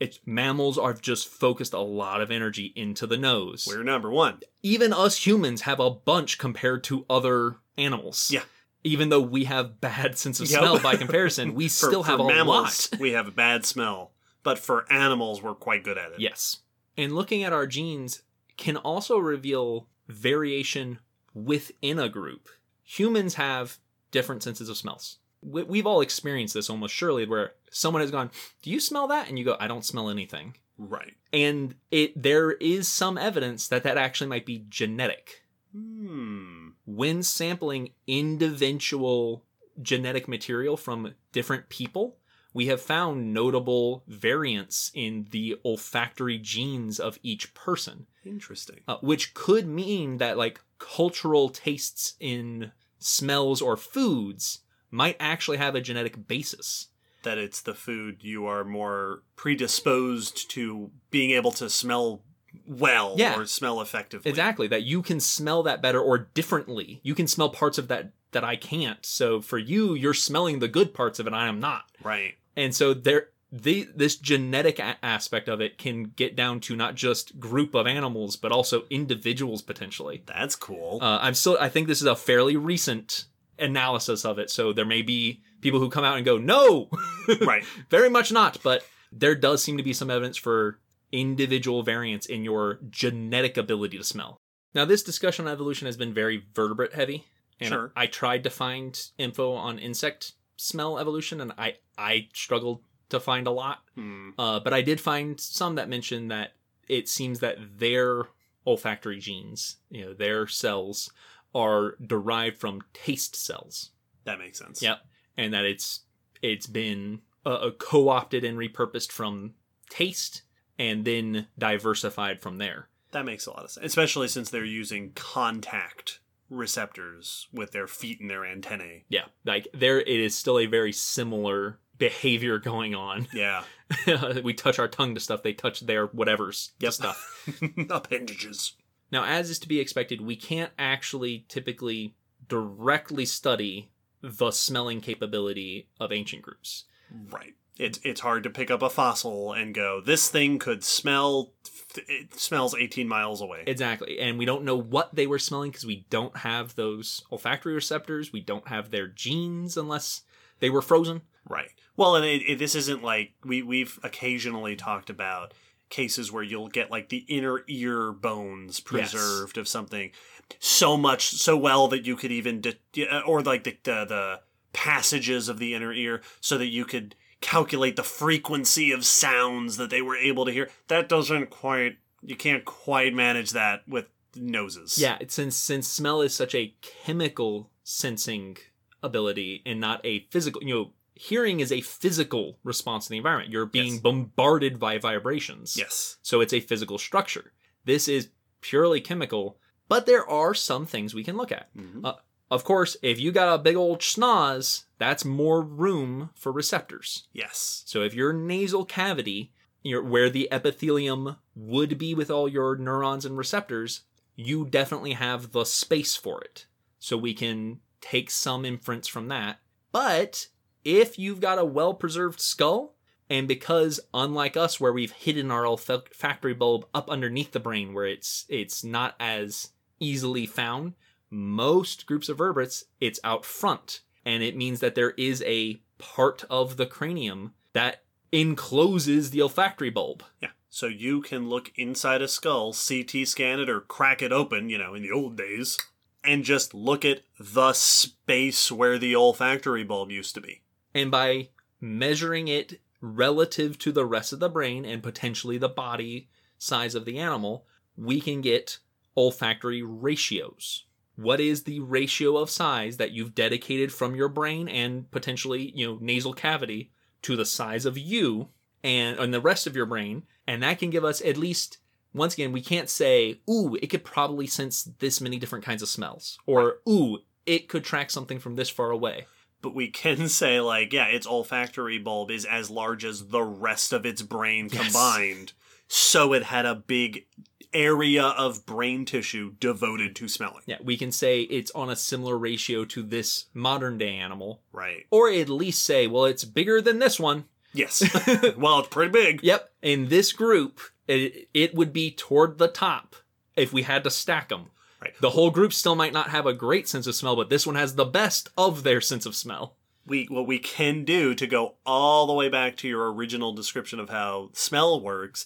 It's, 0.00 0.18
mammals 0.26 0.78
are 0.78 0.94
just 0.94 1.28
focused 1.28 1.72
a 1.74 1.78
lot 1.80 2.20
of 2.20 2.30
energy 2.30 2.72
into 2.74 3.06
the 3.06 3.16
nose. 3.16 3.66
We're 3.68 3.84
number 3.84 4.10
one. 4.10 4.40
Even 4.62 4.92
us 4.92 5.24
humans 5.24 5.62
have 5.62 5.78
a 5.78 5.90
bunch 5.90 6.38
compared 6.38 6.82
to 6.84 7.04
other 7.08 7.56
animals. 7.78 8.28
Yeah. 8.32 8.42
Even 8.82 9.10
though 9.10 9.20
we 9.20 9.44
have 9.44 9.80
bad 9.80 10.18
sense 10.18 10.40
of 10.40 10.50
Yep. 10.50 10.58
smell 10.58 10.78
by 10.80 10.96
comparison, 11.04 11.54
we 11.54 11.68
For- 11.68 11.86
still 11.86 12.02
have 12.02 12.18
a 12.18 12.26
mammals, 12.26 12.88
lot. 12.90 13.00
we 13.00 13.12
have 13.12 13.28
a 13.28 13.30
bad 13.30 13.64
smell, 13.64 14.12
but 14.42 14.58
for 14.58 14.90
animals, 14.92 15.40
we're 15.40 15.54
quite 15.54 15.84
good 15.84 15.98
at 15.98 16.12
it. 16.12 16.18
Yes. 16.20 16.58
And 16.96 17.12
looking 17.14 17.44
at 17.44 17.52
our 17.52 17.68
genes 17.68 18.22
can 18.56 18.76
also 18.76 19.18
reveal 19.18 19.86
variation 20.08 20.98
within 21.34 21.98
a 21.98 22.08
group. 22.08 22.48
Humans 22.84 23.34
have 23.34 23.78
different 24.10 24.42
senses 24.42 24.68
of 24.68 24.76
smells. 24.76 25.18
We- 25.40 25.62
We've 25.64 25.86
all 25.86 26.00
experienced 26.00 26.54
this 26.54 26.70
almost 26.70 26.94
surely 26.94 27.26
where 27.26 27.54
someone 27.70 28.00
has 28.02 28.10
gone, 28.10 28.30
"Do 28.62 28.70
you 28.70 28.78
smell 28.80 29.08
that?" 29.08 29.28
and 29.28 29.38
you 29.38 29.44
go, 29.44 29.56
"I 29.58 29.66
don't 29.66 29.84
smell 29.84 30.08
anything." 30.08 30.56
Right. 30.78 31.14
And 31.32 31.74
it 31.90 32.20
there 32.20 32.52
is 32.52 32.88
some 32.88 33.16
evidence 33.18 33.68
that 33.68 33.82
that 33.84 33.96
actually 33.98 34.28
might 34.28 34.46
be 34.46 34.64
genetic. 34.68 35.42
Hmm. 35.72 36.70
When 36.84 37.22
sampling 37.22 37.92
individual 38.06 39.44
genetic 39.80 40.28
material 40.28 40.76
from 40.76 41.14
different 41.32 41.68
people, 41.68 42.18
we 42.52 42.66
have 42.66 42.80
found 42.82 43.32
notable 43.32 44.02
variants 44.06 44.90
in 44.94 45.26
the 45.30 45.56
olfactory 45.64 46.38
genes 46.38 47.00
of 47.00 47.18
each 47.22 47.54
person 47.54 48.06
Interesting. 48.26 48.80
uh, 48.86 48.98
which 49.00 49.32
could 49.32 49.66
mean 49.66 50.18
that 50.18 50.36
like 50.36 50.60
cultural 50.82 51.48
tastes 51.48 52.14
in 52.20 52.72
smells 52.98 53.62
or 53.62 53.76
foods 53.76 54.60
might 54.90 55.16
actually 55.20 55.56
have 55.56 55.74
a 55.74 55.80
genetic 55.80 56.26
basis. 56.28 56.88
That 57.22 57.38
it's 57.38 57.60
the 57.62 57.74
food 57.74 58.18
you 58.20 58.46
are 58.46 58.64
more 58.64 59.22
predisposed 59.36 60.50
to 60.50 60.90
being 61.10 61.30
able 61.30 61.52
to 61.52 61.70
smell 61.70 62.22
well 62.66 63.14
Yeah. 63.16 63.38
or 63.38 63.46
smell 63.46 63.80
effectively. 63.80 64.28
Exactly, 64.28 64.66
that 64.68 64.82
you 64.82 65.02
can 65.02 65.20
smell 65.20 65.62
that 65.62 65.80
better 65.80 66.00
or 66.00 66.18
differently. 66.18 67.00
You 67.02 67.14
can 67.14 67.26
smell 67.28 67.48
parts 67.50 67.78
of 67.78 67.88
that 67.88 68.12
that 68.32 68.44
I 68.44 68.56
can't. 68.56 69.04
So 69.04 69.40
for 69.42 69.58
you, 69.58 69.94
you're 69.94 70.14
smelling 70.14 70.58
the 70.58 70.68
good 70.68 70.94
parts 70.94 71.18
of 71.18 71.26
it. 71.26 71.32
I 71.34 71.46
am 71.48 71.60
not. 71.60 71.84
Right. 72.02 72.34
And 72.56 72.74
so 72.74 72.92
there, 72.94 73.28
the 73.52 73.86
this 73.94 74.16
genetic 74.16 74.78
a- 74.78 74.96
aspect 75.04 75.46
of 75.48 75.60
it 75.60 75.76
can 75.76 76.04
get 76.04 76.34
down 76.34 76.58
to 76.60 76.74
not 76.74 76.94
just 76.94 77.38
group 77.38 77.74
of 77.74 77.86
animals, 77.86 78.34
but 78.36 78.50
also 78.50 78.84
individuals 78.88 79.60
potentially. 79.60 80.22
That's 80.24 80.56
cool. 80.56 80.98
Uh, 81.02 81.18
I'm 81.20 81.34
still. 81.34 81.58
I 81.60 81.68
think 81.68 81.86
this 81.86 82.00
is 82.00 82.06
a 82.06 82.16
fairly 82.16 82.56
recent 82.56 83.26
analysis 83.58 84.24
of 84.24 84.38
it. 84.38 84.50
So 84.50 84.72
there 84.72 84.86
may 84.86 85.02
be 85.02 85.42
people 85.60 85.80
who 85.80 85.90
come 85.90 86.02
out 86.04 86.16
and 86.16 86.24
go, 86.24 86.38
"No, 86.38 86.88
right. 87.42 87.62
very 87.90 88.08
much 88.08 88.32
not." 88.32 88.58
But 88.62 88.84
there 89.12 89.34
does 89.34 89.62
seem 89.62 89.76
to 89.76 89.82
be 89.82 89.92
some 89.92 90.10
evidence 90.10 90.38
for 90.38 90.78
individual 91.12 91.82
variance 91.82 92.24
in 92.24 92.42
your 92.44 92.78
genetic 92.88 93.58
ability 93.58 93.98
to 93.98 94.04
smell. 94.04 94.38
Now, 94.74 94.86
this 94.86 95.02
discussion 95.02 95.46
on 95.46 95.52
evolution 95.52 95.84
has 95.84 95.98
been 95.98 96.14
very 96.14 96.46
vertebrate 96.54 96.94
heavy, 96.94 97.26
and 97.60 97.68
Sure. 97.68 97.92
I 97.94 98.06
tried 98.06 98.44
to 98.44 98.50
find 98.50 98.98
info 99.18 99.52
on 99.52 99.78
insect 99.78 100.32
smell 100.56 100.98
evolution, 100.98 101.40
and 101.42 101.52
I 101.58 101.76
I 101.98 102.28
struggled 102.32 102.80
to 103.12 103.20
find 103.20 103.46
a 103.46 103.50
lot. 103.50 103.82
Hmm. 103.94 104.30
Uh, 104.38 104.60
but 104.60 104.72
I 104.72 104.82
did 104.82 105.00
find 105.00 105.40
some 105.40 105.76
that 105.76 105.88
mentioned 105.88 106.30
that 106.30 106.54
it 106.88 107.08
seems 107.08 107.40
that 107.40 107.78
their 107.78 108.24
olfactory 108.66 109.18
genes, 109.18 109.76
you 109.90 110.04
know, 110.04 110.14
their 110.14 110.46
cells 110.46 111.10
are 111.54 111.96
derived 112.04 112.58
from 112.58 112.82
taste 112.92 113.36
cells. 113.36 113.90
That 114.24 114.38
makes 114.38 114.58
sense. 114.58 114.82
Yep. 114.82 114.98
And 115.36 115.54
that 115.54 115.64
it's 115.64 116.00
it's 116.42 116.66
been 116.66 117.20
uh, 117.46 117.70
co-opted 117.78 118.44
and 118.44 118.58
repurposed 118.58 119.12
from 119.12 119.54
taste 119.90 120.42
and 120.78 121.04
then 121.04 121.46
diversified 121.58 122.40
from 122.40 122.58
there. 122.58 122.88
That 123.12 123.24
makes 123.24 123.46
a 123.46 123.50
lot 123.50 123.64
of 123.64 123.70
sense, 123.70 123.86
especially 123.86 124.28
since 124.28 124.50
they're 124.50 124.64
using 124.64 125.12
contact 125.14 126.20
receptors 126.48 127.48
with 127.52 127.72
their 127.72 127.86
feet 127.86 128.20
and 128.20 128.30
their 128.30 128.44
antennae. 128.44 129.04
Yeah. 129.08 129.26
Like 129.44 129.68
there 129.74 130.00
it 130.00 130.08
is 130.08 130.36
still 130.36 130.58
a 130.58 130.66
very 130.66 130.92
similar 130.92 131.78
behavior 132.02 132.58
going 132.58 132.96
on. 132.96 133.28
Yeah. 133.32 133.62
we 134.42 134.54
touch 134.54 134.80
our 134.80 134.88
tongue 134.88 135.14
to 135.14 135.20
stuff, 135.20 135.44
they 135.44 135.52
touch 135.52 135.80
their 135.80 136.06
whatever's 136.06 136.72
Yep. 136.80 136.92
stuff. 136.92 137.48
Appendages. 137.90 138.72
Now, 139.12 139.24
as 139.24 139.50
is 139.50 139.60
to 139.60 139.68
be 139.68 139.78
expected, 139.78 140.20
we 140.20 140.34
can't 140.34 140.72
actually 140.78 141.44
typically 141.48 142.16
directly 142.48 143.24
study 143.24 143.90
the 144.20 144.50
smelling 144.50 145.00
capability 145.00 145.88
of 146.00 146.10
ancient 146.10 146.42
groups. 146.42 146.86
Right. 147.30 147.54
It's 147.78 148.00
it's 148.02 148.20
hard 148.20 148.42
to 148.42 148.50
pick 148.50 148.70
up 148.70 148.82
a 148.82 148.90
fossil 148.90 149.52
and 149.52 149.72
go, 149.74 150.00
this 150.00 150.28
thing 150.28 150.58
could 150.58 150.82
smell. 150.82 151.52
It 151.96 152.34
smells 152.34 152.74
eighteen 152.74 153.06
miles 153.06 153.40
away. 153.40 153.62
Exactly. 153.66 154.18
And 154.18 154.38
we 154.38 154.44
don't 154.44 154.64
know 154.64 154.76
what 154.76 155.14
they 155.14 155.26
were 155.26 155.38
smelling 155.38 155.70
because 155.70 155.86
we 155.86 156.04
don't 156.10 156.36
have 156.38 156.74
those 156.74 157.22
olfactory 157.30 157.74
receptors. 157.74 158.32
We 158.32 158.40
don't 158.40 158.66
have 158.68 158.90
their 158.90 159.06
genes 159.08 159.76
unless 159.76 160.22
they 160.60 160.68
were 160.70 160.82
frozen. 160.82 161.22
Right. 161.48 161.70
Well, 161.96 162.16
and 162.16 162.24
it, 162.24 162.42
it, 162.42 162.58
this 162.58 162.74
isn't 162.74 163.02
like 163.02 163.32
we 163.44 163.62
we've 163.62 163.98
occasionally 164.02 164.76
talked 164.76 165.10
about 165.10 165.52
cases 165.88 166.32
where 166.32 166.42
you'll 166.42 166.68
get 166.68 166.90
like 166.90 167.10
the 167.10 167.24
inner 167.28 167.62
ear 167.68 168.12
bones 168.12 168.80
preserved 168.80 169.58
of 169.58 169.68
something 169.68 170.10
so 170.58 170.96
much 170.96 171.30
so 171.30 171.56
well 171.56 171.86
that 171.88 172.06
you 172.06 172.16
could 172.16 172.32
even 172.32 172.60
de- 172.62 173.08
uh, 173.08 173.20
or 173.20 173.42
like 173.42 173.64
the, 173.64 173.76
the 173.82 174.04
the 174.06 174.40
passages 174.72 175.48
of 175.48 175.58
the 175.58 175.74
inner 175.74 175.92
ear 175.92 176.22
so 176.40 176.56
that 176.56 176.68
you 176.68 176.84
could 176.86 177.14
calculate 177.42 177.96
the 177.96 178.02
frequency 178.02 178.90
of 178.90 179.04
sounds 179.04 179.76
that 179.76 179.90
they 179.90 180.00
were 180.00 180.16
able 180.16 180.46
to 180.46 180.52
hear. 180.52 180.70
That 180.88 181.08
doesn't 181.08 181.50
quite 181.50 181.98
you 182.22 182.36
can't 182.36 182.64
quite 182.64 183.12
manage 183.12 183.50
that 183.50 183.86
with 183.86 184.06
noses. 184.34 184.98
Yeah, 184.98 185.18
it's 185.20 185.34
since 185.34 185.56
since 185.56 185.86
smell 185.86 186.22
is 186.22 186.34
such 186.34 186.54
a 186.54 186.74
chemical 186.80 187.70
sensing 187.82 188.56
ability 189.02 189.62
and 189.66 189.80
not 189.80 190.00
a 190.04 190.20
physical, 190.30 190.62
you 190.62 190.74
know, 190.74 190.90
hearing 191.22 191.60
is 191.60 191.70
a 191.70 191.80
physical 191.80 192.58
response 192.64 193.04
to 193.04 193.10
the 193.10 193.16
environment. 193.16 193.52
You're 193.52 193.66
being 193.66 193.92
Yes. 193.94 194.00
bombarded 194.02 194.80
by 194.80 194.98
vibrations. 194.98 195.76
Yes. 195.76 196.16
So 196.22 196.40
it's 196.40 196.52
a 196.52 196.58
physical 196.60 196.98
structure. 196.98 197.52
This 197.84 198.08
is 198.08 198.30
purely 198.60 199.00
chemical, 199.00 199.56
but 199.88 200.06
there 200.06 200.28
are 200.28 200.52
some 200.52 200.84
things 200.84 201.14
we 201.14 201.22
can 201.22 201.36
look 201.36 201.52
at. 201.52 201.72
Mhm. 201.76 202.04
Uh, 202.04 202.14
of 202.50 202.64
course, 202.64 202.96
if 203.02 203.20
you 203.20 203.30
got 203.30 203.54
a 203.54 203.58
big 203.62 203.76
old 203.76 204.00
schnoz, 204.00 204.84
that's 204.98 205.24
more 205.24 205.62
room 205.62 206.30
for 206.34 206.50
receptors. 206.50 207.28
Yes. 207.32 207.82
So 207.86 208.02
if 208.02 208.14
your 208.14 208.32
nasal 208.32 208.84
cavity, 208.84 209.52
your, 209.82 210.02
where 210.02 210.28
the 210.28 210.48
epithelium 210.52 211.36
would 211.54 211.98
be 211.98 212.14
with 212.14 212.30
all 212.32 212.48
your 212.48 212.76
neurons 212.76 213.24
and 213.24 213.36
receptors, 213.38 214.00
you 214.34 214.64
definitely 214.64 215.12
have 215.12 215.52
the 215.52 215.64
space 215.64 216.16
for 216.16 216.42
it. 216.42 216.66
So 216.98 217.16
we 217.16 217.32
can 217.34 217.80
take 218.00 218.28
some 218.30 218.64
inference 218.64 219.06
from 219.06 219.28
that. 219.28 219.60
But 219.92 220.48
if 220.84 221.18
you've 221.18 221.40
got 221.40 221.58
a 221.58 221.64
well 221.64 221.94
preserved 221.94 222.40
skull, 222.40 222.94
and 223.30 223.48
because 223.48 224.00
unlike 224.12 224.56
us, 224.56 224.80
where 224.80 224.92
we've 224.92 225.12
hidden 225.12 225.50
our 225.50 225.66
olfactory 225.66 226.54
bulb 226.54 226.86
up 226.92 227.08
underneath 227.10 227.52
the 227.52 227.60
brain, 227.60 227.94
where 227.94 228.06
it's 228.06 228.44
it's 228.48 228.84
not 228.84 229.14
as 229.18 229.70
easily 230.00 230.46
found, 230.46 230.94
most 231.30 232.06
groups 232.06 232.28
of 232.28 232.38
vertebrates 232.38 232.84
it's 233.00 233.20
out 233.24 233.44
front, 233.44 234.00
and 234.24 234.42
it 234.42 234.56
means 234.56 234.80
that 234.80 234.94
there 234.94 235.12
is 235.12 235.42
a 235.46 235.80
part 235.98 236.44
of 236.50 236.76
the 236.76 236.86
cranium 236.86 237.54
that 237.72 238.02
encloses 238.32 239.30
the 239.30 239.42
olfactory 239.42 239.90
bulb. 239.90 240.22
Yeah. 240.40 240.50
So 240.68 240.86
you 240.86 241.20
can 241.20 241.48
look 241.48 241.70
inside 241.76 242.22
a 242.22 242.28
skull, 242.28 242.72
CT 242.72 243.26
scan 243.28 243.60
it, 243.60 243.68
or 243.68 243.80
crack 243.80 244.22
it 244.22 244.32
open, 244.32 244.70
you 244.70 244.78
know, 244.78 244.94
in 244.94 245.02
the 245.02 245.12
old 245.12 245.36
days, 245.36 245.76
and 246.24 246.44
just 246.44 246.72
look 246.72 247.04
at 247.04 247.20
the 247.38 247.74
space 247.74 248.72
where 248.72 248.98
the 248.98 249.14
olfactory 249.14 249.84
bulb 249.84 250.10
used 250.10 250.34
to 250.34 250.40
be. 250.40 250.61
And 250.94 251.10
by 251.10 251.48
measuring 251.80 252.48
it 252.48 252.80
relative 253.00 253.78
to 253.78 253.92
the 253.92 254.04
rest 254.04 254.32
of 254.32 254.40
the 254.40 254.48
brain 254.48 254.84
and 254.84 255.02
potentially 255.02 255.58
the 255.58 255.68
body 255.68 256.28
size 256.58 256.94
of 256.94 257.04
the 257.04 257.18
animal, 257.18 257.66
we 257.96 258.20
can 258.20 258.40
get 258.40 258.78
olfactory 259.16 259.82
ratios. 259.82 260.84
What 261.16 261.40
is 261.40 261.64
the 261.64 261.80
ratio 261.80 262.36
of 262.36 262.48
size 262.48 262.96
that 262.96 263.10
you've 263.10 263.34
dedicated 263.34 263.92
from 263.92 264.14
your 264.14 264.28
brain 264.28 264.68
and 264.68 265.10
potentially, 265.10 265.72
you 265.74 265.86
know, 265.86 265.98
nasal 266.00 266.32
cavity 266.32 266.92
to 267.22 267.36
the 267.36 267.44
size 267.44 267.84
of 267.84 267.98
you 267.98 268.48
and, 268.82 269.18
and 269.18 269.34
the 269.34 269.40
rest 269.40 269.66
of 269.66 269.76
your 269.76 269.86
brain? 269.86 270.22
And 270.46 270.62
that 270.62 270.78
can 270.78 270.90
give 270.90 271.04
us 271.04 271.20
at 271.20 271.36
least 271.36 271.78
once 272.14 272.34
again, 272.34 272.52
we 272.52 272.60
can't 272.60 272.90
say, 272.90 273.40
ooh, 273.48 273.76
it 273.80 273.86
could 273.88 274.04
probably 274.04 274.46
sense 274.46 274.84
this 274.98 275.20
many 275.20 275.38
different 275.38 275.64
kinds 275.64 275.82
of 275.82 275.88
smells, 275.88 276.38
or 276.46 276.76
ooh, 276.88 277.18
it 277.46 277.68
could 277.68 277.84
track 277.84 278.10
something 278.10 278.38
from 278.38 278.56
this 278.56 278.68
far 278.68 278.90
away. 278.90 279.26
But 279.62 279.74
we 279.74 279.88
can 279.88 280.28
say, 280.28 280.60
like, 280.60 280.92
yeah, 280.92 281.06
its 281.06 281.26
olfactory 281.26 281.98
bulb 281.98 282.30
is 282.30 282.44
as 282.44 282.68
large 282.70 283.04
as 283.04 283.28
the 283.28 283.42
rest 283.42 283.92
of 283.92 284.04
its 284.04 284.20
brain 284.22 284.68
Yes. 284.70 284.82
combined. 284.84 285.52
So 285.88 286.32
it 286.32 286.42
had 286.44 286.66
a 286.66 286.74
big 286.74 287.26
area 287.74 288.24
of 288.24 288.66
brain 288.66 289.04
tissue 289.06 289.54
devoted 289.58 290.14
to 290.16 290.28
smelling. 290.28 290.62
Yeah, 290.66 290.76
we 290.82 290.96
can 290.96 291.10
say 291.12 291.40
it's 291.42 291.70
on 291.72 291.88
a 291.88 291.96
similar 291.96 292.36
ratio 292.36 292.84
to 292.86 293.02
this 293.02 293.46
modern 293.54 293.96
day 293.98 294.16
animal, 294.16 294.62
Right. 294.72 295.06
or 295.10 295.30
at 295.30 295.48
least 295.48 295.82
say, 295.84 296.06
well, 296.06 296.24
it's 296.26 296.44
bigger 296.44 296.82
than 296.82 296.98
this 296.98 297.18
one. 297.18 297.44
Yes. 297.72 298.02
well, 298.58 298.80
it's 298.80 298.88
pretty 298.88 299.10
big. 299.12 299.42
Yep. 299.42 299.70
In 299.80 300.08
this 300.08 300.32
group, 300.34 300.80
it, 301.08 301.48
it 301.54 301.74
would 301.74 301.92
be 301.92 302.10
toward 302.10 302.58
the 302.58 302.68
top 302.68 303.16
if 303.56 303.72
we 303.72 303.82
had 303.82 304.04
to 304.04 304.10
stack 304.10 304.50
them. 304.50 304.66
Right. 305.02 305.12
The 305.20 305.30
whole 305.30 305.50
group 305.50 305.72
still 305.72 305.94
might 305.96 306.12
not 306.12 306.30
have 306.30 306.46
a 306.46 306.52
great 306.54 306.86
sense 306.88 307.06
of 307.08 307.14
smell, 307.16 307.34
but 307.36 307.50
this 307.50 307.66
one 307.66 307.74
has 307.76 307.94
the 307.96 308.04
best 308.04 308.48
of 308.56 308.82
their 308.84 309.00
sense 309.00 309.26
of 309.26 309.34
smell. 309.34 309.76
we 310.06 310.26
what 310.30 310.46
we 310.46 310.58
can 310.58 311.04
do 311.04 311.34
to 311.34 311.46
go 311.46 311.74
all 311.84 312.26
the 312.26 312.32
way 312.32 312.48
back 312.48 312.76
to 312.76 312.88
your 312.88 313.12
original 313.12 313.52
description 313.52 313.98
of 314.00 314.10
how 314.10 314.50
smell 314.52 315.00
works 315.00 315.44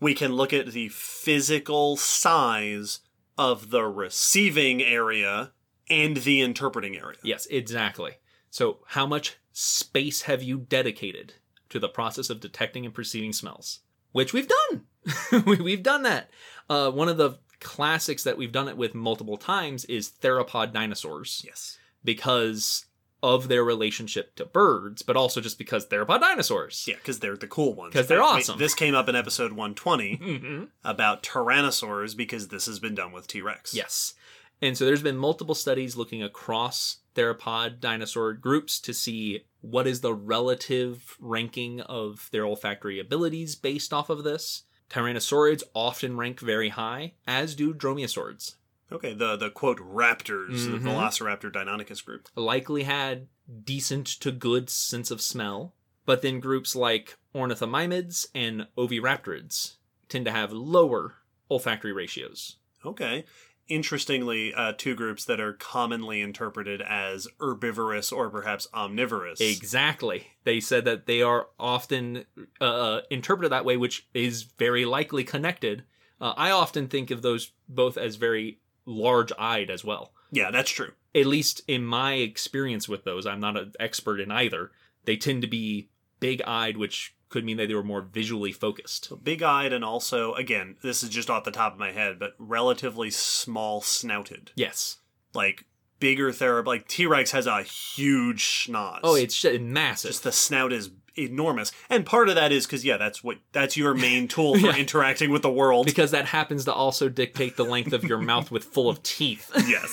we 0.00 0.14
can 0.14 0.32
look 0.32 0.52
at 0.52 0.68
the 0.72 0.88
physical 0.90 1.96
size 1.96 3.00
of 3.36 3.70
the 3.70 3.82
receiving 3.84 4.82
area 4.82 5.52
and 5.90 6.18
the 6.18 6.40
interpreting 6.40 6.96
area 6.96 7.18
Yes, 7.22 7.46
exactly. 7.46 8.12
So, 8.50 8.78
how 8.88 9.06
much 9.06 9.36
space 9.52 10.22
have 10.22 10.42
you 10.42 10.58
dedicated 10.58 11.34
to 11.68 11.78
the 11.78 11.88
process 11.88 12.30
of 12.30 12.40
detecting 12.40 12.84
and 12.86 12.94
perceiving 12.94 13.32
smells? 13.32 13.80
Which 14.12 14.32
we've 14.32 14.48
done. 14.48 14.84
We- 15.46 15.56
we've 15.56 15.82
done 15.82 16.02
that. 16.04 16.30
Uh, 16.70 16.90
one 16.90 17.08
of 17.08 17.16
the 17.18 17.38
classics 17.60 18.24
that 18.24 18.36
we've 18.38 18.52
done 18.52 18.68
it 18.68 18.76
with 18.76 18.94
multiple 18.94 19.36
times 19.36 19.84
is 19.86 20.10
theropod 20.10 20.72
dinosaurs 20.72 21.42
yes 21.46 21.78
because 22.04 22.86
of 23.20 23.48
their 23.48 23.64
relationship 23.64 24.36
to 24.36 24.44
birds, 24.44 25.02
but 25.02 25.16
also 25.16 25.40
just 25.40 25.58
because 25.58 25.86
theropod 25.86 26.20
dinosaurs. 26.20 26.84
yeah 26.86 26.94
because 26.96 27.18
they're 27.18 27.36
the 27.36 27.48
cool 27.48 27.74
ones. 27.74 27.92
Because 27.92 28.06
they're 28.06 28.22
awesome. 28.22 28.58
this 28.58 28.74
came 28.74 28.94
up 28.94 29.08
in 29.08 29.16
episode 29.16 29.50
120 29.52 30.14
hmm 30.22 30.64
about 30.84 31.22
tyrannosaurs 31.22 32.16
because 32.16 32.48
this 32.48 32.66
has 32.66 32.78
been 32.78 32.94
done 32.94 33.12
with 33.12 33.26
t-rex 33.26 33.74
Yes. 33.74 34.14
And 34.60 34.76
so 34.76 34.84
there's 34.84 35.02
been 35.02 35.16
multiple 35.16 35.54
studies 35.54 35.96
looking 35.96 36.22
across 36.22 36.98
theropod 37.14 37.80
dinosaur 37.80 38.32
groups 38.34 38.80
to 38.80 38.92
see 38.92 39.44
what 39.60 39.86
is 39.86 40.00
the 40.00 40.14
relative 40.14 41.16
ranking 41.20 41.80
of 41.82 42.28
their 42.32 42.44
olfactory 42.44 42.98
abilities 43.00 43.54
based 43.56 43.92
off 43.92 44.10
of 44.10 44.24
this. 44.24 44.62
Tyrannosaurids 44.90 45.62
often 45.74 46.16
rank 46.16 46.40
very 46.40 46.70
high, 46.70 47.14
as 47.26 47.54
do 47.54 47.74
dromaeosaurids. 47.74 48.54
okay 48.90 49.12
the 49.12 49.36
the 49.36 49.50
quote 49.50 49.78
raptors 49.78 50.64
the 50.64 50.78
Mhm. 50.78 50.82
velociraptor 50.82 51.52
deinonychus 51.52 52.02
group 52.04 52.28
Likely 52.34 52.84
had 52.84 53.28
decent 53.64 54.06
to 54.06 54.32
good 54.32 54.70
sense 54.70 55.10
of 55.10 55.20
smell, 55.20 55.74
but 56.06 56.22
then 56.22 56.40
groups 56.40 56.74
like 56.74 57.16
ornithomimids 57.34 58.26
and 58.34 58.66
oviraptorids 58.78 59.74
tend 60.08 60.24
to 60.24 60.30
have 60.32 60.52
lower 60.52 61.16
olfactory 61.50 61.92
ratios. 61.92 62.56
Okay. 62.84 63.24
Interestingly, 63.68 64.54
uh, 64.54 64.72
two 64.76 64.94
groups 64.94 65.24
that 65.26 65.40
are 65.40 65.52
commonly 65.52 66.20
interpreted 66.20 66.80
as 66.80 67.28
herbivorous 67.40 68.10
or 68.10 68.30
perhaps 68.30 68.66
omnivorous. 68.72 69.40
Exactly. 69.40 70.28
They 70.44 70.60
said 70.60 70.84
that 70.86 71.06
they 71.06 71.22
are 71.22 71.48
often 71.58 72.24
uh, 72.60 73.00
interpreted 73.10 73.52
that 73.52 73.64
way, 73.64 73.76
which 73.76 74.08
is 74.14 74.42
very 74.42 74.84
likely 74.84 75.22
connected. 75.22 75.84
Uh, 76.20 76.32
I 76.36 76.50
often 76.50 76.88
think 76.88 77.10
of 77.10 77.22
those 77.22 77.52
both 77.68 77.96
as 77.98 78.16
very 78.16 78.58
large 78.86 79.32
eyed 79.38 79.70
as 79.70 79.84
well. 79.84 80.12
Yeah, 80.30 80.50
that's 80.50 80.70
true. 80.70 80.92
At 81.14 81.26
least 81.26 81.62
in 81.68 81.84
my 81.84 82.14
experience 82.14 82.88
with 82.88 83.04
those, 83.04 83.26
I'm 83.26 83.40
not 83.40 83.56
an 83.56 83.72
expert 83.78 84.20
in 84.20 84.30
either. 84.30 84.70
They 85.04 85.16
tend 85.16 85.42
to 85.42 85.48
be 85.48 85.88
big 86.20 86.42
eyed, 86.42 86.76
which 86.76 87.14
could 87.28 87.44
mean 87.44 87.56
that 87.58 87.68
they 87.68 87.74
were 87.74 87.82
more 87.82 88.00
visually 88.00 88.52
focused. 88.52 89.12
Big 89.22 89.42
eyed 89.42 89.72
and 89.72 89.84
also, 89.84 90.34
again, 90.34 90.76
this 90.82 91.02
is 91.02 91.10
just 91.10 91.28
off 91.30 91.44
the 91.44 91.50
top 91.50 91.74
of 91.74 91.78
my 91.78 91.92
head, 91.92 92.18
but 92.18 92.34
relatively 92.38 93.10
small 93.10 93.80
snouted. 93.80 94.52
Yes. 94.54 94.98
Like 95.34 95.64
bigger 96.00 96.30
theropod. 96.30 96.66
Like 96.66 96.88
T 96.88 97.06
Rex 97.06 97.32
has 97.32 97.46
a 97.46 97.62
huge 97.62 98.42
schnoz. 98.42 99.00
Oh, 99.02 99.14
it's 99.14 99.34
sh- 99.34 99.58
massive. 99.60 100.10
just 100.10 100.22
the 100.24 100.32
snout 100.32 100.72
is 100.72 100.90
enormous. 101.18 101.72
And 101.90 102.06
part 102.06 102.28
of 102.28 102.36
that 102.36 102.52
is 102.52 102.66
because, 102.66 102.84
yeah, 102.84 102.96
that's 102.96 103.22
what 103.24 103.38
that's 103.52 103.76
your 103.76 103.92
main 103.94 104.28
tool 104.34 104.54
for 104.58 104.66
Yeah. 104.68 104.76
interacting 104.76 105.30
with 105.30 105.42
the 105.42 105.50
world. 105.52 105.86
because 105.86 106.12
that 106.12 106.26
happens 106.26 106.64
to 106.66 106.72
also 106.72 107.08
dictate 107.08 107.56
the 107.56 107.64
length 107.64 107.92
of 107.92 108.04
your 108.04 108.18
mouth 108.18 108.50
with 108.50 108.64
full 108.64 108.88
of 108.88 109.02
teeth. 109.02 109.50
yes. 109.66 109.92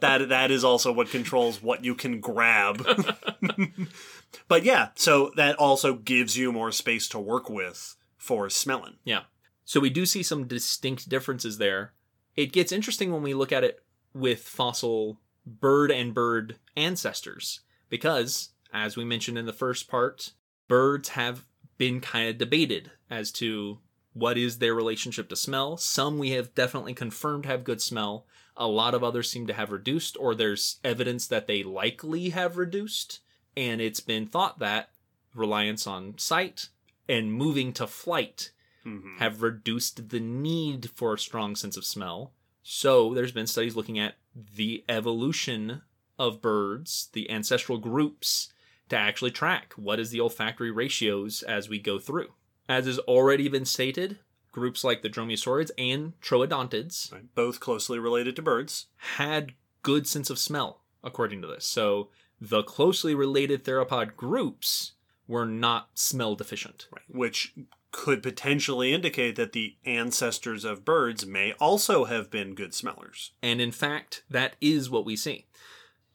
that 0.00 0.26
that 0.28 0.50
is 0.50 0.64
also 0.64 0.92
what 0.92 1.08
controls 1.10 1.62
what 1.62 1.84
you 1.84 1.94
can 1.94 2.20
grab. 2.20 2.84
but 4.48 4.64
yeah, 4.64 4.88
so 4.94 5.30
that 5.36 5.56
also 5.56 5.94
gives 5.94 6.36
you 6.36 6.52
more 6.52 6.72
space 6.72 7.08
to 7.08 7.18
work 7.18 7.48
with 7.48 7.96
for 8.16 8.50
smelling. 8.50 8.96
Yeah. 9.04 9.22
So 9.64 9.80
we 9.80 9.90
do 9.90 10.06
see 10.06 10.22
some 10.22 10.46
distinct 10.46 11.08
differences 11.08 11.58
there. 11.58 11.92
It 12.36 12.52
gets 12.52 12.72
interesting 12.72 13.12
when 13.12 13.22
we 13.22 13.34
look 13.34 13.52
at 13.52 13.64
it 13.64 13.80
with 14.14 14.40
fossil 14.42 15.20
bird 15.46 15.90
and 15.90 16.12
bird 16.14 16.56
ancestors 16.76 17.60
because, 17.88 18.50
as 18.72 18.96
we 18.96 19.04
mentioned 19.04 19.38
in 19.38 19.46
the 19.46 19.52
first 19.52 19.88
part, 19.88 20.32
birds 20.68 21.10
have 21.10 21.44
been 21.78 22.00
kind 22.00 22.28
of 22.28 22.38
debated 22.38 22.90
as 23.10 23.30
to 23.32 23.78
what 24.12 24.38
is 24.38 24.58
their 24.58 24.74
relationship 24.74 25.28
to 25.28 25.36
smell. 25.36 25.76
Some 25.76 26.18
we 26.18 26.30
have 26.30 26.54
definitely 26.54 26.94
confirmed 26.94 27.44
have 27.46 27.64
good 27.64 27.82
smell. 27.82 28.26
A 28.56 28.66
lot 28.66 28.94
of 28.94 29.04
others 29.04 29.30
seem 29.30 29.46
to 29.46 29.52
have 29.52 29.70
reduced, 29.70 30.16
or 30.18 30.34
there's 30.34 30.78
evidence 30.82 31.26
that 31.26 31.46
they 31.46 31.62
likely 31.62 32.30
have 32.30 32.56
reduced. 32.56 33.20
And 33.56 33.80
it's 33.80 34.00
been 34.00 34.26
thought 34.26 34.58
that 34.60 34.90
reliance 35.34 35.86
on 35.86 36.16
sight 36.16 36.70
and 37.08 37.32
moving 37.32 37.72
to 37.74 37.86
flight 37.86 38.52
Mhm. 38.86 39.18
have 39.18 39.42
reduced 39.42 40.08
the 40.08 40.20
need 40.20 40.90
for 40.94 41.12
a 41.14 41.18
strong 41.18 41.54
sense 41.56 41.76
of 41.76 41.84
smell. 41.84 42.32
So 42.62 43.12
there's 43.12 43.32
been 43.32 43.46
studies 43.46 43.76
looking 43.76 43.98
at 43.98 44.16
the 44.34 44.84
evolution 44.88 45.82
of 46.18 46.40
birds, 46.40 47.10
the 47.12 47.28
ancestral 47.30 47.78
groups, 47.78 48.52
to 48.88 48.96
actually 48.96 49.30
track 49.30 49.72
what 49.76 49.98
is 50.00 50.10
the 50.10 50.20
olfactory 50.20 50.70
ratios 50.70 51.42
as 51.42 51.68
we 51.68 51.78
go 51.78 51.98
through. 51.98 52.28
As 52.68 52.86
has 52.86 52.98
already 53.00 53.48
been 53.48 53.64
stated, 53.64 54.18
groups 54.52 54.82
like 54.84 55.02
the 55.02 55.10
dromaeosaurids 55.10 55.70
and 55.78 56.18
troodontids 56.20 57.12
Right. 57.12 57.34
Both 57.34 57.60
closely 57.60 57.98
related 57.98 58.36
to 58.36 58.42
birds. 58.42 58.86
had 58.96 59.52
good 59.82 60.06
sense 60.06 60.30
of 60.30 60.38
smell, 60.38 60.82
according 61.04 61.42
to 61.42 61.48
this. 61.48 61.64
So 61.64 62.10
the 62.40 62.62
closely 62.62 63.14
related 63.14 63.64
theropod 63.64 64.16
groups 64.16 64.92
were 65.28 65.46
not 65.46 65.90
smell 65.94 66.34
deficient. 66.34 66.88
Right. 66.92 67.04
Which 67.08 67.54
could 67.92 68.22
potentially 68.22 68.92
indicate 68.92 69.36
that 69.36 69.52
the 69.52 69.76
ancestors 69.86 70.64
of 70.64 70.84
birds 70.84 71.24
may 71.24 71.52
also 71.54 72.04
have 72.04 72.30
been 72.30 72.54
good 72.54 72.74
smellers. 72.74 73.32
And 73.42 73.60
in 73.60 73.72
fact, 73.72 74.22
that 74.28 74.56
is 74.60 74.90
what 74.90 75.06
we 75.06 75.16
see. 75.16 75.46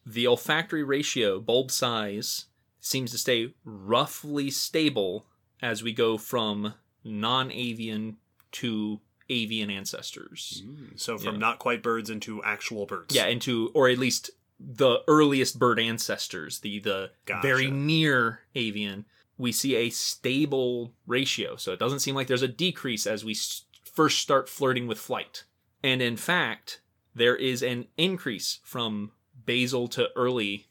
The 0.05 0.27
olfactory 0.27 0.83
ratio, 0.83 1.39
bulb 1.39 1.71
size, 1.71 2.45
seems 2.81 3.11
to 3.11 3.17
stay 3.17 3.53
roughly 3.63 4.49
stable 4.49 5.25
as 5.61 5.81
we 5.83 5.93
go 5.93 6.17
from 6.17 6.73
non 7.03 7.51
avian 7.51 8.17
to 8.51 8.99
avian 9.29 9.69
ancestors. 9.69 10.61
Mm, 10.65 10.99
so 10.99 11.17
from 11.17 11.35
Yeah. 11.35 11.39
not 11.39 11.59
quite 11.59 11.81
birds 11.81 12.09
into 12.09 12.43
actual 12.43 12.85
birds. 12.85 13.15
Yeah, 13.15 13.27
into, 13.27 13.69
or 13.73 13.87
at 13.87 13.97
least 13.97 14.31
the 14.59 14.99
earliest 15.07 15.57
bird 15.57 15.79
ancestors, 15.79 16.59
the, 16.59 16.79
the 16.79 17.11
Gotcha. 17.25 17.47
very 17.47 17.71
near 17.71 18.41
avian, 18.55 19.05
we 19.37 19.51
see 19.51 19.75
a 19.75 19.89
stable 19.89 20.93
ratio. 21.07 21.55
So 21.55 21.71
it 21.71 21.79
doesn't 21.79 21.99
seem 22.01 22.13
like 22.13 22.27
there's 22.27 22.41
a 22.43 22.47
decrease 22.47 23.07
as 23.07 23.23
we 23.23 23.35
first 23.85 24.19
start 24.19 24.49
flirting 24.49 24.85
with 24.87 24.99
flight. 24.99 25.45
And 25.83 26.01
in 26.01 26.17
fact, 26.17 26.81
there 27.15 27.35
is 27.35 27.63
an 27.63 27.87
increase 27.97 28.59
from 28.63 29.11
basal 29.45 29.87
to 29.89 30.09
early 30.15 30.67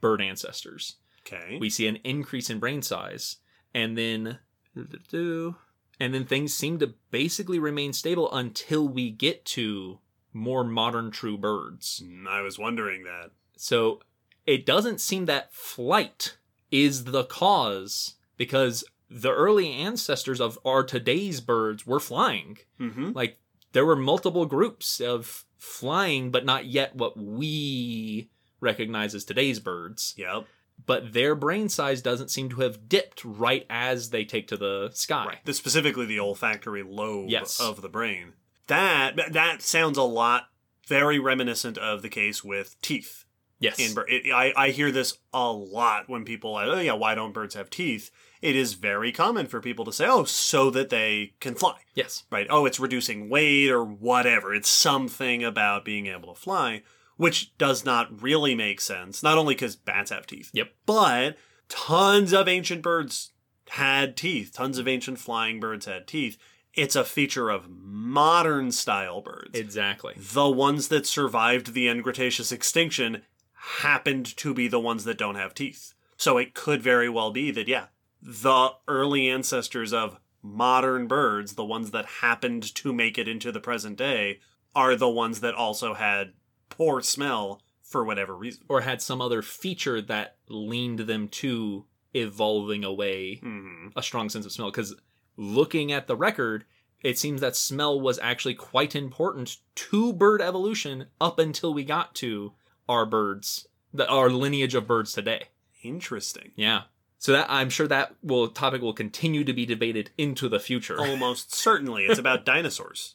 bird 0.00 0.20
ancestors. 0.20 0.96
Okay. 1.30 1.58
We 1.58 1.70
see 1.70 1.86
an 1.86 1.96
increase 2.04 2.50
in 2.50 2.58
brain 2.58 2.82
size, 2.82 3.36
and 3.74 3.96
then 3.96 4.38
and 4.74 6.14
then 6.14 6.24
things 6.24 6.54
seem 6.54 6.78
to 6.78 6.94
basically 7.10 7.58
remain 7.58 7.92
stable 7.92 8.32
until 8.32 8.88
we 8.88 9.10
get 9.10 9.44
to 9.46 9.98
more 10.32 10.64
modern 10.64 11.10
true 11.10 11.36
birds. 11.36 12.02
Mm, 12.04 12.26
I 12.26 12.42
was 12.42 12.58
wondering 12.58 13.04
that. 13.04 13.30
So 13.56 14.00
it 14.46 14.64
doesn't 14.64 15.00
seem 15.00 15.26
that 15.26 15.52
flight 15.52 16.36
is 16.70 17.04
the 17.04 17.24
cause 17.24 18.14
because 18.36 18.84
the 19.10 19.32
early 19.32 19.72
ancestors 19.72 20.40
of 20.40 20.58
our 20.64 20.84
today's 20.84 21.40
birds 21.40 21.86
were 21.86 22.00
flying. 22.00 22.58
Mm-hmm. 22.78 23.12
Like 23.12 23.38
there 23.72 23.86
were 23.86 23.96
multiple 23.96 24.46
groups 24.46 25.00
of 25.00 25.44
flying, 25.56 26.30
but 26.30 26.44
not 26.44 26.66
yet 26.66 26.94
what 26.94 27.16
we 27.16 28.30
recognize 28.60 29.14
as 29.14 29.24
today's 29.24 29.60
birds. 29.60 30.14
Yep. 30.16 30.46
But 30.86 31.12
their 31.12 31.34
brain 31.34 31.68
size 31.68 32.00
doesn't 32.02 32.30
seem 32.30 32.48
to 32.50 32.60
have 32.60 32.88
dipped 32.88 33.24
right 33.24 33.66
as 33.68 34.10
they 34.10 34.24
take 34.24 34.48
to 34.48 34.56
the 34.56 34.90
sky. 34.92 35.40
The, 35.44 35.52
specifically 35.54 36.06
the 36.06 36.20
olfactory 36.20 36.82
lobe 36.82 37.30
Yes. 37.30 37.60
of 37.60 37.82
the 37.82 37.88
brain. 37.88 38.32
That 38.68 39.32
that 39.32 39.62
sounds 39.62 39.96
a 39.98 40.02
lot 40.02 40.48
very 40.86 41.18
reminiscent 41.18 41.76
of 41.78 42.02
the 42.02 42.08
case 42.08 42.42
with 42.44 42.80
teeth 42.82 43.24
Yes. 43.60 43.78
in. 43.78 43.96
It, 44.08 44.32
I 44.32 44.52
I 44.56 44.70
hear 44.70 44.90
this 44.92 45.18
a 45.34 45.50
lot 45.52 46.08
when 46.08 46.24
people 46.24 46.54
are, 46.54 46.64
oh 46.66 46.80
yeah, 46.80 46.92
why 46.92 47.14
don't 47.14 47.32
birds 47.34 47.54
have 47.54 47.70
teeth? 47.70 48.10
It 48.40 48.54
is 48.54 48.74
very 48.74 49.10
common 49.10 49.46
for 49.48 49.60
people 49.60 49.84
to 49.84 49.92
say, 49.92 50.06
oh, 50.06 50.22
so 50.22 50.70
that 50.70 50.90
they 50.90 51.32
can 51.40 51.56
fly. 51.56 51.74
yes. 51.94 52.22
right? 52.30 52.46
Oh, 52.48 52.66
it's 52.66 52.78
reducing 52.78 53.28
weight 53.28 53.68
or 53.68 53.82
whatever. 53.84 54.54
It's 54.54 54.68
something 54.68 55.42
about 55.42 55.84
being 55.84 56.06
able 56.06 56.32
to 56.32 56.40
fly, 56.40 56.82
which 57.18 57.54
does 57.58 57.84
not 57.84 58.22
really 58.22 58.54
make 58.54 58.80
sense. 58.80 59.22
Not 59.22 59.36
only 59.36 59.54
because 59.54 59.76
bats 59.76 60.10
have 60.10 60.26
teeth, 60.26 60.48
Yep. 60.54 60.72
but 60.86 61.36
tons 61.68 62.32
of 62.32 62.48
ancient 62.48 62.80
birds 62.80 63.32
had 63.70 64.16
teeth. 64.16 64.52
Tons 64.54 64.78
of 64.78 64.88
ancient 64.88 65.18
flying 65.18 65.60
birds 65.60 65.84
had 65.84 66.06
teeth. 66.08 66.38
It's 66.72 66.96
a 66.96 67.04
feature 67.04 67.50
of 67.50 67.68
modern 67.68 68.72
style 68.72 69.20
birds. 69.20 69.58
Exactly. 69.58 70.14
the 70.16 70.48
ones 70.48 70.88
that 70.88 71.06
survived 71.06 71.74
the 71.74 71.88
end 71.88 72.04
Cretaceous 72.04 72.50
extinction 72.52 73.22
happened 73.52 74.24
to 74.38 74.54
be 74.54 74.68
the 74.68 74.80
ones 74.80 75.04
that 75.04 75.18
don't 75.18 75.34
have 75.34 75.52
teeth. 75.54 75.92
So 76.16 76.38
it 76.38 76.54
could 76.54 76.80
very 76.82 77.08
well 77.08 77.30
be 77.30 77.50
that, 77.50 77.68
yeah, 77.68 77.86
the 78.22 78.70
early 78.86 79.28
ancestors 79.28 79.92
of 79.92 80.18
modern 80.42 81.06
birds, 81.08 81.54
the 81.54 81.64
ones 81.64 81.90
that 81.90 82.06
happened 82.06 82.74
to 82.76 82.92
make 82.92 83.18
it 83.18 83.28
into 83.28 83.50
the 83.52 83.60
present 83.60 83.96
day, 83.98 84.38
are 84.74 84.94
the 84.96 85.08
ones 85.08 85.40
that 85.40 85.54
also 85.54 85.94
had 85.94 86.32
poor 86.68 87.00
smell 87.00 87.62
for 87.82 88.04
whatever 88.04 88.34
reason. 88.34 88.64
Or 88.68 88.82
had 88.82 89.00
some 89.02 89.20
other 89.20 89.42
feature 89.42 90.00
that 90.02 90.36
leaned 90.48 91.00
them 91.00 91.28
to 91.28 91.86
evolving 92.14 92.84
away 92.84 93.36
hmm 93.36 93.88
a 93.96 94.02
strong 94.02 94.28
sense 94.28 94.46
of 94.46 94.52
smell. 94.52 94.70
Because 94.70 94.94
looking 95.36 95.92
at 95.92 96.06
the 96.06 96.16
record, 96.16 96.64
it 97.02 97.18
seems 97.18 97.40
that 97.40 97.56
smell 97.56 98.00
was 98.00 98.18
actually 98.18 98.54
quite 98.54 98.94
important 98.94 99.56
to 99.74 100.12
bird 100.12 100.42
evolution 100.42 101.06
up 101.20 101.38
until 101.38 101.72
we 101.72 101.84
got 101.84 102.14
to 102.16 102.52
our 102.88 103.06
birds, 103.06 103.66
the, 103.92 104.06
our 104.08 104.30
lineage 104.30 104.74
of 104.74 104.86
birds 104.86 105.12
today. 105.12 105.44
Interesting. 105.82 106.52
Yeah. 106.56 106.82
So 107.18 107.32
that 107.32 107.46
I'm 107.48 107.70
sure 107.70 107.88
that 107.88 108.14
will 108.22 108.48
topic 108.48 108.82
will 108.82 108.92
continue 108.92 109.44
to 109.44 109.52
be 109.52 109.66
debated 109.66 110.10
into 110.16 110.48
the 110.48 110.60
future. 110.60 111.00
Almost 111.00 111.54
certainly. 111.54 112.04
It's 112.04 112.18
about 112.18 112.44
dinosaurs. 112.44 113.14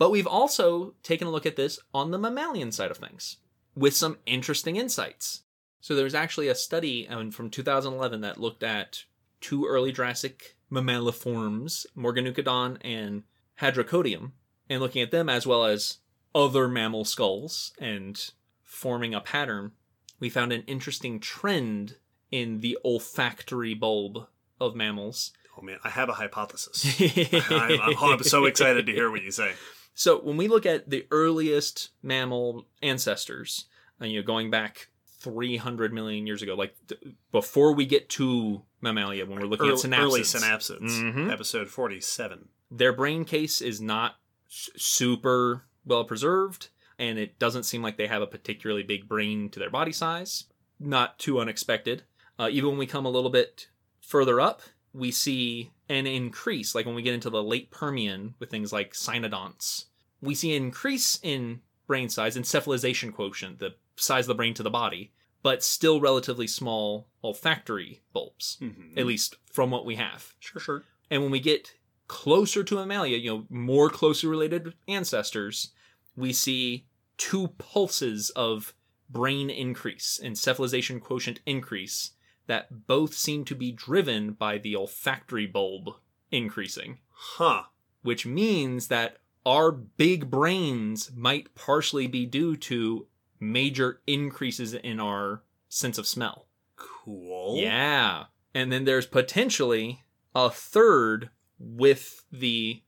But 0.00 0.10
we've 0.10 0.26
also 0.26 0.94
taken 1.02 1.28
a 1.28 1.30
look 1.30 1.44
at 1.44 1.56
this 1.56 1.78
on 1.92 2.10
the 2.10 2.18
mammalian 2.18 2.72
side 2.72 2.90
of 2.90 2.96
things 2.96 3.36
with 3.74 3.94
some 3.94 4.16
interesting 4.24 4.76
insights. 4.76 5.42
So 5.82 5.94
there 5.94 6.04
was 6.04 6.14
actually 6.14 6.48
a 6.48 6.54
study 6.54 7.06
from 7.32 7.50
2011 7.50 8.22
that 8.22 8.40
looked 8.40 8.62
at 8.62 9.04
two 9.42 9.66
early 9.66 9.92
Jurassic 9.92 10.56
mammaliforms, 10.72 11.84
Morganucodon 11.94 12.78
and 12.80 13.24
Hadrocodium, 13.60 14.30
and 14.70 14.80
looking 14.80 15.02
at 15.02 15.10
them 15.10 15.28
as 15.28 15.46
well 15.46 15.66
as 15.66 15.98
other 16.34 16.66
mammal 16.66 17.04
skulls 17.04 17.74
and 17.78 18.30
forming 18.62 19.12
a 19.12 19.20
pattern, 19.20 19.72
we 20.18 20.30
found 20.30 20.50
an 20.50 20.62
interesting 20.62 21.20
trend 21.20 21.96
in 22.30 22.60
the 22.60 22.78
olfactory 22.86 23.74
bulb 23.74 24.28
of 24.58 24.74
mammals. 24.74 25.32
Oh 25.58 25.60
man, 25.60 25.76
I 25.84 25.90
have 25.90 26.08
a 26.08 26.14
hypothesis. 26.14 26.98
I'm, 27.50 27.78
I'm, 27.82 27.96
I'm 27.98 28.22
so 28.22 28.46
excited 28.46 28.86
to 28.86 28.92
hear 28.92 29.10
what 29.10 29.22
you 29.22 29.30
say. 29.30 29.52
So 30.00 30.18
when 30.18 30.38
we 30.38 30.48
look 30.48 30.64
at 30.64 30.88
the 30.88 31.06
earliest 31.10 31.90
mammal 32.02 32.66
ancestors, 32.80 33.66
uh, 34.00 34.06
you 34.06 34.18
know, 34.18 34.26
going 34.26 34.50
back 34.50 34.88
300 35.18 35.92
million 35.92 36.26
years 36.26 36.40
ago, 36.40 36.54
like 36.54 36.74
th- 36.88 37.02
before 37.30 37.74
we 37.74 37.84
get 37.84 38.08
to 38.10 38.62
mammalia, 38.80 39.26
when 39.26 39.38
we're 39.38 39.46
looking 39.46 39.66
Early, 39.66 39.74
at 39.74 39.84
synapsids, 39.84 40.00
early 40.00 40.20
synapsids, 40.22 40.90
Mhm. 41.14 41.30
episode 41.30 41.68
47. 41.68 42.48
their 42.70 42.94
brain 42.94 43.26
case 43.26 43.60
is 43.60 43.78
not 43.78 44.14
s- 44.48 44.70
super 44.74 45.66
well 45.84 46.04
preserved, 46.04 46.70
and 46.98 47.18
it 47.18 47.38
doesn't 47.38 47.64
seem 47.64 47.82
like 47.82 47.98
they 47.98 48.06
have 48.06 48.22
a 48.22 48.26
particularly 48.26 48.82
big 48.82 49.06
brain 49.06 49.50
to 49.50 49.58
their 49.58 49.68
body 49.68 49.92
size. 49.92 50.44
Not 50.78 51.18
too 51.18 51.38
unexpected. 51.40 52.04
Uh, 52.38 52.48
even 52.50 52.70
when 52.70 52.78
we 52.78 52.86
come 52.86 53.04
a 53.04 53.10
little 53.10 53.28
bit 53.28 53.68
further 54.00 54.40
up, 54.40 54.62
we 54.94 55.10
see 55.10 55.72
an 55.90 56.06
increase. 56.06 56.74
Like 56.74 56.86
when 56.86 56.94
we 56.94 57.02
get 57.02 57.12
into 57.12 57.28
the 57.28 57.42
late 57.42 57.70
Permian 57.70 58.34
with 58.38 58.50
things 58.50 58.72
like 58.72 58.94
cynodonts, 58.94 59.84
we 60.20 60.34
see 60.34 60.54
an 60.56 60.64
increase 60.64 61.18
in 61.22 61.60
brain 61.86 62.08
size, 62.08 62.36
encephalization 62.36 63.12
quotient, 63.12 63.58
the 63.58 63.74
size 63.96 64.24
of 64.24 64.28
the 64.28 64.34
brain 64.34 64.54
to 64.54 64.62
the 64.62 64.70
body, 64.70 65.12
but 65.42 65.62
still 65.62 66.00
relatively 66.00 66.46
small 66.46 67.08
olfactory 67.24 68.00
bulbs, 68.12 68.58
Mhm. 68.60 68.96
at 68.98 69.06
least 69.06 69.36
from 69.50 69.70
what 69.70 69.84
we 69.86 69.96
have. 69.96 70.34
Sure, 70.38 70.60
sure. 70.60 70.84
And 71.10 71.22
when 71.22 71.30
we 71.30 71.40
get 71.40 71.74
closer 72.06 72.62
to 72.64 72.74
mammalia, 72.74 73.16
you 73.16 73.30
know, 73.30 73.46
more 73.48 73.88
closely 73.88 74.28
related 74.28 74.74
ancestors, 74.86 75.72
we 76.16 76.32
see 76.32 76.86
two 77.16 77.48
pulses 77.58 78.30
of 78.30 78.74
brain 79.08 79.48
increase, 79.50 80.20
encephalization 80.22 81.00
quotient 81.00 81.40
increase, 81.46 82.12
that 82.46 82.86
both 82.86 83.14
seem 83.14 83.44
to 83.44 83.54
be 83.54 83.70
driven 83.72 84.32
by 84.32 84.58
the 84.58 84.74
olfactory 84.76 85.46
bulb 85.46 85.96
increasing, 86.30 86.98
Huh. 87.10 87.64
which 88.02 88.26
means 88.26 88.88
that 88.88 89.18
our 89.50 89.72
big 89.72 90.30
brains 90.30 91.10
might 91.16 91.52
partially 91.56 92.06
be 92.06 92.24
due 92.24 92.56
to 92.56 93.08
major 93.40 94.00
increases 94.06 94.74
in 94.74 95.00
our 95.00 95.42
sense 95.68 95.98
of 95.98 96.06
smell. 96.06 96.46
Cool. 96.76 97.56
Yeah. 97.56 98.24
And 98.54 98.70
then 98.70 98.84
there's 98.84 99.06
potentially 99.06 100.04
a 100.36 100.50
third 100.50 101.30
with 101.58 102.24
the 102.30 102.82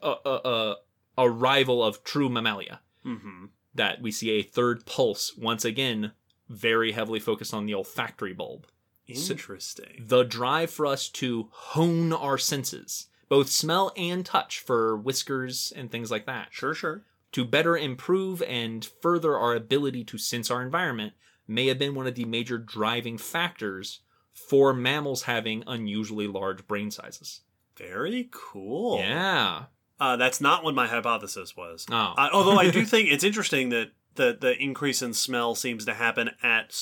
uh, 0.00 0.14
uh, 0.24 0.28
uh, 0.28 0.74
arrival 1.18 1.82
of 1.82 2.04
true 2.04 2.28
mammalia. 2.28 2.80
Mm-hmm. 3.04 3.46
That 3.74 4.00
we 4.00 4.12
see 4.12 4.30
a 4.30 4.42
third 4.42 4.86
pulse, 4.86 5.36
once 5.36 5.64
again, 5.64 6.12
very 6.48 6.92
heavily 6.92 7.18
focused 7.18 7.52
on 7.52 7.66
the 7.66 7.74
olfactory 7.74 8.32
bulb. 8.32 8.68
So- 9.12 9.32
Interesting. 9.32 10.04
The 10.06 10.22
drive 10.22 10.70
for 10.70 10.86
us 10.86 11.08
to 11.08 11.48
hone 11.50 12.12
our 12.12 12.38
senses, 12.38 13.08
both 13.34 13.48
smell 13.50 13.92
and 13.96 14.24
touch 14.24 14.60
for 14.60 14.96
whiskers 14.96 15.72
and 15.74 15.90
things 15.90 16.08
like 16.08 16.24
that, 16.24 16.46
Sure, 16.52 16.72
sure. 16.72 17.02
to 17.32 17.44
better 17.44 17.76
improve 17.76 18.40
and 18.42 18.84
further 19.02 19.36
our 19.36 19.56
ability 19.56 20.04
to 20.04 20.16
sense 20.16 20.52
our 20.52 20.62
environment 20.62 21.14
may 21.48 21.66
have 21.66 21.76
been 21.76 21.96
one 21.96 22.06
of 22.06 22.14
the 22.14 22.24
major 22.24 22.58
driving 22.58 23.18
factors 23.18 24.02
for 24.32 24.72
mammals 24.72 25.24
having 25.24 25.64
unusually 25.66 26.28
large 26.28 26.64
brain 26.68 26.92
sizes. 26.92 27.40
Very 27.76 28.28
cool. 28.30 29.00
Yeah. 29.00 29.64
Uh, 29.98 30.16
that's 30.16 30.40
not 30.40 30.62
what 30.62 30.76
my 30.76 30.86
hypothesis 30.86 31.56
was. 31.56 31.86
Oh. 31.90 32.14
Uh, 32.16 32.28
although 32.32 32.56
I 32.56 32.70
do 32.70 32.84
think 32.84 33.08
it's 33.10 33.24
interesting 33.24 33.70
that 33.70 33.90
the 34.16 34.36
the 34.40 34.56
increase 34.62 35.02
in 35.02 35.14
smell 35.14 35.54
seems 35.54 35.84
to 35.84 35.94
happen 35.94 36.30
at 36.42 36.74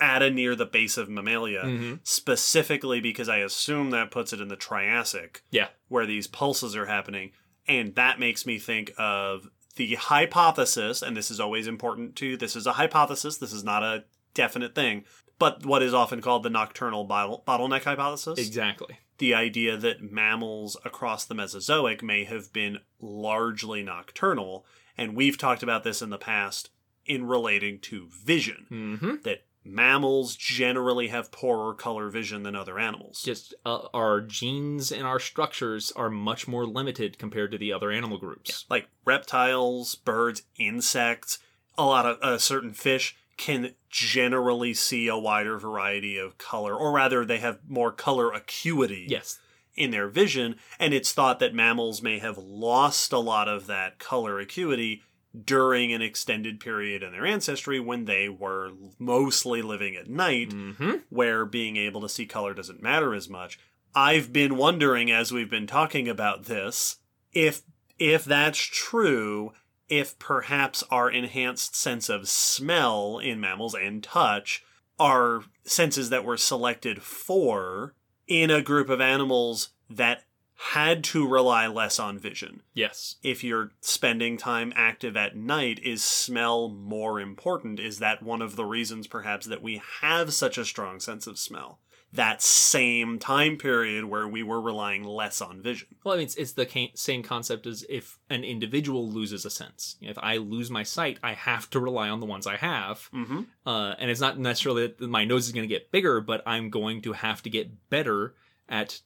at 0.00 0.22
a 0.22 0.30
near 0.30 0.54
the 0.54 0.66
base 0.66 0.96
of 0.96 1.08
mammalia, 1.08 1.62
Mhm. 1.64 2.00
specifically 2.02 3.00
because 3.00 3.28
I 3.28 3.38
assume 3.38 3.90
that 3.90 4.10
puts 4.10 4.32
it 4.32 4.40
in 4.40 4.48
the 4.48 4.56
Triassic, 4.56 5.42
Yeah. 5.50 5.68
where 5.88 6.06
these 6.06 6.26
pulses 6.26 6.76
are 6.76 6.86
happening, 6.86 7.32
and 7.66 7.94
that 7.96 8.18
makes 8.20 8.46
me 8.46 8.58
think 8.58 8.92
of 8.98 9.48
the 9.76 9.94
hypothesis. 9.94 11.02
And 11.02 11.16
this 11.16 11.30
is 11.30 11.40
always 11.40 11.66
important 11.66 12.16
too. 12.16 12.36
This 12.36 12.56
is 12.56 12.66
a 12.66 12.72
hypothesis. 12.74 13.38
This 13.38 13.52
is 13.52 13.64
not 13.64 13.82
a 13.82 14.04
definite 14.34 14.74
thing, 14.74 15.04
but 15.38 15.64
what 15.64 15.82
is 15.82 15.94
often 15.94 16.20
called 16.20 16.42
the 16.42 16.50
nocturnal 16.50 17.04
bottle- 17.04 17.42
bottleneck 17.46 17.84
hypothesis 17.84 18.38
Exactly. 18.38 18.98
the 19.18 19.34
idea 19.34 19.76
that 19.76 20.00
mammals 20.02 20.76
across 20.84 21.24
the 21.24 21.34
Mesozoic 21.34 22.02
may 22.02 22.24
have 22.24 22.52
been 22.52 22.78
largely 23.00 23.82
nocturnal. 23.82 24.64
And 24.98 25.14
we've 25.14 25.38
talked 25.38 25.62
about 25.62 25.84
this 25.84 26.02
in 26.02 26.10
the 26.10 26.18
past 26.18 26.70
in 27.06 27.24
relating 27.26 27.78
to 27.80 28.08
vision, 28.10 28.66
Mm-hmm. 28.70 29.14
that 29.22 29.44
mammals 29.64 30.34
generally 30.36 31.08
have 31.08 31.30
poorer 31.30 31.72
color 31.74 32.08
vision 32.10 32.42
than 32.42 32.54
other 32.56 32.78
animals. 32.78 33.22
Just 33.22 33.54
uh, 33.64 33.86
our 33.94 34.20
genes 34.20 34.90
and 34.92 35.02
our 35.06 35.18
structures 35.20 35.92
are 35.94 36.10
much 36.10 36.48
more 36.48 36.66
limited 36.66 37.18
compared 37.18 37.50
to 37.52 37.58
the 37.58 37.72
other 37.72 37.90
animal 37.90 38.18
groups. 38.18 38.64
Like 38.68 38.88
reptiles, 39.04 39.94
birds, 39.94 40.42
insects, 40.58 41.38
a 41.76 41.84
lot 41.84 42.06
of 42.06 42.18
uh, 42.22 42.38
certain 42.38 42.72
fish 42.72 43.14
can 43.36 43.74
generally 43.88 44.74
see 44.74 45.06
a 45.06 45.16
wider 45.16 45.58
variety 45.58 46.18
of 46.18 46.38
color, 46.38 46.74
or 46.74 46.90
rather, 46.90 47.24
they 47.24 47.38
have 47.38 47.60
more 47.68 47.92
color 47.92 48.32
acuity. 48.32 49.06
Yes. 49.08 49.38
In 49.78 49.90
their 49.90 50.08
vision, 50.08 50.56
and 50.78 50.92
it's 50.92 51.12
thought 51.12 51.38
that 51.38 51.54
mammals 51.54 52.02
may 52.02 52.18
have 52.18 52.36
lost 52.36 53.12
a 53.12 53.18
lot 53.18 53.48
of 53.48 53.66
that 53.66 53.98
color 53.98 54.38
acuity 54.40 55.02
during 55.44 55.92
an 55.92 56.02
extended 56.02 56.58
period 56.58 57.02
in 57.02 57.12
their 57.12 57.26
ancestry 57.26 57.78
when 57.78 58.06
they 58.06 58.28
were 58.28 58.70
mostly 58.98 59.62
living 59.62 59.94
at 59.94 60.08
night, 60.08 60.50
Mm-hmm. 60.50 60.92
where 61.10 61.44
being 61.44 61.76
able 61.76 62.00
to 62.00 62.08
see 62.08 62.26
color 62.26 62.54
doesn't 62.54 62.82
matter 62.82 63.14
as 63.14 63.28
much. 63.28 63.58
I've 63.94 64.32
been 64.32 64.56
wondering 64.56 65.10
as 65.10 65.32
we've 65.32 65.50
been 65.50 65.66
talking 65.66 66.08
about 66.08 66.44
this 66.44 66.96
if 67.32 67.62
if 67.98 68.24
that's 68.24 68.58
true, 68.58 69.52
if 69.88 70.18
perhaps 70.18 70.82
our 70.90 71.10
enhanced 71.10 71.74
sense 71.76 72.08
of 72.08 72.28
smell 72.28 73.18
in 73.18 73.40
mammals 73.40 73.74
and 73.74 74.02
touch 74.02 74.62
are 74.98 75.42
senses 75.64 76.10
that 76.10 76.24
were 76.24 76.36
selected 76.36 77.02
for 77.02 77.94
in 78.28 78.50
a 78.50 78.62
group 78.62 78.88
of 78.88 79.00
animals 79.00 79.70
that 79.90 80.24
had 80.72 81.04
to 81.04 81.26
rely 81.26 81.66
less 81.68 81.98
on 81.98 82.18
vision. 82.18 82.62
Yes. 82.74 83.16
If 83.22 83.44
you're 83.44 83.70
spending 83.80 84.36
time 84.36 84.72
active 84.74 85.16
at 85.16 85.36
night, 85.36 85.80
is 85.84 86.02
smell 86.02 86.68
more 86.68 87.20
important? 87.20 87.78
Is 87.78 88.00
that 88.00 88.22
one 88.22 88.42
of 88.42 88.56
the 88.56 88.64
reasons, 88.64 89.06
perhaps, 89.06 89.46
that 89.46 89.62
we 89.62 89.80
have 90.00 90.34
such 90.34 90.58
a 90.58 90.64
strong 90.64 90.98
sense 90.98 91.28
of 91.28 91.38
smell? 91.38 91.78
That 92.12 92.40
same 92.42 93.18
time 93.18 93.58
period 93.58 94.06
where 94.06 94.26
we 94.26 94.42
were 94.42 94.60
relying 94.60 95.04
less 95.04 95.42
on 95.42 95.60
vision. 95.60 95.88
Well, 96.04 96.14
I 96.14 96.18
mean, 96.18 96.24
it's, 96.24 96.36
it's 96.36 96.52
the 96.52 96.90
same 96.94 97.22
concept 97.22 97.66
as 97.66 97.84
if 97.88 98.18
an 98.30 98.44
individual 98.44 99.10
loses 99.10 99.44
a 99.44 99.50
sense. 99.50 99.96
If 100.00 100.16
I 100.18 100.38
lose 100.38 100.70
my 100.70 100.84
sight, 100.84 101.18
I 101.22 101.34
have 101.34 101.68
to 101.70 101.80
rely 101.80 102.08
on 102.08 102.20
the 102.20 102.26
ones 102.26 102.46
I 102.46 102.56
have. 102.56 103.10
Mm-hmm. 103.12 103.42
Uh, 103.66 103.94
and 103.98 104.10
it's 104.10 104.20
not 104.20 104.38
necessarily 104.38 104.86
that 104.86 105.00
my 105.06 105.26
nose 105.26 105.46
is 105.46 105.52
going 105.52 105.68
to 105.68 105.74
get 105.74 105.92
bigger, 105.92 106.22
but 106.22 106.42
I'm 106.46 106.70
going 106.70 107.02
to 107.02 107.12
have 107.12 107.42
to 107.42 107.50
get 107.50 107.90
better 107.90 108.34
at 108.70 109.00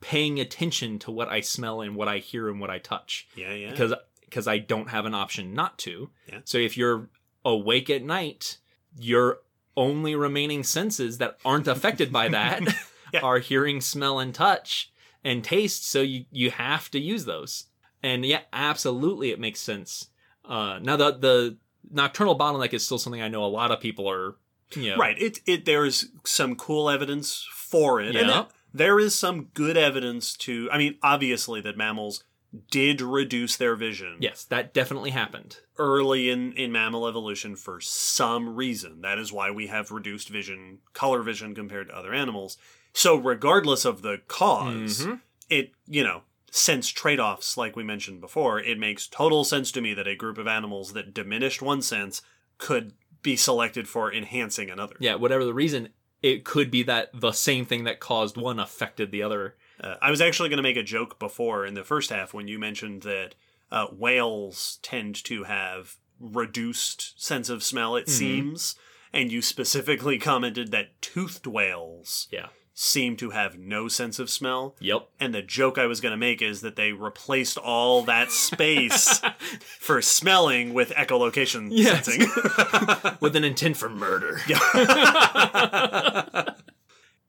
paying 0.00 0.40
attention 0.40 0.98
to 1.00 1.10
what 1.10 1.28
I 1.28 1.40
smell 1.40 1.80
and 1.82 1.94
what 1.94 2.08
I 2.08 2.18
hear 2.18 2.48
and 2.48 2.60
what 2.60 2.70
I 2.70 2.78
touch 2.78 3.28
Yeah, 3.34 3.52
yeah. 3.52 3.70
because 3.70 3.92
because 4.20 4.48
I 4.48 4.58
don't 4.58 4.90
have 4.90 5.06
an 5.06 5.14
option 5.14 5.54
not 5.54 5.78
to. 5.80 6.10
Yeah. 6.26 6.40
So 6.44 6.58
if 6.58 6.76
you're 6.76 7.08
awake 7.44 7.88
at 7.90 8.02
night, 8.02 8.58
your 8.98 9.38
only 9.76 10.14
remaining 10.14 10.64
senses 10.64 11.18
that 11.18 11.38
aren't 11.44 11.68
affected 11.68 12.12
by 12.12 12.28
that 12.28 12.62
Yeah. 13.12 13.20
are 13.20 13.38
hearing, 13.38 13.80
smell, 13.80 14.18
and 14.18 14.34
touch 14.34 14.90
and 15.22 15.44
taste. 15.44 15.88
So 15.88 16.02
you 16.02 16.24
you 16.30 16.50
have 16.50 16.90
to 16.90 16.98
use 16.98 17.24
those. 17.24 17.66
And 18.02 18.24
yeah, 18.24 18.40
absolutely, 18.52 19.30
it 19.30 19.38
makes 19.40 19.60
sense. 19.60 20.08
Uh, 20.44 20.78
now 20.82 20.96
the 20.96 21.12
the 21.12 21.56
nocturnal 21.90 22.36
bottleneck 22.38 22.72
is 22.74 22.84
still 22.84 22.98
something 22.98 23.22
I 23.22 23.28
know 23.28 23.44
a 23.44 23.46
lot 23.46 23.70
of 23.70 23.80
people 23.80 24.08
are. 24.10 24.36
You 24.74 24.90
know, 24.90 24.96
Right. 24.96 25.16
It 25.20 25.38
it 25.46 25.64
there's 25.64 26.06
some 26.24 26.56
cool 26.56 26.90
evidence 26.90 27.46
for 27.52 28.00
it. 28.00 28.16
And 28.16 28.28
it- 28.30 28.46
there 28.74 28.98
is 28.98 29.14
some 29.14 29.44
good 29.54 29.76
evidence 29.76 30.36
to 30.38 30.68
I 30.72 30.78
mean, 30.78 30.96
obviously 31.02 31.60
that 31.62 31.76
mammals 31.76 32.24
did 32.70 33.00
reduce 33.00 33.56
their 33.56 33.76
vision 33.76 34.16
Yes, 34.20 34.44
that 34.44 34.72
definitely 34.74 35.10
happened. 35.10 35.58
early 35.78 36.30
in, 36.30 36.52
in 36.54 36.72
mammal 36.72 37.06
evolution 37.06 37.56
for 37.56 37.80
some 37.80 38.54
reason. 38.56 39.00
That 39.02 39.18
is 39.18 39.32
why 39.32 39.50
we 39.50 39.66
have 39.68 39.90
reduced 39.90 40.28
vision, 40.28 40.78
color 40.92 41.22
vision 41.22 41.54
compared 41.54 41.88
to 41.88 41.96
other 41.96 42.12
animals. 42.14 42.56
So 42.92 43.16
regardless 43.16 43.84
of 43.84 44.02
the 44.02 44.20
because 44.26 45.06
Mhm. 45.06 45.20
it, 45.50 45.72
you 45.86 46.02
know, 46.02 46.22
sense 46.50 46.88
trade-offs 46.88 47.56
like 47.56 47.76
we 47.76 47.82
mentioned 47.84 48.20
before, 48.20 48.58
it 48.58 48.78
makes 48.78 49.06
total 49.06 49.44
sense 49.44 49.70
to 49.72 49.80
me 49.82 49.92
that 49.94 50.06
a 50.08 50.16
group 50.16 50.38
of 50.38 50.46
animals 50.46 50.92
that 50.94 51.12
diminished 51.12 51.60
one 51.60 51.82
sense 51.82 52.22
could 52.58 52.92
be 53.22 53.36
selected 53.36 53.88
for 53.88 54.12
enhancing 54.12 54.70
another. 54.70 54.96
Yeah, 55.00 55.16
whatever 55.16 55.44
the 55.44 55.52
reason, 55.52 55.90
it 56.22 56.44
could 56.44 56.70
be 56.70 56.82
that 56.84 57.10
the 57.12 57.32
same 57.32 57.66
thing 57.66 57.84
that 57.84 58.00
caused 58.00 58.36
one 58.38 58.58
affected 58.58 59.10
the 59.10 59.22
other. 59.22 59.56
Uh, 59.80 59.94
I 60.00 60.10
was 60.10 60.20
actually 60.20 60.48
going 60.48 60.56
to 60.58 60.62
make 60.62 60.76
a 60.76 60.82
joke 60.82 61.18
before 61.18 61.64
in 61.66 61.74
the 61.74 61.84
first 61.84 62.10
half 62.10 62.32
when 62.34 62.48
you 62.48 62.58
mentioned 62.58 63.02
that 63.02 63.34
uh, 63.70 63.86
whales 63.88 64.78
tend 64.82 65.22
to 65.24 65.42
have 65.44 65.96
reduced 66.20 67.20
sense 67.22 67.48
of 67.48 67.62
smell, 67.62 67.96
it 67.96 68.06
Mhm. 68.06 68.10
seems. 68.10 68.74
And 69.12 69.30
you 69.32 69.42
specifically 69.42 70.18
commented 70.30 70.70
that 70.72 71.00
toothed 71.02 71.46
whales 71.46 72.28
Yeah. 72.30 72.46
seem 72.72 73.16
to 73.16 73.30
have 73.30 73.58
no 73.58 73.88
sense 73.88 74.18
of 74.18 74.28
smell. 74.30 74.76
Yep. 74.80 75.08
And 75.18 75.34
the 75.34 75.42
joke 75.42 75.78
I 75.78 75.86
was 75.86 76.00
going 76.00 76.10
to 76.12 76.16
make 76.16 76.40
is 76.42 76.60
that 76.60 76.76
they 76.76 76.92
replaced 76.92 77.56
all 77.58 78.02
that 78.02 78.30
space 78.30 79.20
for 79.80 80.00
smelling 80.02 80.72
with 80.74 80.90
echolocation 80.90 81.68
Yes. 81.70 82.04
sensing. 82.06 82.28
With 83.20 83.34
an 83.36 83.44
intent 83.44 83.76
for 83.78 83.88
murder. 83.88 84.40
yeah. 84.46 84.56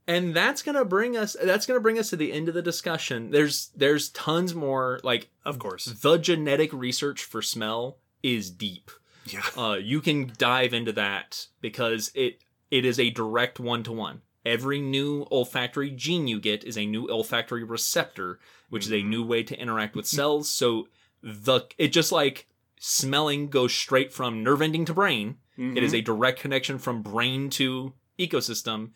And 0.07 0.33
that's 0.33 0.63
gonna 0.63 0.85
bring 0.85 1.17
us 1.17 1.35
that's 1.43 1.65
gonna 1.65 1.79
bring 1.79 1.99
us 1.99 2.09
to 2.09 2.15
the 2.15 2.31
end 2.31 2.47
of 2.47 2.53
the 2.53 2.61
discussion. 2.61 3.31
There's 3.31 3.69
there's 3.75 4.09
tons 4.09 4.55
more 4.55 4.99
like 5.03 5.29
of 5.45 5.59
course. 5.59 5.85
the 5.85 6.17
genetic 6.17 6.71
research 6.73 7.23
for 7.23 7.41
smell 7.41 7.97
is 8.23 8.49
deep. 8.49 8.91
Yeah. 9.25 9.41
uh 9.57 9.73
you 9.73 9.99
can 10.01 10.31
dive 10.37 10.73
into 10.73 10.93
that 10.93 11.47
because 11.61 12.11
it 12.15 12.39
it 12.71 12.85
is 12.85 12.99
a 12.99 13.09
direct 13.09 13.59
one-to-one. 13.59 14.21
Every 14.45 14.79
new 14.79 15.27
olfactory 15.29 15.89
gene 15.91 16.27
you 16.27 16.39
get 16.39 16.63
is 16.63 16.77
a 16.77 16.85
new 16.85 17.09
olfactory 17.09 17.63
receptor 17.63 18.39
which 18.69 18.85
is 18.85 18.93
a 18.93 19.01
new 19.01 19.23
way 19.25 19.43
to 19.43 19.59
interact 19.59 19.95
with 19.95 20.07
cells. 20.07 20.49
So 20.51 20.87
the 21.21 21.61
it 21.77 21.89
just 21.89 22.11
like 22.11 22.47
smelling 22.79 23.49
goes 23.49 23.73
straight 23.73 24.13
from 24.13 24.43
nerve 24.43 24.61
ending 24.61 24.85
to 24.85 24.93
brain. 24.93 25.37
It 25.57 25.81
is 25.81 25.93
a 25.95 26.01
direct 26.01 26.39
connection 26.39 26.77
from 26.77 27.01
brain 27.01 27.49
to 27.51 27.93
ecosystem. 28.19 28.91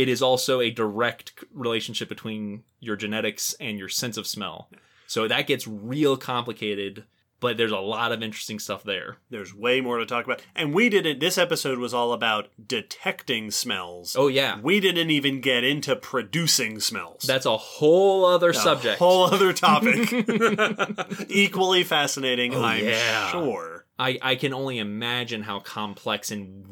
It 0.00 0.08
is 0.08 0.22
also 0.22 0.60
a 0.60 0.70
direct 0.70 1.44
relationship 1.52 2.08
between 2.08 2.62
your 2.78 2.96
genetics 2.96 3.54
and 3.60 3.78
your 3.78 3.88
sense 3.88 4.16
of 4.16 4.26
smell. 4.26 4.70
So 5.06 5.28
that 5.28 5.46
gets 5.46 5.66
real 5.66 6.16
complicated, 6.16 7.04
but 7.40 7.56
there's 7.56 7.72
a 7.72 7.78
lot 7.78 8.12
of 8.12 8.22
interesting 8.22 8.58
stuff 8.58 8.82
there. 8.84 9.16
There's 9.28 9.52
way 9.54 9.80
more 9.80 9.98
to 9.98 10.06
talk 10.06 10.24
about. 10.24 10.40
And 10.54 10.72
we 10.72 10.88
didn't, 10.88 11.18
this 11.20 11.36
episode 11.36 11.78
was 11.78 11.92
all 11.92 12.12
about 12.12 12.48
detecting 12.64 13.50
smells. 13.50 14.14
Oh 14.18 14.28
yeah, 14.28 14.58
We 14.60 14.78
didn't 14.80 15.10
even 15.10 15.40
get 15.40 15.64
into 15.64 15.96
producing 15.96 16.80
smells. 16.80 17.22
that's 17.24 17.46
a 17.46 17.56
whole 17.56 18.24
other 18.24 18.50
a 18.50 18.54
subject. 18.54 18.98
whole 19.00 19.24
other 19.24 19.52
topic. 19.52 20.12
Equally 21.28 21.82
fascinating, 21.84 22.54
Oh, 22.54 22.62
I'm 22.62 22.84
yeah. 22.84 23.30
sure. 23.32 23.84
I, 24.00 24.18
I 24.22 24.34
can 24.36 24.54
only 24.54 24.78
imagine 24.78 25.42
how 25.42 25.60
complex 25.60 26.30
and 26.30 26.64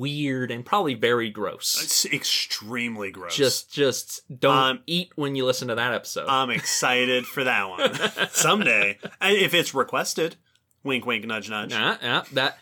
weird 0.00 0.50
and 0.50 0.66
probably 0.66 0.94
very 0.94 1.30
gross. 1.30 1.80
It's 1.80 2.04
extremely 2.06 3.12
gross. 3.12 3.36
Just 3.36 3.72
just 3.72 4.22
don't 4.40 4.56
Um, 4.56 4.80
eat 4.86 5.12
when 5.14 5.36
you 5.36 5.44
listen 5.44 5.68
to 5.68 5.76
that 5.76 5.94
episode. 5.94 6.26
I'm 6.28 6.50
excited 6.50 7.24
for 7.24 7.44
that 7.44 7.68
one. 7.68 8.28
Someday. 8.30 8.98
If 9.20 9.54
it's 9.54 9.72
requested. 9.74 10.34
Wink, 10.82 11.06
wink, 11.06 11.24
nudge, 11.24 11.48
nudge. 11.48 11.70
Yeah, 11.70 11.96
yeah, 12.02 12.22
that 12.32 12.58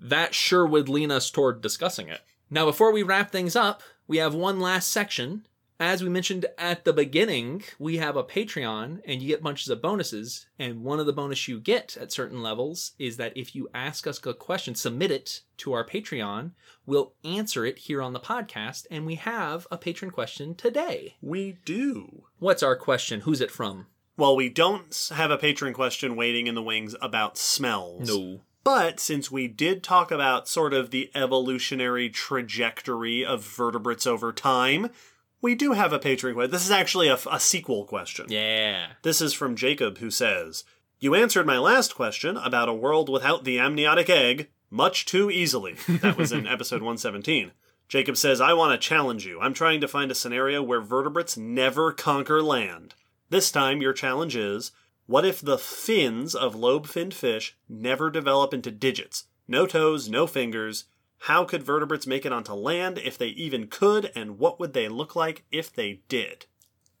that 0.00 0.34
sure 0.34 0.66
would 0.66 0.88
lean 0.88 1.12
us 1.12 1.30
toward 1.30 1.60
discussing 1.60 2.08
it. 2.08 2.20
Now, 2.50 2.64
before 2.64 2.92
we 2.92 3.04
wrap 3.04 3.30
things 3.30 3.54
up, 3.54 3.80
we 4.08 4.16
have 4.16 4.34
one 4.34 4.58
last 4.58 4.90
section. 4.90 5.46
As 5.80 6.02
we 6.02 6.08
mentioned 6.08 6.44
at 6.58 6.84
the 6.84 6.92
beginning, 6.92 7.62
we 7.78 7.98
have 7.98 8.16
a 8.16 8.24
Patreon 8.24 9.00
and 9.06 9.22
you 9.22 9.28
get 9.28 9.44
bunches 9.44 9.68
of 9.68 9.80
bonuses. 9.80 10.48
And 10.58 10.82
one 10.82 10.98
of 10.98 11.06
the 11.06 11.12
bonus 11.12 11.46
you 11.46 11.60
get 11.60 11.96
at 11.96 12.10
certain 12.10 12.42
levels 12.42 12.94
is 12.98 13.16
that 13.18 13.36
if 13.36 13.54
you 13.54 13.68
ask 13.72 14.04
us 14.08 14.20
a 14.26 14.34
question, 14.34 14.74
submit 14.74 15.12
it 15.12 15.42
to 15.58 15.72
our 15.72 15.86
Patreon, 15.86 16.50
we'll 16.84 17.12
answer 17.24 17.64
it 17.64 17.78
here 17.78 18.02
on 18.02 18.12
the 18.12 18.18
podcast. 18.18 18.86
And 18.90 19.06
we 19.06 19.14
have 19.14 19.68
a 19.70 19.78
patron 19.78 20.10
question 20.10 20.56
today. 20.56 21.14
We 21.22 21.58
do. 21.64 22.24
What's 22.40 22.64
our 22.64 22.74
question? 22.74 23.20
Who's 23.20 23.40
it 23.40 23.52
from? 23.52 23.86
Well, 24.16 24.34
we 24.34 24.48
don't 24.48 25.12
have 25.14 25.30
a 25.30 25.38
patron 25.38 25.74
question 25.74 26.16
waiting 26.16 26.48
in 26.48 26.56
the 26.56 26.62
wings 26.62 26.96
about 27.00 27.38
smells. 27.38 28.08
No. 28.08 28.40
But 28.64 28.98
since 28.98 29.30
we 29.30 29.46
did 29.46 29.84
talk 29.84 30.10
about 30.10 30.48
sort 30.48 30.74
of 30.74 30.90
the 30.90 31.12
evolutionary 31.14 32.10
trajectory 32.10 33.24
of 33.24 33.44
vertebrates 33.44 34.08
over 34.08 34.32
time, 34.32 34.90
we 35.40 35.54
do 35.54 35.72
have 35.72 35.92
a 35.92 35.98
patron 35.98 36.34
question. 36.34 36.50
This 36.50 36.64
is 36.64 36.70
actually 36.70 37.08
a, 37.08 37.18
a 37.30 37.40
sequel 37.40 37.84
question. 37.84 38.26
Yeah. 38.28 38.92
This 39.02 39.20
is 39.20 39.32
from 39.32 39.56
Jacob, 39.56 39.98
who 39.98 40.10
says, 40.10 40.64
You 40.98 41.14
answered 41.14 41.46
my 41.46 41.58
last 41.58 41.94
question 41.94 42.36
about 42.36 42.68
a 42.68 42.74
world 42.74 43.08
without 43.08 43.44
the 43.44 43.58
amniotic 43.58 44.10
egg 44.10 44.48
much 44.70 45.06
too 45.06 45.30
easily. 45.30 45.76
That 45.88 46.18
was 46.18 46.32
in 46.32 46.46
episode 46.48 46.82
117. 46.82 47.52
Jacob 47.88 48.16
says, 48.16 48.40
I 48.40 48.52
want 48.52 48.78
to 48.78 48.86
challenge 48.86 49.24
you. 49.24 49.40
I'm 49.40 49.54
trying 49.54 49.80
to 49.80 49.88
find 49.88 50.10
a 50.10 50.14
scenario 50.14 50.62
where 50.62 50.80
vertebrates 50.80 51.36
never 51.38 51.90
conquer 51.92 52.42
land. 52.42 52.94
This 53.30 53.50
time, 53.50 53.80
your 53.80 53.94
challenge 53.94 54.36
is 54.36 54.72
what 55.06 55.24
if 55.24 55.40
the 55.40 55.56
fins 55.56 56.34
of 56.34 56.54
lobe 56.54 56.86
finned 56.86 57.14
fish 57.14 57.56
never 57.66 58.10
develop 58.10 58.52
into 58.52 58.70
digits? 58.70 59.24
No 59.46 59.66
toes, 59.66 60.10
no 60.10 60.26
fingers. 60.26 60.84
How 61.22 61.44
could 61.44 61.62
vertebrates 61.62 62.06
make 62.06 62.24
it 62.24 62.32
onto 62.32 62.52
land 62.54 62.98
if 62.98 63.18
they 63.18 63.28
even 63.28 63.66
could, 63.66 64.10
and 64.14 64.38
what 64.38 64.58
would 64.60 64.72
they 64.72 64.88
look 64.88 65.16
like 65.16 65.44
if 65.50 65.72
they 65.72 66.00
did? 66.08 66.46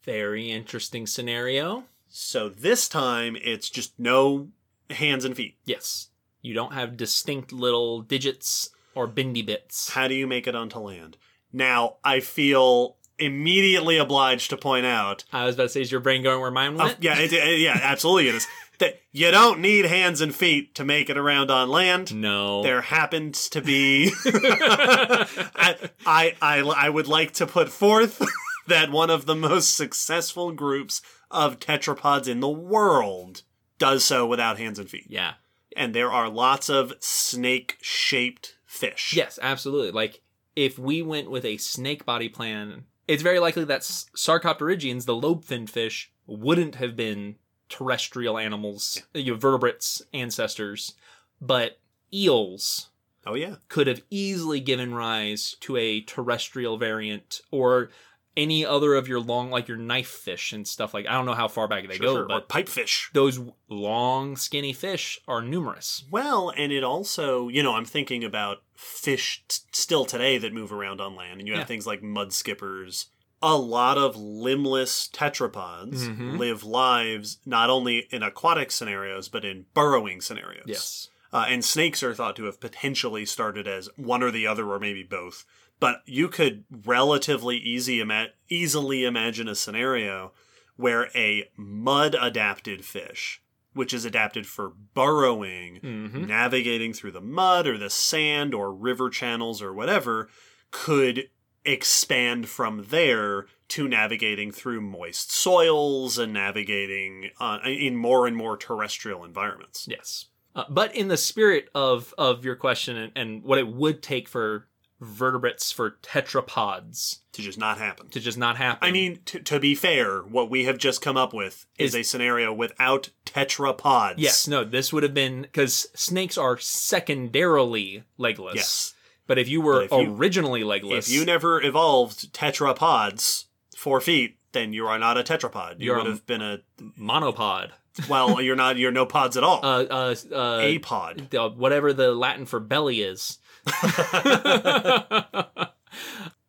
Very 0.02 0.50
interesting 0.50 1.06
scenario. 1.06 1.84
So 2.08 2.48
this 2.48 2.88
time 2.88 3.36
it's 3.42 3.70
just 3.70 3.98
no 3.98 4.48
hands 4.90 5.24
and 5.24 5.36
feet. 5.36 5.56
Yes. 5.64 6.08
You 6.42 6.54
don't 6.54 6.72
have 6.74 6.96
distinct 6.96 7.52
little 7.52 8.00
digits 8.00 8.70
or 8.94 9.06
bendy 9.06 9.42
bits. 9.42 9.90
How 9.90 10.08
do 10.08 10.14
you 10.14 10.26
make 10.26 10.46
it 10.46 10.54
onto 10.54 10.78
land? 10.78 11.16
Now, 11.52 11.96
I 12.04 12.20
feel 12.20 12.96
immediately 13.18 13.98
obliged 13.98 14.50
to 14.50 14.56
point 14.56 14.86
out. 14.86 15.24
I 15.32 15.44
was 15.44 15.54
about 15.56 15.64
to 15.64 15.68
say, 15.70 15.80
is 15.82 15.90
your 15.92 16.00
brain 16.00 16.22
going 16.22 16.40
where 16.40 16.50
mine 16.50 16.74
uh, 16.80 16.84
went? 16.86 17.02
yeah, 17.02 17.18
it, 17.18 17.32
it- 17.32 17.60
yeah, 17.60 17.78
absolutely 17.82 18.28
it 18.28 18.34
is. 18.36 18.46
That 18.78 19.00
you 19.10 19.30
don't 19.30 19.60
need 19.60 19.86
hands 19.86 20.20
and 20.20 20.34
feet 20.34 20.74
to 20.76 20.84
make 20.84 21.10
it 21.10 21.18
around 21.18 21.50
on 21.50 21.68
land. 21.68 22.14
No. 22.14 22.62
There 22.62 22.80
happens 22.82 23.48
to 23.50 23.60
be. 23.60 24.12
I, 24.24 25.76
I, 26.06 26.36
I, 26.40 26.60
I 26.60 26.88
would 26.88 27.08
like 27.08 27.32
to 27.34 27.46
put 27.46 27.70
forth 27.70 28.22
that 28.68 28.90
one 28.92 29.10
of 29.10 29.26
the 29.26 29.34
most 29.34 29.74
successful 29.76 30.52
groups 30.52 31.02
of 31.30 31.58
tetrapods 31.58 32.28
in 32.28 32.40
the 32.40 32.48
world 32.48 33.42
does 33.78 34.04
so 34.04 34.26
without 34.26 34.58
hands 34.58 34.78
and 34.78 34.88
feet. 34.88 35.06
yeah. 35.08 35.34
and 35.76 35.94
there 35.94 36.10
are 36.10 36.28
lots 36.28 36.68
of 36.68 36.92
snake 37.00 37.76
shaped 37.80 38.56
fish. 38.66 39.12
Yes, 39.16 39.38
absolutely. 39.42 39.90
Like 39.90 40.20
if 40.56 40.78
we 40.78 41.02
went 41.02 41.30
with 41.30 41.44
a 41.44 41.56
snake 41.58 42.04
body 42.04 42.28
plan, 42.28 42.84
it's 43.06 43.22
very 43.22 43.38
likely 43.38 43.64
that 43.64 43.82
Sarcopterygians, 43.82 45.04
the 45.04 45.14
lobe-finned 45.14 45.70
fish, 45.70 46.12
wouldn't 46.26 46.74
have 46.76 46.94
been 46.96 47.36
terrestrial 47.68 48.38
animals, 48.38 49.02
you 49.14 49.32
know, 49.32 49.38
vertebrates 49.38 50.02
ancestors, 50.12 50.94
but 51.40 51.78
eels 52.12 52.90
Oh 53.26 53.34
yeah. 53.34 53.56
could 53.68 53.86
have 53.86 54.02
easily 54.10 54.60
given 54.60 54.94
rise 54.94 55.56
to 55.60 55.76
a 55.76 56.00
terrestrial 56.00 56.78
variant 56.78 57.40
or 57.50 57.90
any 58.36 58.64
other 58.64 58.94
of 58.94 59.08
your 59.08 59.18
long 59.20 59.50
like 59.50 59.66
your 59.66 59.76
knife 59.76 60.06
fish 60.08 60.52
and 60.52 60.66
stuff 60.66 60.94
like 60.94 61.06
I 61.06 61.12
don't 61.12 61.26
know 61.26 61.34
how 61.34 61.48
far 61.48 61.66
back 61.66 61.88
they 61.88 61.96
Sure, 61.96 62.06
go, 62.06 62.14
sure. 62.14 62.22
Or 62.24 62.28
but 62.28 62.48
pipefish. 62.48 63.12
those 63.12 63.40
long 63.68 64.36
skinny 64.36 64.72
fish 64.72 65.20
are 65.26 65.42
numerous. 65.42 66.04
Well, 66.10 66.52
and 66.56 66.70
it 66.72 66.84
also, 66.84 67.48
you 67.48 67.62
know, 67.64 67.74
I'm 67.74 67.84
thinking 67.84 68.22
about 68.24 68.58
fish 68.76 69.42
t- 69.48 69.58
still 69.72 70.04
today 70.04 70.38
that 70.38 70.52
move 70.54 70.72
around 70.72 71.00
on 71.00 71.16
land, 71.16 71.40
and 71.40 71.48
you 71.48 71.54
have 71.54 71.62
Yeah. 71.62 71.66
things 71.66 71.86
like 71.86 72.00
mud 72.02 72.32
skippers. 72.32 73.06
A 73.40 73.56
lot 73.56 73.96
of 73.98 74.16
limbless 74.16 75.08
tetrapods 75.12 76.08
Mhm. 76.08 76.38
live 76.38 76.64
lives 76.64 77.38
not 77.46 77.70
only 77.70 78.08
in 78.10 78.22
aquatic 78.22 78.70
scenarios, 78.72 79.28
but 79.28 79.44
in 79.44 79.66
burrowing 79.74 80.20
scenarios. 80.20 80.64
Yes. 80.66 81.08
Uh, 81.32 81.44
and 81.48 81.64
snakes 81.64 82.02
are 82.02 82.14
thought 82.14 82.34
to 82.36 82.44
have 82.44 82.58
potentially 82.60 83.24
started 83.26 83.68
as 83.68 83.88
one 83.96 84.22
or 84.22 84.30
the 84.30 84.46
other, 84.46 84.66
or 84.68 84.78
maybe 84.80 85.02
both. 85.02 85.44
But 85.78 86.02
you 86.06 86.28
could 86.28 86.64
relatively 86.84 87.58
easy 87.58 88.00
ima- 88.00 88.30
easily 88.48 89.04
imagine 89.04 89.46
a 89.46 89.54
scenario 89.54 90.32
where 90.76 91.10
a 91.14 91.50
mud 91.56 92.16
adapted 92.20 92.84
fish, 92.84 93.40
which 93.74 93.92
is 93.92 94.04
adapted 94.04 94.46
for 94.46 94.70
burrowing, 94.94 95.76
hmm 95.76 96.26
navigating 96.26 96.92
through 96.92 97.12
the 97.12 97.20
mud 97.20 97.66
or 97.66 97.78
the 97.78 97.90
sand 97.90 98.54
or 98.54 98.72
river 98.74 99.08
channels 99.10 99.60
or 99.62 99.72
whatever, 99.72 100.28
could 100.70 101.28
expand 101.72 102.48
from 102.48 102.86
there 102.88 103.46
to 103.68 103.86
navigating 103.88 104.50
through 104.50 104.80
moist 104.80 105.30
soils 105.32 106.18
and 106.18 106.32
navigating 106.32 107.30
uh, 107.38 107.58
in 107.64 107.96
more 107.96 108.26
and 108.26 108.36
more 108.36 108.56
terrestrial 108.56 109.24
environments. 109.24 109.86
Yes. 109.90 110.26
Uh, 110.56 110.64
but 110.70 110.94
in 110.94 111.08
the 111.08 111.16
spirit 111.18 111.68
of 111.74 112.14
of 112.18 112.44
your 112.44 112.56
question 112.56 112.96
and, 112.96 113.12
and 113.14 113.42
what 113.44 113.58
it 113.58 113.68
would 113.68 114.02
take 114.02 114.28
for 114.28 114.66
vertebrates 115.00 115.70
for 115.70 115.92
tetrapods 116.02 117.18
To 117.32 117.42
just 117.42 117.56
not 117.58 117.78
happen. 117.78 118.08
to 118.08 118.18
just 118.18 118.36
not 118.38 118.56
happen. 118.56 118.88
I 118.88 118.90
mean, 118.90 119.20
to, 119.26 119.38
to 119.40 119.60
be 119.60 119.76
fair, 119.76 120.20
what 120.22 120.50
we 120.50 120.64
have 120.64 120.76
just 120.78 121.00
come 121.02 121.16
up 121.16 121.32
with 121.32 121.66
is, 121.78 121.94
Is- 121.94 122.00
a 122.00 122.02
scenario 122.02 122.52
without 122.52 123.10
tetrapods. 123.24 124.14
yes, 124.16 124.48
no, 124.48 124.64
this 124.64 124.92
would 124.92 125.04
have 125.04 125.14
been 125.14 125.42
because 125.42 125.86
snakes 125.94 126.36
are 126.36 126.56
secondarily 126.58 128.02
legless. 128.16 128.54
Yes. 128.56 128.94
But 129.28 129.38
if 129.38 129.46
you 129.48 129.60
were 129.60 129.82
if 129.84 129.92
you- 129.92 130.12
originally 130.16 130.64
legless, 130.64 131.06
If 131.08 131.14
you 131.14 131.24
never 131.24 131.62
evolved 131.62 132.32
tetrapods, 132.32 133.44
four 133.76 134.00
feet, 134.00 134.38
then 134.52 134.72
you 134.72 134.86
are 134.88 134.98
not 134.98 135.16
a 135.16 135.22
tetrapod. 135.22 135.76
You 135.78 135.94
would 135.94 136.06
have 136.06 136.26
been 136.26 136.42
a 136.42 136.58
monopod, 136.98 137.70
well. 138.08 138.40
You're 138.46 138.56
not. 138.56 138.76
You're 138.78 138.90
no 138.90 139.04
pods 139.06 139.36
at 139.36 139.44
all. 139.44 139.60
uh, 139.64 139.84
uh, 139.84 140.14
uh, 140.32 140.58
a 140.62 140.78
pod. 140.80 141.32
whatever 141.56 141.92
the 141.92 142.12
Latin 142.12 142.46
for 142.46 142.58
belly 142.58 143.02
is. 143.02 143.38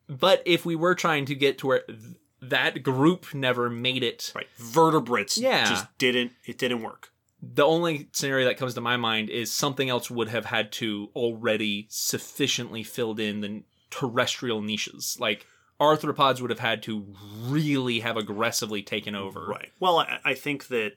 but 0.07 0.41
if 0.45 0.65
we 0.65 0.75
were 0.75 0.95
trying 0.95 1.25
to 1.25 1.35
get 1.35 1.57
to 1.59 1.67
where 1.67 1.81
th- 1.81 1.97
that 2.41 2.81
group 2.83 3.33
never 3.33 3.69
made 3.69 4.03
it, 4.03 4.31
Right. 4.35 4.47
Vertebrates. 4.57 5.37
Yeah. 5.37 5.65
Just 5.69 5.85
didn't. 5.97 6.31
It 6.45 6.57
didn't 6.57 6.81
work. 6.81 7.11
The 7.41 7.63
only 7.65 8.09
scenario 8.11 8.45
that 8.45 8.57
comes 8.57 8.73
to 8.73 8.81
my 8.81 8.97
mind 8.97 9.29
is 9.29 9.51
something 9.51 9.89
else 9.89 10.11
would 10.11 10.29
have 10.29 10.45
had 10.45 10.71
to 10.73 11.09
already 11.15 11.87
sufficiently 11.89 12.83
filled 12.83 13.19
in 13.19 13.41
the 13.41 13.63
terrestrial 13.89 14.61
niches. 14.61 15.17
Like 15.19 15.45
arthropods 15.79 16.41
would 16.41 16.49
have 16.49 16.59
had 16.59 16.83
to 16.83 17.05
really 17.47 18.01
have 18.01 18.17
aggressively 18.17 18.81
taken 18.81 19.15
over. 19.15 19.45
Right. 19.45 19.71
Well, 19.79 19.99
I, 19.99 20.19
I 20.25 20.33
think 20.33 20.67
that 20.67 20.93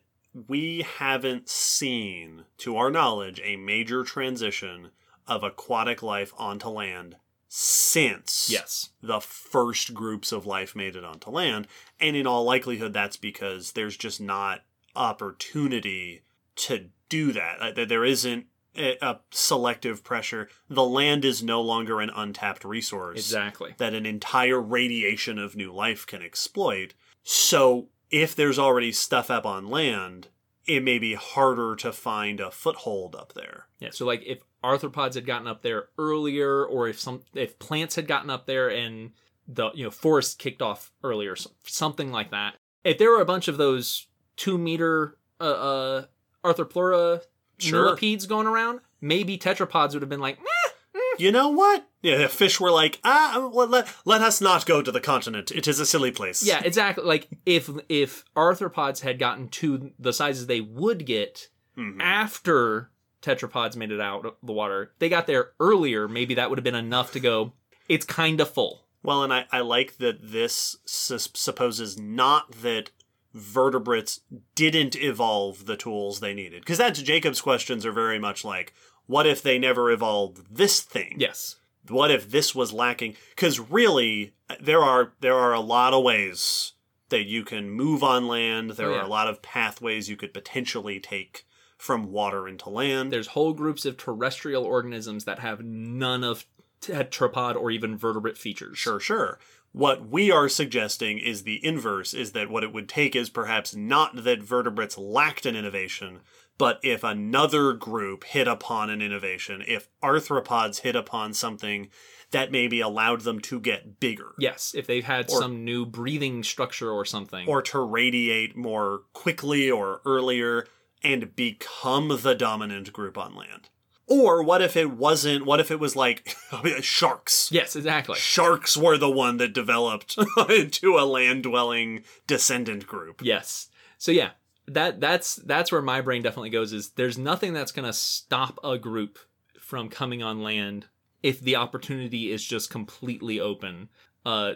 we 0.49 0.85
haven't 0.99 1.49
seen, 1.49 2.45
to 2.59 2.77
our 2.77 2.91
knowledge, 2.91 3.41
a 3.45 3.57
major 3.57 4.03
transition 4.03 4.91
of 5.29 5.45
aquatic 5.45 6.03
life 6.03 6.33
onto 6.37 6.69
land 6.69 7.17
since 7.49 8.49
Yes. 8.51 8.91
the 9.03 9.21
first 9.21 9.93
groups 9.93 10.33
of 10.33 10.47
life 10.47 10.75
made 10.75 10.97
it 10.97 11.05
onto 11.05 11.31
land. 11.31 11.69
And 12.01 12.17
in 12.17 12.27
all 12.27 12.45
likelihood, 12.45 12.95
that's 12.95 13.19
because 13.19 13.73
there's 13.73 13.97
just 13.97 14.21
not 14.21 14.63
opportunity 14.97 16.23
to 16.57 16.89
do 17.09 17.33
that. 17.33 17.75
That 17.77 17.89
There 17.89 18.05
isn't 18.05 18.47
a 18.77 18.97
a 19.03 19.21
selective 19.31 20.03
pressure. 20.03 20.49
The 20.69 20.85
land 20.85 21.25
is 21.25 21.43
no 21.43 21.61
longer 21.61 22.01
an 22.01 22.11
untapped 22.15 22.65
resource 22.65 23.19
Exactly. 23.19 23.75
that 23.79 23.95
an 23.95 24.07
entire 24.07 24.61
radiation 24.61 25.39
of 25.39 25.57
new 25.57 25.73
life 25.73 26.07
can 26.07 26.23
exploit. 26.23 26.95
So 27.23 27.89
if 28.11 28.35
there's 28.35 28.59
already 28.59 28.93
stuff 28.93 29.31
up 29.31 29.47
on 29.47 29.69
land, 29.69 30.29
it 30.67 30.83
may 30.83 30.99
be 30.99 31.15
harder 31.15 31.75
to 31.77 31.93
find 31.93 32.41
a 32.41 32.51
foothold 32.51 33.15
up 33.15 33.33
there. 33.35 33.67
Yeah. 33.79 33.91
So 33.93 34.07
like 34.07 34.23
if 34.25 34.39
arthropods 34.63 35.15
had 35.15 35.27
gotten 35.27 35.49
up 35.49 35.63
there 35.63 35.89
earlier, 35.99 36.65
or 36.65 36.89
if 36.89 37.01
some 37.01 37.23
if 37.35 37.59
plants 37.59 37.97
had 37.97 38.07
gotten 38.07 38.31
up 38.31 38.47
there 38.47 38.69
and 38.71 39.13
the 39.49 39.71
you 39.75 39.85
know 39.85 39.91
forest 39.91 40.39
kicked 40.39 40.63
off 40.63 40.93
earlier, 41.03 41.35
something 41.65 42.11
like 42.13 42.31
that. 42.31 42.55
If 42.85 42.99
there 42.99 43.11
were 43.11 43.21
a 43.21 43.27
bunch 43.27 43.49
of 43.49 43.57
those 43.57 44.07
two 44.37 44.57
meter 44.57 45.19
uh, 45.41 45.45
uh 45.45 46.05
arthropleura 46.45 47.23
Sure. 47.59 47.85
millipedes 47.85 48.27
going 48.27 48.47
around, 48.47 48.81
maybe 49.01 49.39
tetrapods 49.39 49.93
would 49.93 50.03
have 50.03 50.09
been 50.09 50.21
like, 50.21 50.39
"Meh, 50.41 51.01
You 51.19 51.31
know 51.31 51.49
what? 51.49 51.87
Yeah, 52.01 52.17
the 52.19 52.29
fish 52.29 52.59
were 52.59 52.71
like, 52.71 52.99
ah, 53.05 53.49
well, 53.53 53.69
let, 53.69 53.87
let 54.05 54.23
us 54.23 54.41
not 54.41 54.67
go 54.67 54.83
to 54.83 54.91
the 54.91 55.01
continent. 55.01 55.51
It 55.53 55.69
is 55.69 55.79
a 55.79 55.87
silly 55.87 56.11
place. 56.11 56.43
yeah, 56.45 56.61
exactly. 56.65 57.05
Like 57.05 57.29
if 57.47 57.71
if 57.89 58.25
arthropods 58.35 59.01
had 59.01 59.19
gotten 59.19 59.49
to 59.51 59.93
the 59.99 60.13
sizes 60.13 60.47
they 60.47 60.61
would 60.61 61.07
get 61.07 61.49
Mhm. 61.79 62.01
after 62.01 62.91
tetrapods 63.23 63.77
made 63.77 63.93
it 63.93 64.01
out 64.01 64.27
of 64.27 64.35
the 64.43 64.53
water, 64.53 64.93
they 64.99 65.09
got 65.09 65.27
there 65.27 65.53
earlier. 65.61 66.09
Maybe 66.09 66.35
that 66.35 66.49
would 66.51 66.59
have 66.59 66.65
been 66.65 66.75
enough 66.75 67.13
to 67.13 67.21
go. 67.21 67.53
It's 67.89 68.05
kind 68.07 68.41
of 68.41 68.51
full. 68.53 68.87
Well, 69.05 69.23
and 69.23 69.33
I, 69.33 69.47
I 69.53 69.61
like 69.61 69.99
that 69.99 70.19
this 70.23 70.77
supposes 70.87 71.99
not 71.99 72.53
that 72.63 72.91
vertebrates 73.35 74.21
didn't 74.55 74.97
evolve 74.97 75.67
the 75.67 75.77
tools 75.77 76.21
they 76.21 76.35
needed. 76.35 76.61
Because 76.63 76.79
that's 76.79 77.03
Jacob's 77.03 77.41
questions 77.41 77.85
are 77.87 77.93
very 77.93 78.19
much 78.19 78.45
like, 78.45 78.75
what 79.07 79.27
if 79.27 79.43
they 79.43 79.59
never 79.59 79.91
evolved 79.91 80.55
this 80.55 80.81
thing? 80.81 81.15
Yes. 81.19 81.57
what 81.89 82.11
if 82.11 82.31
this 82.31 82.55
was 82.55 82.73
lacking 82.73 83.17
because 83.35 83.59
really 83.59 84.33
there 84.61 84.81
are 84.83 85.15
there 85.21 85.35
are 85.35 85.53
a 85.53 85.61
lot 85.61 85.93
of 85.93 86.05
ways 86.05 86.75
that 87.09 87.25
you 87.27 87.45
can 87.45 87.69
move 87.69 88.03
on 88.05 88.29
land 88.29 88.71
there 88.73 88.91
Oh, 88.91 88.95
are 88.99 89.03
a 89.05 89.09
lot 89.09 89.27
of 89.29 89.43
pathways 89.43 90.09
you 90.09 90.17
could 90.17 90.33
potentially 90.33 91.01
take 91.01 91.45
from 91.77 92.13
water 92.13 92.47
into 92.47 92.71
land 92.71 93.13
There's 93.13 93.29
whole 93.29 93.53
groups 93.53 93.85
of 93.85 93.97
terrestrial 93.97 94.65
organisms 94.65 95.25
that 95.25 95.41
have 95.41 95.61
none 95.65 96.23
of 96.23 96.47
tetrapod 96.81 97.57
or 97.57 97.71
even 97.73 97.97
vertebrate 97.97 98.39
features. 98.39 98.79
sure 98.79 99.01
sure 99.01 99.39
what 99.73 100.07
we 100.09 100.31
are 100.31 100.49
suggesting 100.49 101.19
is 101.19 101.43
the 101.43 101.65
inverse 101.65 102.13
is 102.15 102.33
that 102.33 102.51
what 102.51 102.63
it 102.63 102.73
would 102.73 102.89
take 102.89 103.17
is 103.17 103.31
perhaps 103.31 103.75
not 103.75 104.25
that 104.25 104.43
vertebrates 104.43 104.97
lacked 104.99 105.47
an 105.47 105.57
innovation 105.57 106.21
but 106.59 106.79
if 106.83 107.03
another 107.03 107.73
group 107.73 108.25
hit 108.25 108.47
upon 108.47 108.91
an 108.91 109.01
innovation 109.03 109.63
if 109.67 109.89
arthropods 110.03 110.81
hit 110.81 110.95
upon 110.95 111.33
something 111.33 111.89
that 112.31 112.53
maybe 112.53 112.81
allowed 112.81 113.23
them 113.23 113.39
to 113.41 113.61
get 113.61 113.99
bigger 114.01 114.33
Yes, 114.39 114.73
if 114.75 114.87
they've 114.87 115.05
had 115.05 115.31
Or- 115.31 115.41
some 115.41 115.65
new 115.65 115.85
breathing 115.85 116.43
structure 116.43 116.91
or 116.91 117.05
something. 117.05 117.47
or 117.49 117.61
to 117.63 117.81
radiate 117.81 118.57
more 118.57 119.03
quickly 119.13 119.71
or 119.71 120.01
earlier 120.07 120.67
and 121.03 121.35
become 121.35 122.21
the 122.23 122.35
dominant 122.35 122.93
group 122.93 123.19
on 123.19 123.35
land. 123.35 123.69
Or 124.13 124.43
what 124.43 124.61
if 124.63 124.77
it 124.77 124.91
wasn't? 124.91 125.47
What 125.47 125.61
if 125.61 125.71
it 125.71 125.81
was 125.81 125.97
like 125.97 126.37
sharks? 126.81 127.49
yes, 127.53 127.77
exactly. 127.77 128.19
Sharks 128.19 128.77
were 128.77 128.99
the 128.99 129.11
one 129.11 129.39
that 129.39 129.53
developed 129.55 130.17
into 130.51 130.99
a 130.99 131.05
land 131.07 131.45
dwelling 131.45 132.05
descendant 132.27 132.87
group. 132.87 133.23
Yes. 133.23 133.69
So 133.99 134.13
yeah, 134.13 134.31
that 134.67 135.01
that's 135.01 135.37
that's 135.37 135.73
where 135.73 135.83
my 135.83 136.01
brain 136.01 136.23
definitely 136.23 136.51
goes 136.51 136.73
is 136.73 136.91
there's 136.91 137.17
nothing 137.19 137.53
that's 137.53 137.73
going 137.73 137.87
to 137.87 137.93
stop 137.93 138.59
a 138.63 138.77
group 138.79 139.19
from 139.61 139.89
coming 139.89 140.23
on 140.23 140.43
land 140.43 140.87
if 141.23 141.41
the 141.41 141.57
opportunity 141.57 142.31
is 142.33 142.45
just 142.45 142.69
completely 142.71 143.41
open. 143.41 143.89
Uh 144.27 144.55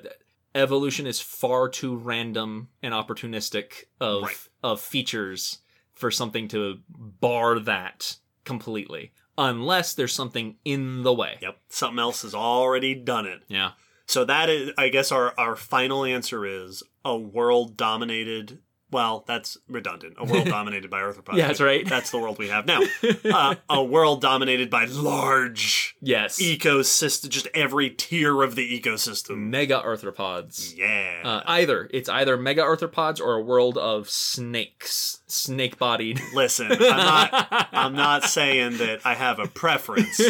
evolution 0.54 1.06
is 1.06 1.20
far 1.20 1.68
too 1.68 1.96
random 1.96 2.68
and 2.82 2.94
opportunistic 2.94 3.84
of 4.00 4.22
Right. 4.22 4.36
of 4.62 4.80
features 4.80 5.58
for 5.92 6.10
something 6.10 6.48
to 6.48 6.78
bar 6.88 7.58
that 7.60 8.16
completely 8.44 9.12
unless 9.38 9.94
there's 9.94 10.12
something 10.12 10.56
in 10.64 11.02
the 11.02 11.12
way. 11.12 11.38
Yep, 11.40 11.58
something 11.68 11.98
else 11.98 12.22
has 12.22 12.34
already 12.34 12.94
done 12.94 13.26
it. 13.26 13.42
Yeah. 13.48 13.72
So 14.06 14.24
that 14.24 14.48
is, 14.48 14.72
I 14.78 14.88
guess, 14.88 15.10
our 15.10 15.34
our 15.38 15.56
final 15.56 16.04
answer 16.04 16.46
is 16.46 16.82
a 17.04 17.16
world 17.16 17.76
dominated 17.76 18.60
well, 18.90 19.24
that's 19.26 19.58
redundant. 19.68 20.14
A 20.18 20.24
world 20.24 20.44
dominated 20.48 20.90
by 20.90 21.00
arthropods. 21.00 21.36
Yeah, 21.36 21.48
that's 21.48 21.60
right. 21.60 21.86
That's 21.86 22.10
the 22.10 22.18
world 22.18 22.38
we 22.38 22.48
have 22.48 22.66
now. 22.66 22.80
Uh, 23.24 23.56
a 23.68 23.82
world 23.82 24.20
dominated 24.20 24.70
by 24.70 24.84
large 24.84 25.96
Yes. 26.00 26.40
ecosystem, 26.40 27.28
just 27.28 27.48
every 27.52 27.90
tier 27.90 28.42
of 28.42 28.54
the 28.54 28.80
ecosystem. 28.80 29.38
Mega 29.48 29.82
arthropods. 29.84 30.76
Yeah. 30.76 31.20
Uh, 31.24 31.42
either 31.46 31.88
it's 31.92 32.08
either 32.08 32.36
mega 32.36 32.62
arthropods 32.62 33.20
or 33.20 33.34
a 33.34 33.42
world 33.42 33.76
of 33.76 34.08
snakes, 34.08 35.20
snake 35.26 35.78
bodied. 35.78 36.20
Listen, 36.32 36.70
I'm 36.72 36.78
not. 36.78 37.68
I'm 37.72 37.94
not 37.94 38.24
saying 38.24 38.78
that 38.78 39.00
I 39.04 39.14
have 39.14 39.38
a 39.40 39.48
preference, 39.48 40.20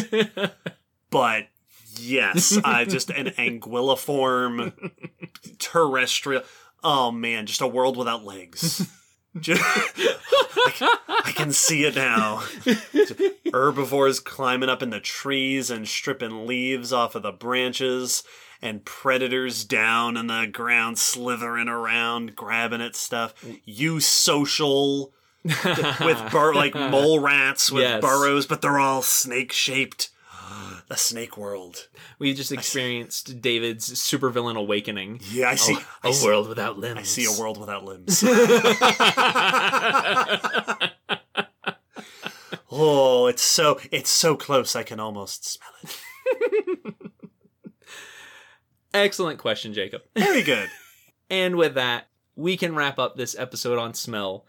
but 1.10 1.48
yes, 1.98 2.58
I 2.64 2.84
just 2.84 3.10
an 3.10 3.26
anguilliform 3.36 4.72
terrestrial. 5.58 6.42
Oh 6.88 7.10
man, 7.10 7.46
just 7.46 7.60
a 7.60 7.66
world 7.66 7.96
without 7.96 8.24
legs. 8.24 8.86
Just, 9.38 9.60
I, 9.62 10.70
can, 10.72 10.88
I 11.08 11.32
can 11.32 11.52
see 11.52 11.84
it 11.84 11.94
now. 11.94 12.42
Herbivores 13.52 14.18
climbing 14.18 14.70
up 14.70 14.82
in 14.82 14.88
the 14.88 14.98
trees 15.00 15.70
and 15.70 15.86
stripping 15.86 16.46
leaves 16.46 16.90
off 16.90 17.14
of 17.14 17.22
the 17.22 17.32
branches, 17.32 18.22
and 18.62 18.82
predators 18.86 19.64
down 19.64 20.16
in 20.16 20.28
the 20.28 20.48
ground 20.50 20.98
slithering 20.98 21.68
around, 21.68 22.34
grabbing 22.34 22.80
at 22.80 22.96
stuff. 22.96 23.34
You 23.66 24.00
social 24.00 25.12
with 25.44 26.30
bur- 26.32 26.54
like 26.54 26.74
mole 26.74 27.20
rats 27.20 27.70
with 27.70 27.82
Yes. 27.82 28.00
burrows, 28.00 28.46
but 28.46 28.62
they're 28.62 28.78
all 28.78 29.02
snake 29.02 29.52
shaped. 29.52 30.08
The 30.88 30.96
snake 30.96 31.36
world. 31.36 31.88
we 32.20 32.32
just 32.32 32.52
experienced 32.52 33.40
David's 33.40 33.90
supervillain 33.90 34.56
awakening. 34.56 35.18
Yeah, 35.32 35.48
I 35.48 35.56
see. 35.56 35.76
I 36.04 36.10
a 36.10 36.12
see, 36.12 36.24
world 36.24 36.48
without 36.48 36.78
limbs. 36.78 37.00
I 37.00 37.02
see 37.02 37.24
a 37.24 37.40
world 37.40 37.58
without 37.58 37.84
limbs. 37.84 38.22
oh, 42.70 43.26
it's 43.26 43.42
so 43.42 43.80
it's 43.90 44.10
so 44.10 44.36
close. 44.36 44.76
I 44.76 44.84
can 44.84 45.00
almost 45.00 45.44
smell 45.44 45.70
it. 45.82 45.96
Excellent 48.94 49.38
question, 49.38 49.74
Jacob. 49.74 50.02
Very 50.16 50.42
good. 50.42 50.70
And 51.28 51.56
with 51.56 51.74
that, 51.74 52.06
we 52.36 52.56
can 52.56 52.76
wrap 52.76 53.00
up 53.00 53.16
this 53.16 53.36
episode 53.36 53.80
on 53.80 53.94
smell. 53.94 54.46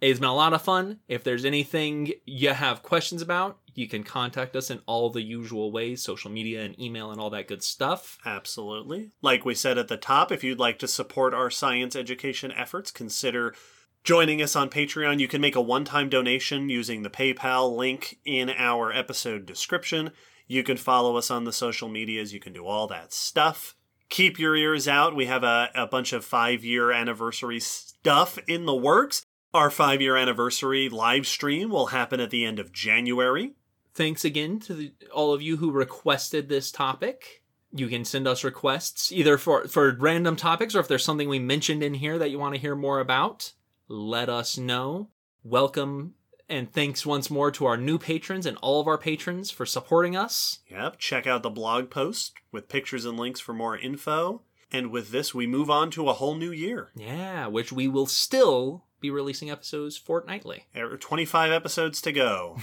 It's 0.00 0.20
been 0.20 0.28
a 0.28 0.34
lot 0.34 0.52
of 0.52 0.62
fun. 0.62 1.00
If 1.08 1.24
there's 1.24 1.44
anything 1.44 2.12
you 2.26 2.50
have 2.50 2.82
questions 2.82 3.22
about, 3.22 3.58
you 3.74 3.88
can 3.88 4.02
contact 4.02 4.56
us 4.56 4.70
in 4.70 4.80
all 4.86 5.10
the 5.10 5.22
usual 5.22 5.70
ways 5.72 6.02
social 6.02 6.30
media 6.30 6.64
and 6.64 6.78
email 6.80 7.10
and 7.10 7.20
all 7.20 7.30
that 7.30 7.48
good 7.48 7.62
stuff. 7.62 8.18
Absolutely. 8.24 9.10
Like 9.22 9.44
we 9.44 9.54
said 9.54 9.78
at 9.78 9.88
the 9.88 9.96
top, 9.96 10.32
if 10.32 10.42
you'd 10.42 10.58
like 10.58 10.78
to 10.80 10.88
support 10.88 11.34
our 11.34 11.50
science 11.50 11.96
education 11.96 12.52
efforts, 12.52 12.90
consider 12.90 13.54
joining 14.02 14.40
us 14.40 14.54
on 14.54 14.70
Patreon. 14.70 15.18
You 15.18 15.28
can 15.28 15.40
make 15.40 15.56
a 15.56 15.60
one 15.60 15.84
time 15.84 16.08
donation 16.08 16.68
using 16.68 17.02
the 17.02 17.10
PayPal 17.10 17.76
link 17.76 18.18
in 18.24 18.50
our 18.50 18.92
episode 18.92 19.44
description. 19.44 20.10
You 20.46 20.62
can 20.62 20.76
follow 20.76 21.16
us 21.16 21.30
on 21.30 21.44
the 21.44 21.52
social 21.52 21.88
medias. 21.88 22.32
You 22.32 22.40
can 22.40 22.52
do 22.52 22.64
all 22.64 22.86
that 22.86 23.12
stuff. 23.12 23.74
Keep 24.08 24.38
your 24.38 24.54
ears 24.54 24.86
out. 24.86 25.16
We 25.16 25.26
have 25.26 25.42
a, 25.42 25.70
a 25.74 25.86
bunch 25.86 26.12
of 26.12 26.24
five 26.24 26.64
year 26.64 26.92
anniversary 26.92 27.60
stuff 27.60 28.38
in 28.46 28.64
the 28.64 28.74
works. 28.74 29.25
Our 29.56 29.70
five 29.70 30.02
year 30.02 30.18
anniversary 30.18 30.90
live 30.90 31.26
stream 31.26 31.70
will 31.70 31.86
happen 31.86 32.20
at 32.20 32.28
the 32.28 32.44
end 32.44 32.58
of 32.58 32.74
January. 32.74 33.54
Thanks 33.94 34.22
again 34.22 34.60
to 34.60 34.74
the, 34.74 34.92
all 35.10 35.32
of 35.32 35.40
you 35.40 35.56
who 35.56 35.70
requested 35.70 36.50
this 36.50 36.70
topic. 36.70 37.42
You 37.72 37.88
can 37.88 38.04
send 38.04 38.28
us 38.28 38.44
requests 38.44 39.10
either 39.10 39.38
for, 39.38 39.66
for 39.66 39.96
random 39.98 40.36
topics 40.36 40.74
or 40.74 40.80
if 40.80 40.88
there's 40.88 41.06
something 41.06 41.30
we 41.30 41.38
mentioned 41.38 41.82
in 41.82 41.94
here 41.94 42.18
that 42.18 42.30
you 42.30 42.38
want 42.38 42.54
to 42.54 42.60
hear 42.60 42.76
more 42.76 43.00
about, 43.00 43.54
let 43.88 44.28
us 44.28 44.58
know. 44.58 45.08
Welcome 45.42 46.12
and 46.50 46.70
thanks 46.70 47.06
once 47.06 47.30
more 47.30 47.50
to 47.52 47.64
our 47.64 47.78
new 47.78 47.96
patrons 47.96 48.44
and 48.44 48.58
all 48.58 48.82
of 48.82 48.86
our 48.86 48.98
patrons 48.98 49.50
for 49.50 49.64
supporting 49.64 50.14
us. 50.14 50.58
Yep, 50.70 50.98
check 50.98 51.26
out 51.26 51.42
the 51.42 51.48
blog 51.48 51.88
post 51.88 52.34
with 52.52 52.68
pictures 52.68 53.06
and 53.06 53.18
links 53.18 53.40
for 53.40 53.54
more 53.54 53.78
info. 53.78 54.42
And 54.70 54.90
with 54.90 55.12
this, 55.12 55.32
we 55.32 55.46
move 55.46 55.70
on 55.70 55.90
to 55.92 56.10
a 56.10 56.14
whole 56.14 56.34
new 56.34 56.50
year. 56.50 56.90
Yeah, 56.94 57.46
which 57.46 57.72
we 57.72 57.88
will 57.88 58.06
still 58.06 58.84
be 59.00 59.10
releasing 59.10 59.50
episodes 59.50 59.96
fortnightly. 59.96 60.64
Er, 60.76 60.96
25 60.96 61.52
episodes 61.52 62.00
to 62.02 62.12
go. 62.12 62.58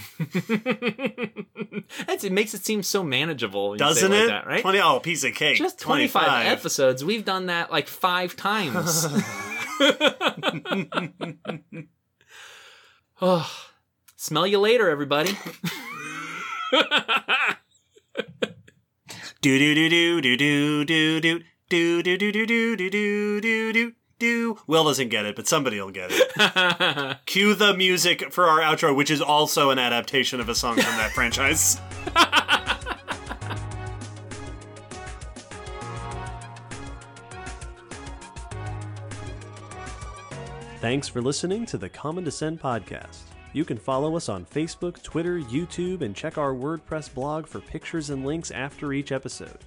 That's, 2.06 2.24
it 2.24 2.32
makes 2.32 2.54
it 2.54 2.64
seem 2.64 2.82
so 2.82 3.02
manageable. 3.04 3.70
when 3.70 3.78
you 3.78 3.84
say 3.86 3.88
Doesn't 3.88 4.10
like 4.10 4.20
it? 4.20 4.26
that, 4.28 4.46
right? 4.46 4.62
20, 4.62 4.80
oh, 4.80 5.00
piece 5.00 5.24
of 5.24 5.34
cake. 5.34 5.56
Just 5.56 5.78
25, 5.78 6.46
episodes. 6.46 7.04
We've 7.04 7.24
done 7.24 7.46
that 7.46 7.70
like 7.70 7.88
five 7.88 8.36
times. 8.36 9.06
oh, 13.20 13.50
smell 14.16 14.46
you 14.46 14.58
later, 14.58 14.90
everybody. 14.90 15.36
Do 19.40 19.58
do 19.58 19.74
do 19.74 19.88
do 19.90 20.20
do 20.22 20.36
do 20.38 20.84
do 20.86 21.20
do 21.20 21.40
do 21.68 22.02
do 22.02 22.02
do 22.02 22.32
do 22.32 22.76
do 22.76 22.90
do 22.90 23.40
do 23.42 23.72
do 23.74 23.92
do. 24.18 24.58
Will 24.66 24.84
doesn't 24.84 25.08
get 25.08 25.24
it, 25.26 25.36
but 25.36 25.46
somebody 25.46 25.80
will 25.80 25.90
get 25.90 26.10
it. 26.12 27.18
Cue 27.26 27.54
the 27.54 27.74
music 27.74 28.32
for 28.32 28.46
our 28.46 28.60
outro, 28.60 28.94
which 28.94 29.10
is 29.10 29.20
also 29.20 29.70
an 29.70 29.78
adaptation 29.78 30.40
of 30.40 30.48
a 30.48 30.54
song 30.54 30.74
from 30.74 30.96
that 30.96 31.10
franchise. 31.14 31.80
Thanks 40.80 41.08
for 41.08 41.22
listening 41.22 41.64
to 41.66 41.78
the 41.78 41.88
Common 41.88 42.24
Descent 42.24 42.60
podcast. 42.60 43.22
You 43.54 43.64
can 43.64 43.78
follow 43.78 44.16
us 44.16 44.28
on 44.28 44.44
Facebook, 44.44 45.02
Twitter, 45.02 45.40
YouTube, 45.40 46.02
and 46.02 46.14
check 46.14 46.36
our 46.36 46.52
WordPress 46.52 47.14
blog 47.14 47.46
for 47.46 47.60
pictures 47.60 48.10
and 48.10 48.26
links 48.26 48.50
after 48.50 48.92
each 48.92 49.10
episode. 49.10 49.58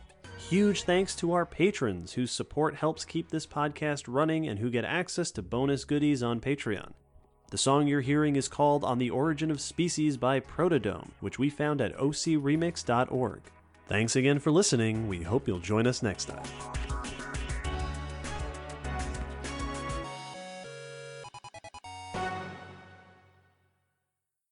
Huge 0.49 0.83
thanks 0.83 1.13
to 1.17 1.33
our 1.33 1.45
patrons 1.45 2.13
whose 2.13 2.31
support 2.31 2.75
helps 2.75 3.03
keep 3.03 3.29
this 3.29 3.45
podcast 3.45 4.05
running 4.07 4.47
and 4.47 4.59
who 4.59 4.69
get 4.69 4.85
access 4.85 5.29
to 5.31 5.41
bonus 5.41 5.83
goodies 5.83 6.23
on 6.23 6.39
Patreon. 6.39 6.93
The 7.51 7.57
song 7.57 7.85
you're 7.85 7.99
hearing 7.99 8.37
is 8.37 8.47
called 8.47 8.85
On 8.85 8.97
the 8.97 9.09
Origin 9.09 9.51
of 9.51 9.59
Species 9.59 10.15
by 10.15 10.39
Protodome, 10.39 11.09
which 11.19 11.37
we 11.37 11.49
found 11.49 11.81
at 11.81 11.97
ocremix.org. 11.97 13.41
Thanks 13.87 14.15
again 14.15 14.39
for 14.39 14.51
listening. 14.51 15.09
We 15.09 15.21
hope 15.21 15.49
you'll 15.49 15.59
join 15.59 15.85
us 15.85 16.01
next 16.01 16.25
time. 16.25 16.43